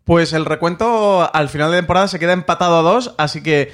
Pues 0.07 0.32
el 0.32 0.44
recuento 0.46 1.28
al 1.34 1.48
final 1.50 1.70
de 1.72 1.78
temporada 1.78 2.07
se 2.09 2.18
queda 2.20 2.32
empatado 2.32 2.78
a 2.78 2.82
dos, 2.82 3.14
así 3.18 3.42
que 3.42 3.72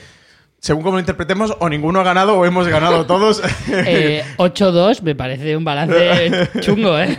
según 0.60 0.82
como 0.82 0.94
lo 0.96 1.00
interpretemos, 1.00 1.54
o 1.60 1.68
ninguno 1.68 2.00
ha 2.00 2.04
ganado 2.04 2.38
o 2.38 2.46
hemos 2.46 2.66
ganado 2.68 3.04
todos. 3.06 3.42
Eh, 3.68 4.24
8-2 4.38 5.02
me 5.02 5.14
parece 5.14 5.56
un 5.56 5.64
balance 5.64 6.48
chungo, 6.60 6.98
¿eh? 6.98 7.18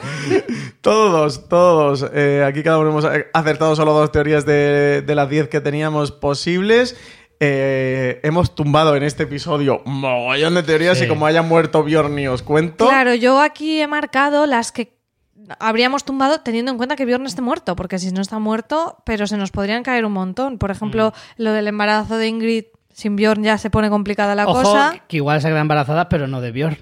todos, 0.81 1.47
todos. 1.47 2.05
Eh, 2.13 2.43
aquí 2.47 2.63
cada 2.63 2.79
uno 2.79 2.89
hemos 2.89 3.05
acertado 3.33 3.75
solo 3.75 3.93
dos 3.93 4.11
teorías 4.11 4.45
de, 4.45 5.03
de 5.05 5.15
las 5.15 5.29
10 5.29 5.47
que 5.47 5.61
teníamos 5.61 6.11
posibles. 6.11 6.97
Eh, 7.39 8.19
hemos 8.23 8.55
tumbado 8.55 8.95
en 8.95 9.03
este 9.03 9.23
episodio 9.23 9.81
mogollón 9.85 10.55
de 10.55 10.63
teorías 10.63 10.97
Sí. 10.97 11.05
y 11.05 11.07
como 11.07 11.25
haya 11.25 11.41
muerto 11.41 11.83
Bjorn 11.83 12.27
os 12.29 12.41
cuento. 12.41 12.87
Claro, 12.87 13.13
yo 13.13 13.39
aquí 13.41 13.79
he 13.81 13.87
marcado 13.87 14.45
las 14.45 14.71
que 14.71 14.93
habríamos 15.59 16.03
tumbado 16.05 16.39
teniendo 16.41 16.71
en 16.71 16.77
cuenta 16.77 16.95
que 16.95 17.05
Bjorn 17.05 17.25
esté 17.25 17.41
muerto, 17.41 17.75
porque 17.75 17.99
si 17.99 18.11
no 18.11 18.21
está 18.21 18.39
muerto, 18.39 18.97
pero 19.05 19.27
se 19.27 19.37
nos 19.37 19.51
podrían 19.51 19.83
caer 19.83 20.05
un 20.05 20.13
montón. 20.13 20.57
Por 20.57 20.71
ejemplo, 20.71 21.09
Mm. 21.37 21.41
lo 21.43 21.51
del 21.53 21.67
embarazo 21.67 22.17
de 22.17 22.27
Ingrid 22.27 22.65
sin 22.91 23.15
Bjorn 23.15 23.43
ya 23.43 23.57
se 23.57 23.69
pone 23.69 23.89
complicada 23.89 24.35
la 24.35 24.45
Ojo, 24.47 24.61
cosa. 24.63 24.95
que 25.07 25.17
igual 25.17 25.41
se 25.41 25.47
queda 25.49 25.59
embarazada, 25.61 26.09
pero 26.09 26.27
no 26.27 26.41
de 26.41 26.51
Bjorn. 26.51 26.77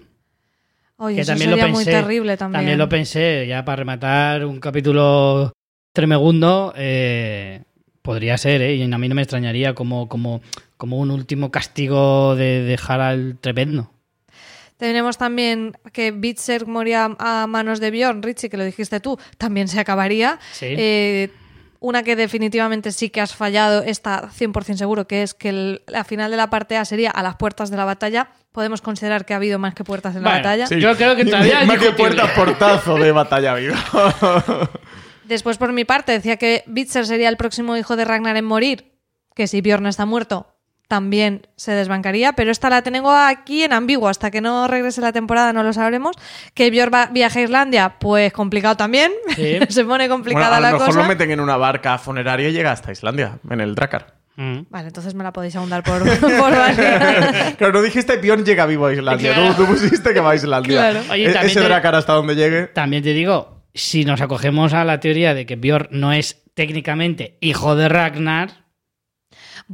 Oye, 0.97 1.15
que 1.15 1.21
eso 1.21 1.31
también 1.31 1.49
sería 1.51 1.65
lo 1.67 1.73
pensé. 1.73 1.91
muy 1.91 2.01
terrible 2.01 2.37
también. 2.37 2.77
lo 2.77 2.89
pensé, 2.89 3.47
ya 3.47 3.65
para 3.65 3.77
rematar 3.77 4.45
un 4.45 4.59
capítulo 4.59 5.51
tremegundo, 5.93 6.73
eh, 6.77 7.63
podría 8.01 8.37
ser, 8.37 8.61
¿eh? 8.61 8.75
Y 8.75 8.83
a 8.83 8.97
mí 8.97 9.09
no 9.09 9.15
me 9.15 9.21
extrañaría 9.23 9.73
como, 9.73 10.07
como, 10.07 10.41
como 10.77 10.97
un 10.99 11.09
último 11.11 11.49
castigo 11.51 12.35
de 12.35 12.61
dejar 12.63 13.01
al 13.01 13.37
tremendo. 13.39 13.91
Tenemos 14.81 15.19
también 15.19 15.77
que 15.93 16.09
Bitzer 16.09 16.65
moría 16.65 17.15
a 17.19 17.45
manos 17.45 17.79
de 17.79 17.91
Bjorn, 17.91 18.23
Richie, 18.23 18.49
que 18.49 18.57
lo 18.57 18.63
dijiste 18.65 18.99
tú, 18.99 19.19
también 19.37 19.67
se 19.67 19.79
acabaría. 19.79 20.39
Sí. 20.53 20.65
Eh, 20.75 21.29
una 21.79 22.01
que 22.01 22.15
definitivamente 22.15 22.91
sí 22.91 23.11
que 23.11 23.21
has 23.21 23.35
fallado, 23.35 23.83
está 23.83 24.29
100% 24.31 24.77
seguro, 24.79 25.05
que 25.05 25.21
es 25.21 25.35
que 25.35 25.49
el- 25.49 25.81
la 25.85 26.03
final 26.03 26.31
de 26.31 26.37
la 26.37 26.49
parte 26.49 26.77
A 26.77 26.85
sería 26.85 27.11
a 27.11 27.21
las 27.21 27.35
puertas 27.35 27.69
de 27.69 27.77
la 27.77 27.85
batalla. 27.85 28.29
Podemos 28.51 28.81
considerar 28.81 29.23
que 29.23 29.33
ha 29.33 29.37
habido 29.37 29.59
más 29.59 29.75
que 29.75 29.83
puertas 29.83 30.15
en 30.15 30.23
la 30.23 30.29
Bueno, 30.31 30.43
batalla. 30.45 30.65
sí. 30.65 30.79
Yo 30.79 30.95
creo 30.97 31.15
que 31.15 31.25
todavía 31.25 31.63
Más 31.63 31.77
que 31.77 31.85
discutible. 31.91 32.15
puerta 32.23 32.33
portazo 32.33 32.95
de 32.95 33.11
batalla 33.11 33.53
viva. 33.53 33.77
Después, 35.25 35.57
por 35.59 35.73
mi 35.73 35.85
parte, 35.85 36.11
decía 36.11 36.37
que 36.37 36.63
Bitzer 36.65 37.05
sería 37.05 37.29
el 37.29 37.37
próximo 37.37 37.77
hijo 37.77 37.95
de 37.95 38.05
Ragnar 38.05 38.35
en 38.35 38.45
morir, 38.45 38.93
que 39.35 39.45
si 39.45 39.61
Bjorn 39.61 39.85
está 39.85 40.05
muerto, 40.07 40.50
también 40.91 41.47
se 41.55 41.71
desbancaría, 41.71 42.33
pero 42.33 42.51
esta 42.51 42.69
la 42.69 42.81
tengo 42.81 43.11
aquí 43.13 43.63
en 43.63 43.71
ambiguo, 43.71 44.09
hasta 44.09 44.29
que 44.29 44.41
no 44.41 44.67
regrese 44.67 44.99
la 44.99 45.13
temporada 45.13 45.53
no 45.53 45.63
lo 45.63 45.71
sabremos. 45.71 46.17
Que 46.53 46.69
va, 46.93 47.05
viaje 47.05 47.39
a 47.39 47.43
Islandia, 47.43 47.95
pues 47.97 48.33
complicado 48.33 48.75
también, 48.75 49.09
Sí. 49.37 49.57
se 49.69 49.85
pone 49.85 50.09
Bueno, 50.09 50.15
complicada 50.15 50.57
a 50.57 50.59
lo 50.59 50.65
la 50.65 50.71
mejor 50.73 50.87
cosa. 50.87 50.99
lo 51.03 51.07
meten 51.07 51.31
en 51.31 51.39
una 51.39 51.55
barca 51.55 51.97
funeraria 51.97 52.49
y 52.49 52.51
llega 52.51 52.73
hasta 52.73 52.91
Islandia, 52.91 53.39
en 53.49 53.61
el 53.61 53.73
Drakkar. 53.73 54.15
Mm. 54.35 54.63
Vale, 54.69 54.87
entonces 54.87 55.13
me 55.15 55.23
la 55.23 55.31
podéis 55.31 55.55
ahondar 55.55 55.81
por, 55.81 55.99
por 56.19 56.29
varias. 56.51 57.55
Claro, 57.57 57.71
no 57.71 57.81
dijiste 57.81 58.17
Bjorn 58.17 58.43
llega 58.43 58.65
vivo 58.65 58.87
a 58.87 58.93
Islandia. 58.93 59.33
Claro. 59.33 59.55
Tú, 59.55 59.63
tú 59.63 59.71
pusiste 59.71 60.13
que 60.13 60.19
va 60.19 60.31
a 60.31 60.35
Islandia. 60.35 60.77
Claro. 60.91 60.99
Oye, 61.09 61.23
E- 61.29 61.31
también 61.31 61.51
Ese 61.51 61.61
te- 61.61 61.65
Drakkar 61.67 61.95
hasta 61.95 62.11
donde 62.11 62.35
llegue. 62.35 62.67
También 62.67 63.01
te 63.01 63.13
digo, 63.13 63.61
si 63.73 64.03
nos 64.03 64.19
acogemos 64.19 64.73
a 64.73 64.83
la 64.83 64.99
teoría 64.99 65.33
de 65.33 65.45
que 65.45 65.55
Bjorn 65.55 65.87
no 65.91 66.11
es 66.11 66.43
técnicamente 66.53 67.37
hijo 67.39 67.77
de 67.77 67.87
Ragnar, 67.87 68.60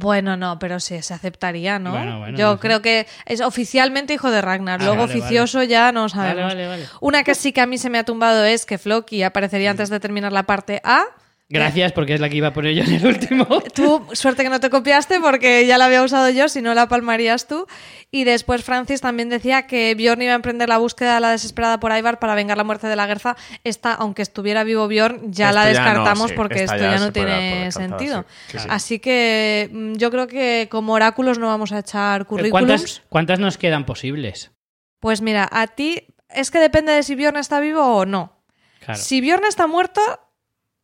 Bueno, 0.00 0.36
no, 0.36 0.60
pero 0.60 0.78
sí, 0.78 1.02
se 1.02 1.12
aceptaría, 1.12 1.80
¿no? 1.80 1.90
Bueno, 1.90 2.20
bueno, 2.20 2.38
Yo 2.38 2.46
no 2.50 2.52
sé. 2.54 2.58
creo 2.60 2.80
que 2.82 3.08
es 3.26 3.40
oficialmente 3.40 4.14
hijo 4.14 4.30
de 4.30 4.40
Ragnar, 4.40 4.80
Ah, 4.80 4.84
luego 4.84 5.00
vale, 5.08 5.12
oficioso 5.18 5.64
ya 5.64 5.90
no 5.90 6.08
sabemos. 6.08 6.44
Vale, 6.54 6.66
vale, 6.66 6.68
vale. 6.68 6.88
Una 7.00 7.24
que 7.24 7.34
sí 7.34 7.52
que 7.52 7.60
a 7.60 7.66
mí 7.66 7.78
se 7.78 7.90
me 7.90 7.98
ha 7.98 8.04
tumbado 8.04 8.44
es 8.44 8.64
que 8.64 8.78
Floki 8.78 9.24
aparecería 9.24 9.72
antes 9.72 9.90
de 9.90 9.98
terminar 9.98 10.30
la 10.32 10.44
parte 10.44 10.80
A. 10.84 11.02
gracias 11.48 11.92
porque 11.92 12.14
es 12.14 12.20
la 12.20 12.28
que 12.28 12.36
iba 12.36 12.48
a 12.48 12.52
poner 12.52 12.74
yo 12.74 12.84
en 12.84 12.94
el 12.94 13.06
último. 13.06 13.46
Tú, 13.74 14.04
suerte 14.12 14.42
que 14.42 14.50
no 14.50 14.60
te 14.60 14.70
copiaste 14.70 15.20
porque 15.20 15.66
ya 15.66 15.78
la 15.78 15.86
había 15.86 16.02
usado 16.02 16.28
yo, 16.30 16.48
si 16.48 16.62
no 16.62 16.74
la 16.74 16.88
palmarías 16.88 17.46
tú. 17.46 17.66
Y 18.10 18.24
después 18.24 18.64
Francis 18.64 19.00
también 19.00 19.28
decía 19.28 19.66
que 19.66 19.94
Bjorn 19.94 20.22
iba 20.22 20.32
a 20.32 20.36
emprender 20.36 20.68
la 20.68 20.78
búsqueda 20.78 21.16
a 21.16 21.20
la 21.20 21.30
desesperada 21.30 21.80
por 21.80 21.92
Ivar 21.92 22.18
para 22.18 22.34
vengar 22.34 22.56
la 22.56 22.64
muerte 22.64 22.86
de 22.86 22.96
la 22.96 23.06
Gerza. 23.06 23.36
Esta, 23.64 23.94
aunque 23.94 24.22
estuviera 24.22 24.64
vivo 24.64 24.88
Bjorn, 24.88 25.32
ya 25.32 25.50
Esto 25.50 25.54
la 25.54 25.72
ya 25.72 25.80
no, 25.80 25.88
descartamos 25.88 26.30
sí. 26.30 26.36
porque 26.36 26.62
Esta 26.62 26.76
esto 26.76 26.86
ya 26.86 26.96
ya, 26.96 27.04
no 27.04 27.12
tiene 27.12 27.72
sentido. 27.72 28.24
sí. 28.46 28.52
Sí, 28.52 28.58
sí. 28.60 28.68
Así 28.70 28.98
que 28.98 29.70
mm, 29.72 29.94
yo 29.94 30.10
creo 30.10 30.26
que 30.26 30.68
como 30.70 30.94
oráculos 30.94 31.38
no 31.38 31.46
vamos 31.48 31.72
a 31.72 31.80
echar 31.80 32.26
currículums. 32.26 32.52
¿Cuántas, 32.52 33.02
¿Cuántas 33.08 33.38
nos 33.38 33.58
quedan 33.58 33.84
posibles? 33.84 34.52
Pues 35.00 35.22
mira, 35.22 35.48
a 35.50 35.66
ti 35.66 36.04
es 36.28 36.50
que 36.50 36.58
depende 36.58 36.92
de 36.92 37.02
si 37.02 37.14
Bjorn 37.14 37.36
está 37.36 37.60
vivo 37.60 37.82
o 37.82 38.06
no. 38.06 38.32
Claro. 38.80 38.98
Si 39.00 39.20
Bjorn 39.20 39.44
está 39.44 39.66
muerto, 39.66 40.00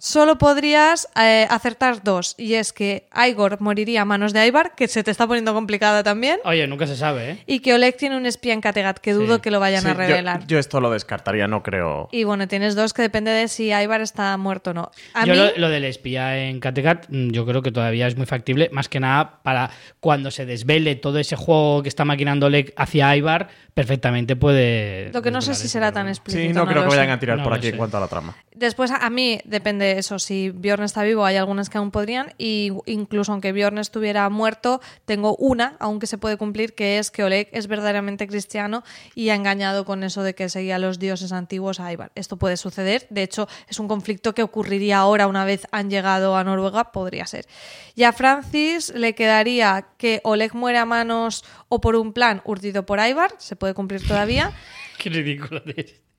solo 0.04 0.36
podrías 0.36 1.08
eh, 1.18 1.46
acertar 1.48 2.02
dos. 2.02 2.34
Y 2.36 2.54
es 2.54 2.74
que 2.74 3.06
Igor 3.26 3.62
moriría 3.62 4.02
a 4.02 4.04
manos 4.04 4.34
de 4.34 4.46
Ivar, 4.46 4.74
que 4.74 4.86
se 4.86 5.02
te 5.02 5.10
está 5.10 5.26
poniendo 5.26 5.54
complicada 5.54 6.02
también. 6.02 6.40
Oye, 6.44 6.66
nunca 6.66 6.86
se 6.86 6.94
sabe, 6.94 7.30
¿eh? 7.30 7.38
Y 7.46 7.60
que 7.60 7.72
Oleg 7.72 7.96
tiene 7.96 8.18
un 8.18 8.26
espía 8.26 8.52
en 8.52 8.60
Kattegat, 8.60 8.98
que 8.98 9.14
dudo 9.14 9.36
Sí. 9.36 9.40
que 9.40 9.50
lo 9.50 9.60
vayan 9.60 9.80
Sí, 9.80 9.88
a 9.88 9.92
yo- 9.92 9.96
revelar. 9.98 10.46
Yo, 10.46 10.58
esto 10.58 10.78
lo 10.82 10.90
descartaría, 10.90 11.48
no 11.48 11.62
creo. 11.62 12.10
Y 12.12 12.24
bueno, 12.24 12.46
tienes 12.46 12.74
dos 12.74 12.92
que 12.92 13.00
depende 13.00 13.30
de 13.30 13.48
si 13.48 13.72
Ivar 13.72 14.02
está 14.02 14.36
muerto 14.36 14.70
o 14.70 14.74
no. 14.74 14.90
A 15.14 15.24
yo 15.24 15.32
mí, 15.32 15.38
lo, 15.38 15.56
lo 15.56 15.68
del 15.70 15.84
espía 15.84 16.36
en 16.48 16.60
Kattegat, 16.60 17.06
mm, 17.08 17.30
yo 17.30 17.46
creo 17.46 17.62
que 17.62 17.72
todavía 17.72 18.06
es 18.06 18.16
muy 18.18 18.26
factible, 18.26 18.68
más 18.72 18.90
que 18.90 19.00
nada 19.00 19.40
para 19.42 19.70
cuando 20.00 20.30
se 20.30 20.44
desvele 20.44 20.96
todo 20.96 21.18
ese 21.18 21.36
juego 21.36 21.82
que 21.82 21.88
está 21.88 22.04
maquinando 22.04 22.44
Oleg 22.46 22.74
hacia 22.76 23.16
Ivar, 23.16 23.48
perfectamente 23.72 24.36
puede... 24.36 25.10
lo 25.14 25.22
que 25.22 25.30
no 25.30 25.40
sé 25.40 25.54
si 25.54 25.66
será 25.68 25.92
tan 25.92 26.08
explícito. 26.08 26.46
Sí, 26.46 26.52
no, 26.52 26.64
creo 26.66 26.82
lo 26.84 26.90
que 26.90 26.96
vayan 26.96 27.06
sé. 27.06 27.12
a 27.12 27.18
tirar 27.18 27.38
No 27.38 27.44
por 27.44 27.54
aquí 27.54 27.62
sé. 27.62 27.68
en 27.70 27.76
cuanto 27.78 27.96
a 27.96 28.00
la 28.00 28.08
trama. 28.08 28.36
Después, 28.54 28.90
a 28.90 29.04
a 29.04 29.10
mí 29.10 29.40
depende 29.44 29.93
eso, 29.98 30.18
si 30.18 30.50
Bjorn 30.50 30.84
está 30.84 31.02
vivo, 31.02 31.24
hay 31.24 31.36
algunas 31.36 31.70
que 31.70 31.78
aún 31.78 31.90
podrían, 31.90 32.32
y 32.38 32.70
incluso 32.86 33.32
aunque 33.32 33.52
Bjorn 33.52 33.78
estuviera 33.78 34.28
muerto, 34.28 34.80
tengo 35.04 35.36
una, 35.36 35.76
aunque 35.80 36.06
se 36.06 36.18
puede 36.18 36.36
cumplir, 36.36 36.74
que 36.74 36.98
es 36.98 37.10
que 37.10 37.24
Oleg 37.24 37.48
es 37.52 37.66
verdaderamente 37.66 38.26
cristiano 38.26 38.84
y 39.14 39.30
ha 39.30 39.34
engañado 39.34 39.84
con 39.84 40.02
eso 40.04 40.22
de 40.22 40.34
que 40.34 40.48
seguía 40.48 40.76
a 40.76 40.78
los 40.78 40.98
dioses 40.98 41.32
antiguos 41.32 41.80
a 41.80 41.92
Ivar. 41.92 42.12
Esto 42.14 42.36
puede 42.36 42.56
suceder, 42.56 43.06
de 43.10 43.22
hecho, 43.22 43.48
es 43.68 43.78
un 43.78 43.88
conflicto 43.88 44.34
que 44.34 44.42
ocurriría 44.42 44.98
ahora 44.98 45.26
una 45.26 45.44
vez 45.44 45.66
han 45.72 45.90
llegado 45.90 46.36
a 46.36 46.44
Noruega, 46.44 46.92
podría 46.92 47.26
ser. 47.26 47.46
Y 47.94 48.04
a 48.04 48.12
Francis 48.12 48.92
le 48.94 49.14
quedaría 49.14 49.86
que 49.98 50.20
Oleg 50.24 50.54
muere 50.54 50.78
a 50.78 50.84
manos 50.84 51.44
o 51.68 51.80
por 51.80 51.96
un 51.96 52.12
plan 52.12 52.42
urdido 52.44 52.86
por 52.86 52.98
Ivar, 53.00 53.32
se 53.38 53.56
puede 53.56 53.74
cumplir 53.74 54.06
todavía. 54.06 54.52
Qué 54.98 55.10
ridículo. 55.10 55.62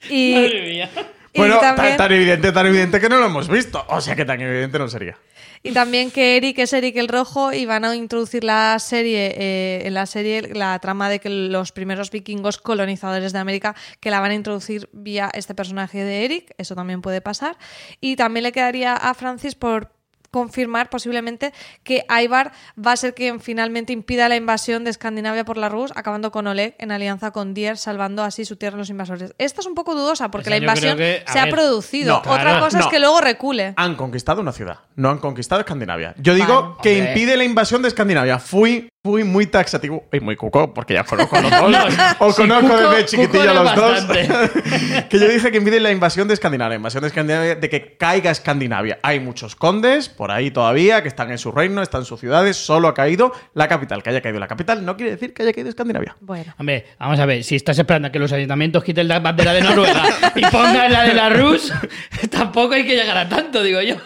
Y- 0.10 0.34
Madre 0.36 0.62
mía. 0.70 0.90
Bueno, 1.36 1.60
tan- 1.60 1.76
también- 1.76 1.98
tan, 1.98 2.12
evidente, 2.12 2.52
tan 2.52 2.66
evidente 2.68 3.00
que 3.00 3.10
no 3.10 3.18
lo 3.18 3.26
hemos 3.26 3.48
visto. 3.48 3.84
O 3.90 4.02
sea 4.02 4.16
que 4.16 4.26
tan 4.26 4.40
evidente 4.42 4.80
no 4.80 4.88
sería. 4.88 5.18
Y 5.64 5.72
también 5.72 6.12
que 6.12 6.38
Eric 6.38 6.60
es 6.60 6.74
Eric 6.74 6.96
el 6.98 7.08
Rojo 7.08 7.52
y 7.52 7.66
van 7.66 7.86
a 7.86 7.96
introducir 7.96 8.44
la 8.44 8.78
serie, 8.78 9.34
eh, 9.36 9.82
en 9.88 9.96
la 9.96 10.06
serie, 10.06 10.44
la 10.54 10.78
trama 10.78 11.10
de 11.10 11.20
que 11.20 11.30
los 11.30 11.72
primeros 11.72 12.12
vikingos 12.12 12.60
colonizadores 12.60 13.34
de 13.34 13.40
América, 13.40 13.76
que 14.00 14.12
la 14.12 14.20
van 14.20 14.30
a 14.32 14.36
introducir 14.36 14.90
vía 14.94 15.32
este 15.34 15.56
personaje 15.56 16.04
de 16.04 16.24
Eric, 16.26 16.54
eso 16.60 16.76
también 16.76 17.02
puede 17.02 17.20
pasar. 17.22 17.58
Y 18.00 18.16
también 18.16 18.44
le 18.44 18.52
quedaría 18.52 18.94
a 18.96 19.14
Francis 19.16 19.56
por 19.56 19.92
confirmar 20.40 20.90
posiblemente 20.90 21.54
que 21.84 22.06
Ivar 22.22 22.52
va 22.78 22.92
a 22.92 22.98
ser 22.98 23.14
quien 23.14 23.40
finalmente 23.40 23.94
impida 23.94 24.28
la 24.28 24.36
invasión 24.36 24.84
de 24.84 24.90
Escandinavia 24.90 25.46
por 25.46 25.56
la 25.56 25.70
Rus, 25.70 25.94
acabando 25.96 26.30
con 26.30 26.46
Oleg 26.46 26.76
en 26.78 26.92
alianza 26.92 27.32
con 27.32 27.54
Dier, 27.54 27.78
salvando 27.78 28.22
así 28.22 28.44
su 28.44 28.58
tierra 28.58 28.76
a 28.76 28.80
los 28.80 28.90
invasores. 28.90 29.34
Esta 29.38 29.62
es 29.62 29.68
un 29.68 29.76
poco 29.76 29.96
dudosa 29.96 30.30
porque 30.32 30.50
Esa 30.50 30.60
la 30.60 30.74
yo 30.74 30.74
creo 30.82 30.92
invasión 30.92 30.98
que- 30.98 31.32
se 31.32 31.40
ha 31.40 31.46
ver, 31.46 31.54
producido. 31.54 32.14
no, 32.16 32.18
Otra 32.20 32.42
claro, 32.42 32.66
cosa 32.66 32.80
es 32.80 32.86
no. 32.86 32.92
que 32.92 33.00
luego 33.00 33.22
recule. 33.22 33.74
Han 33.78 33.96
conquistado 33.96 34.42
una 34.42 34.52
ciudad, 34.52 34.80
no 34.98 35.10
han 35.10 35.20
conquistado 35.20 35.62
Escandinavia. 35.62 36.14
Yo 36.18 36.34
digo 36.34 36.62
Vale. 36.62 36.76
que 36.84 36.98
Hombre. 36.98 37.12
impide 37.12 37.38
la 37.38 37.44
invasión 37.46 37.82
de 37.82 37.88
Escandinavia. 37.88 38.38
Fui, 38.40 38.90
fui 39.06 39.24
muy 39.24 39.46
taxativo 39.46 40.04
y 40.12 40.20
muy 40.20 40.36
cuco, 40.36 40.74
porque 40.74 40.96
ya 40.96 41.04
conozco 41.04 41.36
a 41.36 41.42
los 41.42 41.52
dos. 41.52 41.94
o 42.18 42.32
Sí, 42.32 42.42
conozco 42.42 42.68
cuco- 42.70 42.90
desde 42.90 43.06
chiquitillo 43.06 43.52
a 43.52 43.54
los 43.54 43.76
dos. 43.76 44.06
que 45.10 45.20
yo 45.20 45.28
dije 45.30 45.52
que 45.52 45.58
impide 45.60 45.80
la 45.80 45.92
invasión 45.92 46.28
de 46.28 46.34
Escandinavia. 46.34 46.76
Invasión 46.78 47.02
de 47.02 47.10
Escandinavia, 47.10 47.54
de 47.54 47.70
que 47.70 47.98
caiga 47.98 48.32
Escandinavia. 48.32 48.98
Hay 49.04 49.20
muchos 49.20 49.56
condes 49.56 50.10
por 50.10 50.32
ahí 50.32 50.50
todavía 50.50 51.04
que 51.04 51.08
están 51.08 51.30
en 51.30 51.38
su 51.38 51.52
reino, 51.52 51.84
están 51.84 52.02
en 52.02 52.06
sus 52.06 52.20
ciudades. 52.20 52.58
Solo 52.58 52.88
ha 52.88 52.96
caído 52.96 53.32
la 53.54 53.68
capital. 53.68 54.02
Que 54.02 54.10
haya 54.10 54.22
caído 54.22 54.40
la 54.40 54.48
capital 54.48 54.84
no 54.84 54.98
quiere 54.98 55.12
decir 55.12 55.36
que 55.36 55.44
haya 55.44 55.54
caído 55.54 55.70
Escandinavia. 55.70 56.16
Bueno. 56.22 56.56
Hombre, 56.58 56.88
vamos 57.00 57.20
a 57.20 57.28
ver, 57.28 57.44
si 57.44 57.56
estás 57.56 57.78
esperando 57.78 58.08
a 58.08 58.12
que 58.12 58.18
los 58.18 58.32
ayuntamientos 58.34 58.84
quiten 58.84 59.08
la 59.08 59.20
bandera 59.20 59.54
de 59.54 59.62
Noruega 59.62 60.04
y 60.36 60.42
pongan 60.48 60.92
la 60.92 61.04
de 61.04 61.14
la 61.14 61.30
Rus, 61.30 61.72
tampoco 62.32 62.74
hay 62.74 62.88
que 62.88 62.96
llegar 62.96 63.18
a 63.20 63.30
tanto, 63.30 63.62
digo 63.62 63.82
yo. 63.84 63.98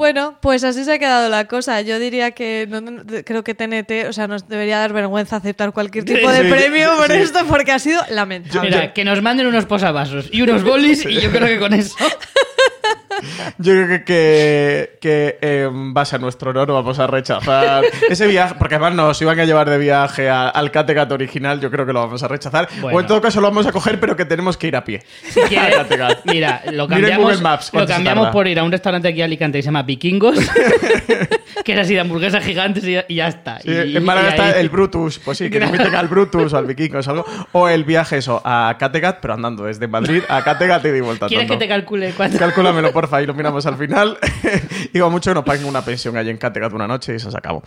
Bueno, 0.00 0.34
pues 0.40 0.64
así 0.64 0.82
se 0.84 0.94
ha 0.94 0.98
quedado 0.98 1.28
la 1.28 1.44
cosa. 1.44 1.82
Yo 1.82 1.98
diría 1.98 2.30
que 2.30 2.66
no, 2.70 2.80
no, 2.80 3.02
creo 3.22 3.44
que 3.44 3.54
TNT, 3.54 4.08
o 4.08 4.14
sea, 4.14 4.26
nos 4.26 4.48
debería 4.48 4.78
dar 4.78 4.94
vergüenza 4.94 5.36
aceptar 5.36 5.72
cualquier 5.74 6.06
tipo 6.06 6.32
de 6.32 6.42
Sí, 6.44 6.48
premio 6.50 6.96
por 6.96 7.08
sí. 7.08 7.18
esto 7.18 7.40
porque 7.46 7.72
ha 7.72 7.78
sido 7.78 8.00
lamentable. 8.08 8.70
Mira, 8.70 8.94
que 8.94 9.04
nos 9.04 9.20
manden 9.20 9.46
unos 9.46 9.66
posavasos 9.66 10.30
y 10.32 10.40
unos 10.40 10.64
bolis 10.64 11.04
y 11.04 11.20
yo 11.20 11.30
creo 11.30 11.46
que 11.46 11.58
con 11.58 11.74
eso. 11.74 11.94
Yo 13.58 13.72
creo 13.74 13.88
que, 13.88 14.04
que, 14.04 14.98
que, 15.00 15.38
eh, 15.40 15.68
en 15.70 15.92
base 15.92 16.16
a 16.16 16.18
nuestro 16.18 16.50
honor 16.50 16.72
vamos 16.72 16.98
a 16.98 17.06
rechazar 17.06 17.84
ese 18.08 18.26
viaje, 18.26 18.54
porque 18.58 18.76
además 18.76 18.94
nos 18.94 19.20
iban 19.22 19.38
a 19.38 19.44
llevar 19.44 19.68
de 19.68 19.78
viaje 19.78 20.28
a- 20.30 20.48
al 20.48 20.70
Kattegat 20.70 21.10
original, 21.12 21.60
yo 21.60 21.70
creo 21.70 21.84
que 21.86 21.92
lo 21.92 22.00
vamos 22.00 22.22
a 22.22 22.28
rechazar. 22.28 22.68
Bueno. 22.80 22.96
O 22.96 23.00
en 23.00 23.06
todo 23.06 23.20
caso 23.20 23.40
lo 23.40 23.48
vamos 23.48 23.66
a 23.66 23.72
coger, 23.72 23.98
pero 24.00 24.16
que 24.16 24.24
tenemos 24.24 24.56
que 24.56 24.68
ir 24.68 24.76
a 24.76 24.84
pie. 24.84 25.02
Si 25.28 25.40
quieres- 25.48 25.76
mira, 26.24 26.62
lo 26.72 26.86
cambiamos, 26.88 27.40
Maps 27.42 27.70
lo 27.72 27.86
cambiamos 27.86 28.28
por 28.28 28.46
ir 28.46 28.58
a 28.58 28.62
un 28.64 28.72
restaurante 28.72 29.08
aquí 29.08 29.18
en 29.20 29.24
Alicante 29.24 29.58
que 29.58 29.62
se 29.62 29.66
llama 29.66 29.82
Vikingos, 29.82 30.38
que 31.64 31.72
es 31.72 31.78
así 31.78 31.94
de 31.94 32.00
hamburguesas 32.00 32.44
gigantes 32.44 32.84
y, 32.84 32.96
y 33.08 33.14
ya 33.16 33.28
está. 33.28 33.60
Sí, 33.60 33.70
Y- 33.70 33.96
en 33.96 34.04
Málaga 34.04 34.30
está 34.30 34.46
ahí- 34.46 34.60
el 34.60 34.68
Brutus, 34.68 35.18
pues 35.18 35.38
sí, 35.38 35.50
que 35.50 35.60
nos 35.60 35.70
inviten 35.70 35.94
al 35.94 36.08
Brutus 36.08 36.54
al 36.54 36.66
Vikingos 36.66 37.06
o 37.06 37.10
algo. 37.10 37.24
O 37.52 37.68
el 37.68 37.84
viaje 37.84 38.18
eso, 38.18 38.40
a 38.44 38.76
Kattegat, 38.78 39.18
pero 39.20 39.34
andando 39.34 39.64
desde 39.64 39.86
Madrid 39.88 40.22
a 40.28 40.42
Kattegat 40.42 40.84
y 40.86 40.90
de 40.90 41.00
vuelta. 41.02 41.26
¿Quieres 41.26 41.44
que 41.46 41.48
tonto. 41.48 41.64
te 41.64 41.68
calcule 41.68 42.12
cuánto? 42.16 42.38
Cálculamelo, 42.38 42.92
porfa, 43.00 43.22
y 43.22 43.26
lo 43.26 43.34
miramos 43.34 43.64
al 43.66 43.76
final. 43.76 44.18
Digo 44.92 45.08
mucho 45.10 45.30
que 45.30 45.34
nos 45.34 45.44
paguen 45.44 45.66
una 45.66 45.82
pensión 45.82 46.16
allí 46.16 46.30
en 46.30 46.36
Kattegat 46.36 46.72
una 46.72 46.86
noche 46.86 47.14
y 47.14 47.18
se 47.18 47.28
acabó. 47.36 47.62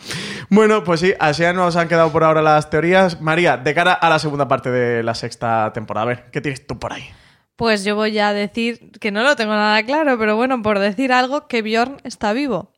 Bueno, 0.50 0.84
pues 0.84 1.00
sí, 1.00 1.14
así 1.20 1.44
nos 1.54 1.76
han 1.76 1.88
quedado 1.88 2.12
por 2.12 2.24
ahora 2.24 2.42
las 2.42 2.70
teorías. 2.70 3.20
María, 3.22 3.58
de 3.58 3.74
cara 3.74 3.94
a 3.94 4.10
la 4.10 4.20
segunda 4.20 4.48
parte 4.48 4.70
de 4.70 5.02
la 5.02 5.16
sexta 5.16 5.72
temporada, 5.74 6.04
a 6.04 6.08
ver, 6.08 6.26
¿qué 6.32 6.42
tienes 6.42 6.68
tú 6.68 6.78
por 6.78 6.94
ahí? 6.94 7.10
Pues 7.56 7.84
yo 7.84 7.96
voy 7.96 8.18
a 8.20 8.34
decir 8.34 8.92
que 9.00 9.12
no 9.12 9.24
lo 9.24 9.36
tengo 9.36 9.54
nada 9.54 9.84
claro, 9.84 10.18
pero 10.18 10.36
bueno, 10.36 10.62
por 10.62 10.80
decir 10.80 11.12
algo, 11.12 11.48
que 11.48 11.62
Bjorn 11.62 11.98
está 12.04 12.34
vivo. 12.34 12.72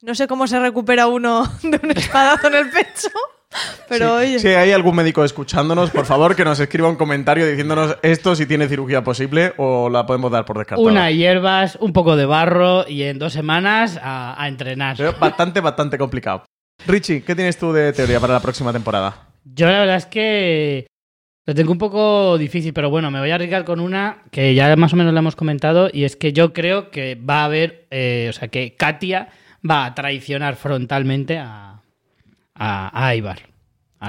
No 0.00 0.14
sé 0.14 0.28
cómo 0.28 0.46
se 0.46 0.60
recupera 0.60 1.08
uno 1.08 1.44
de 1.62 1.80
un 1.82 1.90
espadazo 1.90 2.48
en 2.48 2.54
el 2.54 2.70
pecho, 2.70 3.10
pero 3.88 4.20
Sí, 4.20 4.26
oye. 4.26 4.38
Si 4.38 4.48
hay 4.48 4.72
algún 4.72 4.96
médico 4.96 5.24
escuchándonos, 5.24 5.90
por 5.90 6.06
favor, 6.06 6.36
que 6.36 6.44
nos 6.44 6.60
escriba 6.60 6.88
un 6.88 6.96
comentario 6.96 7.46
diciéndonos 7.46 7.96
esto 8.02 8.36
si 8.36 8.46
tiene 8.46 8.68
cirugía 8.68 9.02
posible 9.02 9.54
o 9.56 9.88
la 9.88 10.06
podemos 10.06 10.30
dar 10.30 10.44
por 10.44 10.58
descartada. 10.58 10.88
Una 10.88 11.10
hierbas, 11.10 11.76
un 11.80 11.92
poco 11.92 12.16
de 12.16 12.26
barro 12.26 12.88
y 12.88 13.02
en 13.02 13.18
dos 13.18 13.32
semanas 13.32 13.98
a, 14.02 14.40
a 14.42 14.48
entrenar. 14.48 14.96
Pero 14.96 15.14
bastante, 15.18 15.60
bastante 15.60 15.98
complicado. 15.98 16.44
Richie, 16.86 17.22
¿qué 17.22 17.34
tienes 17.34 17.58
tú 17.58 17.72
de 17.72 17.92
teoría 17.92 18.20
para 18.20 18.34
la 18.34 18.40
próxima 18.40 18.72
temporada? 18.72 19.28
Yo 19.44 19.66
la 19.66 19.80
verdad 19.80 19.96
es 19.96 20.06
que 20.06 20.86
lo 21.48 21.54
tengo 21.54 21.72
un 21.72 21.78
poco 21.78 22.36
difícil, 22.36 22.74
pero 22.74 22.90
bueno, 22.90 23.10
me 23.10 23.20
voy 23.20 23.30
a 23.30 23.36
arriesgar 23.36 23.64
con 23.64 23.80
una 23.80 24.22
que 24.30 24.54
ya 24.54 24.76
más 24.76 24.92
o 24.92 24.96
menos 24.96 25.14
la 25.14 25.20
hemos 25.20 25.34
comentado 25.34 25.88
y 25.90 26.04
es 26.04 26.14
que 26.14 26.34
yo 26.34 26.52
creo 26.52 26.90
que 26.90 27.14
va 27.14 27.40
a 27.40 27.44
haber, 27.46 27.86
eh, 27.90 28.26
o 28.28 28.32
sea, 28.34 28.48
que 28.48 28.74
Katia 28.74 29.30
va 29.68 29.86
a 29.86 29.94
traicionar 29.94 30.56
frontalmente 30.56 31.38
a, 31.38 31.67
a, 32.58 33.08
a. 33.08 33.14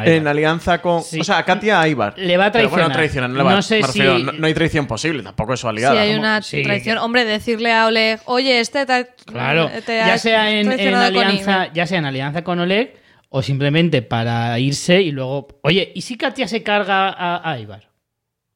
En 0.05 0.27
alianza 0.27 0.81
con. 0.83 1.01
Sí. 1.01 1.19
O 1.19 1.23
sea, 1.23 1.39
a 1.39 1.45
Katia 1.45 1.81
a 1.81 1.87
Ivar. 1.87 2.13
Le 2.17 2.37
va 2.37 2.45
a 2.47 2.51
Pero 2.51 2.69
bueno, 2.69 2.91
traicionar. 2.91 2.97
traicionar, 2.97 3.29
no 3.31 3.37
le 3.37 3.43
va 3.43 3.53
No 3.55 3.61
sé 3.63 3.81
si- 3.83 3.99
no, 3.99 4.19
no 4.19 4.45
hay 4.47 4.53
traición 4.53 4.85
posible, 4.85 5.23
tampoco 5.23 5.53
es 5.55 5.59
su 5.59 5.65
Si 5.67 5.69
aliada. 5.69 5.99
hay 5.99 6.09
¿Cómo? 6.09 6.19
una 6.21 6.41
Sí, 6.43 6.61
traición, 6.61 6.99
hombre, 6.99 7.25
decirle 7.25 7.73
a 7.73 7.87
Oleg, 7.87 8.19
oye, 8.25 8.59
este 8.59 8.85
te 8.85 8.93
ha- 8.93 9.03
Claro, 9.25 9.67
te 9.85 9.99
ha 10.01 10.07
ya 10.07 10.17
sea 10.19 10.51
en, 10.51 10.57
en 10.59 10.65
traicionado 10.67 11.11
con 11.13 11.23
alianza, 11.25 11.51
Ivar". 11.65 11.73
ya 11.73 11.87
sea 11.87 11.97
en 11.97 12.05
alianza 12.05 12.43
con 12.43 12.59
Oleg 12.59 12.97
o 13.29 13.41
simplemente 13.41 14.03
para 14.03 14.59
irse 14.59 15.01
y 15.01 15.11
luego, 15.11 15.47
oye, 15.63 15.91
¿y 15.95 16.01
si 16.01 16.17
Katia 16.17 16.47
se 16.47 16.61
carga 16.61 17.09
a, 17.09 17.51
a? 17.53 17.57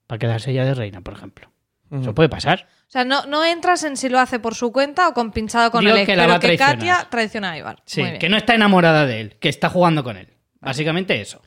Para 0.05 0.19
quedarse 0.19 0.53
ya 0.53 0.65
de 0.65 0.75
reina, 0.75 1.01
por 1.01 1.15
ejemplo. 1.15 1.49
Eso 1.91 2.13
puede 2.13 2.29
pasar. 2.29 2.67
O 2.93 2.95
sea, 2.95 3.05
no, 3.05 3.25
no 3.25 3.43
entras 3.43 3.83
en 3.85 3.97
si 3.97 4.07
lo 4.07 4.19
hace 4.19 4.37
por 4.37 4.53
su 4.53 4.71
cuenta 4.71 5.07
o 5.07 5.15
con 5.15 5.31
pinchado 5.31 5.71
con 5.71 5.81
Digo 5.81 5.95
Oleg, 5.95 6.05
que 6.05 6.15
la 6.15 6.27
pero 6.27 6.39
que. 6.39 6.55
Katia 6.55 7.07
traiciona 7.09 7.53
a 7.53 7.57
Ivar. 7.57 7.81
Sí, 7.87 8.03
que 8.19 8.29
no 8.29 8.37
está 8.37 8.53
enamorada 8.53 9.07
de 9.07 9.19
él, 9.19 9.35
que 9.39 9.49
está 9.49 9.67
jugando 9.67 10.03
con 10.03 10.15
él. 10.15 10.27
Básicamente 10.61 11.19
eso. 11.19 11.41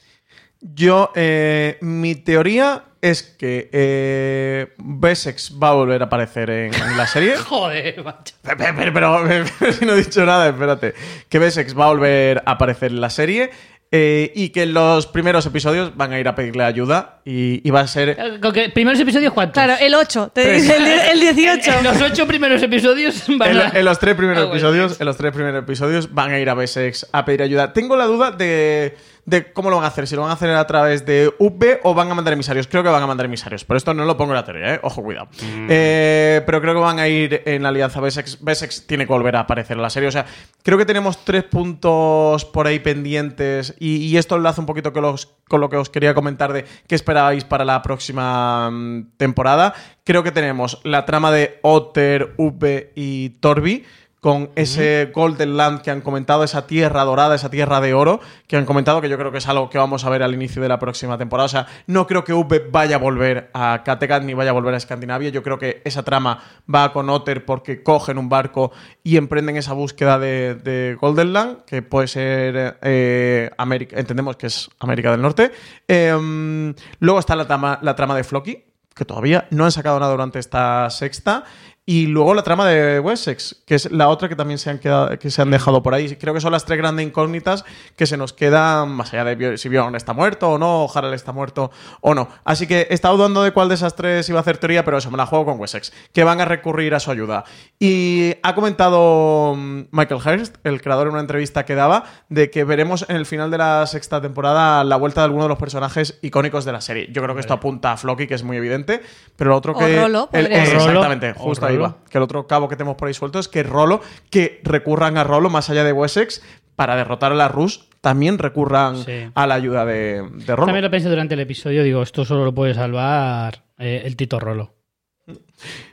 Yo, 0.61 1.12
eh, 1.14 1.78
mi 1.82 2.16
teoría 2.16 2.82
es 3.01 3.22
que 3.22 3.70
eh, 3.72 4.74
Bessex 4.78 5.57
va 5.62 5.68
a 5.68 5.74
volver 5.74 6.03
a 6.03 6.07
aparecer 6.07 6.51
en, 6.51 6.74
en 6.74 6.97
la 6.97 7.07
serie. 7.07 7.36
Joder, 7.44 8.03
macho. 8.03 8.34
Pero, 8.42 8.57
pero, 8.59 8.92
pero, 8.92 9.44
pero 9.61 9.72
si 9.72 9.84
no 9.86 9.92
he 9.92 9.99
dicho 9.99 10.26
nada, 10.26 10.49
espérate. 10.49 10.94
Que 11.28 11.38
Bessex 11.38 11.78
va 11.78 11.84
a 11.84 11.88
volver 11.90 12.42
a 12.44 12.51
aparecer 12.51 12.90
en 12.90 13.01
la 13.01 13.11
serie 13.11 13.53
eh, 13.93 14.32
y 14.34 14.49
que 14.49 14.64
en 14.64 14.74
los 14.74 15.07
primeros 15.07 15.47
episodios 15.47 15.97
van 15.97 16.12
a 16.12 16.18
ir 16.18 16.26
a 16.28 16.34
pedirle 16.34 16.64
ayuda 16.64 17.20
y, 17.24 17.66
y 17.66 17.70
va 17.70 17.80
a 17.80 17.87
ser... 17.87 18.41
Con 18.41 18.53
primeros 18.74 18.99
episodios, 19.01 19.32
¿cuántos? 19.32 19.55
Claro, 19.55 19.74
el 19.80 19.95
8, 19.95 20.32
te 20.34 20.53
dice 20.55 20.76
el, 20.76 20.87
el 20.87 21.20
18. 21.20 21.70
En 21.78 21.84
los 21.84 22.01
ocho 22.03 22.26
primeros 22.26 22.62
episodios 22.62 23.24
van 23.39 23.51
En, 23.51 23.57
a... 23.59 23.68
en 23.70 23.84
los 23.84 23.99
tres 23.99 24.14
primeros 24.16 24.43
Ah, 24.43 24.47
bueno. 24.47 24.57
episodios, 24.59 25.01
en 25.01 25.07
los 25.07 25.16
tres 25.16 25.32
primeros 25.32 25.62
episodios 25.62 26.12
van 26.12 26.32
a 26.32 26.39
ir 26.41 26.51
a 26.51 26.55
Bessex 26.55 27.07
a 27.12 27.24
pedir 27.24 27.43
ayuda. 27.43 27.72
Tengo 27.72 27.97
la 27.97 28.07
duda 28.07 28.32
de, 28.32 28.97
de 29.27 29.53
cómo 29.53 29.70
lo 29.70 29.77
van 29.77 29.85
a 29.85 29.89
hacer, 29.89 30.07
si 30.07 30.14
lo 30.14 30.22
van 30.22 30.31
a 30.31 30.35
hacer 30.35 30.51
a 30.51 30.66
través 30.66 31.05
de 31.05 31.33
UB 31.39 31.81
o 31.83 31.95
van 31.95 32.11
a 32.11 32.14
mandar 32.14 32.33
emisarios. 32.33 32.68
Creo 32.68 32.83
que 32.85 32.89
van 32.89 33.03
a 33.03 33.07
mandar 33.09 33.27
emisarios, 33.27 33.64
pero 33.64 33.77
esto 33.77 33.93
no 33.93 34.05
lo 34.05 34.16
pongo 34.16 34.31
en 34.33 34.37
la 34.37 34.45
teoría, 34.45 34.74
¿eh? 34.74 34.81
ojo, 34.83 35.03
cuidado. 35.03 35.29
Eh, 35.68 36.43
pero 36.47 36.61
creo 36.61 36.74
que 36.74 36.81
van 36.81 36.99
a 37.01 37.09
ir 37.09 37.43
en 37.45 37.62
la 37.64 37.70
alianza 37.70 38.01
Bessex. 38.01 38.39
Bessex 38.43 38.87
tiene 38.87 39.05
que 39.05 39.12
volver 39.12 39.35
a 39.37 39.41
aparecer 39.41 39.77
en 39.77 39.83
la 39.83 39.91
serie. 39.91 40.09
O 40.09 40.12
sea, 40.12 40.27
creo 40.62 40.79
que 40.79 40.87
tenemos 40.87 41.24
tres 41.24 41.43
puntos 41.43 42.45
por 42.45 42.66
ahí 42.66 42.79
pendientes 42.79 43.74
y, 43.81 43.97
y 43.97 44.16
esto 44.16 44.37
enlaza 44.37 44.61
un 44.61 44.66
poquito 44.66 44.93
con, 44.93 45.03
los- 45.03 45.27
con 45.49 45.61
lo 45.61 45.68
que 45.68 45.77
os 45.77 45.91
quería 45.91 46.14
comentar 46.14 46.53
de 46.53 46.64
qué 46.87 46.95
esperáis 46.95 47.45
para 47.45 47.64
la 47.64 47.83
próxima 47.83 48.70
mm, 48.70 49.09
temporada. 49.16 49.74
Creo 50.05 50.22
que 50.22 50.31
tenemos 50.31 50.81
la 50.85 51.05
trama 51.05 51.33
de 51.33 51.59
Otter, 51.62 52.33
Upe 52.37 52.93
y 52.95 53.31
Torbi 53.41 53.85
con 54.27 54.51
ese 54.57 55.12
Golden 55.14 55.57
Land 55.57 55.83
que 55.83 55.93
han 55.93 56.01
comentado, 56.01 56.43
esa 56.43 56.66
tierra 56.66 57.05
dorada, 57.05 57.37
esa 57.37 57.49
tierra 57.49 57.81
de 57.81 57.95
oro 57.95 58.18
que 58.49 58.57
han 58.57 58.66
comentado, 58.66 59.01
que 59.01 59.09
yo 59.09 59.16
creo 59.16 59.31
que 59.31 59.39
es 59.39 59.47
algo 59.47 59.70
que 59.70 59.79
vamos 59.79 60.05
a 60.05 60.11
ver 60.11 60.24
al 60.24 60.35
inicio 60.35 60.61
de 60.61 60.68
la 60.68 60.81
próxima 60.81 61.16
temporada. 61.16 61.45
O 61.45 61.49
sea, 61.49 61.68
no 61.87 62.09
creo 62.09 62.24
que 62.24 62.33
Upe 62.33 62.59
vaya 62.59 62.97
a 62.97 62.99
volver 62.99 63.51
a 63.55 63.83
Kattegat 63.85 64.24
ni 64.24 64.35
vaya 64.35 64.51
a 64.51 64.53
volver 64.53 64.74
a 64.74 64.79
Escandinavia. 64.79 65.29
Yo 65.29 65.45
creo 65.45 65.61
que 65.61 65.81
esa 65.85 66.03
trama 66.03 66.43
va 66.68 66.93
con 66.93 67.09
Otter 67.09 67.45
porque 67.45 67.85
cogen 67.85 68.18
un 68.18 68.29
barco 68.29 68.72
y 69.05 69.16
emprenden 69.16 69.59
esa 69.59 69.74
búsqueda 69.74 70.18
de, 70.18 70.57
de 70.57 70.97
Golden 71.01 71.33
Land, 71.33 71.64
que 71.64 71.83
puede 71.83 72.09
ser 72.09 72.79
eh, 72.83 73.51
América, 73.59 73.97
entendemos 73.97 74.35
que 74.35 74.49
es 74.49 74.68
América 74.81 75.12
del 75.12 75.22
Norte. 75.22 75.53
Em, 75.87 76.74
luego 76.99 77.20
está 77.20 77.37
la 77.37 77.47
trama, 77.47 77.79
la 77.81 77.95
trama 77.95 78.16
de 78.16 78.24
Floki, 78.24 78.64
que 78.93 79.05
todavía 79.05 79.47
no 79.51 79.66
han 79.66 79.70
sacado 79.70 80.01
nada 80.01 80.11
durante 80.11 80.41
esta 80.41 80.91
sexta. 80.91 81.45
Y 81.89 82.09
luego 82.09 82.34
la 82.34 82.43
trama 82.43 82.66
de 82.66 82.99
Wessex, 82.99 83.62
que 83.64 83.76
es 83.76 83.93
la 83.93 84.09
otra 84.09 84.28
que 84.28 84.34
también 84.34 84.59
se 84.59 84.70
han 84.70 84.80
quedado, 84.80 85.16
que 85.20 85.30
se 85.30 85.41
han 85.41 85.53
dejado 85.53 85.84
por 85.84 85.95
ahí. 85.95 86.16
Creo 86.16 86.34
que 86.34 86.41
son 86.41 86.51
las 86.51 86.64
tres 86.64 86.78
grandes 86.78 87.07
incógnitas 87.07 87.64
que 87.95 88.07
se 88.07 88.16
nos 88.16 88.32
quedan, 88.32 88.91
más 88.91 89.12
allá 89.14 89.24
de 89.37 89.57
si 89.57 89.68
Bjorn 89.68 89.95
está 89.95 90.12
muerto 90.12 90.51
o 90.51 90.59
no, 90.59 90.82
o 90.84 90.93
Harald 90.93 91.14
está 91.14 91.30
muerto 91.30 91.70
o 92.01 92.12
no. 92.12 92.28
Así 92.45 92.66
que 92.66 92.89
he 92.91 92.95
estado 92.95 93.16
dudando 93.16 93.45
de 93.45 93.53
cuál 93.53 93.68
de 93.68 93.76
esas 93.76 93.95
tres 93.95 94.28
iba 94.28 94.39
a 94.39 94.41
hacer 94.41 94.59
teoría, 94.59 94.84
pero 94.84 94.99
eso 94.99 95.12
me 95.12 95.16
la 95.16 95.26
juego 95.26 95.45
con 95.45 95.61
Wessex, 95.61 95.93
que 96.12 96.24
van 96.24 96.41
a 96.41 96.45
recurrir 96.45 96.93
a 96.93 96.99
su 96.99 97.12
ayuda. 97.12 97.45
Y 97.78 98.34
ha 98.43 98.57
comentado 98.57 99.55
mm, 99.57 99.82
Michael 99.93 100.20
Hurst, 100.26 100.57
el 100.64 100.82
creador, 100.82 101.07
en 101.07 101.12
una 101.12 101.20
entrevista 101.20 101.64
que 101.64 101.76
daba, 101.76 102.03
de 102.28 102.51
que 102.51 102.64
veremos 102.64 103.07
en 103.09 103.14
el 103.14 103.26
final 103.26 103.53
de 103.53 103.59
la 103.59 103.87
sexta 103.87 104.20
temporada 104.20 104.82
la 104.82 104.97
vuelta 104.97 105.20
de 105.20 105.26
alguno 105.26 105.45
de 105.45 105.51
los 105.51 105.59
personajes 105.59 106.18
icónicos 106.22 106.64
de 106.64 106.72
la 106.72 106.80
serie. 106.80 107.09
Yo 107.12 107.22
creo 107.22 107.37
que 107.37 107.43
esto 107.43 107.55
apunta 107.55 107.93
a 107.93 107.97
Floki, 107.97 108.26
que 108.26 108.34
es 108.34 108.43
muy 108.43 108.57
evidente, 108.57 109.03
pero 109.37 109.51
lo 109.51 109.57
otro 109.57 109.72
O 109.72 109.78
que. 109.78 110.01
Rolo, 110.01 110.28
el- 110.32 110.47
eh, 110.47 110.62
exactamente, 110.74 111.30
O 111.39 111.45
justo 111.45 111.66
ahí 111.66 111.76
Que 112.11 112.18
el 112.18 112.24
otro 112.24 112.47
cabo 112.47 112.68
que 112.68 112.77
tenemos 112.77 112.97
por 112.97 113.09
ahí 113.09 113.14
suelto 113.14 113.39
es 113.39 113.49
que 113.49 113.62
Rolo, 113.62 114.01
que 114.31 114.61
recurran 114.64 115.16
a 115.18 115.24
Rolo 115.24 115.51
más 115.51 115.70
allá 115.70 115.85
de 115.85 115.93
Wessex 115.93 116.43
para 116.74 116.95
derrotar 116.97 117.33
a 117.33 117.35
la 117.35 117.49
Rus, 117.49 117.89
también 118.01 118.39
recurran 118.39 118.97
Sí. 118.99 119.31
a 119.35 119.47
la 119.47 119.55
ayuda 119.55 119.85
de, 119.87 120.22
de 120.31 120.55
Rolo. 120.57 120.66
También 120.66 120.85
lo 120.85 120.91
pensé 120.91 121.09
durante 121.09 121.35
el 121.35 121.41
episodio, 121.41 121.83
digo, 121.83 122.03
esto 122.03 122.24
solo 122.24 122.45
lo 122.45 122.55
puede 122.55 122.74
salvar 122.74 123.64
eh, 123.79 124.03
el 124.05 124.16
Tito 124.16 124.39
Rolo. 124.39 124.74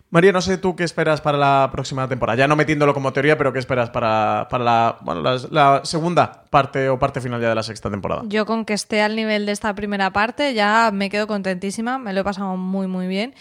María, 0.10 0.32
no 0.32 0.42
sé 0.42 0.60
tú 0.60 0.76
qué 0.76 0.84
esperas 0.84 1.22
para 1.22 1.40
la 1.40 1.70
próxima 1.72 2.08
temporada. 2.08 2.38
Ya 2.38 2.48
no 2.48 2.56
metiéndolo 2.56 2.94
como 2.94 3.12
teoría, 3.14 3.36
pero 3.36 3.52
qué 3.52 3.58
esperas 3.58 3.90
para, 3.90 4.46
para 4.48 4.64
la, 4.64 4.98
bueno, 5.02 5.22
las- 5.24 5.52
la 5.52 5.82
segunda 5.86 6.44
parte 6.52 6.88
o 6.90 7.00
parte 7.00 7.20
final 7.20 7.42
ya 7.42 7.50
de 7.50 7.56
la 7.56 7.64
sexta 7.64 7.90
temporada. 7.90 8.22
Yo 8.28 8.46
con 8.46 8.64
que 8.64 8.74
esté 8.74 9.02
al 9.02 9.16
nivel 9.16 9.48
de 9.48 9.54
esta 9.54 9.74
primera 9.74 10.12
parte 10.14 10.54
ya 10.54 10.92
me 10.94 11.10
quedo 11.10 11.26
contentísima, 11.26 11.98
me 11.98 12.14
lo 12.14 12.22
he 12.22 12.24
pasado 12.24 12.58
muy 12.58 12.86
muy 12.86 13.08
bien 13.08 13.34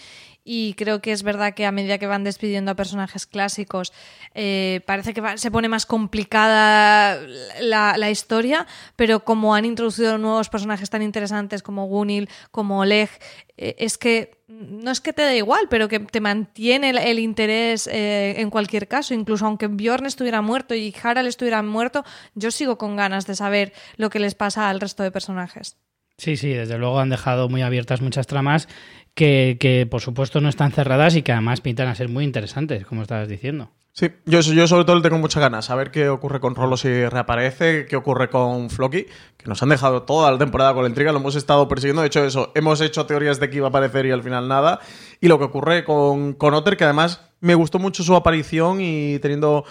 y 0.45 0.73
creo 0.73 1.01
que 1.01 1.11
es 1.11 1.23
verdad 1.23 1.53
que 1.53 1.65
a 1.65 1.71
medida 1.71 1.97
que 1.97 2.07
van 2.07 2.23
despidiendo 2.23 2.71
a 2.71 2.75
personajes 2.75 3.25
clásicos 3.25 3.93
eh, 4.33 4.81
parece 4.85 5.13
que 5.13 5.21
va- 5.21 5.37
se 5.37 5.51
pone 5.51 5.69
más 5.69 5.85
complicada 5.85 7.19
la, 7.61 7.95
la 7.97 8.09
historia, 8.09 8.67
pero 8.95 9.23
como 9.23 9.55
han 9.55 9.65
introducido 9.65 10.17
nuevos 10.17 10.49
personajes 10.49 10.89
tan 10.89 11.01
interesantes 11.01 11.63
como 11.63 11.85
Gunil, 11.85 12.29
como 12.51 12.79
Oleg, 12.79 13.09
eh, 13.57 13.75
es 13.79 13.97
que 13.97 14.41
no 14.47 14.91
es 14.91 15.01
que 15.01 15.13
te 15.13 15.23
da 15.23 15.33
igual, 15.35 15.67
pero 15.69 15.87
que 15.87 15.99
te 15.99 16.19
mantiene 16.21 16.91
el, 16.91 16.97
el 16.97 17.19
interés 17.19 17.87
eh, 17.87 18.35
en 18.39 18.49
cualquier 18.49 18.87
caso. 18.87 19.13
Incluso 19.13 19.45
aunque 19.45 19.67
Bjorn 19.67 20.05
estuviera 20.05 20.41
muerto 20.41 20.75
y 20.75 20.93
Harald 21.01 21.27
estuviera 21.27 21.63
muerto, 21.63 22.03
yo 22.35 22.51
sigo 22.51 22.77
con 22.77 22.95
ganas 22.95 23.25
de 23.25 23.35
saber 23.35 23.73
lo 23.97 24.09
que 24.09 24.19
les 24.19 24.35
pasa 24.35 24.69
al 24.69 24.79
resto 24.79 25.01
de 25.03 25.11
personajes. 25.11 25.77
Sí, 26.17 26.37
sí, 26.37 26.49
desde 26.49 26.77
luego 26.77 26.99
han 26.99 27.09
dejado 27.09 27.49
muy 27.49 27.63
abiertas 27.63 28.01
muchas 28.01 28.27
tramas 28.27 28.67
que, 29.15 29.57
que, 29.59 29.85
por 29.85 30.01
supuesto 30.01 30.41
no 30.41 30.49
están 30.49 30.71
cerradas 30.71 31.15
y 31.15 31.21
que 31.21 31.31
además 31.31 31.61
pintan 31.61 31.87
a 31.87 31.95
ser 31.95 32.09
muy 32.09 32.23
interesantes, 32.23 32.85
como 32.85 33.01
estabas 33.01 33.27
diciendo. 33.27 33.71
Sí, 33.95 34.09
yo, 34.25 34.39
yo 34.39 34.67
sobre 34.67 34.85
todo 34.85 34.95
le 34.95 35.03
tengo 35.03 35.19
muchas 35.19 35.39
ganas. 35.39 35.69
A 35.69 35.75
ver 35.75 35.91
qué 35.91 36.09
ocurre 36.09 36.39
con 36.39 36.55
Rolo 36.55 36.77
si 36.77 37.05
reaparece, 37.05 37.85
qué 37.85 37.95
ocurre 37.95 38.27
con 38.27 38.71
Floki, 38.71 39.05
que 39.37 39.45
nos 39.45 39.61
han 39.61 39.69
dejado 39.69 40.01
toda 40.01 40.31
la 40.31 40.39
temporada 40.39 40.73
con 40.73 40.81
la 40.81 40.89
intriga, 40.89 41.11
lo 41.11 41.19
hemos 41.19 41.35
estado 41.35 41.67
persiguiendo. 41.67 42.01
De 42.01 42.07
hecho, 42.07 42.25
eso, 42.25 42.51
hemos 42.55 42.81
hecho 42.81 43.05
teorías 43.05 43.39
de 43.39 43.51
que 43.51 43.57
iba 43.57 43.67
a 43.67 43.69
aparecer 43.69 44.07
y 44.07 44.11
al 44.11 44.23
final 44.23 44.47
nada. 44.47 44.79
Y 45.21 45.27
lo 45.27 45.37
que 45.37 45.45
ocurre 45.45 45.83
con, 45.83 46.33
con 46.33 46.55
Otter, 46.55 46.75
que 46.75 46.85
además 46.85 47.21
me 47.39 47.53
gustó 47.53 47.77
mucho 47.77 48.01
su 48.03 48.15
aparición 48.15 48.79
y 48.81 49.19
teniendo 49.19 49.63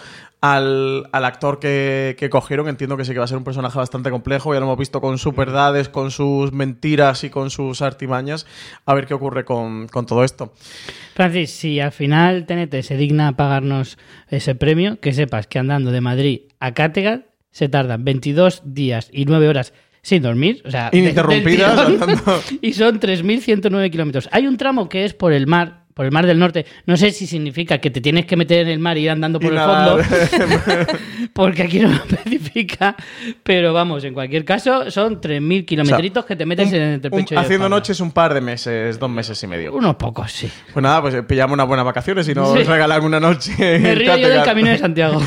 al, 0.43 1.07
al 1.13 1.23
actor 1.23 1.57
que, 1.57 2.17
que, 2.19 2.29
cogieron, 2.29 2.67
entiendo 2.67 2.97
que 2.97 3.05
sí 3.05 3.13
que 3.13 3.19
va 3.19 3.23
a 3.23 3.29
ser 3.29 3.37
un 3.37 3.45
personaje 3.45 3.77
bastante 3.77 4.09
complejo. 4.09 4.53
Ya 4.53 4.59
lo 4.59 4.65
hemos 4.65 4.77
visto 4.77 4.99
con 4.99 5.17
sus 5.17 5.33
verdades, 5.33 5.87
con 5.87 6.11
sus 6.11 6.51
mentiras 6.51 7.23
y 7.23 7.29
con 7.29 7.49
sus 7.49 7.81
artimañas. 7.81 8.45
A 8.85 8.93
ver 8.93 9.07
qué 9.07 9.13
ocurre 9.13 9.45
con, 9.45 9.87
con 9.87 10.05
todo 10.05 10.25
esto. 10.25 10.53
Francis, 11.15 11.51
si 11.51 11.79
al 11.79 11.93
final 11.93 12.45
TNT 12.45 12.81
se 12.81 12.97
digna 12.97 13.29
a 13.29 13.37
pagarnos 13.37 13.97
ese 14.27 14.53
premio, 14.53 14.99
que 14.99 15.13
sepas 15.13 15.47
que 15.47 15.59
andando 15.59 15.91
de 15.91 16.01
Madrid 16.01 16.41
a 16.59 16.73
Kattegat 16.73 17.25
se 17.49 17.69
tardan 17.69 18.03
22 18.03 18.63
días 18.65 19.07
y 19.13 19.23
9 19.23 19.47
horas 19.47 19.73
sin 20.01 20.23
dormir, 20.23 20.61
o 20.65 20.71
sea, 20.71 20.89
ininterrumpidas, 20.91 21.89
y 22.61 22.73
son 22.73 22.99
3.109 22.99 23.89
kilómetros. 23.89 24.27
Hay 24.33 24.45
un 24.45 24.57
tramo 24.57 24.89
que 24.89 25.05
es 25.05 25.13
por 25.13 25.31
el 25.31 25.47
mar, 25.47 25.82
por 25.93 26.05
el 26.05 26.11
Mar 26.11 26.25
del 26.25 26.39
Norte. 26.39 26.65
No 26.85 26.97
sé 26.97 27.11
si 27.11 27.27
significa 27.27 27.77
que 27.79 27.89
te 27.91 28.01
tienes 28.01 28.25
que 28.25 28.35
meter 28.35 28.59
en 28.59 28.67
el 28.69 28.79
mar 28.79 28.97
y 28.97 29.01
ir 29.03 29.09
andando 29.11 29.39
por 29.39 29.45
Y 29.47 29.49
el 29.49 29.55
nada. 29.55 29.97
fondo, 30.03 30.03
porque 31.33 31.63
aquí 31.63 31.79
no 31.79 31.89
lo 31.89 31.95
especifica. 31.95 32.95
Pero 33.43 33.73
vamos, 33.73 34.03
en 34.03 34.13
cualquier 34.13 34.45
caso, 34.45 34.89
son 34.91 35.21
3.000 35.21 35.65
kilometritos 35.65 36.25
que 36.25 36.35
te 36.35 36.45
metes 36.45 36.69
Un- 36.69 36.75
en 36.75 36.81
el 36.81 37.01
un- 37.11 37.19
pecho. 37.19 37.33
y 37.33 37.35
la 37.35 37.41
haciendo 37.41 37.69
noches 37.69 37.99
un 37.99 38.11
par 38.11 38.33
de 38.33 38.41
meses, 38.41 38.99
dos 38.99 39.09
meses 39.09 39.41
y 39.43 39.47
medio. 39.47 39.73
Unos 39.73 39.95
pocos, 39.95 40.31
sí. 40.31 40.49
Pues 40.73 40.81
nada, 40.83 41.01
pues 41.01 41.13
eh, 41.13 41.23
pillamos 41.23 41.53
unas 41.53 41.67
buenas 41.67 41.85
vacaciones 41.85 42.27
y 42.27 42.33
nos 42.33 42.53
Sí. 42.57 42.63
regalan 42.63 43.03
una 43.03 43.19
noche. 43.19 43.53
Me 43.79 43.95
río 43.95 44.15
yo 44.17 44.29
del 44.29 44.43
camino 44.43 44.69
de 44.69 44.77
Santiago. 44.77 45.21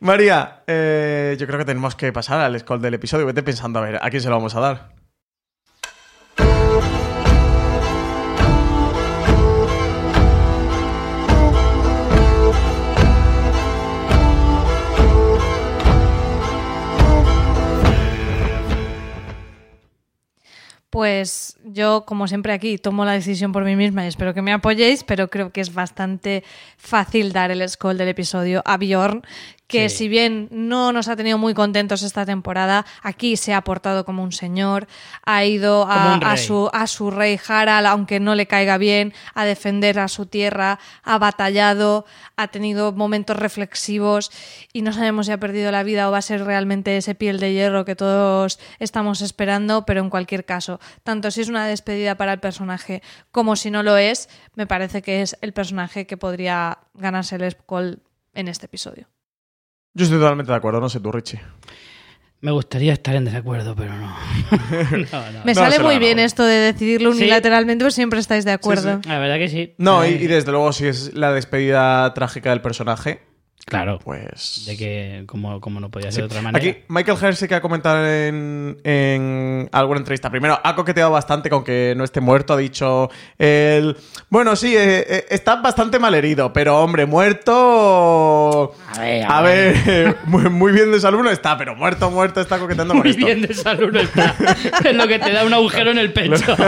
María, 0.00 0.62
eh, 0.66 1.36
yo 1.38 1.46
creo 1.46 1.58
que 1.58 1.64
tenemos 1.64 1.94
que 1.94 2.12
pasar 2.12 2.40
al 2.40 2.58
scroll 2.58 2.80
del 2.80 2.94
episodio. 2.94 3.26
Vete 3.26 3.42
pensando, 3.42 3.78
a 3.78 3.82
ver, 3.82 3.98
¿a 4.02 4.10
quién 4.10 4.20
se 4.22 4.28
lo 4.28 4.36
vamos 4.36 4.54
a 4.54 4.60
dar? 4.60 5.01
Pues 20.92 21.56
yo, 21.64 22.04
como 22.04 22.28
siempre 22.28 22.52
aquí, 22.52 22.76
tomo 22.76 23.06
la 23.06 23.12
decisión 23.12 23.50
por 23.50 23.64
mí 23.64 23.76
misma 23.76 24.04
y 24.04 24.08
espero 24.08 24.34
que 24.34 24.42
me 24.42 24.52
apoyéis, 24.52 25.04
pero 25.04 25.28
creo 25.28 25.50
que 25.50 25.62
es 25.62 25.72
bastante 25.72 26.44
fácil 26.76 27.32
dar 27.32 27.50
el 27.50 27.66
scroll 27.66 27.96
del 27.96 28.08
episodio 28.08 28.60
a 28.66 28.76
Bjorn, 28.76 29.22
que 29.72 29.88
Sí. 29.88 29.96
si 29.96 30.08
bien 30.08 30.48
no 30.50 30.92
nos 30.92 31.08
ha 31.08 31.16
tenido 31.16 31.38
muy 31.38 31.54
contentos 31.54 32.02
esta 32.02 32.26
temporada, 32.26 32.84
aquí 33.02 33.36
se 33.36 33.54
ha 33.54 33.62
portado 33.64 34.04
como 34.04 34.22
un 34.22 34.30
señor, 34.32 34.86
ha 35.24 35.44
ido 35.44 35.86
a, 35.88 36.16
a 36.16 36.36
su, 36.36 36.68
a 36.72 36.86
su 36.86 37.10
rey 37.10 37.40
Harald, 37.48 37.86
aunque 37.86 38.20
no 38.20 38.34
le 38.34 38.46
caiga 38.46 38.76
bien, 38.76 39.14
a 39.34 39.46
defender 39.46 39.98
a 39.98 40.08
su 40.08 40.26
tierra, 40.26 40.78
ha 41.02 41.18
batallado, 41.18 42.04
ha 42.36 42.48
tenido 42.48 42.92
momentos 42.92 43.36
reflexivos 43.36 44.30
y 44.74 44.82
no 44.82 44.92
sabemos 44.92 45.26
si 45.26 45.32
ha 45.32 45.40
perdido 45.40 45.72
la 45.72 45.82
vida 45.82 46.08
o 46.08 46.12
va 46.12 46.18
a 46.18 46.22
ser 46.22 46.44
realmente 46.44 46.96
ese 46.98 47.14
piel 47.14 47.40
de 47.40 47.54
hierro 47.54 47.86
que 47.86 47.96
todos 47.96 48.58
estamos 48.78 49.22
esperando, 49.22 49.86
pero 49.86 50.00
en 50.02 50.10
cualquier 50.10 50.44
caso, 50.44 50.80
tanto 51.02 51.30
si 51.30 51.40
es 51.40 51.48
una 51.48 51.66
despedida 51.66 52.16
para 52.16 52.34
el 52.34 52.40
personaje 52.40 53.02
como 53.30 53.56
si 53.56 53.70
no 53.70 53.82
lo 53.82 53.96
es, 53.96 54.28
me 54.54 54.66
parece 54.66 55.00
que 55.00 55.22
es 55.22 55.36
el 55.40 55.54
personaje 55.54 56.06
que 56.06 56.18
podría 56.18 56.78
ganarse 56.92 57.36
el 57.36 57.50
Skull 57.50 58.02
en 58.34 58.48
este 58.48 58.66
episodio. 58.66 59.11
Yo 59.94 60.04
estoy 60.04 60.18
totalmente 60.18 60.50
de 60.52 60.56
acuerdo, 60.56 60.80
no 60.80 60.88
sé 60.88 61.00
tú, 61.00 61.12
Richie. 61.12 61.40
Me 62.40 62.50
gustaría 62.50 62.92
estar 62.92 63.14
en 63.14 63.24
desacuerdo, 63.24 63.76
pero 63.76 63.94
no. 63.94 64.08
no, 65.12 65.30
no. 65.32 65.44
Me 65.44 65.54
No, 65.54 65.60
sale 65.60 65.78
muy 65.78 65.98
bien 65.98 66.18
esto 66.18 66.44
de 66.44 66.54
decidirlo 66.56 67.12
Sí. 67.12 67.18
unilateralmente, 67.18 67.84
pues 67.84 67.94
siempre 67.94 68.18
estáis 68.18 68.44
de 68.44 68.50
acuerdo. 68.52 69.00
La 69.06 69.18
verdad 69.20 69.36
que 69.36 69.48
sí. 69.48 69.74
No, 69.78 70.04
y, 70.04 70.08
Eh, 70.14 70.18
y 70.22 70.26
desde 70.26 70.50
luego, 70.50 70.72
si 70.72 70.86
es 70.86 71.14
la 71.14 71.32
despedida 71.32 72.12
trágica 72.14 72.50
del 72.50 72.60
personaje, 72.60 73.22
Claro. 73.66 73.98
pues. 74.02 74.64
De 74.66 74.76
que, 74.76 75.24
como, 75.26 75.60
como 75.60 75.80
no 75.80 75.90
podía 75.90 76.10
ser 76.10 76.22
de 76.22 76.26
otra 76.26 76.42
manera. 76.42 76.58
Aquí, 76.62 76.78
Michael 76.88 77.18
Herr 77.22 77.36
sí 77.36 77.48
que 77.48 77.54
ha 77.54 77.60
comentado 77.60 78.06
en, 78.06 78.78
en 78.84 79.68
alguna 79.72 79.98
entrevista. 80.00 80.30
Primero, 80.30 80.58
ha 80.62 80.74
coqueteado 80.74 81.10
bastante 81.10 81.48
con 81.48 81.64
que 81.64 81.94
no 81.96 82.04
esté 82.04 82.20
muerto. 82.20 82.54
Ha 82.54 82.56
dicho. 82.58 83.10
El, 83.38 83.96
bueno, 84.28 84.56
sí, 84.56 84.76
eh, 84.76 85.04
eh, 85.08 85.26
está 85.30 85.56
bastante 85.56 85.98
mal 85.98 86.14
herido, 86.14 86.52
pero 86.52 86.82
hombre, 86.82 87.06
muerto. 87.06 88.74
A 88.94 89.00
ver, 89.00 89.24
A 89.28 89.40
ver, 89.42 90.16
muy, 90.24 90.48
muy 90.50 90.72
bien 90.72 90.90
de 90.92 91.00
salud 91.00 91.22
no 91.22 91.30
está, 91.30 91.56
pero 91.56 91.74
muerto, 91.74 92.10
muerto 92.10 92.40
está 92.40 92.58
coqueteando 92.58 92.94
con 92.94 93.02
Muy 93.02 93.10
esto. 93.10 93.24
bien 93.26 93.42
de 93.42 93.54
salud 93.54 93.92
no 93.92 94.00
está. 94.00 94.34
es 94.84 94.94
lo 94.94 95.06
que 95.08 95.18
te 95.18 95.32
da 95.32 95.44
un 95.44 95.54
agujero 95.54 95.90
en 95.92 95.98
el 95.98 96.12
pecho. 96.12 96.56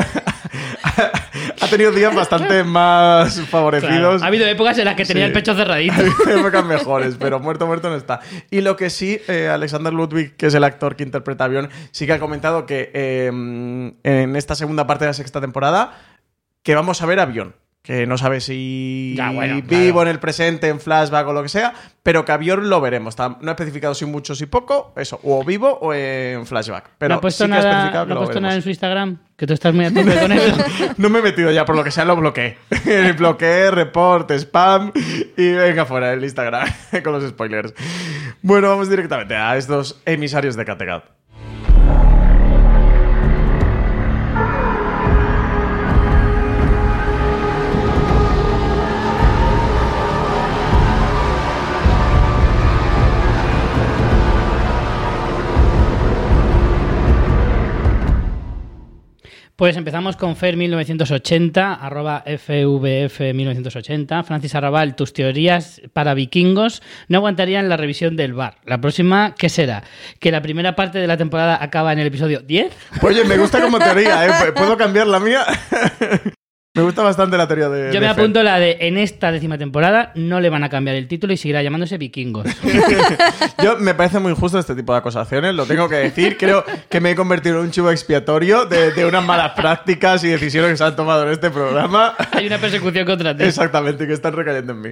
ha 1.61 1.67
tenido 1.69 1.93
días 1.93 2.15
bastante 2.15 2.65
más 2.65 3.35
Claro. 3.35 3.49
favorecidos. 3.49 4.23
Ha 4.23 4.27
habido 4.27 4.47
épocas 4.47 4.79
en 4.79 4.85
las 4.87 4.95
que 4.95 5.05
tenía 5.05 5.25
Sí. 5.25 5.27
el 5.29 5.33
pecho 5.33 5.55
cerradito. 5.55 5.95
Hay 6.27 6.39
épocas 6.39 6.65
mejores, 6.65 7.17
pero 7.19 7.41
muerto, 7.41 7.67
muerto 7.67 7.89
no 7.91 7.97
está. 7.97 8.21
Y 8.51 8.61
lo 8.61 8.77
que 8.77 8.91
sí, 8.91 9.21
eh, 9.29 9.49
Alexander 9.49 9.93
Ludwig, 9.93 10.37
que 10.37 10.47
es 10.47 10.55
el 10.55 10.65
actor 10.65 10.97
que 10.97 11.03
interpreta 11.05 11.45
a 11.45 11.49
sí 11.91 12.07
que 12.07 12.13
ha 12.13 12.19
comentado 12.19 12.67
que 12.67 12.91
eh, 12.95 13.27
en 13.29 14.37
esta 14.37 14.55
segunda 14.55 14.87
parte 14.87 15.05
de 15.05 15.11
la 15.11 15.15
sexta 15.15 15.41
temporada, 15.41 15.95
que 16.63 16.75
vamos 16.75 17.03
a 17.03 17.07
ver 17.07 17.21
a. 17.21 17.55
Que 17.85 18.07
no 18.07 18.16
sabe 18.16 18.41
si 18.41 19.12
Ya, 19.14 19.30
bueno, 19.30 19.57
vivo 19.57 19.97
claro. 19.97 20.03
en 20.03 20.09
el 20.09 20.18
presente, 20.18 20.68
en 20.68 20.80
flashback 20.80 21.26
o 21.28 21.35
lo 21.35 21.43
que 21.43 21.51
sea, 21.51 21.74
pero 22.03 22.24
que 22.24 22.32
a 22.32 22.39
Bjorn 22.39 22.70
lo 22.70 22.80
veremos. 22.80 23.14
No 23.18 23.37
ha 23.47 23.51
especificado 23.51 23.95
si 23.95 24.07
mucho, 24.07 24.35
si 24.35 24.47
poco, 24.47 24.95
eso, 24.97 25.20
o 25.22 25.45
vivo 25.45 25.78
o 25.82 25.93
en 25.93 26.47
flashback. 26.47 26.93
Pero 26.97 27.11
no 27.11 27.18
ha 27.18 27.20
puesto 27.20 27.45
sí 27.45 27.51
que 27.51 27.55
ha 27.55 27.59
nada, 27.59 27.70
especificado 27.72 28.07
que 28.07 28.09
no 28.09 28.14
ha 28.14 28.20
lo 28.20 28.24
puesto 28.24 28.41
nada 28.41 28.55
en 28.55 28.62
su 28.62 28.70
Instagram. 28.70 29.18
Que 29.37 29.47
tú 29.47 29.53
estás 29.53 29.74
muy 29.74 29.85
a 29.85 29.93
tope 29.93 30.18
con 30.18 30.32
eso. 30.32 30.57
No 30.97 31.11
me 31.11 31.18
he 31.18 31.22
metido 31.22 31.51
ya, 31.51 31.66
por 31.66 31.76
lo 31.76 31.85
que 31.85 31.91
sea 31.91 32.07
lo 32.07 32.16
bloqueé. 32.16 32.57
bloqueé, 33.18 33.70
report, 33.70 34.30
spam 34.30 34.91
y 35.37 35.53
venga 35.53 35.85
fuera 35.85 36.11
el 36.14 36.24
Instagram 36.24 36.66
con 37.05 37.12
los 37.12 37.28
spoilers. 37.28 37.74
Bueno, 38.41 38.70
vamos 38.70 38.89
directamente 38.89 39.37
a 39.37 39.59
estos 39.59 40.01
emisarios 40.07 40.57
de 40.57 40.64
Kattegat. 40.64 41.05
Pues 59.57 59.77
empezamos 59.77 60.17
con 60.17 60.35
Fer1980, 60.35 61.79
arroba 61.81 62.25
FVF1980. 62.27 64.25
Francis 64.25 64.57
Arrabal, 64.57 64.97
tus 64.97 65.13
teorías 65.13 65.81
para 65.93 66.15
vikingos 66.15 66.83
no 67.07 67.19
aguantarían 67.19 67.69
la 67.69 67.77
revisión 67.77 68.17
del 68.17 68.35
bar. 68.35 68.57
La 68.65 68.81
próxima, 68.81 69.37
¿qué 69.39 69.49
será? 69.49 69.85
¿Que 70.19 70.33
la 70.33 70.43
primera 70.43 70.75
parte 70.75 70.99
de 70.99 71.07
la 71.07 71.17
temporada 71.17 71.57
acaba 71.63 71.93
en 71.93 72.01
el 72.01 72.09
episodio 72.09 72.41
10? 72.41 72.73
Oye, 73.03 73.23
me 73.25 73.39
gusta 73.39 73.63
como 73.63 73.79
teoría, 73.79 74.27
¿eh? 74.27 74.53
¿Puedo 74.53 74.77
cambiar 74.77 75.07
la 75.07 75.21
mía? 75.21 75.45
me 76.75 76.83
gusta 76.83 77.03
bastante 77.03 77.37
la 77.37 77.47
teoría 77.47 77.68
de. 77.68 77.93
Yo 77.93 78.01
me 78.01 78.09
de 78.09 78.14
Fer. 78.14 78.20
apunto 78.25 78.43
la 78.43 78.59
de 78.59 78.79
en 78.81 78.99
esta 78.99 79.31
décima 79.31 79.57
temporada 79.57 80.11
no 80.16 80.41
le 80.41 80.51
van 80.51 80.64
a 80.64 80.68
cambiar 80.68 80.97
el 80.97 81.07
título 81.07 81.33
y 81.33 81.37
seguirá 81.37 81.62
llamándose 81.62 81.99
vikingos. 81.99 82.47
Yo 83.62 83.79
me 83.79 83.95
parece 83.95 84.18
muy 84.18 84.33
injusto 84.33 84.59
este 84.59 84.75
tipo 84.75 84.93
de 84.93 84.99
acusaciones, 84.99 85.55
lo 85.55 85.66
tengo 85.66 85.89
que 85.89 85.95
decir. 85.97 86.37
Creo 86.37 86.64
que 86.89 87.01
me 87.01 87.12
he 87.12 87.14
convertido 87.14 87.61
en 87.61 87.66
un 87.66 87.70
chivo 87.70 87.93
expiatorio 87.93 88.64
de, 88.66 88.91
de 88.91 89.07
unas 89.07 89.25
malas 89.25 89.53
prácticas 89.53 90.25
y 90.25 90.29
decisiones 90.29 90.72
que 90.72 90.77
se 90.77 90.85
han 90.85 90.97
tomado 90.97 91.25
en 91.25 91.31
este 91.31 91.51
programa. 91.51 92.14
Hay 92.33 92.47
una 92.47 92.59
persecución 92.59 93.07
contra 93.07 93.37
ti. 93.37 93.45
Exactamente, 93.45 94.07
que 94.07 94.12
están 94.12 94.33
recayendo 94.35 94.72
en 94.72 94.81
mí. 94.81 94.91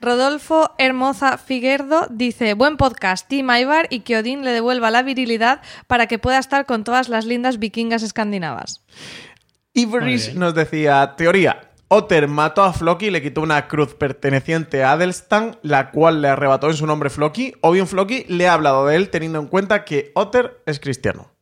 Rodolfo 0.00 0.74
Hermosa 0.78 1.36
Figuerdo 1.36 2.06
dice, 2.08 2.54
buen 2.54 2.78
podcast, 2.78 3.28
Team 3.28 3.50
Ivar 3.50 3.86
y 3.90 4.00
que 4.00 4.16
Odín 4.16 4.44
le 4.46 4.52
devuelva 4.52 4.90
la 4.90 5.02
virilidad 5.02 5.60
para 5.88 6.06
que 6.06 6.18
pueda 6.18 6.38
estar 6.38 6.64
con 6.64 6.84
todas 6.84 7.10
las 7.10 7.26
lindas 7.26 7.58
vikingas 7.58 8.02
escandinavas. 8.02 8.82
Ibris 9.80 10.26
bien. 10.28 10.38
nos 10.38 10.54
decía, 10.54 11.14
teoría, 11.16 11.70
Otter 11.88 12.28
mató 12.28 12.62
a 12.62 12.72
Floki 12.72 13.06
y 13.06 13.10
le 13.10 13.20
quitó 13.20 13.40
una 13.40 13.66
cruz 13.66 13.94
perteneciente 13.94 14.84
a 14.84 14.92
Adelstan, 14.92 15.56
la 15.62 15.90
cual 15.90 16.22
le 16.22 16.28
arrebató 16.28 16.68
en 16.68 16.76
su 16.76 16.86
nombre 16.86 17.10
Floki, 17.10 17.54
o 17.62 17.72
bien 17.72 17.88
Floki 17.88 18.24
le 18.28 18.46
ha 18.46 18.54
hablado 18.54 18.86
de 18.86 18.96
él 18.96 19.10
teniendo 19.10 19.40
en 19.40 19.48
cuenta 19.48 19.84
que 19.84 20.12
Otter 20.14 20.62
es 20.66 20.78
cristiano. 20.78 21.32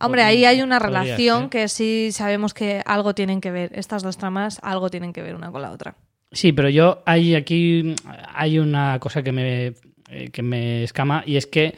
Hombre, 0.00 0.22
ahí 0.22 0.44
hay 0.44 0.62
una 0.62 0.78
relación 0.78 1.50
que 1.50 1.68
sí 1.68 2.10
sabemos 2.12 2.52
que 2.54 2.82
algo 2.84 3.14
tienen 3.14 3.40
que 3.40 3.50
ver. 3.50 3.70
Estas 3.74 4.02
dos 4.02 4.16
tramas 4.16 4.58
algo 4.62 4.90
tienen 4.90 5.12
que 5.12 5.22
ver 5.22 5.34
una 5.34 5.50
con 5.50 5.62
la 5.62 5.70
otra. 5.70 5.96
Sí, 6.32 6.52
pero 6.52 6.68
yo 6.68 7.02
hay 7.06 7.34
aquí 7.34 7.94
hay 8.34 8.58
una 8.58 8.98
cosa 8.98 9.22
que 9.22 9.32
me, 9.32 9.74
eh, 10.08 10.30
que 10.32 10.42
me 10.42 10.82
escama 10.82 11.22
y 11.26 11.36
es 11.36 11.46
que 11.46 11.76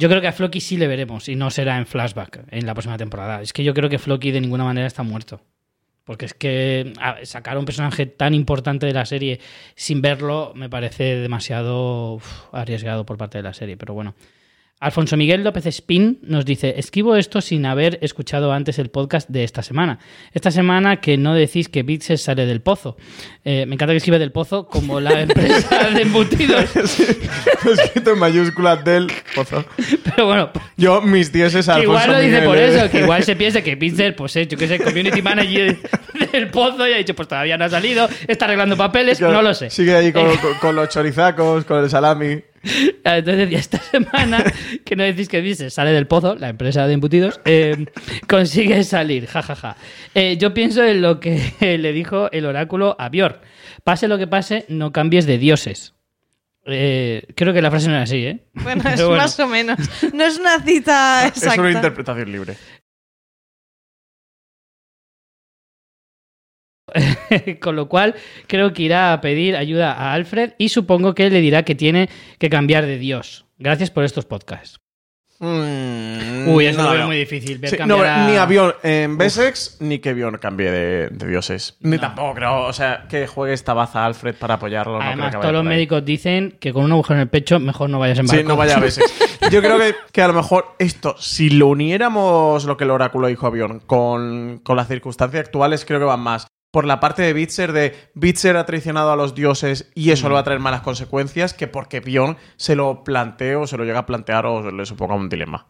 Yo 0.00 0.08
creo 0.08 0.22
que 0.22 0.28
a 0.28 0.32
Floki 0.32 0.62
sí 0.62 0.78
le 0.78 0.88
veremos 0.88 1.28
y 1.28 1.36
no 1.36 1.50
será 1.50 1.76
en 1.76 1.84
flashback 1.84 2.46
en 2.50 2.64
la 2.64 2.72
próxima 2.72 2.96
temporada. 2.96 3.42
Es 3.42 3.52
que 3.52 3.62
yo 3.62 3.74
creo 3.74 3.90
que 3.90 3.98
Floki 3.98 4.30
de 4.30 4.40
ninguna 4.40 4.64
manera 4.64 4.86
está 4.86 5.02
muerto. 5.02 5.42
Porque 6.04 6.24
es 6.24 6.32
que 6.32 6.94
sacar 7.24 7.56
a 7.56 7.58
un 7.58 7.66
personaje 7.66 8.06
tan 8.06 8.32
importante 8.32 8.86
de 8.86 8.94
la 8.94 9.04
serie 9.04 9.40
sin 9.74 10.00
verlo 10.00 10.52
me 10.54 10.70
parece 10.70 11.16
demasiado 11.16 12.14
uf, 12.14 12.46
arriesgado 12.50 13.04
por 13.04 13.18
parte 13.18 13.36
de 13.36 13.42
la 13.42 13.52
serie. 13.52 13.76
Pero 13.76 13.92
bueno. 13.92 14.14
Alfonso 14.82 15.18
Miguel 15.18 15.44
López 15.44 15.66
Espín 15.66 16.20
nos 16.22 16.46
dice, 16.46 16.72
escribo 16.78 17.14
esto 17.16 17.42
sin 17.42 17.66
haber 17.66 17.98
escuchado 18.00 18.50
antes 18.50 18.78
el 18.78 18.88
podcast 18.88 19.28
de 19.28 19.44
esta 19.44 19.62
semana. 19.62 19.98
Esta 20.32 20.50
semana 20.50 21.02
que 21.02 21.18
no 21.18 21.34
decís 21.34 21.68
que 21.68 21.82
Bitses 21.82 22.22
sale 22.22 22.46
del 22.46 22.62
pozo. 22.62 22.96
Eh, 23.44 23.66
me 23.66 23.74
encanta 23.74 23.92
que 23.92 23.98
escribe 23.98 24.18
del 24.18 24.32
pozo 24.32 24.68
como 24.68 24.98
la 24.98 25.20
empresa 25.20 25.90
de 25.90 26.00
embutidos. 26.00 26.64
Lo 27.64 27.72
he 27.72 27.74
escrito 27.74 28.12
en 28.14 28.18
mayúsculas 28.20 28.82
del 28.82 29.12
pozo. 29.34 29.66
Pero 30.02 30.26
bueno, 30.26 30.50
Yo, 30.78 31.02
mis 31.02 31.28
que 31.28 31.42
Alfonso 31.44 31.82
igual 31.82 32.12
lo 32.12 32.18
dice 32.18 32.30
Miguel, 32.30 32.44
por 32.46 32.56
eh. 32.56 32.74
eso, 32.74 32.90
que 32.90 33.00
igual 33.00 33.22
se 33.22 33.36
piensa 33.36 33.60
que 33.60 33.74
Bitzer, 33.74 34.16
pues 34.16 34.34
eh, 34.36 34.46
yo 34.46 34.56
que 34.56 34.66
sé, 34.66 34.78
community 34.78 35.20
manager 35.20 35.76
del 36.32 36.48
pozo 36.48 36.88
y 36.88 36.94
ha 36.94 36.96
dicho, 36.96 37.14
pues 37.14 37.28
todavía 37.28 37.58
no 37.58 37.66
ha 37.66 37.68
salido, 37.68 38.08
está 38.26 38.46
arreglando 38.46 38.78
papeles, 38.78 39.20
no 39.20 39.42
lo 39.42 39.52
sé. 39.52 39.68
Sigue 39.68 39.94
ahí 39.94 40.10
con, 40.10 40.26
Eh, 40.26 40.38
con- 40.40 40.54
con 40.54 40.74
los 40.74 40.88
chorizacos, 40.88 41.66
con 41.66 41.84
el 41.84 41.90
salami. 41.90 42.40
Entonces, 42.62 43.50
ya 43.50 43.58
esta 43.58 43.78
semana, 43.90 44.44
que 44.84 44.96
no 44.96 45.04
decís 45.04 45.28
que 45.28 45.40
dice, 45.40 45.70
sale 45.70 45.92
del 45.92 46.06
pozo, 46.06 46.34
la 46.34 46.48
empresa 46.48 46.86
de 46.86 46.94
embutidos, 46.94 47.40
eh, 47.44 47.86
consigue 48.28 48.84
salir, 48.84 49.26
jajaja. 49.26 49.76
Eh, 50.14 50.36
yo 50.38 50.52
pienso 50.54 50.84
en 50.84 51.02
lo 51.02 51.20
que 51.20 51.52
le 51.78 51.92
dijo 51.92 52.30
el 52.32 52.46
oráculo 52.46 52.96
a 52.98 53.08
Björn. 53.08 53.36
Pase 53.84 54.08
lo 54.08 54.18
que 54.18 54.26
pase, 54.26 54.66
no 54.68 54.92
cambies 54.92 55.26
de 55.26 55.38
dioses. 55.38 55.94
Eh, 56.66 57.26
creo 57.34 57.54
que 57.54 57.62
la 57.62 57.70
frase 57.70 57.88
no 57.88 57.94
era 57.94 58.02
así, 58.02 58.24
¿eh? 58.26 58.44
Bueno, 58.52 58.82
es 58.88 59.02
bueno. 59.02 59.22
más 59.22 59.40
o 59.40 59.46
menos. 59.46 59.78
No 60.12 60.24
es 60.24 60.38
una 60.38 60.60
cita 60.60 61.26
exacta. 61.26 61.54
Es 61.54 61.58
una 61.58 61.72
interpretación 61.72 62.30
libre. 62.30 62.56
Con 67.60 67.76
lo 67.76 67.88
cual, 67.88 68.14
creo 68.46 68.72
que 68.72 68.82
irá 68.82 69.12
a 69.12 69.20
pedir 69.20 69.56
ayuda 69.56 69.92
a 69.92 70.12
Alfred 70.14 70.52
y 70.58 70.68
supongo 70.70 71.14
que 71.14 71.30
le 71.30 71.40
dirá 71.40 71.62
que 71.64 71.74
tiene 71.74 72.08
que 72.38 72.50
cambiar 72.50 72.86
de 72.86 72.98
dios. 72.98 73.46
Gracias 73.58 73.90
por 73.90 74.04
estos 74.04 74.24
podcasts. 74.24 74.78
Uy, 75.42 76.66
eso 76.66 76.82
no, 76.82 76.90
lo 76.90 76.94
veo 76.98 77.06
muy 77.06 77.16
difícil. 77.16 77.56
Ver 77.58 77.70
Sí, 77.70 77.76
cambiar 77.78 77.98
no, 78.00 78.04
a- 78.04 78.26
Ni 78.30 78.36
avión 78.36 78.74
en 78.82 79.16
Bessex, 79.16 79.78
ni 79.80 79.98
que 79.98 80.12
Bion 80.12 80.36
cambie 80.36 80.70
de, 80.70 81.08
de 81.08 81.26
dioses. 81.26 81.76
Ni 81.80 81.96
No. 81.96 82.00
tampoco 82.02 82.34
creo, 82.34 82.60
o 82.66 82.72
sea, 82.74 83.06
que 83.08 83.26
juegue 83.26 83.54
esta 83.54 83.72
baza 83.72 84.04
Alfred 84.04 84.34
para 84.34 84.54
apoyarlo. 84.54 84.94
no 84.94 84.98
creo 84.98 85.08
Además, 85.12 85.34
que 85.36 85.40
todos 85.40 85.52
los 85.54 85.64
médicos 85.64 86.04
dicen 86.04 86.58
que 86.60 86.74
con 86.74 86.84
un 86.84 86.92
agujero 86.92 87.14
en 87.16 87.22
el 87.22 87.28
pecho 87.28 87.58
mejor 87.58 87.88
no 87.88 87.98
vayas 87.98 88.18
en 88.18 88.26
barco. 88.26 88.42
Sí, 88.42 88.46
no 88.46 88.56
vaya 88.56 88.76
a 88.76 88.80
Bessex. 88.80 89.10
Yo 89.50 89.60
creo 89.62 89.78
que, 89.78 89.94
que 90.12 90.20
a 90.22 90.28
lo 90.28 90.34
mejor 90.34 90.74
esto, 90.78 91.16
si 91.18 91.48
lo 91.48 91.68
uniéramos 91.68 92.66
lo 92.66 92.76
que 92.76 92.84
el 92.84 92.90
oráculo 92.90 93.28
dijo 93.28 93.46
a 93.46 93.50
Bjorn 93.50 93.80
con, 93.80 94.60
con 94.62 94.76
las 94.76 94.88
circunstancias 94.88 95.46
actuales, 95.46 95.84
creo 95.86 95.98
que 96.00 96.04
van 96.04 96.20
más. 96.20 96.46
Por 96.70 96.86
la 96.86 97.00
parte 97.00 97.22
de 97.22 97.32
Bitzer, 97.32 97.72
de 97.72 97.94
Bitzer 98.14 98.56
ha 98.56 98.64
traicionado 98.64 99.10
a 99.10 99.16
los 99.16 99.34
dioses 99.34 99.90
y 99.94 100.10
eso 100.10 100.28
le 100.28 100.34
va 100.34 100.40
a 100.40 100.44
traer 100.44 100.60
malas 100.60 100.82
consecuencias, 100.82 101.52
que 101.52 101.66
porque 101.66 102.00
Bjorn 102.00 102.36
se 102.56 102.76
lo 102.76 103.02
plantee 103.02 103.56
o 103.56 103.66
se 103.66 103.76
lo 103.76 103.84
llega 103.84 104.00
a 104.00 104.06
plantear 104.06 104.46
o 104.46 104.70
le 104.70 104.86
suponga 104.86 105.14
un 105.16 105.28
dilema. 105.28 105.66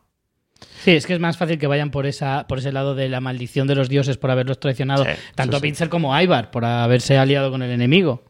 Sí, 0.82 0.90
es 0.92 1.06
que 1.06 1.14
es 1.14 1.20
más 1.20 1.38
fácil 1.38 1.58
que 1.58 1.66
vayan 1.66 1.90
por 1.90 2.06
esa 2.06 2.46
por 2.46 2.58
ese 2.58 2.72
lado 2.72 2.94
de 2.94 3.08
la 3.08 3.20
maldición 3.20 3.66
de 3.66 3.74
los 3.74 3.88
dioses 3.88 4.18
por 4.18 4.30
haberlos 4.30 4.60
traicionado, 4.60 5.04
Sí, 5.04 5.10
tanto 5.34 5.56
sí, 5.56 5.60
sí. 5.60 5.62
Pinsel 5.68 5.88
como 5.88 6.18
Ivar, 6.18 6.50
por 6.50 6.64
haberse 6.64 7.16
aliado 7.16 7.50
con 7.50 7.62
el 7.62 7.70
enemigo. 7.70 8.24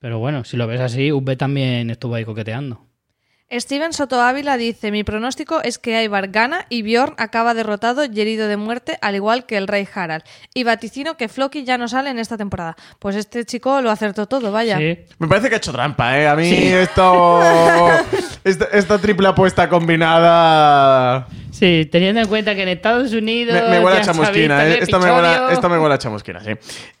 Pero 0.00 0.18
bueno, 0.18 0.44
si 0.44 0.56
lo 0.56 0.66
ves 0.66 0.80
así, 0.80 1.12
UB 1.12 1.36
también 1.36 1.90
estuvo 1.90 2.14
ahí 2.14 2.24
coqueteando. 2.24 2.89
Steven 3.52 3.92
Soto 3.92 4.20
Ávila 4.20 4.56
dice: 4.56 4.90
Mi 4.92 5.02
pronóstico 5.02 5.60
es 5.62 5.78
que 5.78 6.02
Ivar 6.04 6.28
gana 6.28 6.66
y 6.68 6.82
Bjorn 6.82 7.14
acaba 7.18 7.52
derrotado 7.54 8.04
y 8.04 8.20
herido 8.20 8.46
de 8.46 8.56
muerte, 8.56 8.96
al 9.02 9.16
igual 9.16 9.44
que 9.46 9.56
el 9.56 9.66
rey 9.66 9.88
Harald. 9.92 10.22
Y 10.54 10.62
vaticino 10.64 11.16
que 11.16 11.28
Floki 11.28 11.64
ya 11.64 11.76
no 11.76 11.88
sale 11.88 12.10
en 12.10 12.18
esta 12.20 12.36
temporada. 12.36 12.76
Pues 13.00 13.16
este 13.16 13.44
chico 13.44 13.80
lo 13.82 13.90
acertó 13.90 14.26
todo, 14.26 14.52
vaya. 14.52 14.78
Sí. 14.78 14.98
Me 15.18 15.26
parece 15.26 15.48
que 15.48 15.56
ha 15.56 15.58
hecho 15.58 15.72
trampa, 15.72 16.16
¿eh? 16.18 16.28
A 16.28 16.36
mí 16.36 16.48
esto. 16.52 17.40
Esta, 18.42 18.64
esta 18.72 18.96
triple 18.96 19.28
apuesta 19.28 19.68
combinada. 19.68 21.26
Sí, 21.50 21.86
teniendo 21.92 22.22
en 22.22 22.26
cuenta 22.28 22.54
que 22.54 22.62
en 22.62 22.70
Estados 22.70 23.12
Unidos. 23.12 23.54
Me, 23.54 23.68
me 23.68 23.80
huele 23.84 23.98
a 23.98 24.00
chamusquina, 24.00 24.66
¿eh? 24.66 24.76
el 24.78 24.82
Esto 24.84 24.98
me, 24.98 25.12
huele, 25.12 25.28
a- 25.28 25.32
episodio. 25.32 25.50
esto 25.50 25.68
me 25.68 25.78
huele 25.78 25.94
a 25.94 25.98
chamusquina, 25.98 26.40
sí. 26.42 26.52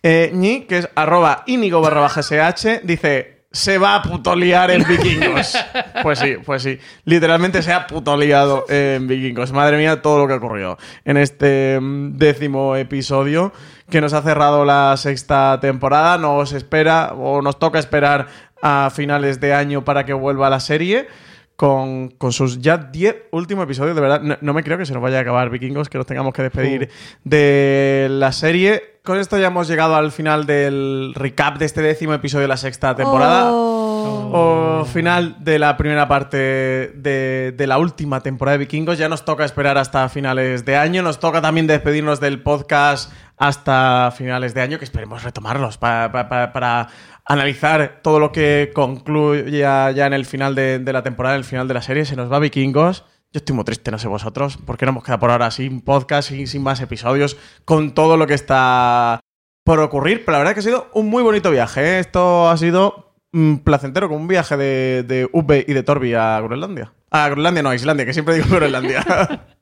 Eh, 0.02 0.30
Ñi, 0.34 0.66
que 0.66 0.78
es 0.78 0.88
arroba 0.94 1.44
íñigo 1.46 1.80
barra 1.80 2.02
baja 2.02 2.20
SH, 2.20 2.80
dice. 2.84 3.39
Se 3.52 3.78
va 3.78 3.96
a 3.96 4.02
putolear 4.02 4.70
en 4.70 4.84
vikingos. 4.86 5.56
Pues 6.02 6.18
sí, 6.20 6.36
pues 6.46 6.62
sí. 6.62 6.78
Literalmente 7.04 7.62
se 7.62 7.72
ha 7.72 7.86
putoleado 7.86 8.64
en 8.68 9.08
vikingos. 9.08 9.52
Madre 9.52 9.76
mía, 9.76 10.00
todo 10.00 10.18
lo 10.18 10.26
que 10.26 10.34
ha 10.34 10.36
ocurrido 10.36 10.78
en 11.04 11.16
este 11.16 11.78
mm, 11.80 12.16
décimo 12.16 12.76
episodio 12.76 13.52
que 13.90 14.00
nos 14.00 14.12
ha 14.12 14.22
cerrado 14.22 14.64
la 14.64 14.96
sexta 14.96 15.58
temporada. 15.60 16.16
Nos 16.16 16.52
espera 16.52 17.12
o 17.14 17.42
nos 17.42 17.58
toca 17.58 17.80
esperar 17.80 18.28
a 18.62 18.90
finales 18.94 19.40
de 19.40 19.52
año 19.52 19.84
para 19.84 20.06
que 20.06 20.12
vuelva 20.12 20.48
la 20.48 20.60
serie 20.60 21.08
con, 21.60 22.08
con 22.12 22.32
sus 22.32 22.58
ya 22.62 22.78
10 22.78 23.24
últimos 23.32 23.64
episodios. 23.64 23.94
De 23.94 24.00
verdad, 24.00 24.22
no, 24.22 24.38
no 24.40 24.54
me 24.54 24.62
creo 24.62 24.78
que 24.78 24.86
se 24.86 24.94
nos 24.94 25.02
vaya 25.02 25.18
a 25.18 25.20
acabar 25.20 25.50
Vikingos, 25.50 25.90
que 25.90 25.98
nos 25.98 26.06
tengamos 26.06 26.32
que 26.32 26.42
despedir 26.42 26.88
de 27.22 28.06
la 28.08 28.32
serie. 28.32 28.98
Con 29.04 29.18
esto 29.18 29.38
ya 29.38 29.48
hemos 29.48 29.68
llegado 29.68 29.94
al 29.94 30.10
final 30.10 30.46
del 30.46 31.12
recap 31.14 31.58
de 31.58 31.66
este 31.66 31.82
décimo 31.82 32.14
episodio 32.14 32.42
de 32.44 32.48
la 32.48 32.56
sexta 32.56 32.96
temporada. 32.96 33.50
Oh. 33.52 34.80
O 34.80 34.84
final 34.86 35.36
de 35.44 35.58
la 35.58 35.76
primera 35.76 36.08
parte 36.08 36.38
de, 36.38 37.52
de 37.54 37.66
la 37.66 37.76
última 37.76 38.22
temporada 38.22 38.56
de 38.56 38.64
Vikingos. 38.64 38.96
Ya 38.96 39.10
nos 39.10 39.26
toca 39.26 39.44
esperar 39.44 39.76
hasta 39.76 40.08
finales 40.08 40.64
de 40.64 40.76
año. 40.76 41.02
Nos 41.02 41.20
toca 41.20 41.42
también 41.42 41.66
despedirnos 41.66 42.20
del 42.20 42.42
podcast 42.42 43.12
hasta 43.40 44.12
finales 44.16 44.54
de 44.54 44.60
año, 44.60 44.78
que 44.78 44.84
esperemos 44.84 45.22
retomarlos 45.24 45.78
pa- 45.78 46.12
pa- 46.12 46.28
pa- 46.28 46.52
para 46.52 46.88
analizar 47.24 48.00
todo 48.02 48.20
lo 48.20 48.32
que 48.32 48.70
concluya 48.74 49.90
ya 49.90 50.06
en 50.06 50.12
el 50.12 50.26
final 50.26 50.54
de, 50.54 50.78
de 50.78 50.92
la 50.92 51.02
temporada, 51.02 51.34
en 51.34 51.40
el 51.40 51.44
final 51.44 51.66
de 51.66 51.74
la 51.74 51.82
serie. 51.82 52.04
Se 52.04 52.16
nos 52.16 52.30
va 52.30 52.38
Vikingos. 52.38 53.04
Yo 53.32 53.38
estoy 53.38 53.54
muy 53.56 53.64
triste, 53.64 53.90
no 53.90 53.98
sé 53.98 54.08
vosotros, 54.08 54.58
porque 54.66 54.84
no 54.84 54.90
hemos 54.90 55.04
quedado 55.04 55.20
por 55.20 55.30
ahora 55.30 55.50
sin 55.50 55.80
podcast 55.80 56.30
y 56.32 56.46
sin 56.46 56.62
más 56.62 56.80
episodios, 56.80 57.36
con 57.64 57.94
todo 57.94 58.16
lo 58.16 58.26
que 58.26 58.34
está 58.34 59.20
por 59.64 59.78
ocurrir. 59.80 60.24
Pero 60.24 60.32
la 60.32 60.38
verdad 60.38 60.54
que 60.54 60.60
ha 60.60 60.64
sido 60.64 60.90
un 60.94 61.08
muy 61.08 61.22
bonito 61.22 61.50
viaje. 61.50 61.80
¿eh? 61.96 61.98
Esto 62.00 62.50
ha 62.50 62.56
sido 62.56 63.14
mm, 63.32 63.56
placentero, 63.58 64.08
como 64.08 64.20
un 64.20 64.28
viaje 64.28 64.56
de, 64.56 65.04
de 65.04 65.28
Ube 65.32 65.64
y 65.66 65.72
de 65.72 65.82
Torbi 65.82 66.12
a 66.14 66.40
Groenlandia. 66.40 66.92
A 67.10 67.28
Groenlandia, 67.28 67.62
no, 67.62 67.70
a 67.70 67.74
Islandia, 67.76 68.04
que 68.04 68.12
siempre 68.12 68.34
digo 68.34 68.48
Groenlandia. 68.50 69.04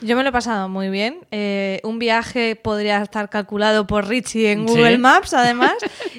Yo 0.00 0.16
me 0.16 0.22
lo 0.22 0.30
he 0.30 0.32
pasado 0.32 0.68
muy 0.68 0.88
bien. 0.88 1.26
Eh, 1.30 1.80
un 1.84 1.98
viaje 1.98 2.56
podría 2.56 3.02
estar 3.02 3.28
calculado 3.30 3.86
por 3.86 4.08
Richie 4.08 4.50
en 4.52 4.66
Sí. 4.68 4.74
Google 4.74 4.98
Maps, 4.98 5.34
además. 5.34 5.72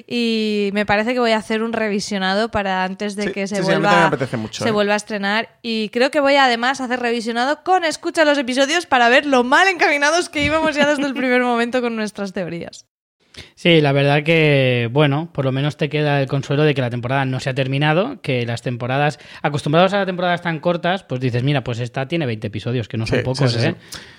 y 0.06 0.70
me 0.72 0.86
parece 0.86 1.12
que 1.14 1.20
voy 1.20 1.32
a 1.32 1.38
hacer 1.38 1.62
un 1.62 1.72
revisionado 1.72 2.50
para 2.50 2.84
antes 2.84 3.16
de 3.16 3.24
Sí, 3.24 3.32
que 3.32 3.46
se 3.46 3.56
sí, 3.56 3.62
sí, 3.62 3.70
a 3.72 3.78
vuelva 3.78 4.18
mucho, 4.38 4.62
se 4.62 4.68
¿eh? 4.68 4.72
vuelva 4.72 4.94
a 4.94 4.96
estrenar. 4.96 5.58
Y 5.62 5.88
creo 5.90 6.10
que 6.10 6.20
voy 6.20 6.34
a 6.36 6.44
además 6.44 6.80
hacer 6.80 7.00
revisionado 7.00 7.62
con 7.64 7.84
escucha 7.84 8.22
a 8.22 8.24
los 8.24 8.38
episodios 8.38 8.86
para 8.86 9.08
ver 9.08 9.26
lo 9.26 9.44
mal 9.44 9.68
encaminados 9.68 10.28
que 10.28 10.44
íbamos 10.44 10.74
ya 10.74 10.86
desde 10.86 11.04
el 11.06 11.14
primer 11.14 11.42
momento 11.42 11.80
con 11.82 11.96
nuestras 11.96 12.32
teorías. 12.32 12.86
Sí, 13.56 13.80
la 13.80 13.92
verdad 13.92 14.22
que, 14.22 14.88
bueno, 14.92 15.30
por 15.32 15.44
lo 15.44 15.50
menos 15.50 15.76
te 15.76 15.88
queda 15.88 16.20
el 16.20 16.28
consuelo 16.28 16.62
de 16.62 16.74
que 16.74 16.80
la 16.80 16.90
temporada 16.90 17.24
no 17.24 17.40
se 17.40 17.50
ha 17.50 17.54
terminado, 17.54 18.20
que 18.22 18.46
las 18.46 18.62
temporadas, 18.62 19.18
acostumbrados 19.42 19.92
a 19.92 20.06
temporadas 20.06 20.42
tan 20.42 20.60
cortas, 20.60 21.02
pues 21.02 21.20
dices, 21.20 21.42
mira, 21.42 21.64
pues 21.64 21.80
esta 21.80 22.06
tiene 22.06 22.26
20 22.26 22.46
episodios, 22.46 22.86
que 22.86 22.96
no 22.96 23.06
son 23.06 23.18
Sí, 23.18 23.24
pocos, 23.24 23.52
sí, 23.52 23.58
sí, 23.58 23.66
¿eh? 23.68 23.74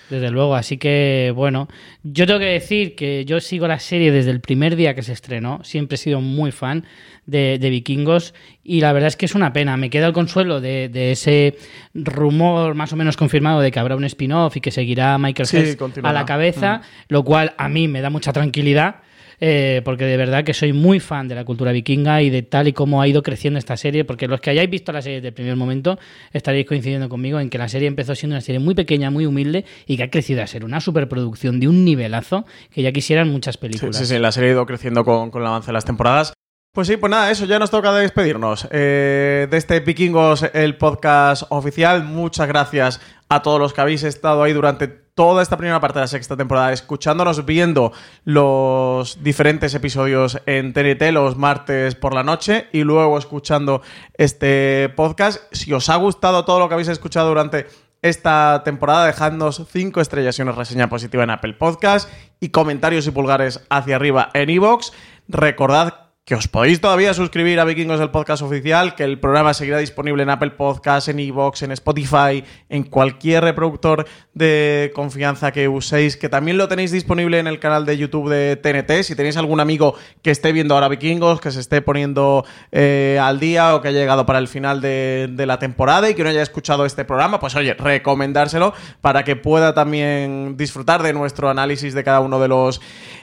Desde 0.09 0.29
luego, 0.29 0.55
así 0.55 0.77
que, 0.77 1.31
bueno, 1.33 1.67
yo 2.03 2.27
tengo 2.27 2.39
que 2.39 2.45
decir 2.45 2.95
que 2.95 3.25
yo 3.25 3.39
sigo 3.39 3.67
la 3.67 3.79
serie 3.79 4.11
desde 4.11 4.31
el 4.31 4.39
primer 4.41 4.75
día 4.75 4.93
que 4.93 5.01
se 5.01 5.13
estrenó, 5.13 5.63
siempre 5.63 5.95
he 5.95 5.97
sido 5.97 6.21
muy 6.21 6.51
fan 6.51 6.85
de, 7.25 7.57
de 7.57 7.69
Vikingos 7.69 8.33
y 8.63 8.81
la 8.81 8.93
verdad 8.93 9.07
es 9.07 9.15
que 9.15 9.25
es 9.25 9.33
una 9.33 9.51
pena, 9.53 9.77
me 9.77 9.89
queda 9.89 10.07
el 10.07 10.13
consuelo 10.13 10.61
de, 10.61 10.89
de 10.89 11.11
ese 11.11 11.57
rumor 11.93 12.75
más 12.75 12.93
o 12.93 12.95
menos 12.95 13.17
confirmado 13.17 13.61
de 13.61 13.71
que 13.71 13.79
habrá 13.79 13.95
un 13.95 14.03
spin-off 14.05 14.57
y 14.57 14.61
que 14.61 14.71
seguirá 14.71 15.17
Michael 15.17 15.49
Hess 15.51 15.77
a 16.03 16.13
la 16.13 16.25
cabeza, 16.25 16.81
lo 17.07 17.23
cual 17.23 17.53
a 17.57 17.69
mí 17.69 17.87
me 17.87 18.01
da 18.01 18.09
mucha 18.09 18.31
tranquilidad. 18.33 18.97
Eh, 19.39 19.81
porque 19.85 20.05
de 20.05 20.17
verdad 20.17 20.43
que 20.43 20.53
soy 20.53 20.73
muy 20.73 20.99
fan 20.99 21.27
de 21.27 21.35
la 21.35 21.45
cultura 21.45 21.71
vikinga 21.71 22.21
y 22.21 22.29
de 22.29 22.41
tal 22.41 22.67
y 22.67 22.73
como 22.73 23.01
ha 23.01 23.07
ido 23.07 23.23
creciendo 23.23 23.57
esta 23.59 23.77
serie, 23.77 24.05
porque 24.05 24.27
los 24.27 24.41
que 24.41 24.49
hayáis 24.49 24.69
visto 24.69 24.91
la 24.91 25.01
serie 25.01 25.17
desde 25.17 25.29
el 25.29 25.33
primer 25.33 25.55
momento 25.55 25.97
estaréis 26.33 26.65
coincidiendo 26.65 27.09
conmigo 27.09 27.39
en 27.39 27.49
que 27.49 27.57
la 27.57 27.67
serie 27.67 27.87
empezó 27.87 28.15
siendo 28.15 28.35
una 28.35 28.41
serie 28.41 28.59
muy 28.59 28.75
pequeña, 28.75 29.09
muy 29.11 29.25
humilde 29.25 29.65
y 29.87 29.97
que 29.97 30.03
ha 30.03 30.09
crecido 30.09 30.41
a 30.43 30.47
ser 30.47 30.65
una 30.65 30.79
superproducción 30.81 31.59
de 31.59 31.67
un 31.67 31.85
nivelazo 31.85 32.45
que 32.71 32.81
ya 32.81 32.91
quisieran 32.91 33.29
muchas 33.29 33.55
Sí, 33.55 33.59
películas. 33.61 33.97
sí, 33.97 34.05
sí, 34.05 34.19
la 34.19 34.31
serie 34.31 34.49
ha 34.49 34.53
ido 34.53 34.65
creciendo 34.65 35.03
con, 35.05 35.31
con 35.31 35.41
el 35.41 35.47
avance 35.47 35.67
de 35.67 35.73
las 35.73 35.85
temporadas. 35.85 36.33
Pues 36.73 36.89
sí, 36.89 36.97
pues 36.97 37.09
nada, 37.09 37.31
eso 37.31 37.45
ya 37.45 37.57
nos 37.57 37.71
toca 37.71 37.93
despedirnos 37.93 38.67
eh, 38.69 39.47
de 39.49 39.57
este 39.57 39.79
Vikingos, 39.79 40.43
el 40.53 40.75
podcast 40.75 41.43
oficial. 41.49 42.03
Muchas 42.03 42.49
gracias 42.49 42.99
a 43.29 43.41
todos 43.41 43.61
los 43.61 43.71
que 43.73 43.79
habéis 43.79 44.03
estado 44.03 44.43
ahí 44.43 44.51
durante 44.51 45.04
toda 45.15 45.41
esta 45.41 45.55
primera 45.57 45.79
parte 45.79 45.99
de 45.99 46.03
la 46.03 46.07
sexta 46.07 46.35
temporada, 46.35 46.73
escuchándonos, 46.73 47.45
viendo 47.45 47.93
los 48.25 49.23
diferentes 49.23 49.73
episodios 49.73 50.41
en 50.45 50.73
TNT 50.73 51.11
los 51.13 51.37
martes 51.37 51.95
por 51.95 52.13
la 52.13 52.23
noche 52.23 52.67
y 52.73 52.83
luego 52.83 53.17
escuchando 53.17 53.81
este 54.15 54.89
podcast. 54.95 55.41
Si 55.53 55.71
os 55.71 55.89
ha 55.89 55.95
gustado 55.95 56.43
todo 56.43 56.59
lo 56.59 56.67
que 56.67 56.73
habéis 56.73 56.89
escuchado 56.89 57.29
durante 57.29 57.65
esta 58.01 58.61
temporada, 58.65 59.05
dejadnos 59.07 59.65
5 59.71 60.01
estrellas 60.01 60.37
y 60.37 60.41
una 60.41 60.51
reseña 60.51 60.89
positiva 60.89 61.23
en 61.23 61.29
Apple 61.29 61.53
Podcast 61.53 62.09
y 62.41 62.49
comentarios 62.49 63.07
y 63.07 63.11
pulgares 63.11 63.65
hacia 63.69 63.95
arriba 63.95 64.29
en 64.33 64.49
iVoox. 64.49 64.91
Recordad 65.29 66.04
que 66.25 66.33
os 66.33 66.47
podéis 66.47 66.81
todavía 66.81 67.13
suscribir 67.13 67.59
a 67.59 67.65
Vikingos 67.65 67.99
del 67.99 68.09
podcast 68.09 68.41
oficial, 68.41 68.95
que 68.95 69.03
el 69.03 69.19
programa 69.19 69.53
seguirá 69.53 69.77
disponible 69.77 70.23
en 70.23 70.31
Apple 70.31 70.49
Podcasts, 70.51 71.07
en 71.07 71.19
iVoox, 71.19 71.61
en 71.61 71.71
Spotify, 71.73 72.43
en 72.67 72.81
cualquier 72.81 73.43
reproductor 73.43 74.07
de 74.33 74.91
confianza 74.95 75.51
que 75.51 75.67
uséis, 75.67 76.17
que 76.17 76.27
también 76.27 76.57
lo 76.57 76.67
tenéis 76.67 76.91
disponible 76.91 77.37
en 77.37 77.45
el 77.45 77.59
canal 77.59 77.85
de 77.85 77.99
YouTube 77.99 78.27
de 78.27 78.55
TNT. 78.55 79.03
Si 79.03 79.15
tenéis 79.15 79.37
algún 79.37 79.59
amigo 79.59 79.93
que 80.23 80.31
esté 80.31 80.51
viendo 80.51 80.73
ahora 80.73 80.87
Vikingos, 80.87 81.39
que 81.39 81.51
se 81.51 81.59
esté 81.59 81.83
poniendo 81.83 82.43
eh, 82.71 83.19
al 83.21 83.39
día 83.39 83.75
o 83.75 83.81
que 83.83 83.89
haya 83.89 83.99
llegado 83.99 84.25
para 84.25 84.39
el 84.39 84.47
final 84.47 84.81
de, 84.81 85.29
de 85.31 85.45
la 85.45 85.59
temporada 85.59 86.09
y 86.09 86.15
que 86.15 86.23
no 86.23 86.29
haya 86.29 86.41
escuchado 86.41 86.87
este 86.87 87.05
programa, 87.05 87.39
pues 87.39 87.55
oye, 87.55 87.75
recomendárselo 87.75 88.73
para 88.99 89.23
que 89.23 89.35
pueda 89.35 89.75
también 89.75 90.57
disfrutar 90.57 91.03
de 91.03 91.13
nuestro 91.13 91.51
análisis 91.51 91.93
de 91.93 92.03
cada 92.03 92.19
uno 92.19 92.39
de 92.39 92.47
los 92.47 92.81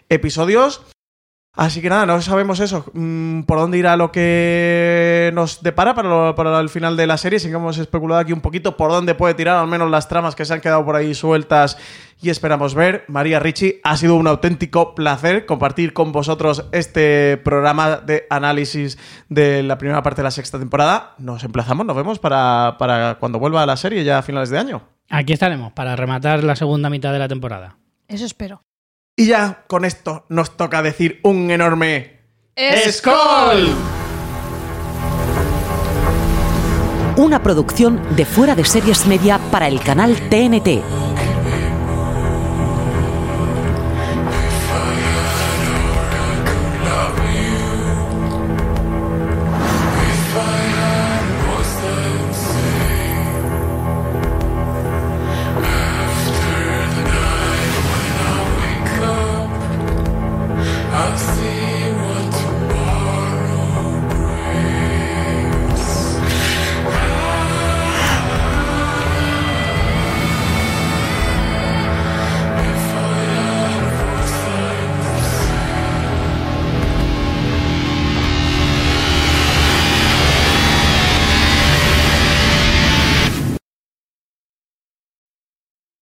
episodios. 0.08 0.82
Así 1.54 1.82
que 1.82 1.90
nada, 1.90 2.06
no 2.06 2.18
sabemos 2.22 2.60
eso, 2.60 2.86
mm, 2.94 3.42
por 3.42 3.58
dónde 3.58 3.76
irá 3.76 3.94
lo 3.94 4.10
que 4.10 5.30
nos 5.34 5.62
depara 5.62 5.94
para, 5.94 6.08
lo- 6.08 6.34
para 6.34 6.58
el 6.60 6.70
final 6.70 6.96
de 6.96 7.06
la 7.06 7.18
serie. 7.18 7.38
Sí 7.38 7.48
que 7.48 7.54
hemos 7.56 7.76
especulado 7.76 8.20
aquí 8.22 8.32
un 8.32 8.40
poquito 8.40 8.74
por 8.76 8.90
dónde 8.90 9.14
puede 9.14 9.34
tirar 9.34 9.58
al 9.58 9.66
menos 9.68 9.90
las 9.90 10.08
tramas 10.08 10.34
que 10.34 10.46
se 10.46 10.54
han 10.54 10.62
quedado 10.62 10.82
por 10.84 10.96
ahí 10.96 11.14
sueltas 11.14 11.76
y 12.22 12.30
esperamos 12.30 12.74
ver. 12.74 13.04
María 13.08 13.38
Ricci, 13.38 13.80
ha 13.84 13.98
sido 13.98 14.14
un 14.16 14.28
auténtico 14.28 14.94
placer 14.94 15.44
compartir 15.44 15.92
con 15.92 16.10
vosotros 16.10 16.64
este 16.72 17.36
programa 17.44 17.96
de 17.98 18.24
análisis 18.30 18.98
de 19.28 19.62
la 19.62 19.76
primera 19.76 20.02
parte 20.02 20.22
de 20.22 20.24
la 20.24 20.30
sexta 20.30 20.58
temporada. 20.58 21.14
Nos 21.18 21.44
emplazamos, 21.44 21.84
nos 21.84 21.96
vemos 21.96 22.18
para, 22.18 22.76
para 22.78 23.16
cuando 23.16 23.38
vuelva 23.38 23.62
a 23.62 23.66
la 23.66 23.76
serie 23.76 24.04
ya 24.04 24.16
a 24.18 24.22
finales 24.22 24.48
de 24.48 24.58
año. 24.58 24.82
Aquí 25.10 25.34
estaremos 25.34 25.72
para 25.74 25.96
rematar 25.96 26.42
la 26.44 26.56
segunda 26.56 26.88
mitad 26.88 27.12
de 27.12 27.18
la 27.18 27.28
temporada. 27.28 27.76
Eso 28.08 28.24
espero. 28.24 28.62
Y 29.14 29.26
ya 29.26 29.64
con 29.68 29.84
esto 29.84 30.24
nos 30.30 30.56
toca 30.56 30.82
decir 30.82 31.20
un 31.22 31.50
enorme... 31.50 32.20
¡Skol! 32.90 33.68
Una 37.18 37.42
producción 37.42 38.00
de 38.16 38.24
Fuera 38.24 38.54
de 38.54 38.64
Series 38.64 39.06
Media 39.06 39.38
para 39.50 39.68
el 39.68 39.80
canal 39.80 40.16
TNT. 40.30 40.82